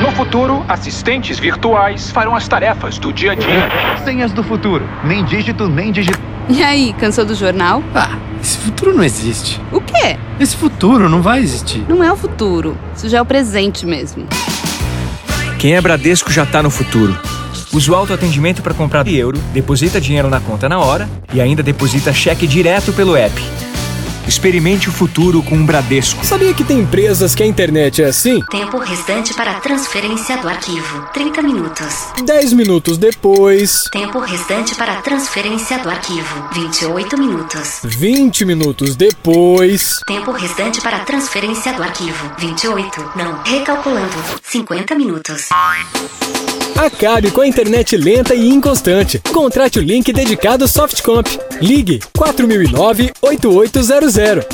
No 0.01 0.11
futuro, 0.13 0.65
assistentes 0.67 1.37
virtuais 1.37 2.09
farão 2.09 2.35
as 2.35 2.47
tarefas 2.47 2.97
do 2.97 3.13
dia 3.13 3.33
a 3.33 3.35
dia. 3.35 3.69
Senhas 4.03 4.33
do 4.33 4.43
futuro. 4.43 4.83
Nem 5.03 5.23
dígito, 5.23 5.69
nem 5.69 5.91
dígito. 5.91 6.32
E 6.49 6.61
aí, 6.61 6.93
cansou 6.93 7.23
do 7.23 7.33
jornal? 7.33 7.81
Ah, 7.95 8.17
esse 8.41 8.57
futuro 8.57 8.93
não 8.93 9.03
existe. 9.03 9.61
O 9.71 9.79
quê? 9.79 10.17
Esse 10.39 10.55
futuro 10.55 11.07
não 11.07 11.21
vai 11.21 11.39
existir. 11.41 11.83
Não 11.87 12.03
é 12.03 12.11
o 12.11 12.15
futuro. 12.15 12.77
Isso 12.95 13.07
já 13.07 13.19
é 13.19 13.21
o 13.21 13.25
presente 13.25 13.85
mesmo. 13.85 14.27
Quem 15.57 15.75
é 15.75 15.81
Bradesco 15.81 16.31
já 16.31 16.45
tá 16.45 16.61
no 16.61 16.69
futuro. 16.69 17.17
Usa 17.71 17.91
o 17.91 17.95
autoatendimento 17.95 18.61
para 18.61 18.73
comprar 18.73 19.07
euro, 19.07 19.39
deposita 19.53 19.99
dinheiro 19.99 20.29
na 20.29 20.39
conta 20.39 20.67
na 20.67 20.77
hora 20.77 21.09
e 21.33 21.39
ainda 21.41 21.63
deposita 21.63 22.13
cheque 22.13 22.45
direto 22.45 22.91
pelo 22.93 23.15
app. 23.15 23.33
Experimente 24.27 24.89
o 24.89 24.91
futuro 24.91 25.43
com 25.43 25.55
o 25.55 25.63
Bradesco. 25.63 26.25
Sabia 26.25 26.53
que 26.53 26.63
tem 26.63 26.79
empresas 26.79 27.35
que 27.35 27.43
a 27.43 27.45
internet 27.45 28.01
é 28.01 28.05
assim? 28.05 28.39
Tempo 28.49 28.77
restante 28.77 29.33
para 29.33 29.55
transferência 29.55 30.37
do 30.37 30.47
arquivo: 30.47 31.05
30 31.13 31.41
minutos. 31.41 32.07
10 32.23 32.53
minutos 32.53 32.97
depois. 32.97 33.83
Tempo 33.91 34.19
restante 34.19 34.75
para 34.75 34.95
transferência 35.01 35.79
do 35.79 35.89
arquivo: 35.89 36.49
28 36.53 37.17
minutos. 37.17 37.79
20 37.83 38.45
minutos 38.45 38.95
depois. 38.95 39.99
Tempo 40.07 40.31
restante 40.31 40.81
para 40.81 40.99
transferência 40.99 41.73
do 41.73 41.83
arquivo: 41.83 42.31
28. 42.39 43.11
Não, 43.15 43.41
recalculando: 43.43 44.15
50 44.43 44.95
minutos. 44.95 45.49
Acabe 46.75 47.31
com 47.31 47.41
a 47.41 47.47
internet 47.47 47.95
lenta 47.95 48.33
e 48.33 48.49
inconstante. 48.49 49.19
Contrate 49.31 49.79
o 49.79 49.81
link 49.81 50.11
dedicado 50.11 50.67
Softcomp. 50.67 51.27
Ligue 51.61 51.99
4009 52.17 53.13
8800 53.21 54.12
zero. 54.13 54.45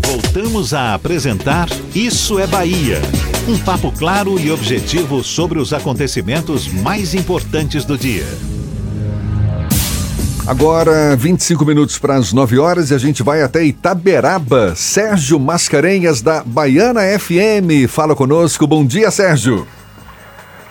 Voltamos 0.05 0.73
a 0.73 0.93
apresentar 0.93 1.67
Isso 1.95 2.37
é 2.39 2.45
Bahia. 2.45 3.01
Um 3.47 3.57
papo 3.57 3.91
claro 3.91 4.39
e 4.39 4.51
objetivo 4.51 5.23
sobre 5.23 5.57
os 5.57 5.73
acontecimentos 5.73 6.67
mais 6.67 7.15
importantes 7.15 7.83
do 7.83 7.97
dia. 7.97 8.27
Agora, 10.47 11.15
25 11.15 11.63
minutos 11.63 11.99
para 11.99 12.15
as 12.15 12.33
9 12.33 12.57
horas 12.57 12.89
e 12.89 12.95
a 12.95 12.97
gente 12.97 13.21
vai 13.21 13.43
até 13.43 13.63
Itaberaba. 13.63 14.73
Sérgio 14.75 15.39
Mascarenhas, 15.39 16.19
da 16.19 16.41
Baiana 16.43 17.01
FM. 17.19 17.87
Fala 17.87 18.15
conosco. 18.15 18.65
Bom 18.65 18.83
dia, 18.83 19.11
Sérgio. 19.11 19.67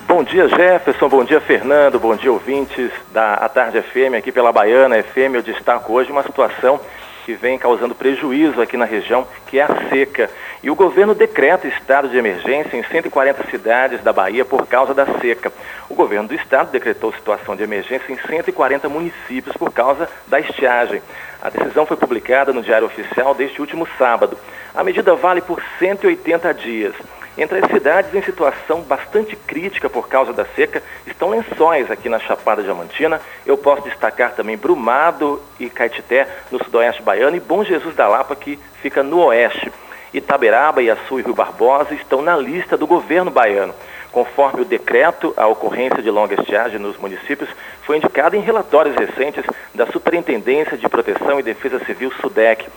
Bom 0.09 0.25
dia, 0.25 0.49
Jefferson. 0.49 1.09
Bom 1.09 1.25
dia, 1.25 1.41
Fernando. 1.41 2.01
Bom 2.01 2.17
dia, 2.17 2.33
ouvintes 2.33 2.91
da 3.13 3.35
A 3.35 3.49
Tarde 3.49 3.81
FM 3.81 4.17
aqui 4.19 4.33
pela 4.33 4.51
Baiana 4.51 5.01
FM. 5.01 5.35
Eu 5.35 5.43
destaco 5.43 5.93
hoje 5.93 6.11
uma 6.11 6.25
situação 6.25 6.81
que 7.25 7.35
vem 7.35 7.59
causando 7.59 7.95
prejuízo 7.95 8.61
aqui 8.61 8.77
na 8.77 8.85
região, 8.85 9.27
que 9.47 9.59
é 9.59 9.63
a 9.63 9.89
seca. 9.89 10.31
E 10.63 10.71
o 10.71 10.75
governo 10.75 11.15
decreta 11.15 11.69
estado 11.69 12.09
de 12.09 12.17
emergência 12.17 12.77
em 12.77 12.83
140 12.83 13.51
cidades 13.51 14.03
da 14.03 14.13
Bahia 14.13 14.45
por 14.45 14.67
causa 14.67 14.93
da 14.93 15.07
seca. 15.19 15.53
O 15.89 15.95
governo 15.95 16.29
do 16.29 16.35
estado 16.35 16.71
decretou 16.71 17.13
situação 17.13 17.57
de 17.57 17.63
emergência 17.63 18.13
em 18.13 18.17
140 18.17 18.89
municípios 18.89 19.57
por 19.57 19.73
causa 19.73 20.09
da 20.27 20.41
estiagem. 20.41 21.03
A 21.43 21.49
decisão 21.49 21.87
foi 21.87 21.97
publicada 21.97 22.53
no 22.53 22.63
Diário 22.63 22.87
Oficial 22.87 23.35
deste 23.35 23.61
último 23.61 23.87
sábado. 23.97 24.37
A 24.75 24.85
medida 24.85 25.15
vale 25.15 25.41
por 25.41 25.63
180 25.79 26.53
dias. 26.55 26.95
Entre 27.41 27.59
as 27.59 27.71
cidades 27.71 28.15
em 28.15 28.21
situação 28.21 28.83
bastante 28.83 29.35
crítica 29.35 29.89
por 29.89 30.07
causa 30.11 30.31
da 30.31 30.45
seca 30.45 30.83
estão 31.07 31.31
lençóis 31.31 31.91
aqui 31.91 32.07
na 32.07 32.19
Chapada 32.19 32.63
Diamantina. 32.63 33.19
Eu 33.47 33.57
posso 33.57 33.81
destacar 33.85 34.35
também 34.35 34.59
Brumado 34.59 35.41
e 35.59 35.71
Caetité 35.71 36.29
no 36.53 36.63
sudoeste 36.63 37.01
baiano 37.01 37.35
e 37.35 37.41
Bom 37.41 37.65
Jesus 37.65 37.97
da 37.97 38.07
Lapa 38.07 38.37
que 38.37 38.59
fica 38.83 39.03
no 39.03 39.25
oeste. 39.25 39.73
Itaberaba, 40.13 40.83
Iaçu 40.83 41.19
e 41.19 41.23
Rio 41.23 41.33
Barbosa 41.33 41.95
estão 41.95 42.21
na 42.21 42.37
lista 42.37 42.77
do 42.77 42.87
governo 42.87 43.31
baiano. 43.31 43.75
Conforme 44.13 44.61
o 44.61 44.65
decreto, 44.67 45.33
a 45.35 45.47
ocorrência 45.47 46.03
de 46.03 46.11
longa 46.11 46.39
estiagem 46.39 46.79
nos 46.79 46.99
municípios 46.99 47.49
foi 47.85 47.97
indicada 47.97 48.37
em 48.37 48.41
relatórios 48.41 48.95
recentes 48.97 49.45
da 49.75 49.87
Superintendência 49.87 50.77
de 50.77 50.87
Proteção 50.91 51.41
e 51.41 51.43
Defesa 51.43 51.83
Civil 51.87 52.13
SUDEC. 52.21 52.69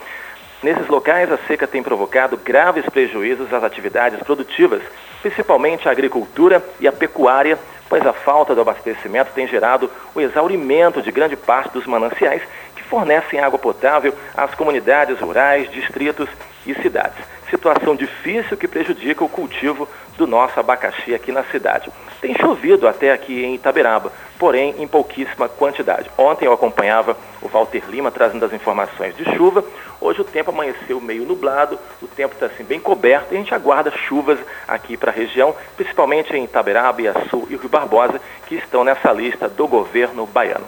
Nesses 0.64 0.88
locais, 0.88 1.30
a 1.30 1.38
seca 1.40 1.68
tem 1.68 1.84
provocado 1.84 2.38
graves 2.38 2.85
prejuízos 2.85 3.53
às 3.53 3.65
atividades 3.65 4.18
produtivas, 4.23 4.81
principalmente 5.22 5.90
a 5.90 5.91
agricultura 5.91 6.64
e 6.80 6.88
a 6.88 6.91
pecuária, 6.91 7.60
pois 7.90 8.06
a 8.07 8.14
falta 8.14 8.56
do 8.56 8.61
abastecimento 8.61 9.34
tem 9.34 9.45
gerado 9.45 9.91
o 10.15 10.22
exaurimento 10.22 11.02
de 11.02 11.11
grande 11.11 11.35
parte 11.35 11.73
dos 11.73 11.85
mananciais 11.85 12.41
que 12.77 12.84
fornecem 12.84 13.41
água 13.41 13.60
potável 13.60 14.14
às 14.38 14.56
comunidades 14.56 15.19
rurais, 15.19 15.69
distritos 15.69 16.30
e 16.65 16.73
cidades. 16.76 17.32
Situação 17.53 17.95
difícil 17.95 18.57
que 18.57 18.67
prejudica 18.67 19.23
o 19.23 19.30
cultivo 19.30 19.88
do 20.17 20.25
nosso 20.25 20.59
abacaxi 20.59 21.13
aqui 21.13 21.31
na 21.31 21.43
cidade. 21.43 21.91
Tem 22.19 22.35
chovido 22.35 22.88
até 22.88 23.11
aqui 23.11 23.43
em 23.45 23.53
Itaberaba, 23.53 24.11
porém 24.39 24.73
em 24.80 24.88
pouquíssima 24.88 25.47
quantidade. 25.47 26.09
Ontem 26.17 26.47
eu 26.47 26.53
acompanhava 26.53 27.15
o 27.43 27.47
Walter 27.47 27.84
Lima 27.88 28.09
trazendo 28.09 28.43
as 28.43 28.53
informações 28.53 29.15
de 29.15 29.23
chuva. 29.35 29.63
Hoje 30.01 30.21
o 30.21 30.23
tempo 30.23 30.49
amanheceu 30.49 30.99
meio 30.99 31.25
nublado, 31.25 31.77
o 32.01 32.07
tempo 32.07 32.34
está 32.34 32.47
assim 32.47 32.63
bem 32.63 32.80
coberto 32.80 33.31
e 33.31 33.38
a 33.38 33.39
gente 33.39 33.53
aguarda 33.53 33.91
chuvas 33.91 34.39
aqui 34.67 34.97
para 34.97 35.11
a 35.11 35.13
região, 35.13 35.55
principalmente 35.77 36.35
em 36.35 36.45
Itaberaba, 36.45 37.03
Iaçu 37.03 37.45
e 37.51 37.55
Rio 37.55 37.69
Barbosa, 37.69 38.19
que 38.47 38.55
estão 38.55 38.84
nessa 38.84 39.13
lista 39.13 39.47
do 39.47 39.67
governo 39.67 40.25
baiano. 40.25 40.65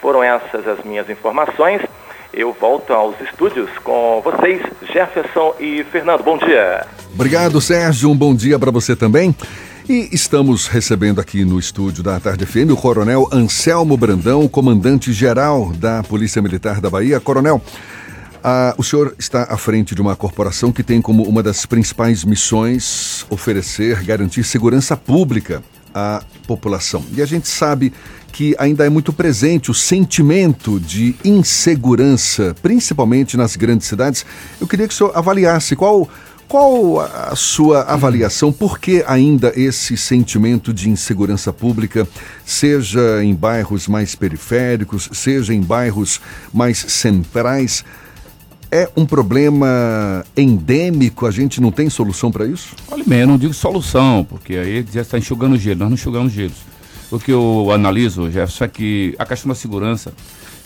Foram 0.00 0.22
essas 0.22 0.68
as 0.68 0.78
minhas 0.84 1.10
informações. 1.10 1.82
Eu 2.32 2.52
volto 2.52 2.92
aos 2.92 3.20
estúdios 3.20 3.68
com 3.82 4.22
vocês, 4.22 4.62
Jefferson 4.92 5.54
e 5.58 5.82
Fernando. 5.84 6.22
Bom 6.22 6.38
dia. 6.38 6.86
Obrigado, 7.12 7.60
Sérgio. 7.60 8.08
Um 8.08 8.16
bom 8.16 8.34
dia 8.34 8.56
para 8.56 8.70
você 8.70 8.94
também. 8.94 9.34
E 9.88 10.08
estamos 10.12 10.68
recebendo 10.68 11.20
aqui 11.20 11.44
no 11.44 11.58
estúdio 11.58 12.04
da 12.04 12.20
Tarde 12.20 12.46
FM 12.46 12.70
o 12.70 12.76
Coronel 12.76 13.28
Anselmo 13.32 13.96
Brandão, 13.96 14.46
comandante-geral 14.46 15.72
da 15.72 16.04
Polícia 16.04 16.40
Militar 16.40 16.80
da 16.80 16.88
Bahia. 16.88 17.18
Coronel, 17.18 17.60
ah, 18.44 18.74
o 18.78 18.84
senhor 18.84 19.12
está 19.18 19.48
à 19.50 19.56
frente 19.56 19.92
de 19.92 20.00
uma 20.00 20.14
corporação 20.14 20.70
que 20.70 20.84
tem 20.84 21.02
como 21.02 21.24
uma 21.24 21.42
das 21.42 21.66
principais 21.66 22.24
missões 22.24 23.26
oferecer, 23.28 24.04
garantir 24.04 24.44
segurança 24.44 24.96
pública 24.96 25.60
à 25.94 26.22
população. 26.46 27.04
E 27.12 27.22
a 27.22 27.26
gente 27.26 27.48
sabe 27.48 27.92
que 28.32 28.54
ainda 28.58 28.86
é 28.86 28.88
muito 28.88 29.12
presente 29.12 29.70
o 29.70 29.74
sentimento 29.74 30.78
de 30.78 31.16
insegurança, 31.24 32.54
principalmente 32.62 33.36
nas 33.36 33.56
grandes 33.56 33.88
cidades. 33.88 34.24
Eu 34.60 34.66
queria 34.66 34.86
que 34.86 34.94
o 34.94 34.96
senhor 34.96 35.12
avaliasse 35.14 35.74
qual 35.76 36.08
Qual 36.50 36.98
a 36.98 37.36
sua 37.36 37.82
avaliação? 37.82 38.52
Por 38.52 38.80
que 38.80 39.04
ainda 39.06 39.52
esse 39.54 39.96
sentimento 39.96 40.74
de 40.74 40.90
insegurança 40.90 41.52
pública, 41.52 42.08
seja 42.44 43.22
em 43.22 43.32
bairros 43.36 43.86
mais 43.86 44.16
periféricos, 44.16 45.08
seja 45.12 45.54
em 45.54 45.60
bairros 45.60 46.20
mais 46.52 46.78
centrais? 46.88 47.84
É 48.72 48.88
um 48.96 49.04
problema 49.04 50.24
endêmico? 50.36 51.26
A 51.26 51.32
gente 51.32 51.60
não 51.60 51.72
tem 51.72 51.90
solução 51.90 52.30
para 52.30 52.46
isso? 52.46 52.76
Olha 52.88 53.02
bem, 53.04 53.20
eu 53.22 53.26
não 53.26 53.36
digo 53.36 53.52
solução, 53.52 54.24
porque 54.24 54.54
aí 54.54 54.86
já 54.92 55.00
está 55.00 55.18
enxugando 55.18 55.58
gelo, 55.58 55.80
nós 55.80 55.88
não 55.88 55.94
enxugamos 55.94 56.32
gelos. 56.32 56.58
O 57.10 57.18
que 57.18 57.32
eu 57.32 57.72
analiso, 57.72 58.30
Jefferson, 58.30 58.64
é 58.64 58.68
que 58.68 59.16
a 59.18 59.26
questão 59.26 59.48
da 59.48 59.56
segurança 59.56 60.14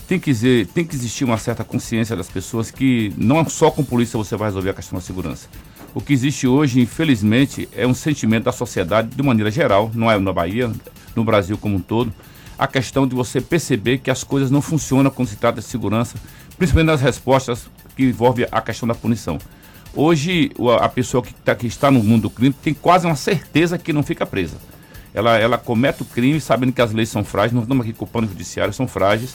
tem 0.07 0.21
que, 0.21 0.31
dizer, 0.31 0.67
tem 0.67 0.85
que 0.85 0.95
existir 0.95 1.25
uma 1.25 1.39
certa 1.39 1.65
consciência 1.65 2.15
das 2.15 2.29
pessoas 2.29 2.71
que 2.71 3.11
não 3.17 3.49
só 3.49 3.71
com 3.71 3.83
polícia 3.83 4.19
você 4.19 4.37
vai 4.37 4.49
resolver 4.49 4.69
a 4.69 4.75
questão 4.75 4.99
da 4.99 5.03
segurança. 5.03 5.49
O 5.95 6.01
que 6.03 6.13
existe 6.13 6.47
hoje, 6.47 6.83
infelizmente, 6.83 7.67
é 7.75 7.87
um 7.87 7.95
sentimento 7.95 8.45
da 8.45 8.53
sociedade 8.53 9.17
de 9.17 9.23
maneira 9.23 9.51
geral, 9.51 9.91
não 9.95 10.11
é 10.11 10.19
na 10.19 10.33
Bahia, 10.33 10.71
no 11.17 11.25
Brasil 11.25 11.57
como 11.57 11.77
um 11.77 11.81
todo, 11.81 12.13
a 12.59 12.67
questão 12.67 13.07
de 13.07 13.15
você 13.15 13.41
perceber 13.41 13.99
que 13.99 14.11
as 14.11 14.23
coisas 14.23 14.51
não 14.51 14.61
funcionam 14.61 15.11
quando 15.11 15.29
se 15.29 15.37
trata 15.37 15.63
de 15.63 15.67
segurança, 15.67 16.17
principalmente 16.59 16.89
nas 16.89 17.01
respostas 17.01 17.67
que 17.97 18.05
envolvem 18.05 18.47
a 18.51 18.61
questão 18.61 18.87
da 18.87 18.95
punição. 18.95 19.39
Hoje, 19.95 20.51
a 20.81 20.89
pessoa 20.89 21.23
que, 21.23 21.33
tá, 21.33 21.55
que 21.55 21.67
está 21.67 21.91
no 21.91 22.03
mundo 22.03 22.23
do 22.23 22.31
crime 22.31 22.55
tem 22.63 22.75
quase 22.75 23.07
uma 23.07 23.15
certeza 23.15 23.79
que 23.79 23.93
não 23.93 24.03
fica 24.03 24.27
presa. 24.27 24.57
Ela, 25.15 25.39
ela 25.39 25.57
comete 25.57 26.03
o 26.03 26.05
crime 26.05 26.41
sabendo 26.41 26.73
que 26.73 26.83
as 26.83 26.93
leis 26.93 27.09
são 27.09 27.23
frágeis, 27.23 27.53
não 27.53 27.63
estamos 27.63 27.85
aqui 27.85 27.93
culpando 27.93 28.27
o 28.27 28.31
judiciário, 28.31 28.75
são 28.75 28.89
frágeis. 28.89 29.35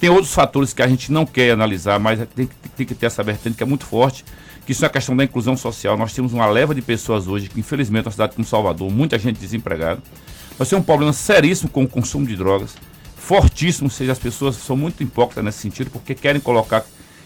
Tem 0.00 0.10
outros 0.10 0.34
fatores 0.34 0.72
que 0.72 0.82
a 0.82 0.88
gente 0.88 1.12
não 1.12 1.24
quer 1.24 1.52
analisar, 1.52 2.00
mas 2.00 2.18
tem, 2.34 2.48
tem 2.76 2.84
que 2.84 2.92
ter 2.92 3.06
essa 3.06 3.22
vertente 3.22 3.56
que 3.56 3.62
é 3.62 3.66
muito 3.66 3.86
forte, 3.86 4.24
que 4.66 4.72
isso 4.72 4.84
é 4.84 4.88
a 4.88 4.90
questão 4.90 5.16
da 5.16 5.22
inclusão 5.22 5.56
social. 5.56 5.96
Nós 5.96 6.12
temos 6.12 6.32
uma 6.32 6.46
leva 6.46 6.74
de 6.74 6.82
pessoas 6.82 7.28
hoje, 7.28 7.48
que 7.48 7.60
infelizmente, 7.60 8.06
na 8.06 8.10
cidade 8.10 8.34
como 8.34 8.44
Salvador, 8.44 8.90
muita 8.90 9.16
gente 9.16 9.38
desempregada. 9.38 10.02
Nós 10.58 10.68
temos 10.68 10.82
um 10.82 10.86
problema 10.86 11.12
seríssimo 11.12 11.70
com 11.70 11.84
o 11.84 11.88
consumo 11.88 12.26
de 12.26 12.34
drogas, 12.34 12.74
fortíssimo, 13.16 13.86
ou 13.86 13.90
seja, 13.90 14.10
as 14.10 14.18
pessoas 14.18 14.56
são 14.56 14.76
muito 14.76 15.00
hipócritas 15.00 15.44
nesse 15.44 15.58
sentido, 15.58 15.88
porque 15.90 16.16
querem 16.16 16.40
colocar 16.40 16.84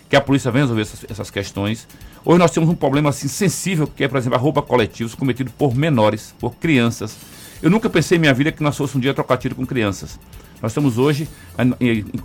que 0.09 0.17
a 0.17 0.21
polícia 0.21 0.51
venha 0.51 0.65
resolver 0.65 0.83
essas, 0.83 1.05
essas 1.09 1.31
questões. 1.31 1.87
Hoje 2.25 2.39
nós 2.39 2.51
temos 2.51 2.69
um 2.69 2.75
problema 2.75 3.11
assim 3.11 3.29
sensível, 3.29 3.87
que 3.87 4.05
é, 4.05 4.09
por 4.09 4.19
exemplo, 4.19 4.39
a 4.39 4.41
roupa 4.41 4.63
coletiva 4.63 5.17
cometido 5.17 5.51
por 5.53 5.75
menores, 5.75 6.35
por 6.39 6.55
crianças. 6.57 7.17
Eu 7.63 7.71
nunca 7.71 7.89
pensei 7.89 8.19
em 8.19 8.21
minha 8.21 8.35
vida 8.35 8.53
que 8.53 8.63
nós 8.63 8.77
fosse 8.77 8.97
um 8.97 9.01
dia 9.01 9.15
trocar 9.15 9.37
tiro 9.39 9.55
com 9.55 9.67
crianças. 9.67 10.19
Nós 10.61 10.73
estamos 10.73 10.99
hoje 10.99 11.29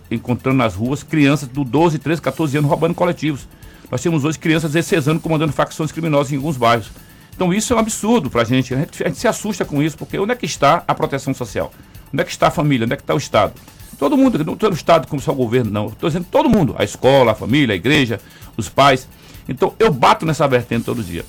encontrando 0.10 0.58
nas 0.58 0.76
ruas 0.76 1.04
crianças 1.04 1.48
do 1.48 1.64
12, 1.64 2.00
13, 2.00 2.22
14 2.22 2.58
anos 2.58 2.70
roubando 2.70 2.94
coletivos. 2.94 3.48
Nós 3.90 4.02
temos 4.02 4.24
hoje 4.24 4.40
crianças 4.40 4.72
de 4.72 4.78
16 4.78 5.10
anos 5.10 5.24
comandando 5.24 5.52
facções 5.52 5.92
criminosas 5.92 6.32
em 6.32 6.38
alguns 6.38 6.58
bairros. 6.58 6.92
Então 7.36 7.54
isso 7.54 7.74
é 7.74 7.76
um 7.76 7.80
absurdo 7.80 8.30
para 8.30 8.42
a 8.42 8.46
gente. 8.46 8.74
A 8.74 8.78
gente 8.78 9.18
se 9.18 9.28
assusta 9.28 9.66
com 9.66 9.82
isso, 9.82 9.98
porque 9.98 10.18
onde 10.18 10.32
é 10.32 10.36
que 10.36 10.46
está 10.46 10.84
a 10.88 10.96
proteção 10.96 11.34
social? 11.34 11.74
Onde 12.14 12.22
é 12.22 12.26
que 12.26 12.32
está 12.32 12.48
a 12.48 12.52
família? 12.52 12.86
Onde 12.86 12.94
é 12.94 12.98
que 12.98 13.04
está 13.04 13.14
o 13.14 13.18
Estado? 13.18 13.54
Todo 13.98 14.18
mundo, 14.18 14.44
não 14.44 14.56
todo 14.56 14.74
o 14.74 14.76
Estado 14.76 15.08
como 15.08 15.22
só 15.22 15.32
o 15.32 15.36
governo, 15.36 15.72
não. 15.72 15.88
Estou 15.88 16.10
dizendo 16.10 16.26
todo 16.30 16.50
mundo. 16.50 16.76
A 16.78 16.84
escola, 16.84 17.32
a 17.34 17.36
família, 17.36 17.74
a 17.74 17.76
igreja, 17.76 18.20
os 18.58 18.68
pais. 18.68 19.08
Então 19.48 19.74
eu 19.80 19.92
bato 19.92 20.26
nessa 20.26 20.48
vertente 20.48 20.86
todo 20.86 21.04
dia. 21.04 21.24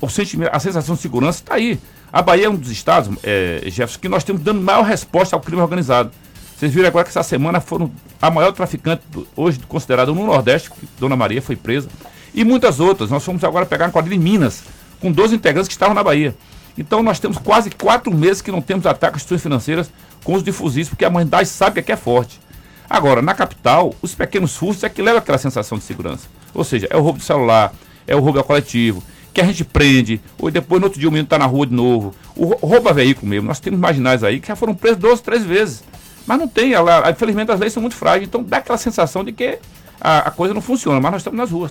O 0.00 0.08
sentimento, 0.08 0.50
a 0.52 0.58
sensação 0.58 0.94
de 0.94 1.00
segurança 1.00 1.40
está 1.40 1.54
aí. 1.54 1.78
A 2.12 2.22
Bahia 2.22 2.46
é 2.46 2.48
um 2.48 2.54
dos 2.54 2.70
estados, 2.70 3.10
é, 3.24 3.62
Jefferson, 3.64 3.98
que 3.98 4.08
nós 4.08 4.22
temos 4.22 4.40
dando 4.42 4.60
maior 4.60 4.84
resposta 4.84 5.34
ao 5.34 5.40
crime 5.40 5.60
organizado. 5.60 6.12
Vocês 6.56 6.72
viram 6.72 6.88
agora 6.88 7.04
que 7.04 7.10
essa 7.10 7.22
semana 7.24 7.60
foram 7.60 7.90
a 8.22 8.30
maior 8.30 8.52
traficante 8.52 9.02
do, 9.10 9.26
hoje 9.34 9.58
considerada 9.68 10.12
no 10.12 10.24
Nordeste, 10.24 10.70
que 10.70 10.88
Dona 10.98 11.16
Maria 11.16 11.42
foi 11.42 11.56
presa, 11.56 11.88
e 12.32 12.44
muitas 12.44 12.78
outras. 12.78 13.10
Nós 13.10 13.24
fomos 13.24 13.42
agora 13.42 13.66
pegar 13.66 13.86
uma 13.86 13.90
quadrilha 13.90 14.14
em 14.14 14.22
Minas, 14.22 14.62
com 15.00 15.10
12 15.10 15.34
integrantes 15.34 15.68
que 15.68 15.74
estavam 15.74 15.94
na 15.94 16.04
Bahia. 16.04 16.36
Então 16.76 17.02
nós 17.02 17.18
temos 17.18 17.38
quase 17.38 17.70
quatro 17.70 18.12
meses 18.12 18.42
que 18.42 18.50
não 18.50 18.60
temos 18.60 18.86
ataques 18.86 19.16
às 19.16 19.22
instituições 19.22 19.42
financeiras 19.42 19.90
com 20.22 20.34
os 20.34 20.42
difusistas, 20.42 20.88
porque 20.88 21.04
a 21.04 21.08
humanidade 21.08 21.48
sabe 21.48 21.82
que 21.82 21.92
é 21.92 21.96
forte. 21.96 22.40
Agora, 22.88 23.22
na 23.22 23.34
capital, 23.34 23.94
os 24.02 24.14
pequenos 24.14 24.56
furtos 24.56 24.82
é 24.84 24.88
que 24.88 25.02
levam 25.02 25.18
aquela 25.18 25.38
sensação 25.38 25.78
de 25.78 25.84
segurança. 25.84 26.28
Ou 26.52 26.64
seja, 26.64 26.86
é 26.90 26.96
o 26.96 27.00
roubo 27.00 27.18
do 27.18 27.24
celular, 27.24 27.72
é 28.06 28.14
o 28.14 28.20
roubo 28.20 28.38
ao 28.38 28.44
coletivo, 28.44 29.02
que 29.32 29.40
a 29.40 29.44
gente 29.44 29.64
prende, 29.64 30.20
ou 30.38 30.50
depois 30.50 30.80
no 30.80 30.86
outro 30.86 31.00
dia 31.00 31.08
o 31.08 31.12
menino 31.12 31.24
está 31.24 31.38
na 31.38 31.46
rua 31.46 31.66
de 31.66 31.74
novo. 31.74 32.14
O 32.36 32.46
roubo 32.66 32.88
a 32.88 32.92
veículo 32.92 33.28
mesmo. 33.28 33.48
Nós 33.48 33.58
temos 33.58 33.80
marginais 33.80 34.22
aí 34.22 34.38
que 34.38 34.48
já 34.48 34.56
foram 34.56 34.74
presos 34.74 34.98
12, 34.98 35.22
13 35.22 35.46
vezes. 35.46 35.84
Mas 36.26 36.38
não 36.38 36.48
tem, 36.48 36.72
ela, 36.72 37.10
infelizmente 37.10 37.50
as 37.50 37.60
leis 37.60 37.72
são 37.72 37.80
muito 37.80 37.96
frágeis, 37.96 38.26
então 38.28 38.42
dá 38.42 38.58
aquela 38.58 38.78
sensação 38.78 39.22
de 39.22 39.32
que 39.32 39.58
a, 40.00 40.28
a 40.28 40.30
coisa 40.30 40.54
não 40.54 40.60
funciona, 40.60 41.00
mas 41.00 41.12
nós 41.12 41.20
estamos 41.20 41.38
nas 41.38 41.50
ruas, 41.50 41.70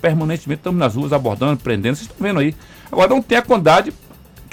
permanentemente 0.00 0.60
estamos 0.60 0.78
nas 0.78 0.94
ruas 0.94 1.12
abordando, 1.12 1.58
prendendo, 1.58 1.96
vocês 1.96 2.10
estão 2.10 2.26
vendo 2.26 2.40
aí. 2.40 2.54
Agora 2.90 3.08
não 3.08 3.22
tem 3.22 3.38
a 3.38 3.42
quantidade 3.42 3.92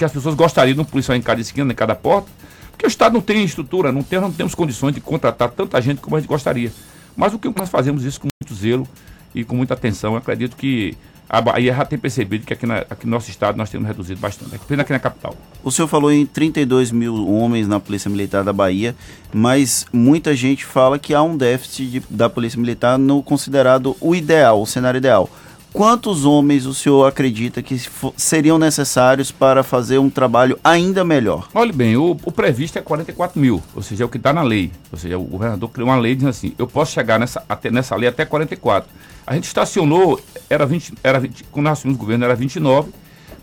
que 0.02 0.06
as 0.06 0.12
pessoas 0.12 0.34
gostariam 0.34 0.74
de 0.74 0.80
um 0.80 0.84
policial 0.84 1.16
em 1.16 1.22
cada 1.22 1.40
esquina, 1.40 1.72
em 1.72 1.76
cada 1.76 1.94
porta, 1.94 2.28
porque 2.70 2.84
o 2.84 2.88
Estado 2.88 3.12
não 3.12 3.20
tem 3.20 3.44
estrutura, 3.44 3.92
não, 3.92 4.02
tem, 4.02 4.20
não 4.20 4.32
temos 4.32 4.54
condições 4.54 4.92
de 4.94 5.00
contratar 5.00 5.50
tanta 5.50 5.80
gente 5.80 6.00
como 6.00 6.16
a 6.16 6.20
gente 6.20 6.28
gostaria. 6.28 6.72
Mas 7.16 7.32
o 7.32 7.38
que 7.38 7.48
nós 7.56 7.68
fazemos 7.68 8.04
isso 8.04 8.20
com 8.20 8.26
muito 8.42 8.60
zelo 8.60 8.88
e 9.32 9.44
com 9.44 9.54
muita 9.54 9.74
atenção, 9.74 10.12
eu 10.12 10.18
acredito 10.18 10.56
que 10.56 10.96
a 11.28 11.40
Bahia 11.40 11.72
já 11.72 11.84
tem 11.84 11.98
percebido 11.98 12.44
que 12.44 12.52
aqui, 12.52 12.66
na, 12.66 12.78
aqui 12.78 13.06
no 13.06 13.12
nosso 13.12 13.30
estado 13.30 13.56
nós 13.56 13.70
temos 13.70 13.86
reduzido 13.86 14.20
bastante, 14.20 14.56
apenas 14.56 14.82
aqui 14.82 14.92
na 14.92 14.98
capital. 14.98 15.36
O 15.62 15.70
senhor 15.70 15.86
falou 15.86 16.10
em 16.10 16.26
32 16.26 16.90
mil 16.90 17.28
homens 17.28 17.68
na 17.68 17.78
Polícia 17.78 18.10
Militar 18.10 18.42
da 18.42 18.52
Bahia, 18.52 18.96
mas 19.32 19.86
muita 19.92 20.34
gente 20.34 20.64
fala 20.64 20.98
que 20.98 21.14
há 21.14 21.22
um 21.22 21.36
déficit 21.36 21.86
de, 21.86 22.02
da 22.10 22.28
Polícia 22.28 22.60
Militar 22.60 22.98
no 22.98 23.22
considerado 23.22 23.96
o 24.00 24.16
ideal, 24.16 24.60
o 24.60 24.66
cenário 24.66 24.98
ideal. 24.98 25.30
Quantos 25.72 26.26
homens 26.26 26.66
o 26.66 26.74
senhor 26.74 27.06
acredita 27.06 27.62
que 27.62 27.80
seriam 28.14 28.58
necessários 28.58 29.30
para 29.30 29.62
fazer 29.62 29.96
um 29.96 30.10
trabalho 30.10 30.58
ainda 30.62 31.02
melhor? 31.02 31.48
Olha 31.54 31.72
bem, 31.72 31.96
o, 31.96 32.10
o 32.10 32.30
previsto 32.30 32.78
é 32.78 32.82
44 32.82 33.40
mil, 33.40 33.62
ou 33.74 33.82
seja, 33.82 34.04
é 34.04 34.06
o 34.06 34.08
que 34.08 34.18
está 34.18 34.34
na 34.34 34.42
lei. 34.42 34.70
Ou 34.92 34.98
seja, 34.98 35.16
o 35.16 35.24
governador 35.24 35.70
criou 35.70 35.88
uma 35.88 35.96
lei 35.96 36.14
dizendo 36.14 36.28
assim: 36.28 36.54
eu 36.58 36.66
posso 36.66 36.92
chegar 36.92 37.18
nessa, 37.18 37.42
até, 37.48 37.70
nessa 37.70 37.96
lei 37.96 38.06
até 38.06 38.26
44. 38.26 38.90
A 39.26 39.34
gente 39.34 39.44
estacionou, 39.44 40.20
era 40.50 40.66
20, 40.66 40.92
era 41.02 41.18
20, 41.18 41.44
quando 41.44 41.64
nós 41.64 41.78
assumimos 41.78 41.98
o 41.98 42.04
governo 42.04 42.24
era 42.26 42.34
29, 42.34 42.92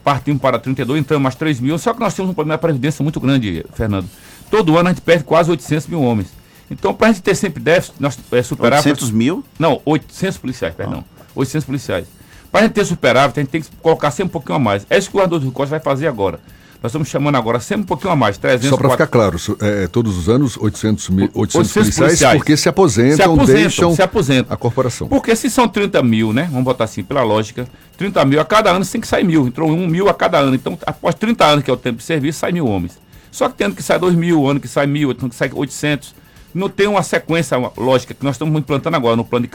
partimos 0.03 0.39
para 0.39 0.59
32, 0.59 0.99
entramos 0.99 1.23
mais 1.23 1.35
3 1.35 1.59
mil. 1.59 1.79
Só 1.79 1.95
que 1.95 1.99
nós 1.99 2.13
temos 2.13 2.29
um 2.29 2.35
problema 2.35 2.57
de 2.57 2.61
previdência 2.61 3.01
muito 3.01 3.19
grande, 3.19 3.65
Fernando. 3.73 4.07
Todo 4.51 4.77
ano 4.77 4.89
a 4.89 4.91
gente 4.91 5.01
perde 5.01 5.23
quase 5.23 5.49
800 5.49 5.87
mil 5.87 6.03
homens. 6.03 6.27
Então, 6.69 6.93
para 6.93 7.07
a 7.07 7.11
gente 7.11 7.23
ter 7.23 7.33
sempre 7.33 7.63
déficit, 7.63 7.95
nós 7.99 8.19
é, 8.31 8.43
superar. 8.43 8.79
800 8.79 9.09
mil? 9.09 9.43
Não, 9.57 9.81
800 9.83 10.37
policiais, 10.37 10.75
perdão. 10.75 11.03
Ah. 11.09 11.23
800 11.33 11.65
policiais. 11.65 12.18
Para 12.51 12.61
a 12.61 12.63
gente 12.63 12.73
ter 12.73 12.85
superávit, 12.85 13.39
a 13.39 13.43
gente 13.43 13.51
tem 13.51 13.61
que 13.61 13.69
colocar 13.81 14.11
sempre 14.11 14.29
um 14.29 14.31
pouquinho 14.31 14.55
a 14.55 14.59
mais. 14.59 14.85
É 14.89 14.97
isso 14.97 15.09
que 15.09 15.15
o 15.15 15.19
governador 15.19 15.39
do 15.39 15.51
Costa 15.51 15.71
vai 15.71 15.79
fazer 15.79 16.07
agora. 16.07 16.39
Nós 16.81 16.91
estamos 16.91 17.09
chamando 17.09 17.35
agora 17.35 17.59
sempre 17.59 17.83
um 17.83 17.85
pouquinho 17.85 18.13
a 18.13 18.15
mais, 18.15 18.37
300 18.37 18.69
Só 18.69 18.77
para 18.77 18.89
ficar 18.91 19.07
claro, 19.07 19.37
é, 19.59 19.87
todos 19.87 20.17
os 20.17 20.29
anos 20.29 20.55
800, 20.55 21.09
mil, 21.09 21.29
800, 21.33 21.55
800 21.55 21.73
policiais, 21.73 21.95
policiais, 21.95 22.37
porque 22.37 22.55
se 22.55 22.69
aposentam, 22.69 23.15
se 23.17 23.21
aposentam, 23.21 23.55
deixam 23.55 23.95
se 23.95 24.01
aposentam. 24.01 24.53
a 24.53 24.57
corporação. 24.57 25.07
Porque 25.09 25.35
se 25.35 25.49
são 25.49 25.67
30 25.67 26.01
mil, 26.01 26.31
né? 26.31 26.47
Vamos 26.49 26.63
botar 26.63 26.85
assim, 26.85 27.03
pela 27.03 27.21
lógica, 27.21 27.67
30 27.97 28.23
mil 28.23 28.39
a 28.39 28.45
cada 28.45 28.71
ano 28.71 28.85
tem 28.85 29.01
que 29.01 29.07
sair 29.07 29.25
mil. 29.25 29.45
Entrou 29.45 29.69
um 29.69 29.87
mil 29.87 30.07
a 30.07 30.13
cada 30.13 30.37
ano. 30.37 30.55
Então, 30.55 30.77
após 30.85 31.15
30 31.15 31.45
anos, 31.45 31.65
que 31.65 31.69
é 31.69 31.73
o 31.73 31.77
tempo 31.77 31.97
de 31.97 32.03
serviço, 32.03 32.39
sai 32.39 32.53
mil 32.53 32.65
homens. 32.65 32.97
Só 33.29 33.49
que 33.49 33.55
tem 33.55 33.65
ano 33.65 33.75
que 33.75 33.83
sai 33.83 33.99
2 33.99 34.15
mil, 34.15 34.47
ano 34.47 34.61
que 34.61 34.67
sai 34.67 34.87
mil, 34.87 35.11
ano 35.11 35.29
que 35.29 35.35
sai 35.35 35.51
800. 35.53 36.15
Não 36.53 36.69
tem 36.69 36.87
uma 36.87 37.03
sequência 37.03 37.57
lógica 37.77 38.13
que 38.13 38.23
nós 38.23 38.35
estamos 38.35 38.57
implantando 38.57 38.95
agora 38.95 39.17
no 39.17 39.25
plano 39.25 39.45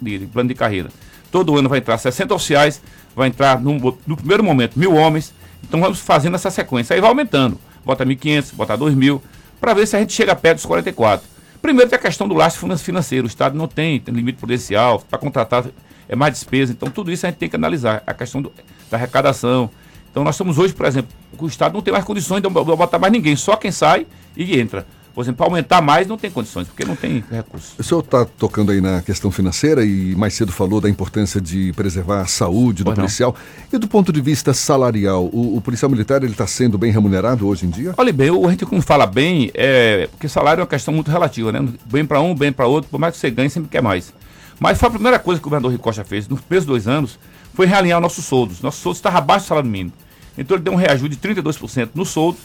de, 0.00 0.18
de, 0.18 0.26
plano 0.26 0.48
de 0.48 0.54
carreira. 0.56 0.90
Todo 1.32 1.56
ano 1.56 1.68
vai 1.68 1.78
entrar 1.78 1.98
60 1.98 2.34
oficiais, 2.34 2.80
vai 3.16 3.28
entrar 3.28 3.60
no, 3.60 3.98
no 4.06 4.16
primeiro 4.16 4.44
momento 4.44 4.78
mil 4.78 4.94
homens, 4.94 5.34
então 5.64 5.80
vamos 5.80 5.98
fazendo 5.98 6.34
essa 6.36 6.50
sequência. 6.50 6.94
Aí 6.94 7.00
vai 7.00 7.08
aumentando. 7.08 7.58
Bota 7.84 8.06
1.500, 8.06 8.54
bota 8.54 8.78
2.000, 8.78 9.20
para 9.60 9.74
ver 9.74 9.86
se 9.86 9.96
a 9.96 9.98
gente 9.98 10.12
chega 10.12 10.36
perto 10.36 10.58
dos 10.58 10.66
44. 10.66 11.26
Primeiro 11.60 11.88
tem 11.88 11.98
a 11.98 12.02
questão 12.02 12.28
do 12.28 12.34
lastro 12.34 12.76
financeiro. 12.76 13.26
O 13.26 13.28
Estado 13.28 13.56
não 13.56 13.66
tem, 13.66 13.98
tem 13.98 14.14
limite 14.14 14.38
prudencial, 14.38 15.00
para 15.00 15.18
contratar 15.18 15.64
é 16.08 16.14
mais 16.14 16.34
despesa. 16.34 16.72
Então 16.72 16.90
tudo 16.90 17.10
isso 17.10 17.24
a 17.24 17.30
gente 17.30 17.38
tem 17.38 17.48
que 17.48 17.56
analisar. 17.56 18.02
A 18.06 18.12
questão 18.12 18.42
do, 18.42 18.52
da 18.90 18.98
arrecadação. 18.98 19.70
Então 20.10 20.22
nós 20.22 20.34
estamos 20.34 20.58
hoje, 20.58 20.74
por 20.74 20.84
exemplo, 20.84 21.10
o 21.38 21.46
Estado 21.46 21.72
não 21.72 21.80
tem 21.80 21.92
mais 21.92 22.04
condições 22.04 22.42
de 22.42 22.48
botar 22.48 22.98
mais 22.98 23.10
ninguém, 23.10 23.34
só 23.34 23.56
quem 23.56 23.72
sai 23.72 24.06
e 24.36 24.60
entra. 24.60 24.86
Por 25.14 25.22
exemplo, 25.22 25.38
para 25.38 25.46
aumentar 25.46 25.82
mais 25.82 26.06
não 26.06 26.16
tem 26.16 26.30
condições, 26.30 26.66
porque 26.68 26.84
não 26.84 26.96
tem 26.96 27.22
recursos. 27.30 27.74
O 27.78 27.82
senhor 27.82 28.00
está 28.00 28.24
tocando 28.24 28.72
aí 28.72 28.80
na 28.80 29.02
questão 29.02 29.30
financeira 29.30 29.84
e 29.84 30.14
mais 30.16 30.32
cedo 30.34 30.50
falou 30.50 30.80
da 30.80 30.88
importância 30.88 31.40
de 31.40 31.72
preservar 31.74 32.22
a 32.22 32.26
saúde 32.26 32.82
do 32.82 32.86
pois 32.86 32.98
policial. 32.98 33.34
Não. 33.36 33.76
E 33.76 33.78
do 33.78 33.86
ponto 33.86 34.10
de 34.10 34.20
vista 34.20 34.54
salarial, 34.54 35.24
o, 35.26 35.56
o 35.56 35.60
policial 35.60 35.90
militar 35.90 36.22
ele 36.22 36.32
está 36.32 36.46
sendo 36.46 36.78
bem 36.78 36.90
remunerado 36.90 37.46
hoje 37.46 37.66
em 37.66 37.70
dia? 37.70 37.94
Olha 37.96 38.12
bem, 38.12 38.30
a 38.30 38.50
gente 38.50 38.64
quando 38.64 38.82
fala 38.82 39.06
bem, 39.06 39.50
é 39.54 40.06
porque 40.06 40.28
salário 40.28 40.60
é 40.60 40.62
uma 40.62 40.68
questão 40.68 40.94
muito 40.94 41.10
relativa, 41.10 41.52
né? 41.52 41.68
Bem 41.84 42.06
para 42.06 42.20
um, 42.20 42.34
bem 42.34 42.50
para 42.50 42.66
outro, 42.66 42.90
por 42.90 42.98
mais 42.98 43.14
que 43.14 43.20
você 43.20 43.30
ganhe, 43.30 43.50
sempre 43.50 43.68
quer 43.68 43.82
mais. 43.82 44.14
Mas 44.58 44.78
foi 44.78 44.88
a 44.88 44.92
primeira 44.92 45.18
coisa 45.18 45.40
que 45.40 45.46
o 45.46 45.50
governador 45.50 45.72
Ricocha 45.72 46.04
fez 46.04 46.26
nos 46.26 46.40
primeiros 46.40 46.66
dois 46.66 46.88
anos, 46.88 47.18
foi 47.52 47.66
realinhar 47.66 48.00
nossos 48.00 48.24
soldos. 48.24 48.62
Nosso 48.62 48.80
soldo 48.80 48.96
estava 48.96 49.18
abaixo 49.18 49.44
do 49.44 49.48
salário 49.48 49.68
mínimo. 49.68 49.92
Então 50.38 50.56
ele 50.56 50.64
deu 50.64 50.72
um 50.72 50.76
reajuste 50.76 51.16
de 51.16 51.28
32% 51.28 51.90
no 51.94 52.06
soldo 52.06 52.38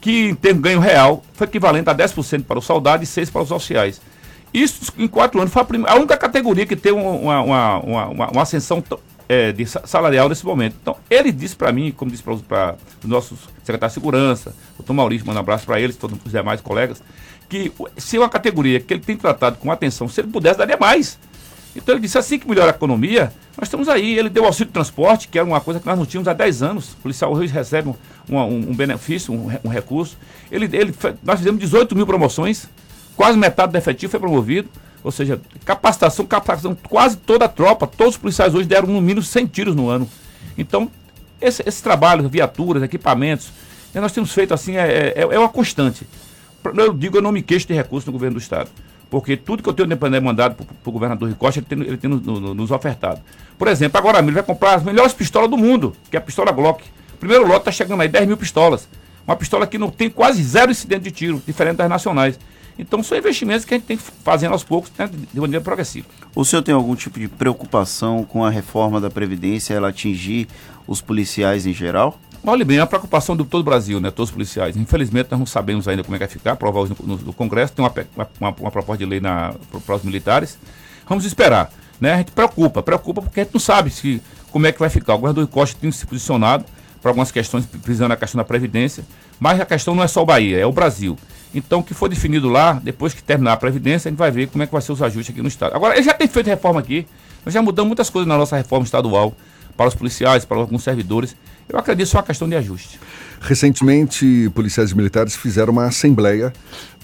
que 0.00 0.30
em 0.30 0.34
termos 0.34 0.62
de 0.62 0.68
ganho 0.68 0.80
real 0.80 1.22
foi 1.34 1.46
equivalente 1.46 1.88
a 1.88 1.94
10% 1.94 2.44
para 2.44 2.58
o 2.58 2.62
soldado 2.62 3.02
e 3.02 3.06
6% 3.06 3.30
para 3.30 3.42
os 3.42 3.50
oficiais. 3.50 4.00
Isso 4.52 4.92
em 4.98 5.06
quatro 5.06 5.40
anos 5.40 5.52
foi 5.52 5.62
a, 5.62 5.64
primeira, 5.64 5.92
a 5.92 5.96
única 5.96 6.16
categoria 6.16 6.66
que 6.66 6.74
teve 6.74 6.96
uma, 6.96 7.40
uma, 7.40 7.78
uma, 7.78 8.30
uma, 8.30 8.42
ascensão 8.42 8.82
é, 9.28 9.52
de 9.52 9.64
salarial 9.64 10.28
nesse 10.28 10.44
momento. 10.44 10.76
Então, 10.82 10.96
ele 11.08 11.30
disse 11.30 11.54
para 11.54 11.70
mim, 11.70 11.92
como 11.92 12.10
disse 12.10 12.22
para 12.22 12.34
os 12.34 13.08
nossos 13.08 13.38
secretários 13.62 13.94
de 13.94 14.00
segurança, 14.00 14.54
doutor 14.76 14.92
Maurício, 14.92 15.26
manda 15.26 15.38
um 15.38 15.42
abraço 15.42 15.64
para 15.66 15.80
eles, 15.80 15.96
todos 15.96 16.18
os 16.24 16.32
demais 16.32 16.60
colegas, 16.60 17.00
que 17.48 17.72
se 17.96 18.16
é 18.16 18.20
uma 18.20 18.28
categoria 18.28 18.80
que 18.80 18.92
ele 18.92 19.02
tem 19.02 19.16
tratado 19.16 19.56
com 19.58 19.70
atenção, 19.70 20.08
se 20.08 20.20
ele 20.20 20.28
pudesse, 20.28 20.58
daria 20.58 20.76
mais. 20.76 21.18
Então 21.74 21.94
ele 21.94 22.02
disse, 22.02 22.18
assim 22.18 22.38
que 22.38 22.48
melhora 22.48 22.72
a 22.72 22.74
economia, 22.74 23.32
nós 23.56 23.68
estamos 23.68 23.88
aí. 23.88 24.18
Ele 24.18 24.28
deu 24.28 24.44
auxílio 24.44 24.66
de 24.66 24.72
transporte, 24.72 25.28
que 25.28 25.38
era 25.38 25.46
uma 25.46 25.60
coisa 25.60 25.78
que 25.78 25.86
nós 25.86 25.98
não 25.98 26.04
tínhamos 26.04 26.28
há 26.28 26.32
10 26.32 26.62
anos. 26.62 26.92
O 26.92 26.96
policial 26.96 27.32
hoje 27.32 27.52
recebe 27.52 27.88
um, 27.88 27.94
um, 28.36 28.70
um 28.70 28.74
benefício, 28.74 29.32
um, 29.32 29.50
um, 29.64 29.68
recurso. 29.68 30.16
Ele, 30.50 30.68
ele, 30.72 30.94
nós 31.22 31.38
fizemos 31.38 31.60
18 31.60 31.94
mil 31.94 32.06
promoções, 32.06 32.66
quase 33.16 33.38
metade 33.38 33.72
do 33.72 33.78
efetivo 33.78 34.10
foi 34.10 34.20
promovido. 34.20 34.68
Ou 35.02 35.10
seja, 35.10 35.40
capacitação, 35.64 36.26
capacitação, 36.26 36.76
quase 36.88 37.16
toda 37.16 37.46
a 37.46 37.48
tropa, 37.48 37.86
todos 37.86 38.14
os 38.14 38.20
policiais 38.20 38.54
hoje 38.54 38.68
deram 38.68 38.88
no 38.88 39.00
mínimo 39.00 39.22
100 39.22 39.46
tiros 39.46 39.74
no 39.74 39.88
ano. 39.88 40.08
Então, 40.58 40.90
esse, 41.40 41.62
esse 41.66 41.82
trabalho, 41.82 42.28
viaturas, 42.28 42.82
equipamentos, 42.82 43.50
nós 43.94 44.12
temos 44.12 44.32
feito 44.32 44.52
assim, 44.52 44.76
é, 44.76 45.14
é, 45.16 45.20
é 45.22 45.38
uma 45.38 45.48
constante. 45.48 46.06
Eu 46.76 46.92
digo, 46.92 47.16
eu 47.16 47.22
não 47.22 47.32
me 47.32 47.40
queixo 47.40 47.66
de 47.66 47.72
recursos 47.72 48.06
no 48.06 48.12
governo 48.12 48.34
do 48.34 48.42
Estado. 48.42 48.70
Porque 49.10 49.36
tudo 49.36 49.62
que 49.62 49.68
eu 49.68 49.72
tenho 49.74 49.88
mandado 50.22 50.54
para 50.54 50.66
o 50.84 50.92
governador 50.92 51.28
Ricosta, 51.28 51.58
ele 51.58 51.66
tem, 51.66 51.80
ele 51.80 51.96
tem 51.96 52.08
no, 52.08 52.18
no, 52.20 52.54
nos 52.54 52.70
ofertado. 52.70 53.20
Por 53.58 53.66
exemplo, 53.66 53.98
agora 53.98 54.20
ele 54.20 54.30
vai 54.30 54.42
comprar 54.42 54.76
as 54.76 54.84
melhores 54.84 55.12
pistolas 55.12 55.50
do 55.50 55.58
mundo, 55.58 55.94
que 56.08 56.16
é 56.16 56.18
a 56.18 56.22
pistola 56.22 56.52
Glock. 56.52 56.84
O 57.14 57.18
primeiro 57.18 57.44
lote 57.46 57.58
está 57.58 57.72
chegando 57.72 58.00
aí 58.00 58.08
10 58.08 58.28
mil 58.28 58.36
pistolas. 58.36 58.88
Uma 59.26 59.36
pistola 59.36 59.66
que 59.66 59.76
não 59.76 59.90
tem 59.90 60.08
quase 60.08 60.42
zero 60.42 60.70
incidente 60.70 61.02
de 61.02 61.10
tiro, 61.10 61.42
diferente 61.44 61.76
das 61.76 61.88
nacionais. 61.88 62.38
Então 62.78 63.02
são 63.02 63.18
investimentos 63.18 63.64
que 63.64 63.74
a 63.74 63.76
gente 63.76 63.86
tem 63.86 63.96
que 63.96 64.02
fazer 64.24 64.46
aos 64.46 64.64
poucos, 64.64 64.90
né, 64.96 65.10
de 65.32 65.40
maneira 65.40 65.62
progressiva. 65.62 66.06
O 66.34 66.44
senhor 66.44 66.62
tem 66.62 66.74
algum 66.74 66.94
tipo 66.94 67.18
de 67.18 67.28
preocupação 67.28 68.24
com 68.24 68.44
a 68.44 68.48
reforma 68.48 69.00
da 69.00 69.10
Previdência, 69.10 69.74
ela 69.74 69.88
atingir 69.88 70.48
os 70.86 71.00
policiais 71.00 71.66
em 71.66 71.74
geral? 71.74 72.18
Olha 72.42 72.64
bem, 72.64 72.78
é 72.78 72.80
a 72.80 72.86
preocupação 72.86 73.36
de 73.36 73.44
todo 73.44 73.60
o 73.60 73.64
Brasil, 73.64 74.00
né? 74.00 74.10
Todos 74.10 74.30
os 74.30 74.34
policiais. 74.34 74.74
Infelizmente, 74.74 75.28
nós 75.30 75.38
não 75.38 75.46
sabemos 75.46 75.86
ainda 75.86 76.02
como 76.02 76.16
é 76.16 76.18
que 76.18 76.24
vai 76.24 76.32
ficar, 76.32 76.52
aprovar 76.52 76.80
hoje 76.80 76.94
no, 77.02 77.16
no, 77.18 77.32
Congresso, 77.34 77.74
tem 77.74 77.84
uma, 77.84 77.92
uma, 78.16 78.54
uma, 78.58 78.70
proposta 78.70 79.04
de 79.04 79.04
lei 79.04 79.20
para 79.20 79.94
os 79.94 80.02
militares. 80.02 80.58
Vamos 81.06 81.26
esperar. 81.26 81.70
Né? 82.00 82.14
A 82.14 82.16
gente 82.16 82.32
preocupa, 82.32 82.82
preocupa 82.82 83.20
porque 83.20 83.40
a 83.40 83.44
gente 83.44 83.52
não 83.52 83.60
sabe 83.60 83.90
se, 83.90 84.22
como 84.50 84.66
é 84.66 84.72
que 84.72 84.78
vai 84.78 84.88
ficar. 84.88 85.14
O 85.14 85.18
governador 85.18 85.46
Costa 85.48 85.76
tem 85.78 85.92
se 85.92 86.06
posicionado 86.06 86.64
para 87.02 87.10
algumas 87.10 87.30
questões, 87.30 87.66
prisando 87.66 88.14
a 88.14 88.16
questão 88.16 88.38
da 88.38 88.44
Previdência, 88.44 89.04
mas 89.38 89.60
a 89.60 89.66
questão 89.66 89.94
não 89.94 90.02
é 90.02 90.08
só 90.08 90.22
o 90.22 90.26
Bahia, 90.26 90.58
é 90.58 90.64
o 90.64 90.72
Brasil. 90.72 91.18
Então, 91.54 91.80
o 91.80 91.82
que 91.82 91.92
for 91.92 92.08
definido 92.08 92.48
lá, 92.48 92.74
depois 92.82 93.12
que 93.12 93.22
terminar 93.22 93.52
a 93.52 93.56
Previdência, 93.56 94.08
a 94.08 94.10
gente 94.10 94.18
vai 94.18 94.30
ver 94.30 94.48
como 94.48 94.62
é 94.62 94.66
que 94.66 94.72
vai 94.72 94.80
ser 94.80 94.92
os 94.92 95.02
ajustes 95.02 95.34
aqui 95.34 95.42
no 95.42 95.48
Estado. 95.48 95.74
Agora, 95.74 95.94
ele 95.94 96.04
já 96.04 96.14
tem 96.14 96.26
feito 96.26 96.46
reforma 96.46 96.80
aqui, 96.80 97.06
nós 97.44 97.52
já 97.52 97.60
mudamos 97.60 97.88
muitas 97.88 98.08
coisas 98.08 98.26
na 98.26 98.38
nossa 98.38 98.56
reforma 98.56 98.84
estadual, 98.84 99.34
para 99.76 99.88
os 99.88 99.94
policiais, 99.94 100.44
para 100.44 100.58
alguns 100.58 100.82
servidores. 100.82 101.34
Eu 101.68 101.78
acredito 101.78 102.08
só 102.08 102.18
uma 102.18 102.24
questão 102.24 102.48
de 102.48 102.56
ajuste. 102.56 102.98
Recentemente, 103.40 104.50
policiais 104.54 104.92
militares 104.92 105.36
fizeram 105.36 105.72
uma 105.72 105.86
assembleia 105.86 106.52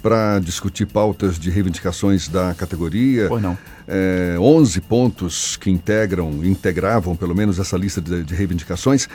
para 0.03 0.39
discutir 0.39 0.87
pautas 0.87 1.39
de 1.39 1.51
reivindicações 1.51 2.29
da 2.29 2.55
categoria. 2.55 3.27
Pois 3.29 3.43
não. 3.43 3.57
É, 3.89 4.37
11 4.39 4.81
pontos 4.83 5.57
que 5.57 5.71
integram, 5.71 6.45
integravam 6.45 7.15
pelo 7.17 7.35
menos 7.35 7.59
essa 7.59 7.77
lista 7.77 8.01
de, 8.01 8.23
de 8.23 8.35
reivindicações. 8.35 9.09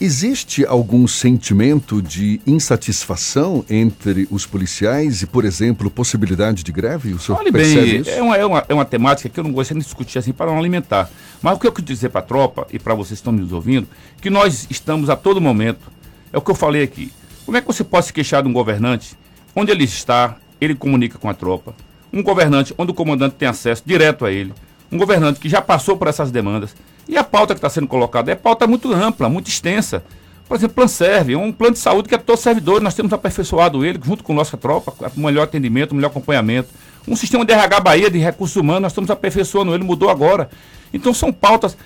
Existe 0.00 0.66
algum 0.66 1.06
sentimento 1.06 2.02
de 2.02 2.40
insatisfação 2.44 3.64
entre 3.70 4.26
os 4.28 4.44
policiais 4.44 5.22
e, 5.22 5.26
por 5.26 5.44
exemplo, 5.44 5.88
possibilidade 5.88 6.64
de 6.64 6.72
greve? 6.72 7.12
O 7.12 7.18
senhor 7.18 7.38
Olha 7.38 7.52
bem, 7.52 8.02
é 8.06 8.20
uma, 8.20 8.36
é, 8.36 8.44
uma, 8.44 8.64
é 8.70 8.74
uma 8.74 8.84
temática 8.84 9.28
que 9.28 9.38
eu 9.38 9.44
não 9.44 9.52
gostaria 9.52 9.80
de 9.80 9.86
discutir 9.86 10.18
assim 10.18 10.32
para 10.32 10.46
não 10.46 10.58
alimentar. 10.58 11.08
Mas 11.40 11.56
o 11.56 11.60
que 11.60 11.66
eu 11.66 11.72
quero 11.72 11.86
dizer 11.86 12.08
para 12.08 12.20
a 12.20 12.24
tropa 12.24 12.66
e 12.72 12.78
para 12.78 12.92
vocês 12.92 13.20
que 13.20 13.22
estão 13.22 13.32
nos 13.32 13.52
ouvindo, 13.52 13.86
que 14.20 14.28
nós 14.30 14.66
estamos 14.68 15.08
a 15.08 15.14
todo 15.14 15.40
momento, 15.40 15.92
é 16.32 16.38
o 16.38 16.40
que 16.40 16.50
eu 16.50 16.56
falei 16.56 16.82
aqui. 16.82 17.12
Como 17.46 17.56
é 17.56 17.60
que 17.60 17.66
você 17.66 17.84
pode 17.84 18.06
se 18.06 18.12
queixar 18.12 18.42
de 18.42 18.48
um 18.48 18.52
governante 18.52 19.16
onde 19.54 19.70
ele 19.70 19.84
está, 19.84 20.36
ele 20.60 20.74
comunica 20.74 21.18
com 21.18 21.28
a 21.28 21.34
tropa, 21.34 21.72
um 22.12 22.20
governante 22.20 22.74
onde 22.76 22.90
o 22.90 22.94
comandante 22.94 23.36
tem 23.36 23.46
acesso 23.46 23.82
direto 23.86 24.24
a 24.24 24.32
ele, 24.32 24.52
um 24.90 24.98
governante 24.98 25.38
que 25.38 25.48
já 25.48 25.62
passou 25.62 25.96
por 25.96 26.08
essas 26.08 26.32
demandas, 26.32 26.74
e 27.08 27.16
a 27.16 27.24
pauta 27.24 27.54
que 27.54 27.58
está 27.58 27.68
sendo 27.68 27.86
colocada 27.86 28.30
é 28.30 28.34
pauta 28.34 28.66
muito 28.66 28.92
ampla, 28.92 29.28
muito 29.28 29.48
extensa. 29.48 30.02
Por 30.48 30.56
exemplo, 30.56 30.74
Plan 30.74 30.88
Serve, 30.88 31.32
é 31.32 31.38
um 31.38 31.50
plano 31.50 31.72
de 31.72 31.78
saúde 31.78 32.08
que 32.08 32.14
é 32.14 32.18
todo 32.18 32.36
servidor, 32.36 32.80
nós 32.80 32.94
temos 32.94 33.12
aperfeiçoado 33.12 33.84
ele, 33.84 33.98
junto 34.02 34.22
com 34.22 34.34
nossa 34.34 34.56
tropa, 34.56 34.92
com 34.92 35.20
melhor 35.20 35.44
atendimento, 35.44 35.94
melhor 35.94 36.08
acompanhamento. 36.08 36.68
Um 37.08 37.16
sistema 37.16 37.44
de 37.44 37.52
RH 37.52 37.80
Bahia 37.80 38.10
de 38.10 38.18
recursos 38.18 38.56
humanos, 38.56 38.82
nós 38.82 38.92
estamos 38.92 39.10
aperfeiçoando 39.10 39.74
ele, 39.74 39.84
mudou 39.84 40.10
agora. 40.10 40.50
Então 40.92 41.12
são 41.12 41.32
pautas, 41.32 41.76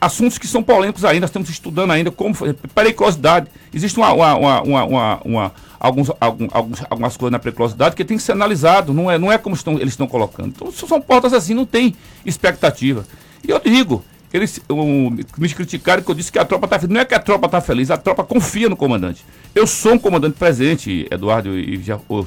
assuntos 0.00 0.38
que 0.38 0.46
são 0.46 0.62
polêmicos 0.62 1.04
ainda, 1.04 1.22
nós 1.22 1.30
estamos 1.30 1.48
estudando 1.48 1.90
ainda 1.90 2.10
como 2.10 2.34
periculosidade. 2.74 3.48
Existe 3.72 3.98
uma, 3.98 4.12
uma, 4.12 4.62
uma, 4.62 5.20
uma 5.24 5.52
alguns, 5.80 6.10
alguns, 6.20 6.50
algumas 6.88 7.16
coisas 7.16 7.32
na 7.32 7.38
periculosidade 7.38 7.96
que 7.96 8.04
tem 8.04 8.16
que 8.16 8.22
ser 8.22 8.32
analisado, 8.32 8.92
não 8.92 9.10
é, 9.10 9.18
não 9.18 9.32
é 9.32 9.38
como 9.38 9.54
estão, 9.54 9.74
eles 9.74 9.94
estão 9.94 10.06
colocando. 10.06 10.48
Então 10.48 10.70
são 10.70 11.00
pautas 11.00 11.32
assim, 11.32 11.54
não 11.54 11.66
tem 11.66 11.96
expectativa. 12.24 13.04
E 13.46 13.50
eu 13.50 13.58
digo, 13.58 14.04
eles 14.32 14.60
um, 14.68 15.10
me 15.10 15.48
criticaram 15.48 16.02
que 16.02 16.10
eu 16.10 16.14
disse 16.14 16.30
que 16.30 16.38
a 16.38 16.44
tropa 16.44 16.66
está 16.66 16.78
feliz. 16.78 16.94
Não 16.94 17.00
é 17.00 17.04
que 17.04 17.14
a 17.14 17.18
tropa 17.18 17.46
está 17.46 17.60
feliz, 17.60 17.90
a 17.90 17.96
tropa 17.96 18.22
confia 18.22 18.68
no 18.68 18.76
comandante. 18.76 19.24
Eu 19.54 19.66
sou 19.66 19.94
um 19.94 19.98
comandante 19.98 20.36
presente, 20.38 21.06
Eduardo 21.10 21.58
e, 21.58 21.82
o, 22.08 22.26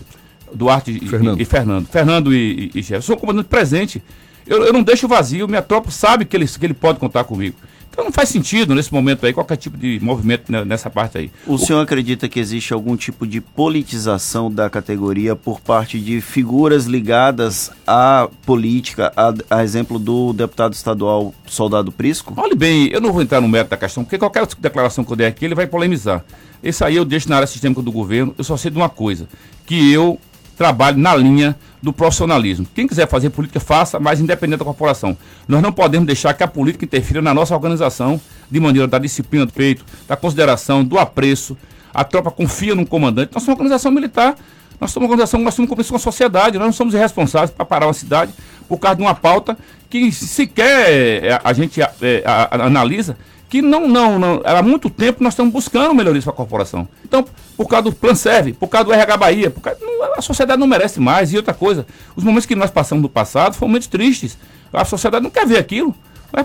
Duarte 0.53 0.91
e 0.91 1.07
Fernando. 1.07 1.40
E, 1.40 1.44
e 1.44 1.45
Fernando. 1.45 1.88
Fernando 1.88 2.34
e, 2.34 2.72
e, 2.73 2.80
e 2.80 2.94
Eu 2.94 3.02
sou 3.02 3.15
um 3.15 3.19
comandante 3.19 3.48
presente. 3.48 4.02
Eu, 4.48 4.64
eu 4.64 4.73
não 4.73 4.82
deixo 4.82 5.07
vazio, 5.07 5.48
minha 5.48 5.61
tropa 5.61 5.91
sabe 5.91 6.26
que 6.26 6.36
ele, 6.36 6.48
que 6.48 6.65
ele 6.65 6.73
pode 6.73 6.99
contar 6.99 7.23
comigo. 7.23 7.56
Então 7.91 8.05
não 8.05 8.11
faz 8.11 8.30
sentido 8.30 8.73
nesse 8.73 8.91
momento 8.93 9.26
aí 9.26 9.34
qualquer 9.34 9.57
tipo 9.57 9.77
de 9.77 9.99
movimento 10.01 10.49
nessa 10.65 10.89
parte 10.89 11.18
aí. 11.18 11.31
O, 11.45 11.55
o 11.55 11.57
senhor 11.57 11.81
acredita 11.81 12.30
que 12.30 12.39
existe 12.39 12.73
algum 12.73 12.95
tipo 12.95 13.27
de 13.27 13.41
politização 13.41 14.49
da 14.49 14.69
categoria 14.69 15.35
por 15.35 15.59
parte 15.59 15.99
de 15.99 16.22
figuras 16.22 16.85
ligadas 16.85 17.69
à 17.85 18.30
política, 18.45 19.11
a, 19.15 19.57
a 19.57 19.63
exemplo 19.63 19.99
do 19.99 20.31
deputado 20.31 20.73
estadual 20.73 21.34
Soldado 21.45 21.91
Prisco? 21.91 22.34
Olhe 22.38 22.55
bem, 22.55 22.88
eu 22.88 23.01
não 23.01 23.11
vou 23.11 23.22
entrar 23.22 23.41
no 23.41 23.47
mérito 23.49 23.72
da 23.72 23.77
questão, 23.77 24.03
porque 24.05 24.18
qualquer 24.18 24.47
declaração 24.57 25.03
que 25.03 25.11
eu 25.11 25.18
der 25.18 25.27
aqui 25.27 25.43
ele 25.43 25.55
vai 25.55 25.68
polemizar. 25.68 26.23
Esse 26.63 26.84
aí 26.84 26.95
eu 26.95 27.03
deixo 27.03 27.30
na 27.30 27.35
área 27.35 27.47
sistêmica 27.47 27.81
do 27.81 27.91
governo, 27.91 28.34
eu 28.38 28.43
só 28.43 28.55
sei 28.55 28.72
de 28.72 28.77
uma 28.77 28.89
coisa, 28.89 29.27
que 29.65 29.91
eu 29.91 30.18
trabalho 30.61 30.99
na 30.99 31.15
linha 31.15 31.55
do 31.81 31.91
profissionalismo. 31.91 32.67
Quem 32.75 32.85
quiser 32.85 33.07
fazer 33.07 33.31
política, 33.31 33.59
faça, 33.59 33.99
mas 33.99 34.21
independente 34.21 34.59
da 34.59 34.65
corporação. 34.65 35.17
Nós 35.47 35.59
não 35.59 35.71
podemos 35.71 36.05
deixar 36.05 36.35
que 36.35 36.43
a 36.43 36.47
política 36.47 36.85
interfira 36.85 37.19
na 37.19 37.33
nossa 37.33 37.55
organização, 37.55 38.21
de 38.49 38.59
maneira 38.59 38.88
da 38.88 38.99
disciplina 38.99 39.43
do 39.43 39.51
peito, 39.51 39.83
da 40.07 40.15
consideração, 40.15 40.83
do 40.83 40.99
apreço. 40.99 41.57
A 41.91 42.03
tropa 42.03 42.29
confia 42.29 42.75
no 42.75 42.85
comandante. 42.85 43.31
Nós 43.33 43.41
somos 43.41 43.57
uma 43.57 43.63
organização 43.63 43.91
militar, 43.91 44.35
nós 44.79 44.91
somos 44.91 45.07
uma 45.07 45.13
organização, 45.13 45.39
nós 45.39 45.55
somos 45.55 45.67
um 45.67 45.69
compromisso 45.69 45.89
com 45.89 45.97
a 45.97 45.99
sociedade, 45.99 46.59
nós 46.59 46.67
não 46.67 46.73
somos 46.73 46.93
irresponsáveis 46.93 47.49
para 47.49 47.65
parar 47.65 47.88
uma 47.88 47.93
cidade 47.93 48.31
por 48.69 48.77
causa 48.77 48.97
de 48.97 49.01
uma 49.01 49.15
pauta 49.15 49.57
que 49.89 50.11
sequer 50.11 51.23
é, 51.23 51.41
a 51.43 51.53
gente 51.53 51.81
é, 51.81 52.23
analisa 52.51 53.17
que 53.52 53.61
não, 53.61 53.86
não, 53.86 54.18
não, 54.18 54.41
há 54.45 54.61
muito 54.61 54.90
tempo 54.90 55.22
nós 55.22 55.34
estamos 55.34 55.52
buscando 55.52 55.94
melhorias 55.94 56.23
para 56.23 56.32
a 56.32 56.36
corporação. 56.38 56.88
Então, 57.03 57.26
por 57.57 57.68
causa 57.68 57.84
do 57.84 57.91
Plan 57.91 58.15
Serve, 58.15 58.53
por 58.53 58.69
causa 58.69 58.86
do 58.86 58.94
RH 58.94 59.18
Bahia, 59.18 59.52
por 59.52 59.60
causa, 59.60 59.78
não, 59.82 60.14
a 60.14 60.22
sociedade 60.22 60.57
não 60.57 60.65
merece 60.65 61.02
mais. 61.02 61.34
E 61.34 61.36
outra 61.36 61.53
coisa, 61.53 61.86
os 62.15 62.23
momentos 62.23 62.45
que 62.45 62.56
nós 62.56 62.72
passamos 62.72 63.02
no 63.02 63.10
passado 63.10 63.53
foram 63.53 63.68
momentos 63.68 63.90
tristes. 63.90 64.38
A 64.72 64.86
sociedade 64.86 65.22
não 65.22 65.30
quer 65.30 65.45
ver 65.45 65.57
aquilo. 65.57 65.94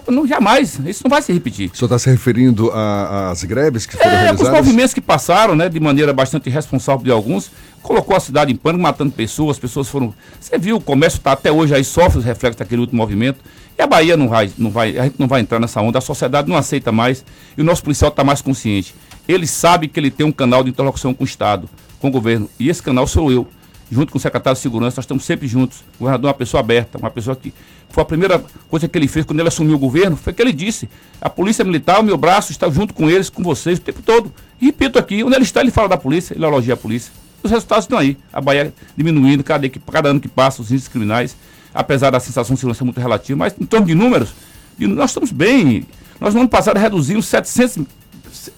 Não, 0.09 0.27
jamais, 0.27 0.81
isso 0.85 1.05
não 1.05 1.09
vai 1.09 1.23
se 1.23 1.33
repetir. 1.33 1.71
O 1.73 1.77
senhor 1.77 1.87
está 1.87 1.97
se 1.97 2.11
referindo 2.11 2.73
às 2.73 3.45
greves 3.45 3.87
que 3.87 3.97
foram 3.97 4.11
é, 4.11 4.23
realizadas? 4.23 4.53
os 4.53 4.59
movimentos 4.59 4.93
que 4.93 5.01
passaram, 5.01 5.55
né, 5.55 5.69
de 5.69 5.79
maneira 5.79 6.13
bastante 6.13 6.49
irresponsável 6.49 7.05
de 7.05 7.13
alguns, 7.13 7.53
colocou 7.83 8.17
a 8.17 8.21
cidade 8.21 8.53
em 8.53 8.57
pânico, 8.57 8.83
matando 8.83 9.13
pessoas, 9.13 9.59
as 9.59 9.61
pessoas 9.61 9.89
foram... 9.89 10.13
Você 10.41 10.59
viu, 10.59 10.79
o 10.79 10.81
comércio 10.81 11.19
está 11.19 11.31
até 11.31 11.53
hoje 11.53 11.73
aí, 11.73 11.85
sofre 11.85 12.19
os 12.19 12.25
reflexos 12.25 12.59
daquele 12.59 12.81
último 12.81 13.01
movimento. 13.01 13.39
E 13.79 13.83
a 13.83 13.87
Bahia 13.87 14.17
não 14.17 14.29
vai, 14.29 14.51
não 14.57 14.71
vai, 14.71 14.99
a 14.99 15.05
gente 15.05 15.17
não 15.19 15.29
vai 15.29 15.41
entrar 15.41 15.61
nessa 15.61 15.83
onda, 15.83 15.99
a 15.99 16.01
sociedade 16.01 16.49
não 16.49 16.57
aceita 16.57 16.91
mais 16.91 17.25
e 17.57 17.61
o 17.61 17.65
nosso 17.65 17.83
policial 17.83 18.09
está 18.09 18.25
mais 18.25 18.41
consciente. 18.41 18.95
Ele 19.29 19.47
sabe 19.47 19.87
que 19.87 20.01
ele 20.01 20.11
tem 20.11 20.25
um 20.25 20.33
canal 20.33 20.65
de 20.65 20.71
interlocução 20.71 21.13
com 21.13 21.25
o 21.25 21.27
Estado, 21.27 21.69
com 22.01 22.09
o 22.09 22.11
governo, 22.11 22.49
e 22.59 22.71
esse 22.71 22.83
canal 22.83 23.07
sou 23.07 23.31
eu. 23.31 23.47
Junto 23.89 24.11
com 24.11 24.19
o 24.19 24.21
secretário 24.21 24.57
de 24.57 24.63
Segurança, 24.63 24.97
nós 24.97 25.05
estamos 25.05 25.25
sempre 25.25 25.47
juntos. 25.47 25.79
O 25.95 26.01
governador 26.01 26.29
é 26.29 26.33
uma 26.33 26.35
pessoa 26.35 26.61
aberta, 26.61 26.99
uma 26.99 27.11
pessoa 27.11 27.37
que. 27.37 27.55
Foi 27.89 28.03
a 28.03 28.05
primeira 28.05 28.43
coisa 28.69 28.89
que 28.89 28.99
ele 28.99 29.07
fez 29.07 29.25
quando 29.25 29.39
ele 29.39 29.47
assumiu 29.49 29.77
o 29.77 29.79
governo, 29.79 30.17
foi 30.17 30.33
que 30.33 30.43
ele 30.43 30.53
disse: 30.53 30.89
a 31.21 31.31
Polícia 31.31 31.65
Militar, 31.65 32.01
o 32.01 32.03
meu 32.03 32.17
braço 32.17 32.51
está 32.51 32.69
junto 32.69 32.93
com 32.93 33.09
eles, 33.09 33.31
com 33.31 33.45
vocês, 33.45 33.79
o 33.79 33.83
tempo 33.83 34.03
todo. 34.03 34.33
E 34.61 34.67
repito 34.67 34.99
aqui, 34.99 35.23
onde 35.23 35.37
ele 35.37 35.45
está, 35.45 35.61
ele 35.61 35.71
fala 35.71 35.89
da 35.89 35.97
polícia, 35.97 36.35
ele 36.35 36.45
elogia 36.45 36.75
a 36.75 36.77
polícia. 36.77 37.13
Os 37.45 37.51
resultados 37.51 37.85
estão 37.85 37.97
aí. 37.97 38.19
A 38.33 38.41
Bahia 38.41 38.75
diminuindo 38.97 39.45
cada, 39.45 39.69
cada 39.69 40.09
ano 40.09 40.19
que 40.19 40.27
passa, 40.27 40.61
os 40.61 40.73
índices 40.73 40.89
criminais 40.89 41.37
apesar 41.77 42.11
da 42.11 42.19
sensação 42.19 42.55
de 42.55 42.61
segurança 42.61 42.85
muito 42.85 42.99
relativa, 42.99 43.39
mas 43.39 43.55
em 43.61 43.67
torno 43.67 43.87
de 43.87 43.95
números, 43.95 44.35
nós 44.79 45.11
estamos 45.11 45.31
bem. 45.31 45.87
Nós 46.21 46.35
no 46.35 46.41
ano 46.41 46.49
passado 46.49 46.79
reduzimos 46.79 47.27
700, 47.27 47.85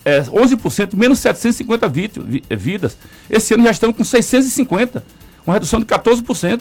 é, 0.05 0.23
11%, 0.23 0.95
menos 0.95 1.19
750 1.19 1.89
vidas. 2.57 2.97
Esse 3.28 3.55
ano 3.55 3.65
já 3.65 3.70
estamos 3.73 3.97
com 3.97 4.05
650, 4.05 5.05
uma 5.47 5.55
redução 5.55 5.81
de 5.81 5.86
14%. 5.86 6.61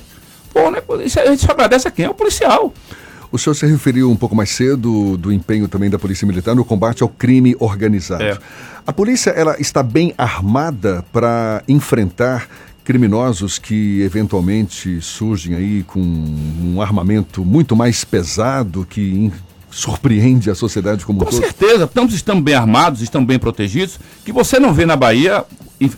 Pô, 0.51 0.71
né, 0.71 0.79
isso, 1.05 1.19
a 1.19 1.25
gente 1.27 1.45
só 1.45 1.51
agradece 1.51 1.88
a 1.88 1.91
quem? 1.91 2.05
É 2.05 2.09
o 2.09 2.13
policial. 2.13 2.73
O 3.31 3.38
senhor 3.38 3.53
se 3.53 3.65
referiu 3.65 4.09
um 4.09 4.15
pouco 4.15 4.35
mais 4.35 4.49
cedo 4.49 5.17
do 5.17 5.31
empenho 5.31 5.67
também 5.67 5.89
da 5.89 5.99
Polícia 5.99 6.25
Militar 6.25 6.55
no 6.55 6.63
combate 6.63 7.03
ao 7.03 7.09
crime 7.09 7.55
organizado. 7.59 8.23
É. 8.23 8.38
A 8.85 8.93
polícia 8.93 9.31
ela 9.31 9.59
está 9.59 9.84
bem 9.84 10.13
armada 10.17 11.03
para 11.11 11.61
enfrentar 11.67 12.47
criminosos 12.88 13.59
que 13.59 14.01
eventualmente 14.01 15.01
surgem 15.01 15.53
aí 15.55 15.84
com 15.84 15.99
um 15.99 16.81
armamento 16.81 17.43
muito 17.43 17.76
mais 17.76 18.05
pesado 18.05 18.88
que 18.89 19.30
surpreende 19.69 20.49
a 20.49 20.55
sociedade 20.55 21.05
como 21.05 21.19
um 21.19 21.26
Com 21.26 21.31
todo. 21.31 21.41
certeza, 21.41 21.84
estamos, 21.84 22.14
estamos 22.14 22.41
bem 22.41 22.55
armados, 22.55 23.01
estamos 23.01 23.27
bem 23.27 23.38
protegidos, 23.38 23.99
que 24.23 24.31
você 24.31 24.57
não 24.57 24.73
vê 24.73 24.85
na 24.85 24.95
Bahia 24.95 25.43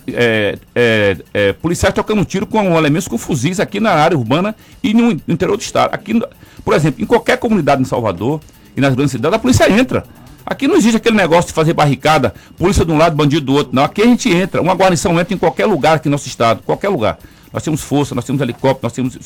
é, 0.08 0.58
é, 0.74 1.18
é, 1.32 1.54
policiais 1.54 1.94
tocando 1.94 2.26
tiro 2.26 2.48
com 2.48 2.76
elementos 2.76 3.08
com 3.08 3.20
fuzis 3.20 3.60
aqui 3.60 3.80
na 3.80 3.92
área 3.92 4.18
urbana 4.18 4.56
e 4.82 4.92
no 4.92 5.12
interior 5.28 5.58
do 5.58 5.62
estado. 5.62 5.94
Aqui, 5.94 6.20
por 6.66 6.74
exemplo, 6.74 7.04
em 7.04 7.06
qualquer 7.06 7.38
comunidade 7.38 7.84
em 7.84 7.86
Salvador 7.86 8.42
e 8.76 8.82
nas 8.82 8.96
grandes 8.96 9.12
cidades, 9.12 9.36
a 9.36 9.40
polícia 9.40 9.72
entra. 9.72 10.04
Aqui 10.50 10.68
não 10.68 10.76
existe 10.76 10.98
aquele 10.98 11.16
negócio 11.16 11.50
de 11.50 11.54
fazer 11.54 11.74
barricada, 11.74 12.34
polícia 12.58 12.84
de 12.84 12.92
um 12.92 12.98
lado, 12.98 13.16
bandido 13.16 13.46
do 13.46 13.54
outro. 13.54 13.70
Não, 13.76 13.84
aqui 13.84 14.02
a 14.02 14.06
gente 14.06 14.30
entra. 14.34 14.60
Uma 14.62 14.74
guarnição 14.74 15.20
entra 15.20 15.34
em 15.34 15.38
qualquer 15.38 15.68
lugar 15.68 15.98
aqui 15.98 16.08
no 16.10 16.14
nosso 16.14 16.28
estado, 16.28 16.64
qualquer 16.66 16.90
lugar. 16.90 17.20
Nós 17.54 17.62
temos 17.64 17.82
força, 17.82 18.16
nós 18.16 18.26
temos 18.26 18.42
helicóptero, 18.42 18.80
nós 18.84 18.94
temos 18.94 19.18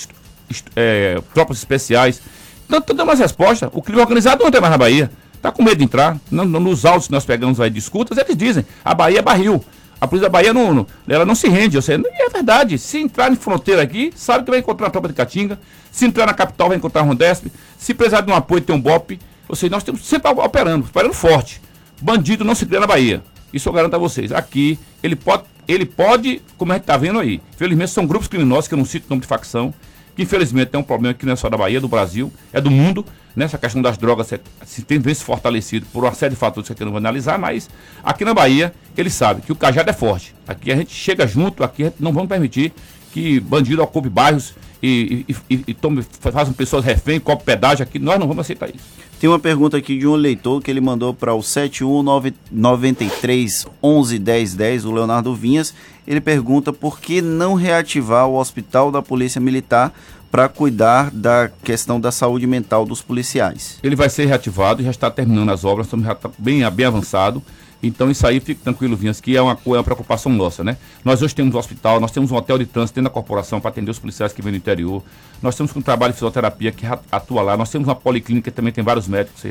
é, 0.75 1.21
tropas 1.33 1.57
especiais. 1.57 2.21
Então, 2.67 2.81
tô 2.81 2.93
dando 2.93 3.07
umas 3.07 3.19
respostas. 3.19 3.69
O 3.73 3.81
crime 3.81 4.01
organizado 4.01 4.39
não 4.41 4.47
entra 4.47 4.59
mais 4.59 4.71
na 4.71 4.77
Bahia. 4.77 5.09
Tá 5.41 5.51
com 5.51 5.63
medo 5.63 5.77
de 5.77 5.83
entrar. 5.85 6.17
Não- 6.29 6.45
não- 6.45 6.59
nos 6.59 6.85
autos 6.85 7.07
que 7.07 7.11
nós 7.13 7.25
pegamos 7.25 7.59
aí 7.59 7.69
de 7.69 7.79
escutas, 7.79 8.17
eles 8.17 8.35
dizem, 8.35 8.65
a 8.83 8.93
Bahia 8.93 9.19
é 9.19 9.21
barril. 9.21 9.63
A 9.99 10.07
polícia 10.07 10.29
da 10.29 10.31
Bahia 10.31 10.53
não, 10.53 10.73
não- 10.73 10.87
ela 11.07 11.25
não 11.25 11.35
se 11.35 11.47
rende. 11.47 11.77
Ou 11.77 11.81
seja, 11.81 12.01
e 12.05 12.21
é 12.21 12.29
verdade. 12.29 12.77
Se 12.77 12.97
entrar 12.97 13.31
em 13.31 13.35
fronteira 13.35 13.81
aqui, 13.81 14.11
sabe 14.15 14.43
que 14.43 14.49
vai 14.51 14.59
encontrar 14.59 14.87
a 14.87 14.89
tropa 14.89 15.07
de 15.07 15.13
Caatinga. 15.13 15.57
Se 15.91 16.05
entrar 16.05 16.25
na 16.25 16.33
capital, 16.33 16.67
vai 16.69 16.77
encontrar 16.77 17.01
a 17.01 17.03
Rondesp. 17.05 17.47
Se 17.77 17.93
precisar 17.93 18.21
de 18.21 18.31
um 18.31 18.35
apoio, 18.35 18.61
tem 18.61 18.75
um 18.75 18.81
BOP. 18.81 19.19
Ou 19.47 19.55
seja, 19.55 19.71
nós 19.71 19.83
temos 19.83 20.05
sempre 20.05 20.29
operando, 20.31 20.85
operando 20.85 21.13
forte. 21.13 21.61
Bandido 22.01 22.43
não 22.43 22.55
se 22.55 22.65
cria 22.65 22.79
na 22.79 22.87
Bahia. 22.87 23.23
Isso 23.53 23.69
eu 23.69 23.73
garanto 23.73 23.95
a 23.95 23.99
vocês. 23.99 24.31
Aqui, 24.31 24.79
ele 25.01 25.15
pode, 25.15 25.43
ele 25.67 25.85
pode, 25.85 26.41
como 26.57 26.71
a 26.71 26.75
gente 26.75 26.83
está 26.83 26.97
vendo 26.97 27.19
aí. 27.19 27.39
Infelizmente, 27.53 27.91
são 27.91 28.05
grupos 28.05 28.27
criminosos, 28.27 28.67
que 28.67 28.73
eu 28.73 28.77
não 28.77 28.85
cito 28.85 29.05
o 29.05 29.09
nome 29.09 29.21
de 29.21 29.27
facção, 29.27 29.73
que 30.15 30.23
infelizmente 30.23 30.69
tem 30.69 30.79
um 30.79 30.83
problema 30.83 31.13
que 31.13 31.25
não 31.25 31.33
é 31.33 31.35
só 31.35 31.49
da 31.49 31.57
Bahia, 31.57 31.77
é 31.77 31.81
do 31.81 31.87
Brasil, 31.87 32.31
é 32.51 32.59
do 32.59 32.71
mundo. 32.71 33.05
Nessa 33.35 33.57
questão 33.57 33.81
das 33.81 33.97
drogas, 33.97 34.31
se, 34.63 34.83
tem 34.83 34.99
vez 34.99 35.19
fortalecido 35.19 35.87
por 35.91 36.03
uma 36.03 36.13
série 36.13 36.35
de 36.35 36.39
fatores 36.39 36.69
que 36.69 36.81
eu 36.81 36.85
não 36.85 36.91
vou 36.91 36.99
analisar, 36.99 37.39
mas 37.39 37.67
aqui 38.03 38.23
na 38.23 38.33
Bahia, 38.33 38.71
ele 38.95 39.09
sabe 39.09 39.41
que 39.41 39.51
o 39.51 39.55
cajado 39.55 39.89
é 39.89 39.93
forte. 39.93 40.35
Aqui 40.47 40.71
a 40.71 40.75
gente 40.75 40.93
chega 40.93 41.25
junto, 41.25 41.63
aqui 41.63 41.91
não 41.99 42.13
vamos 42.13 42.29
permitir 42.29 42.71
que 43.11 43.39
bandido 43.39 43.81
ocupe 43.81 44.07
bairros 44.07 44.53
e, 44.83 45.25
e, 45.27 45.55
e, 45.55 45.63
e 45.69 45.73
tome, 45.73 46.03
façam 46.19 46.53
pessoas 46.53 46.85
refém, 46.85 47.19
cobre 47.19 47.43
pedágio 47.43 47.81
aqui. 47.81 47.97
Nós 47.97 48.19
não 48.19 48.27
vamos 48.27 48.41
aceitar 48.41 48.69
isso. 48.69 48.85
Tem 49.23 49.29
uma 49.29 49.39
pergunta 49.39 49.77
aqui 49.77 49.97
de 49.97 50.05
um 50.05 50.15
leitor 50.15 50.61
que 50.61 50.69
ele 50.69 50.81
mandou 50.81 51.13
para 51.13 51.33
o 51.33 51.41
7193 51.41 53.65
11 53.81 54.19
10 54.19 54.53
10, 54.53 54.83
o 54.83 54.91
Leonardo 54.91 55.33
Vinhas. 55.33 55.73
Ele 56.05 56.19
pergunta 56.19 56.73
por 56.73 56.99
que 56.99 57.21
não 57.21 57.53
reativar 57.53 58.27
o 58.27 58.37
hospital 58.37 58.91
da 58.91 59.01
Polícia 59.01 59.39
Militar 59.39 59.93
para 60.29 60.49
cuidar 60.49 61.09
da 61.09 61.49
questão 61.63 62.01
da 62.01 62.11
saúde 62.11 62.45
mental 62.45 62.85
dos 62.85 63.01
policiais. 63.01 63.79
Ele 63.81 63.95
vai 63.95 64.09
ser 64.09 64.25
reativado 64.25 64.83
já 64.83 64.91
está 64.91 65.09
terminando 65.09 65.51
as 65.51 65.63
obras, 65.63 65.87
estamos 65.87 66.05
já 66.05 66.15
tá 66.15 66.29
bem, 66.37 66.69
bem 66.69 66.85
avançado. 66.85 67.41
Então 67.83 68.09
isso 68.09 68.25
aí, 68.25 68.39
fique 68.39 68.61
tranquilo, 68.61 68.95
Vinhas, 68.95 69.19
que 69.19 69.35
é 69.35 69.41
uma, 69.41 69.51
é 69.51 69.69
uma 69.69 69.83
preocupação 69.83 70.31
nossa, 70.31 70.63
né? 70.63 70.77
Nós 71.03 71.21
hoje 71.21 71.35
temos 71.35 71.53
um 71.53 71.57
hospital, 71.57 71.99
nós 71.99 72.11
temos 72.11 72.31
um 72.31 72.35
hotel 72.35 72.57
de 72.57 72.65
trânsito 72.65 72.95
dentro 72.95 73.09
da 73.09 73.13
corporação 73.13 73.59
para 73.59 73.71
atender 73.71 73.91
os 73.91 73.99
policiais 73.99 74.31
que 74.31 74.41
vêm 74.41 74.53
do 74.53 74.57
interior. 74.57 75.03
Nós 75.41 75.53
temos 75.55 75.75
um 75.75 75.81
trabalho 75.81 76.13
de 76.13 76.17
fisioterapia 76.17 76.71
que 76.71 76.85
atua 77.11 77.41
lá. 77.41 77.57
Nós 77.57 77.69
temos 77.69 77.87
uma 77.87 77.95
policlínica 77.95 78.49
que 78.49 78.55
também 78.55 78.71
tem 78.71 78.83
vários 78.83 79.07
médicos. 79.07 79.43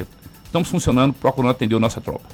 Estamos 0.45 0.69
funcionando, 0.69 1.13
procurando 1.13 1.51
atender 1.51 1.77
a 1.77 1.81
nossa 1.81 2.01
tropa. 2.01 2.25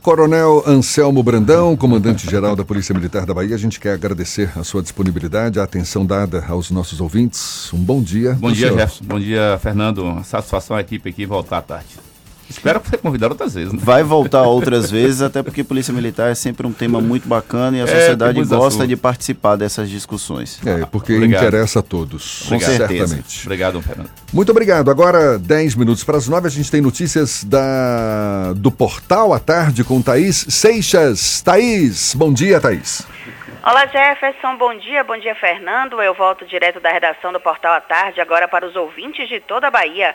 Coronel 0.00 0.62
Anselmo 0.66 1.22
Brandão, 1.22 1.74
comandante-geral 1.76 2.54
da 2.54 2.62
Polícia 2.62 2.94
Militar 2.94 3.24
da 3.24 3.32
Bahia, 3.32 3.54
a 3.54 3.58
gente 3.58 3.80
quer 3.80 3.94
agradecer 3.94 4.50
a 4.54 4.62
sua 4.62 4.82
disponibilidade, 4.82 5.58
a 5.58 5.62
atenção 5.62 6.04
dada 6.04 6.44
aos 6.46 6.70
nossos 6.70 7.00
ouvintes. 7.00 7.72
Um 7.72 7.78
bom 7.78 8.02
dia. 8.02 8.34
Bom 8.34 8.52
dia, 8.52 8.68
senhor. 8.68 8.80
Jefferson. 8.80 9.04
Bom 9.06 9.18
dia, 9.18 9.58
Fernando. 9.62 10.22
Satisfação 10.22 10.76
a 10.76 10.82
equipe 10.82 11.08
aqui 11.08 11.24
voltar 11.24 11.56
à 11.56 11.62
tarde. 11.62 12.13
Espero 12.48 12.80
ser 12.88 12.98
convidado 12.98 13.32
outras 13.34 13.54
vezes. 13.54 13.72
Né? 13.72 13.78
Vai 13.82 14.02
voltar 14.02 14.42
outras 14.42 14.90
vezes, 14.90 15.22
até 15.22 15.42
porque 15.42 15.64
Polícia 15.64 15.92
Militar 15.92 16.30
é 16.30 16.34
sempre 16.34 16.66
um 16.66 16.72
tema 16.72 17.00
muito 17.00 17.26
bacana 17.28 17.76
e 17.76 17.80
a 17.80 17.84
É, 17.84 17.86
sociedade 17.86 18.38
gosta 18.44 18.66
assuntos. 18.66 18.88
de 18.88 18.96
participar 18.96 19.56
dessas 19.56 19.88
discussões. 19.90 20.60
É, 20.66 20.84
porque 20.86 21.14
Obrigado. 21.14 21.42
interessa 21.42 21.80
a 21.80 21.82
todos, 21.82 22.44
Com 22.48 22.58
certeza. 22.60 22.86
certamente. 22.88 23.42
Obrigado, 23.46 23.82
Fernando. 23.82 24.10
Muito 24.32 24.50
obrigado. 24.50 24.90
Agora, 24.90 25.38
10 25.38 25.74
minutos 25.74 26.04
para 26.04 26.16
as 26.18 26.28
9, 26.28 26.46
a 26.46 26.50
gente 26.50 26.70
tem 26.70 26.80
notícias 26.80 27.44
da 27.44 28.52
do 28.56 28.70
Portal 28.70 29.32
à 29.32 29.38
Tarde 29.38 29.82
com 29.84 30.00
Thaís 30.02 30.46
Seixas. 30.48 31.40
Thaís, 31.42 32.14
bom 32.14 32.32
dia, 32.32 32.60
Thaís. 32.60 33.06
Olá 33.66 33.86
Jefferson, 33.86 34.58
bom 34.58 34.76
dia, 34.78 35.02
bom 35.04 35.16
dia 35.18 35.34
Fernando. 35.34 36.00
Eu 36.02 36.12
volto 36.14 36.44
direto 36.46 36.80
da 36.80 36.90
redação 36.92 37.32
do 37.32 37.40
Portal 37.40 37.72
à 37.72 37.80
Tarde, 37.80 38.20
agora 38.20 38.46
para 38.46 38.66
os 38.68 38.76
ouvintes 38.76 39.26
de 39.28 39.40
toda 39.40 39.68
a 39.68 39.70
Bahia. 39.70 40.14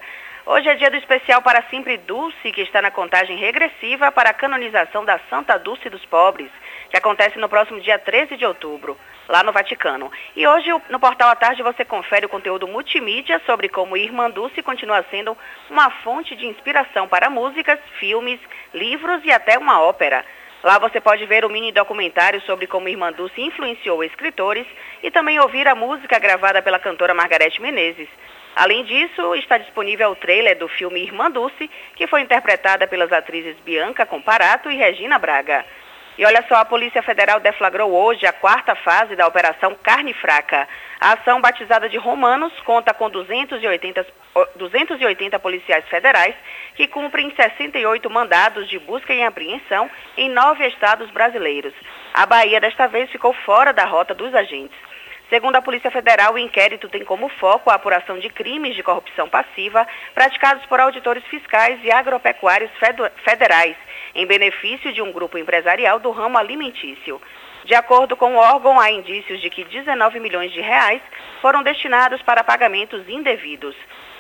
Hoje 0.52 0.68
é 0.68 0.74
dia 0.74 0.90
do 0.90 0.98
especial 0.98 1.44
para 1.44 1.62
Sempre 1.70 1.96
Dulce, 1.96 2.52
que 2.52 2.62
está 2.62 2.82
na 2.82 2.90
contagem 2.90 3.38
regressiva 3.38 4.12
para 4.12 4.32
a 4.32 4.34
canonização 4.34 5.06
da 5.06 5.20
Santa 5.30 5.60
Dulce 5.60 5.92
dos 5.92 6.04
Pobres, 6.06 6.50
que 6.90 6.98
acontece 6.98 7.38
no 7.38 7.48
próximo 7.48 7.80
dia 7.80 8.00
13 8.00 8.36
de 8.36 8.44
outubro, 8.44 8.98
lá 9.28 9.44
no 9.44 9.52
Vaticano. 9.52 10.12
E 10.36 10.48
hoje 10.48 10.72
no 10.90 11.00
Portal 11.00 11.30
à 11.30 11.36
Tarde 11.36 11.62
você 11.62 11.86
confere 11.86 12.26
o 12.26 12.30
conteúdo 12.30 12.68
multimídia 12.68 13.40
sobre 13.46 13.70
como 13.70 13.96
Irmã 13.96 14.28
Dulce 14.28 14.64
continua 14.64 15.06
sendo 15.12 15.38
uma 15.70 15.92
fonte 16.02 16.36
de 16.36 16.48
inspiração 16.48 17.08
para 17.08 17.30
músicas, 17.30 17.80
filmes, 18.00 18.40
livros 18.74 19.24
e 19.26 19.32
até 19.32 19.56
uma 19.56 19.80
ópera. 19.80 20.26
Lá 20.64 20.80
você 20.80 21.00
pode 21.00 21.28
ver 21.28 21.46
o 21.46 21.50
mini 21.50 21.72
documentário 21.72 22.42
sobre 22.42 22.66
como 22.66 22.90
Irmã 22.90 23.12
Dulce 23.12 23.40
influenciou 23.40 24.04
escritores 24.04 24.66
e 25.04 25.12
também 25.12 25.40
ouvir 25.40 25.68
a 25.68 25.76
música 25.76 26.18
gravada 26.18 26.60
pela 26.60 26.80
cantora 26.80 27.14
Margarete 27.14 27.62
Menezes. 27.62 28.10
Além 28.60 28.84
disso, 28.84 29.36
está 29.36 29.57
disponível 29.57 30.11
o 30.11 30.15
trailer 30.18 30.57
do 30.57 30.68
filme 30.68 31.02
Irmã 31.02 31.31
Dulce, 31.31 31.72
que 31.95 32.06
foi 32.07 32.19
interpretada 32.19 32.86
pelas 32.86 33.10
atrizes 33.10 33.56
Bianca 33.61 34.06
Comparato 34.06 34.69
e 34.69 34.76
Regina 34.76 35.18
Braga. 35.18 35.65
E 36.18 36.26
olha 36.26 36.44
só, 36.49 36.56
a 36.56 36.65
Polícia 36.65 37.02
Federal 37.02 37.40
deflagrou 37.40 37.90
hoje 37.90 38.26
a 38.26 38.34
quarta 38.34 38.76
fase 38.76 39.15
da 39.15 39.26
Operação 39.26 39.73
Carne 39.81 40.14
Fraca. 40.14 40.68
A 40.99 41.14
ação 41.14 41.40
batizada 41.40 41.88
de 41.88 41.95
Romanos 41.98 42.52
conta 42.65 42.94
com 42.94 43.10
280, 43.10 44.06
o- 44.36 44.45
280 44.57 45.40
policiais 45.40 45.88
federais 45.88 46.36
que 46.76 46.86
cumprem 46.86 47.34
68 47.34 48.10
mandados 48.10 48.68
de 48.68 48.77
busca 48.77 49.14
e 49.14 49.23
apreensão 49.23 49.90
em 50.18 50.30
nove 50.30 50.68
estados 50.68 51.10
brasileiros. 51.11 51.73
A 52.14 52.26
Bahia 52.26 52.60
desta 52.60 52.88
vez 52.90 53.10
ficou 53.10 53.31
fora 53.45 53.72
da 53.72 53.86
rota 53.86 54.14
dos 54.14 54.36
agentes. 54.36 54.89
Segundo 55.30 55.56
a 55.58 55.62
Polícia 55.62 55.92
Federal, 55.92 56.34
o 56.34 56.40
inquérito 56.40 56.90
tem 56.90 57.06
como 57.06 57.30
foco 57.30 57.70
a 57.70 57.76
apuração 57.76 58.18
de 58.18 58.30
crimes 58.30 58.76
de 58.76 58.82
corrupção 58.82 59.30
passiva 59.30 59.88
praticados 60.16 60.66
por 60.66 60.80
auditores 60.80 61.24
fiscais 61.26 61.80
e 61.84 61.92
agropecuários 61.92 62.72
federais, 63.24 63.78
em 64.16 64.26
benefício 64.26 64.92
de 64.92 65.04
um 65.04 65.12
grupo 65.12 65.38
empresarial 65.38 66.00
do 66.00 66.10
ramo 66.10 66.40
alimentício. 66.40 67.22
De 67.64 67.76
acordo 67.76 68.18
com 68.18 68.34
o 68.34 68.40
órgão, 68.40 68.80
há 68.80 68.90
indícios 68.90 69.40
de 69.40 69.52
que 69.52 69.64
19 69.66 70.20
milhões 70.20 70.52
de 70.52 70.62
reais 70.62 71.02
foram 71.42 71.62
destinados 71.62 72.20
para 72.24 72.44
pagamentos 72.44 73.08
indevidos. 73.08 73.76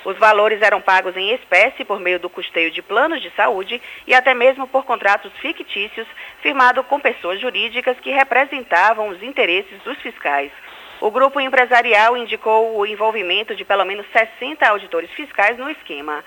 Os 0.05 0.15
valores 0.17 0.61
eram 0.61 0.79
pagos 0.79 1.17
em 1.17 1.31
espécie 1.33 1.83
por 1.83 1.99
meio 1.99 2.19
do 2.19 2.29
custeio 2.29 2.69
de 2.69 2.83
planos 2.83 3.19
de 3.19 3.31
saúde 3.31 3.81
e 4.05 4.13
até 4.13 4.35
mesmo 4.35 4.67
por 4.67 4.85
contratos 4.85 5.31
fictícios 5.39 6.07
firmados 6.41 6.85
com 6.85 6.99
pessoas 6.99 7.41
jurídicas 7.41 7.99
que 7.99 8.11
representavam 8.11 9.07
os 9.07 9.23
interesses 9.23 9.81
dos 9.81 9.97
fiscais. 10.01 10.51
O 11.01 11.11
grupo 11.11 11.39
empresarial 11.39 12.17
indicou 12.17 12.77
o 12.77 12.85
envolvimento 12.85 13.55
de 13.55 13.63
pelo 13.63 13.85
menos 13.85 14.05
60 14.11 14.67
auditores 14.67 15.09
fiscais 15.11 15.57
no 15.57 15.69
esquema. 15.69 16.23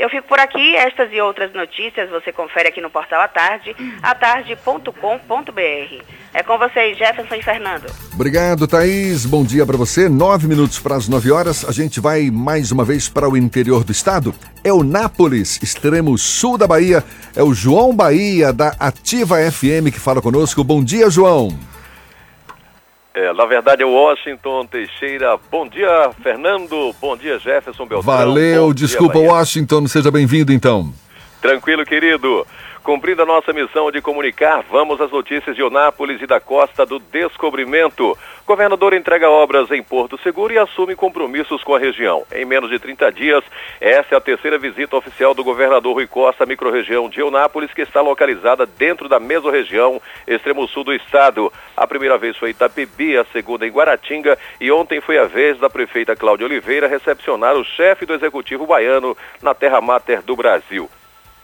Eu 0.00 0.08
fico 0.08 0.26
por 0.26 0.40
aqui. 0.40 0.74
Estas 0.76 1.12
e 1.12 1.20
outras 1.20 1.52
notícias 1.52 2.08
você 2.08 2.32
confere 2.32 2.70
aqui 2.70 2.80
no 2.80 2.88
portal 2.88 3.20
à 3.20 3.28
tarde, 3.28 3.76
atarde.com.br. 4.02 6.04
É 6.32 6.42
com 6.42 6.56
vocês, 6.56 6.96
Jefferson 6.96 7.34
e 7.34 7.42
Fernando. 7.42 7.84
Obrigado, 8.14 8.66
Thaís. 8.66 9.26
Bom 9.26 9.44
dia 9.44 9.66
para 9.66 9.76
você. 9.76 10.08
Nove 10.08 10.48
minutos 10.48 10.78
para 10.78 10.96
as 10.96 11.06
nove 11.06 11.30
horas. 11.30 11.68
A 11.68 11.72
gente 11.72 12.00
vai 12.00 12.30
mais 12.30 12.72
uma 12.72 12.84
vez 12.84 13.10
para 13.10 13.28
o 13.28 13.36
interior 13.36 13.84
do 13.84 13.92
estado. 13.92 14.34
É 14.64 14.72
o 14.72 14.82
Nápoles, 14.82 15.62
extremo 15.62 16.16
sul 16.16 16.56
da 16.56 16.66
Bahia. 16.66 17.04
É 17.36 17.42
o 17.42 17.52
João 17.52 17.94
Bahia, 17.94 18.54
da 18.54 18.74
Ativa 18.80 19.36
FM, 19.50 19.92
que 19.92 20.00
fala 20.00 20.22
conosco. 20.22 20.64
Bom 20.64 20.82
dia, 20.82 21.10
João. 21.10 21.69
É, 23.12 23.32
na 23.32 23.44
verdade 23.44 23.82
é 23.82 23.86
o 23.86 23.90
Washington 23.90 24.66
Teixeira. 24.66 25.36
Bom 25.50 25.66
dia, 25.66 26.10
Fernando. 26.22 26.94
Bom 27.00 27.16
dia, 27.16 27.38
Jefferson 27.38 27.84
Beltrão. 27.86 28.02
Valeu, 28.02 28.68
Bom 28.68 28.74
dia, 28.74 28.86
desculpa, 28.86 29.14
Bahia. 29.14 29.32
Washington. 29.32 29.86
Seja 29.88 30.10
bem-vindo, 30.10 30.52
então. 30.52 30.92
Tranquilo, 31.40 31.84
querido. 31.84 32.46
Cumprindo 32.82 33.22
a 33.22 33.26
nossa 33.26 33.52
missão 33.52 33.90
de 33.90 34.00
comunicar, 34.00 34.64
vamos 34.70 34.98
às 35.02 35.10
notícias 35.10 35.54
de 35.54 35.62
Onápolis 35.62 36.20
e 36.22 36.26
da 36.26 36.40
Costa 36.40 36.86
do 36.86 36.98
Descobrimento. 36.98 38.16
Governador 38.46 38.94
entrega 38.94 39.28
obras 39.28 39.70
em 39.70 39.82
Porto 39.82 40.18
Seguro 40.22 40.54
e 40.54 40.58
assume 40.58 40.96
compromissos 40.96 41.62
com 41.62 41.74
a 41.74 41.78
região. 41.78 42.24
Em 42.32 42.46
menos 42.46 42.70
de 42.70 42.78
30 42.78 43.12
dias, 43.12 43.44
essa 43.82 44.14
é 44.14 44.16
a 44.16 44.20
terceira 44.20 44.58
visita 44.58 44.96
oficial 44.96 45.34
do 45.34 45.44
governador 45.44 45.92
Rui 45.92 46.06
Costa 46.06 46.44
à 46.44 46.46
microrregião 46.46 47.06
de 47.10 47.22
Onápolis, 47.22 47.72
que 47.74 47.82
está 47.82 48.00
localizada 48.00 48.64
dentro 48.64 49.10
da 49.10 49.20
mesorregião 49.20 50.00
extremo 50.26 50.66
sul 50.66 50.82
do 50.82 50.94
estado. 50.94 51.52
A 51.76 51.86
primeira 51.86 52.16
vez 52.16 52.38
foi 52.38 52.48
em 52.48 52.52
Itapebi, 52.52 53.14
a 53.14 53.26
segunda 53.26 53.66
em 53.66 53.70
Guaratinga 53.70 54.38
e 54.58 54.72
ontem 54.72 55.02
foi 55.02 55.18
a 55.18 55.24
vez 55.24 55.58
da 55.58 55.68
prefeita 55.68 56.16
Cláudia 56.16 56.46
Oliveira 56.46 56.88
recepcionar 56.88 57.54
o 57.56 57.64
chefe 57.64 58.06
do 58.06 58.14
executivo 58.14 58.66
baiano 58.66 59.14
na 59.42 59.54
terra 59.54 59.82
máter 59.82 60.22
do 60.22 60.34
Brasil. 60.34 60.88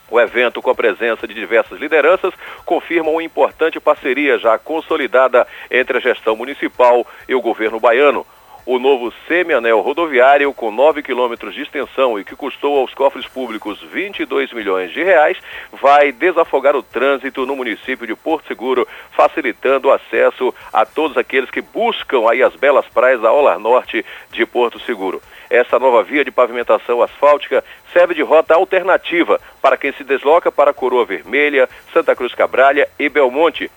O 0.08 0.20
evento, 0.20 0.62
com 0.62 0.70
a 0.70 0.74
presença 0.74 1.26
de 1.26 1.34
diversas 1.34 1.80
lideranças, 1.80 2.32
confirma 2.64 3.10
uma 3.10 3.22
importante 3.22 3.80
parceria 3.80 4.38
já 4.38 4.56
consolidada 4.56 5.46
entre 5.70 5.98
a 5.98 6.00
gestão 6.00 6.36
municipal 6.36 7.04
e 7.28 7.34
o 7.34 7.40
governo 7.40 7.80
baiano. 7.80 8.24
O 8.64 8.80
novo 8.80 9.12
semianel 9.28 9.80
rodoviário, 9.80 10.52
com 10.52 10.72
9 10.72 11.00
quilômetros 11.00 11.54
de 11.54 11.62
extensão 11.62 12.18
e 12.18 12.24
que 12.24 12.34
custou 12.34 12.80
aos 12.80 12.92
cofres 12.92 13.24
públicos 13.24 13.80
22 13.80 14.52
milhões 14.52 14.90
de 14.92 15.04
reais, 15.04 15.38
vai 15.70 16.10
desafogar 16.10 16.74
o 16.74 16.82
trânsito 16.82 17.46
no 17.46 17.54
município 17.54 18.08
de 18.08 18.16
Porto 18.16 18.48
Seguro, 18.48 18.86
facilitando 19.12 19.86
o 19.86 19.92
acesso 19.92 20.52
a 20.72 20.84
todos 20.84 21.16
aqueles 21.16 21.48
que 21.48 21.60
buscam 21.60 22.28
aí 22.28 22.42
as 22.42 22.56
belas 22.56 22.84
praias 22.86 23.20
da 23.20 23.32
Olar 23.32 23.60
Norte 23.60 24.04
de 24.32 24.44
Porto 24.44 24.80
Seguro. 24.80 25.22
Essa 25.48 25.78
nova 25.78 26.02
via 26.02 26.24
de 26.24 26.31
pavimentação 26.31 27.02
asfáltica 27.02 27.64
serve 27.93 28.14
de 28.14 28.23
rota 28.23 28.55
alternativa 28.55 29.40
para 29.62 29.77
quem 29.77 29.93
se 29.93 30.05
desloca 30.05 30.51
para 30.51 30.73
Coroa 30.73 31.05
Vermelha, 31.05 31.68
Santa 31.93 32.14
Cruz 32.14 32.35
Cabralha 32.35 32.89
e 32.98 33.09
Belmonte, 33.09 33.70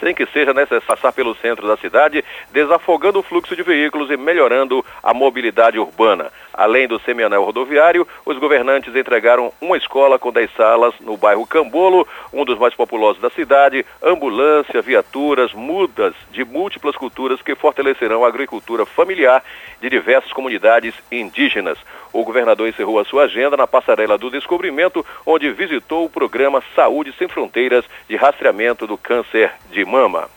sem 0.00 0.14
que 0.14 0.26
seja 0.26 0.52
necessário 0.52 0.98
passar 0.98 1.12
pelo 1.12 1.34
centro 1.36 1.66
da 1.66 1.76
cidade, 1.76 2.24
desafogando 2.50 3.18
o 3.18 3.22
fluxo 3.22 3.54
de 3.54 3.62
veículos 3.62 4.10
e 4.10 4.16
melhorando 4.16 4.84
a 5.02 5.12
mobilidade 5.12 5.78
urbana. 5.78 6.32
Além 6.52 6.88
do 6.88 6.98
semianel 7.00 7.44
rodoviário, 7.44 8.06
os 8.24 8.38
governantes 8.38 8.94
entregaram 8.96 9.52
uma 9.60 9.76
escola 9.76 10.18
com 10.18 10.32
10 10.32 10.50
salas 10.56 10.94
no 11.00 11.16
bairro 11.16 11.46
Cambolo, 11.46 12.06
um 12.32 12.44
dos 12.44 12.58
mais 12.58 12.74
populosos 12.74 13.22
da 13.22 13.30
cidade, 13.30 13.84
ambulância, 14.02 14.82
viaturas, 14.82 15.52
mudas 15.52 16.14
de 16.32 16.44
múltiplas 16.44 16.96
culturas 16.96 17.40
que 17.42 17.54
fortalecerão 17.54 18.24
a 18.24 18.28
agricultura 18.28 18.84
familiar 18.84 19.42
de 19.80 19.88
diversas 19.88 20.32
comunidades 20.32 20.94
indígenas. 21.12 21.78
O 22.12 22.24
governador 22.24 22.68
encerrou 22.68 22.98
a 22.98 23.04
sua 23.04 23.24
agenda 23.24 23.56
na 23.56 23.66
passarela 23.66 24.18
do 24.18 24.30
descobrimento, 24.30 25.04
onde 25.26 25.50
visitou 25.52 26.04
o 26.04 26.10
programa 26.10 26.62
Saúde 26.74 27.14
Sem 27.18 27.28
Fronteiras 27.28 27.84
de 28.08 28.16
rastreamento 28.16 28.86
do 28.86 28.96
câncer 28.96 29.52
de 29.70 29.84
mama. 29.84 30.28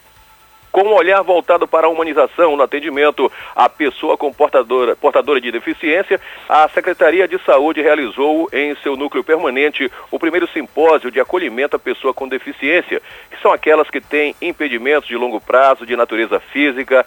Com 0.72 0.84
um 0.84 0.94
olhar 0.94 1.22
voltado 1.22 1.68
para 1.68 1.86
a 1.86 1.90
humanização 1.90 2.56
no 2.56 2.64
atendimento 2.64 3.30
à 3.54 3.68
pessoa 3.68 4.16
com 4.16 4.32
portadora, 4.32 4.96
portadora 4.96 5.42
de 5.42 5.52
deficiência, 5.52 6.20
a 6.48 6.66
Secretaria 6.70 7.28
de 7.28 7.38
Saúde 7.40 7.82
realizou 7.82 8.48
em 8.54 8.74
seu 8.76 8.96
núcleo 8.96 9.22
permanente 9.22 9.92
o 10.10 10.18
primeiro 10.18 10.48
simpósio 10.48 11.12
de 11.12 11.20
acolhimento 11.20 11.76
à 11.76 11.80
pessoa 11.80 12.14
com 12.14 12.26
deficiência, 12.26 13.02
que 13.30 13.42
são 13.42 13.52
aquelas 13.52 13.90
que 13.90 14.00
têm 14.00 14.34
impedimentos 14.42 15.10
de 15.10 15.18
longo 15.18 15.42
prazo 15.42 15.86
de 15.86 15.94
natureza 15.98 16.40
física, 16.40 17.06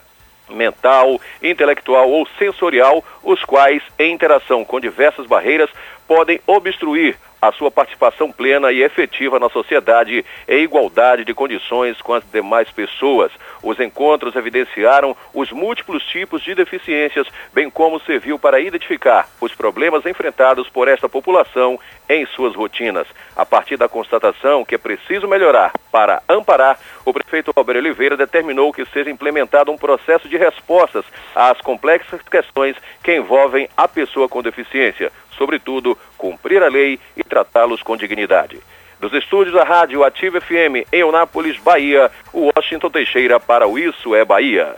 mental, 0.49 1.21
intelectual 1.43 2.09
ou 2.11 2.27
sensorial, 2.39 3.05
os 3.23 3.43
quais, 3.45 3.83
em 3.99 4.13
interação 4.13 4.65
com 4.65 4.81
diversas 4.81 5.27
barreiras, 5.27 5.71
podem 6.07 6.41
obstruir 6.47 7.17
a 7.49 7.53
sua 7.53 7.71
participação 7.71 8.33
plena 8.33 8.73
e 8.73 8.83
efetiva 8.83 9.39
na 9.39 9.49
sociedade 9.49 10.25
em 10.49 10.63
igualdade 10.63 11.25
de 11.25 11.35
condições 11.35 12.01
com 12.01 12.15
as 12.15 12.25
demais 12.31 12.71
pessoas. 12.71 13.31
Os 13.63 13.79
encontros 13.81 14.37
evidenciaram 14.37 15.17
os 15.33 15.51
múltiplos 15.51 16.05
tipos 16.05 16.43
de 16.43 16.55
deficiências, 16.55 17.27
bem 17.53 17.71
como 17.71 18.01
serviu 18.01 18.39
para 18.39 18.61
identificar 18.61 19.29
os 19.41 19.55
problemas 19.55 20.07
enfrentados 20.07 20.69
por 20.69 20.89
esta 20.89 21.09
população 21.09 21.79
em 22.09 22.27
suas 22.27 22.55
rotinas. 22.55 23.07
A 23.37 23.45
partir 23.45 23.77
da 23.77 23.89
constatação 23.89 24.65
que 24.65 24.75
é 24.75 24.79
preciso 24.79 25.27
melhorar 25.29 25.73
para 25.91 26.23
amparar, 26.29 26.79
o 27.05 27.13
prefeito 27.13 27.53
Robert 27.57 27.77
Oliveira 27.77 28.17
determinou 28.17 28.73
que 28.73 28.85
seja 28.87 29.11
implementado 29.11 29.71
um 29.71 29.79
processo 29.79 30.29
de 30.29 30.37
respostas 30.37 31.05
às 31.35 31.61
complexas 31.61 32.21
questões 32.23 32.77
que 33.03 33.15
envolvem 33.15 33.69
a 33.77 33.87
pessoa 33.87 34.29
com 34.29 34.43
deficiência 34.43 35.11
sobretudo, 35.37 35.97
cumprir 36.17 36.63
a 36.63 36.69
lei 36.69 36.99
e 37.17 37.23
tratá-los 37.23 37.83
com 37.83 37.97
dignidade. 37.97 38.59
Dos 39.01 39.13
estúdios 39.13 39.55
da 39.55 39.65
Rádio 39.65 40.03
Ativa 40.03 40.41
FM 40.41 40.87
em 40.93 41.01
Eunápolis, 41.01 41.59
Bahia, 41.59 42.11
o 42.33 42.51
Washington 42.57 42.91
Teixeira 42.91 43.39
para 43.39 43.67
o 43.67 43.79
Isso 43.79 44.15
é 44.15 44.25
Bahia. 44.25 44.77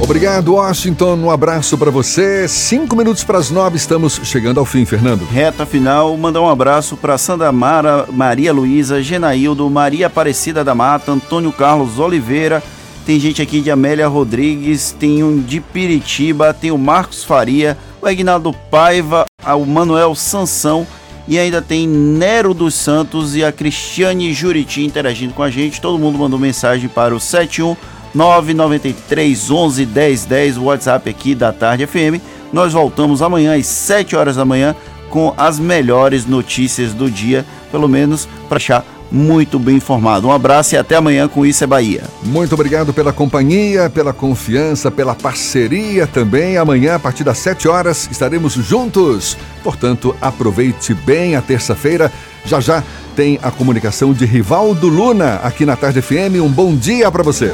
Obrigado, 0.00 0.54
Washington. 0.54 1.16
Um 1.16 1.30
abraço 1.30 1.76
para 1.76 1.90
você. 1.90 2.48
Cinco 2.48 2.96
minutos 2.96 3.24
para 3.24 3.38
as 3.38 3.50
nove, 3.50 3.76
estamos 3.76 4.20
chegando 4.24 4.58
ao 4.58 4.64
fim, 4.64 4.84
Fernando. 4.84 5.24
Reta 5.26 5.66
final, 5.66 6.16
mandar 6.16 6.40
um 6.40 6.48
abraço 6.48 6.96
para 6.96 7.18
Sandra 7.18 7.52
Mara, 7.52 8.06
Maria 8.10 8.52
Luísa, 8.52 9.02
Genaildo, 9.02 9.68
Maria 9.68 10.06
Aparecida 10.06 10.64
da 10.64 10.74
Mata, 10.74 11.12
Antônio 11.12 11.52
Carlos 11.52 11.98
Oliveira. 11.98 12.62
Tem 13.04 13.18
gente 13.18 13.42
aqui 13.42 13.60
de 13.60 13.70
Amélia 13.70 14.06
Rodrigues, 14.06 14.92
tem 14.92 15.22
um 15.22 15.40
de 15.40 15.60
Piritiba, 15.60 16.54
tem 16.54 16.70
o 16.70 16.78
Marcos 16.78 17.24
Faria, 17.24 17.76
o 18.00 18.06
Aguinaldo 18.06 18.52
Paiva, 18.70 19.24
o 19.44 19.64
Manuel 19.64 20.14
Sansão 20.14 20.86
e 21.26 21.38
ainda 21.38 21.60
tem 21.60 21.86
Nero 21.86 22.54
dos 22.54 22.74
Santos 22.74 23.36
e 23.36 23.44
a 23.44 23.52
Cristiane 23.52 24.32
Juriti 24.32 24.84
interagindo 24.84 25.34
com 25.34 25.42
a 25.42 25.50
gente. 25.50 25.80
Todo 25.80 25.98
mundo 25.98 26.18
mandou 26.18 26.38
mensagem 26.38 26.88
para 26.88 27.14
o 27.14 27.20
71 27.20 27.76
993 28.14 29.50
11 29.50 29.84
10 29.84 30.24
10, 30.24 30.56
o 30.56 30.64
WhatsApp 30.64 31.10
aqui 31.10 31.34
da 31.34 31.52
Tarde 31.52 31.86
FM. 31.86 32.22
Nós 32.52 32.72
voltamos 32.72 33.20
amanhã 33.20 33.56
às 33.56 33.66
7 33.66 34.16
horas 34.16 34.36
da 34.36 34.44
manhã 34.44 34.74
com 35.10 35.34
as 35.36 35.58
melhores 35.58 36.26
notícias 36.26 36.94
do 36.94 37.10
dia, 37.10 37.44
pelo 37.70 37.88
menos 37.88 38.26
para 38.48 38.56
achar 38.56 38.84
muito 39.10 39.58
bem 39.58 39.76
informado. 39.76 40.28
Um 40.28 40.32
abraço 40.32 40.74
e 40.74 40.78
até 40.78 40.96
amanhã 40.96 41.28
com 41.28 41.44
Isso 41.44 41.64
é 41.64 41.66
Bahia. 41.66 42.04
Muito 42.22 42.54
obrigado 42.54 42.92
pela 42.92 43.12
companhia, 43.12 43.88
pela 43.88 44.12
confiança, 44.12 44.90
pela 44.90 45.14
parceria 45.14 46.06
também. 46.06 46.56
Amanhã, 46.56 46.96
a 46.96 46.98
partir 46.98 47.24
das 47.24 47.38
7 47.38 47.68
horas, 47.68 48.08
estaremos 48.10 48.54
juntos. 48.54 49.36
Portanto, 49.62 50.14
aproveite 50.20 50.94
bem 50.94 51.36
a 51.36 51.42
terça-feira. 51.42 52.12
Já 52.44 52.60
já 52.60 52.82
tem 53.16 53.38
a 53.42 53.50
comunicação 53.50 54.12
de 54.12 54.24
Rivaldo 54.24 54.88
Luna 54.88 55.40
aqui 55.42 55.66
na 55.66 55.76
Tarde 55.76 56.00
FM. 56.00 56.40
Um 56.42 56.48
bom 56.48 56.74
dia 56.76 57.10
para 57.10 57.22
você. 57.22 57.52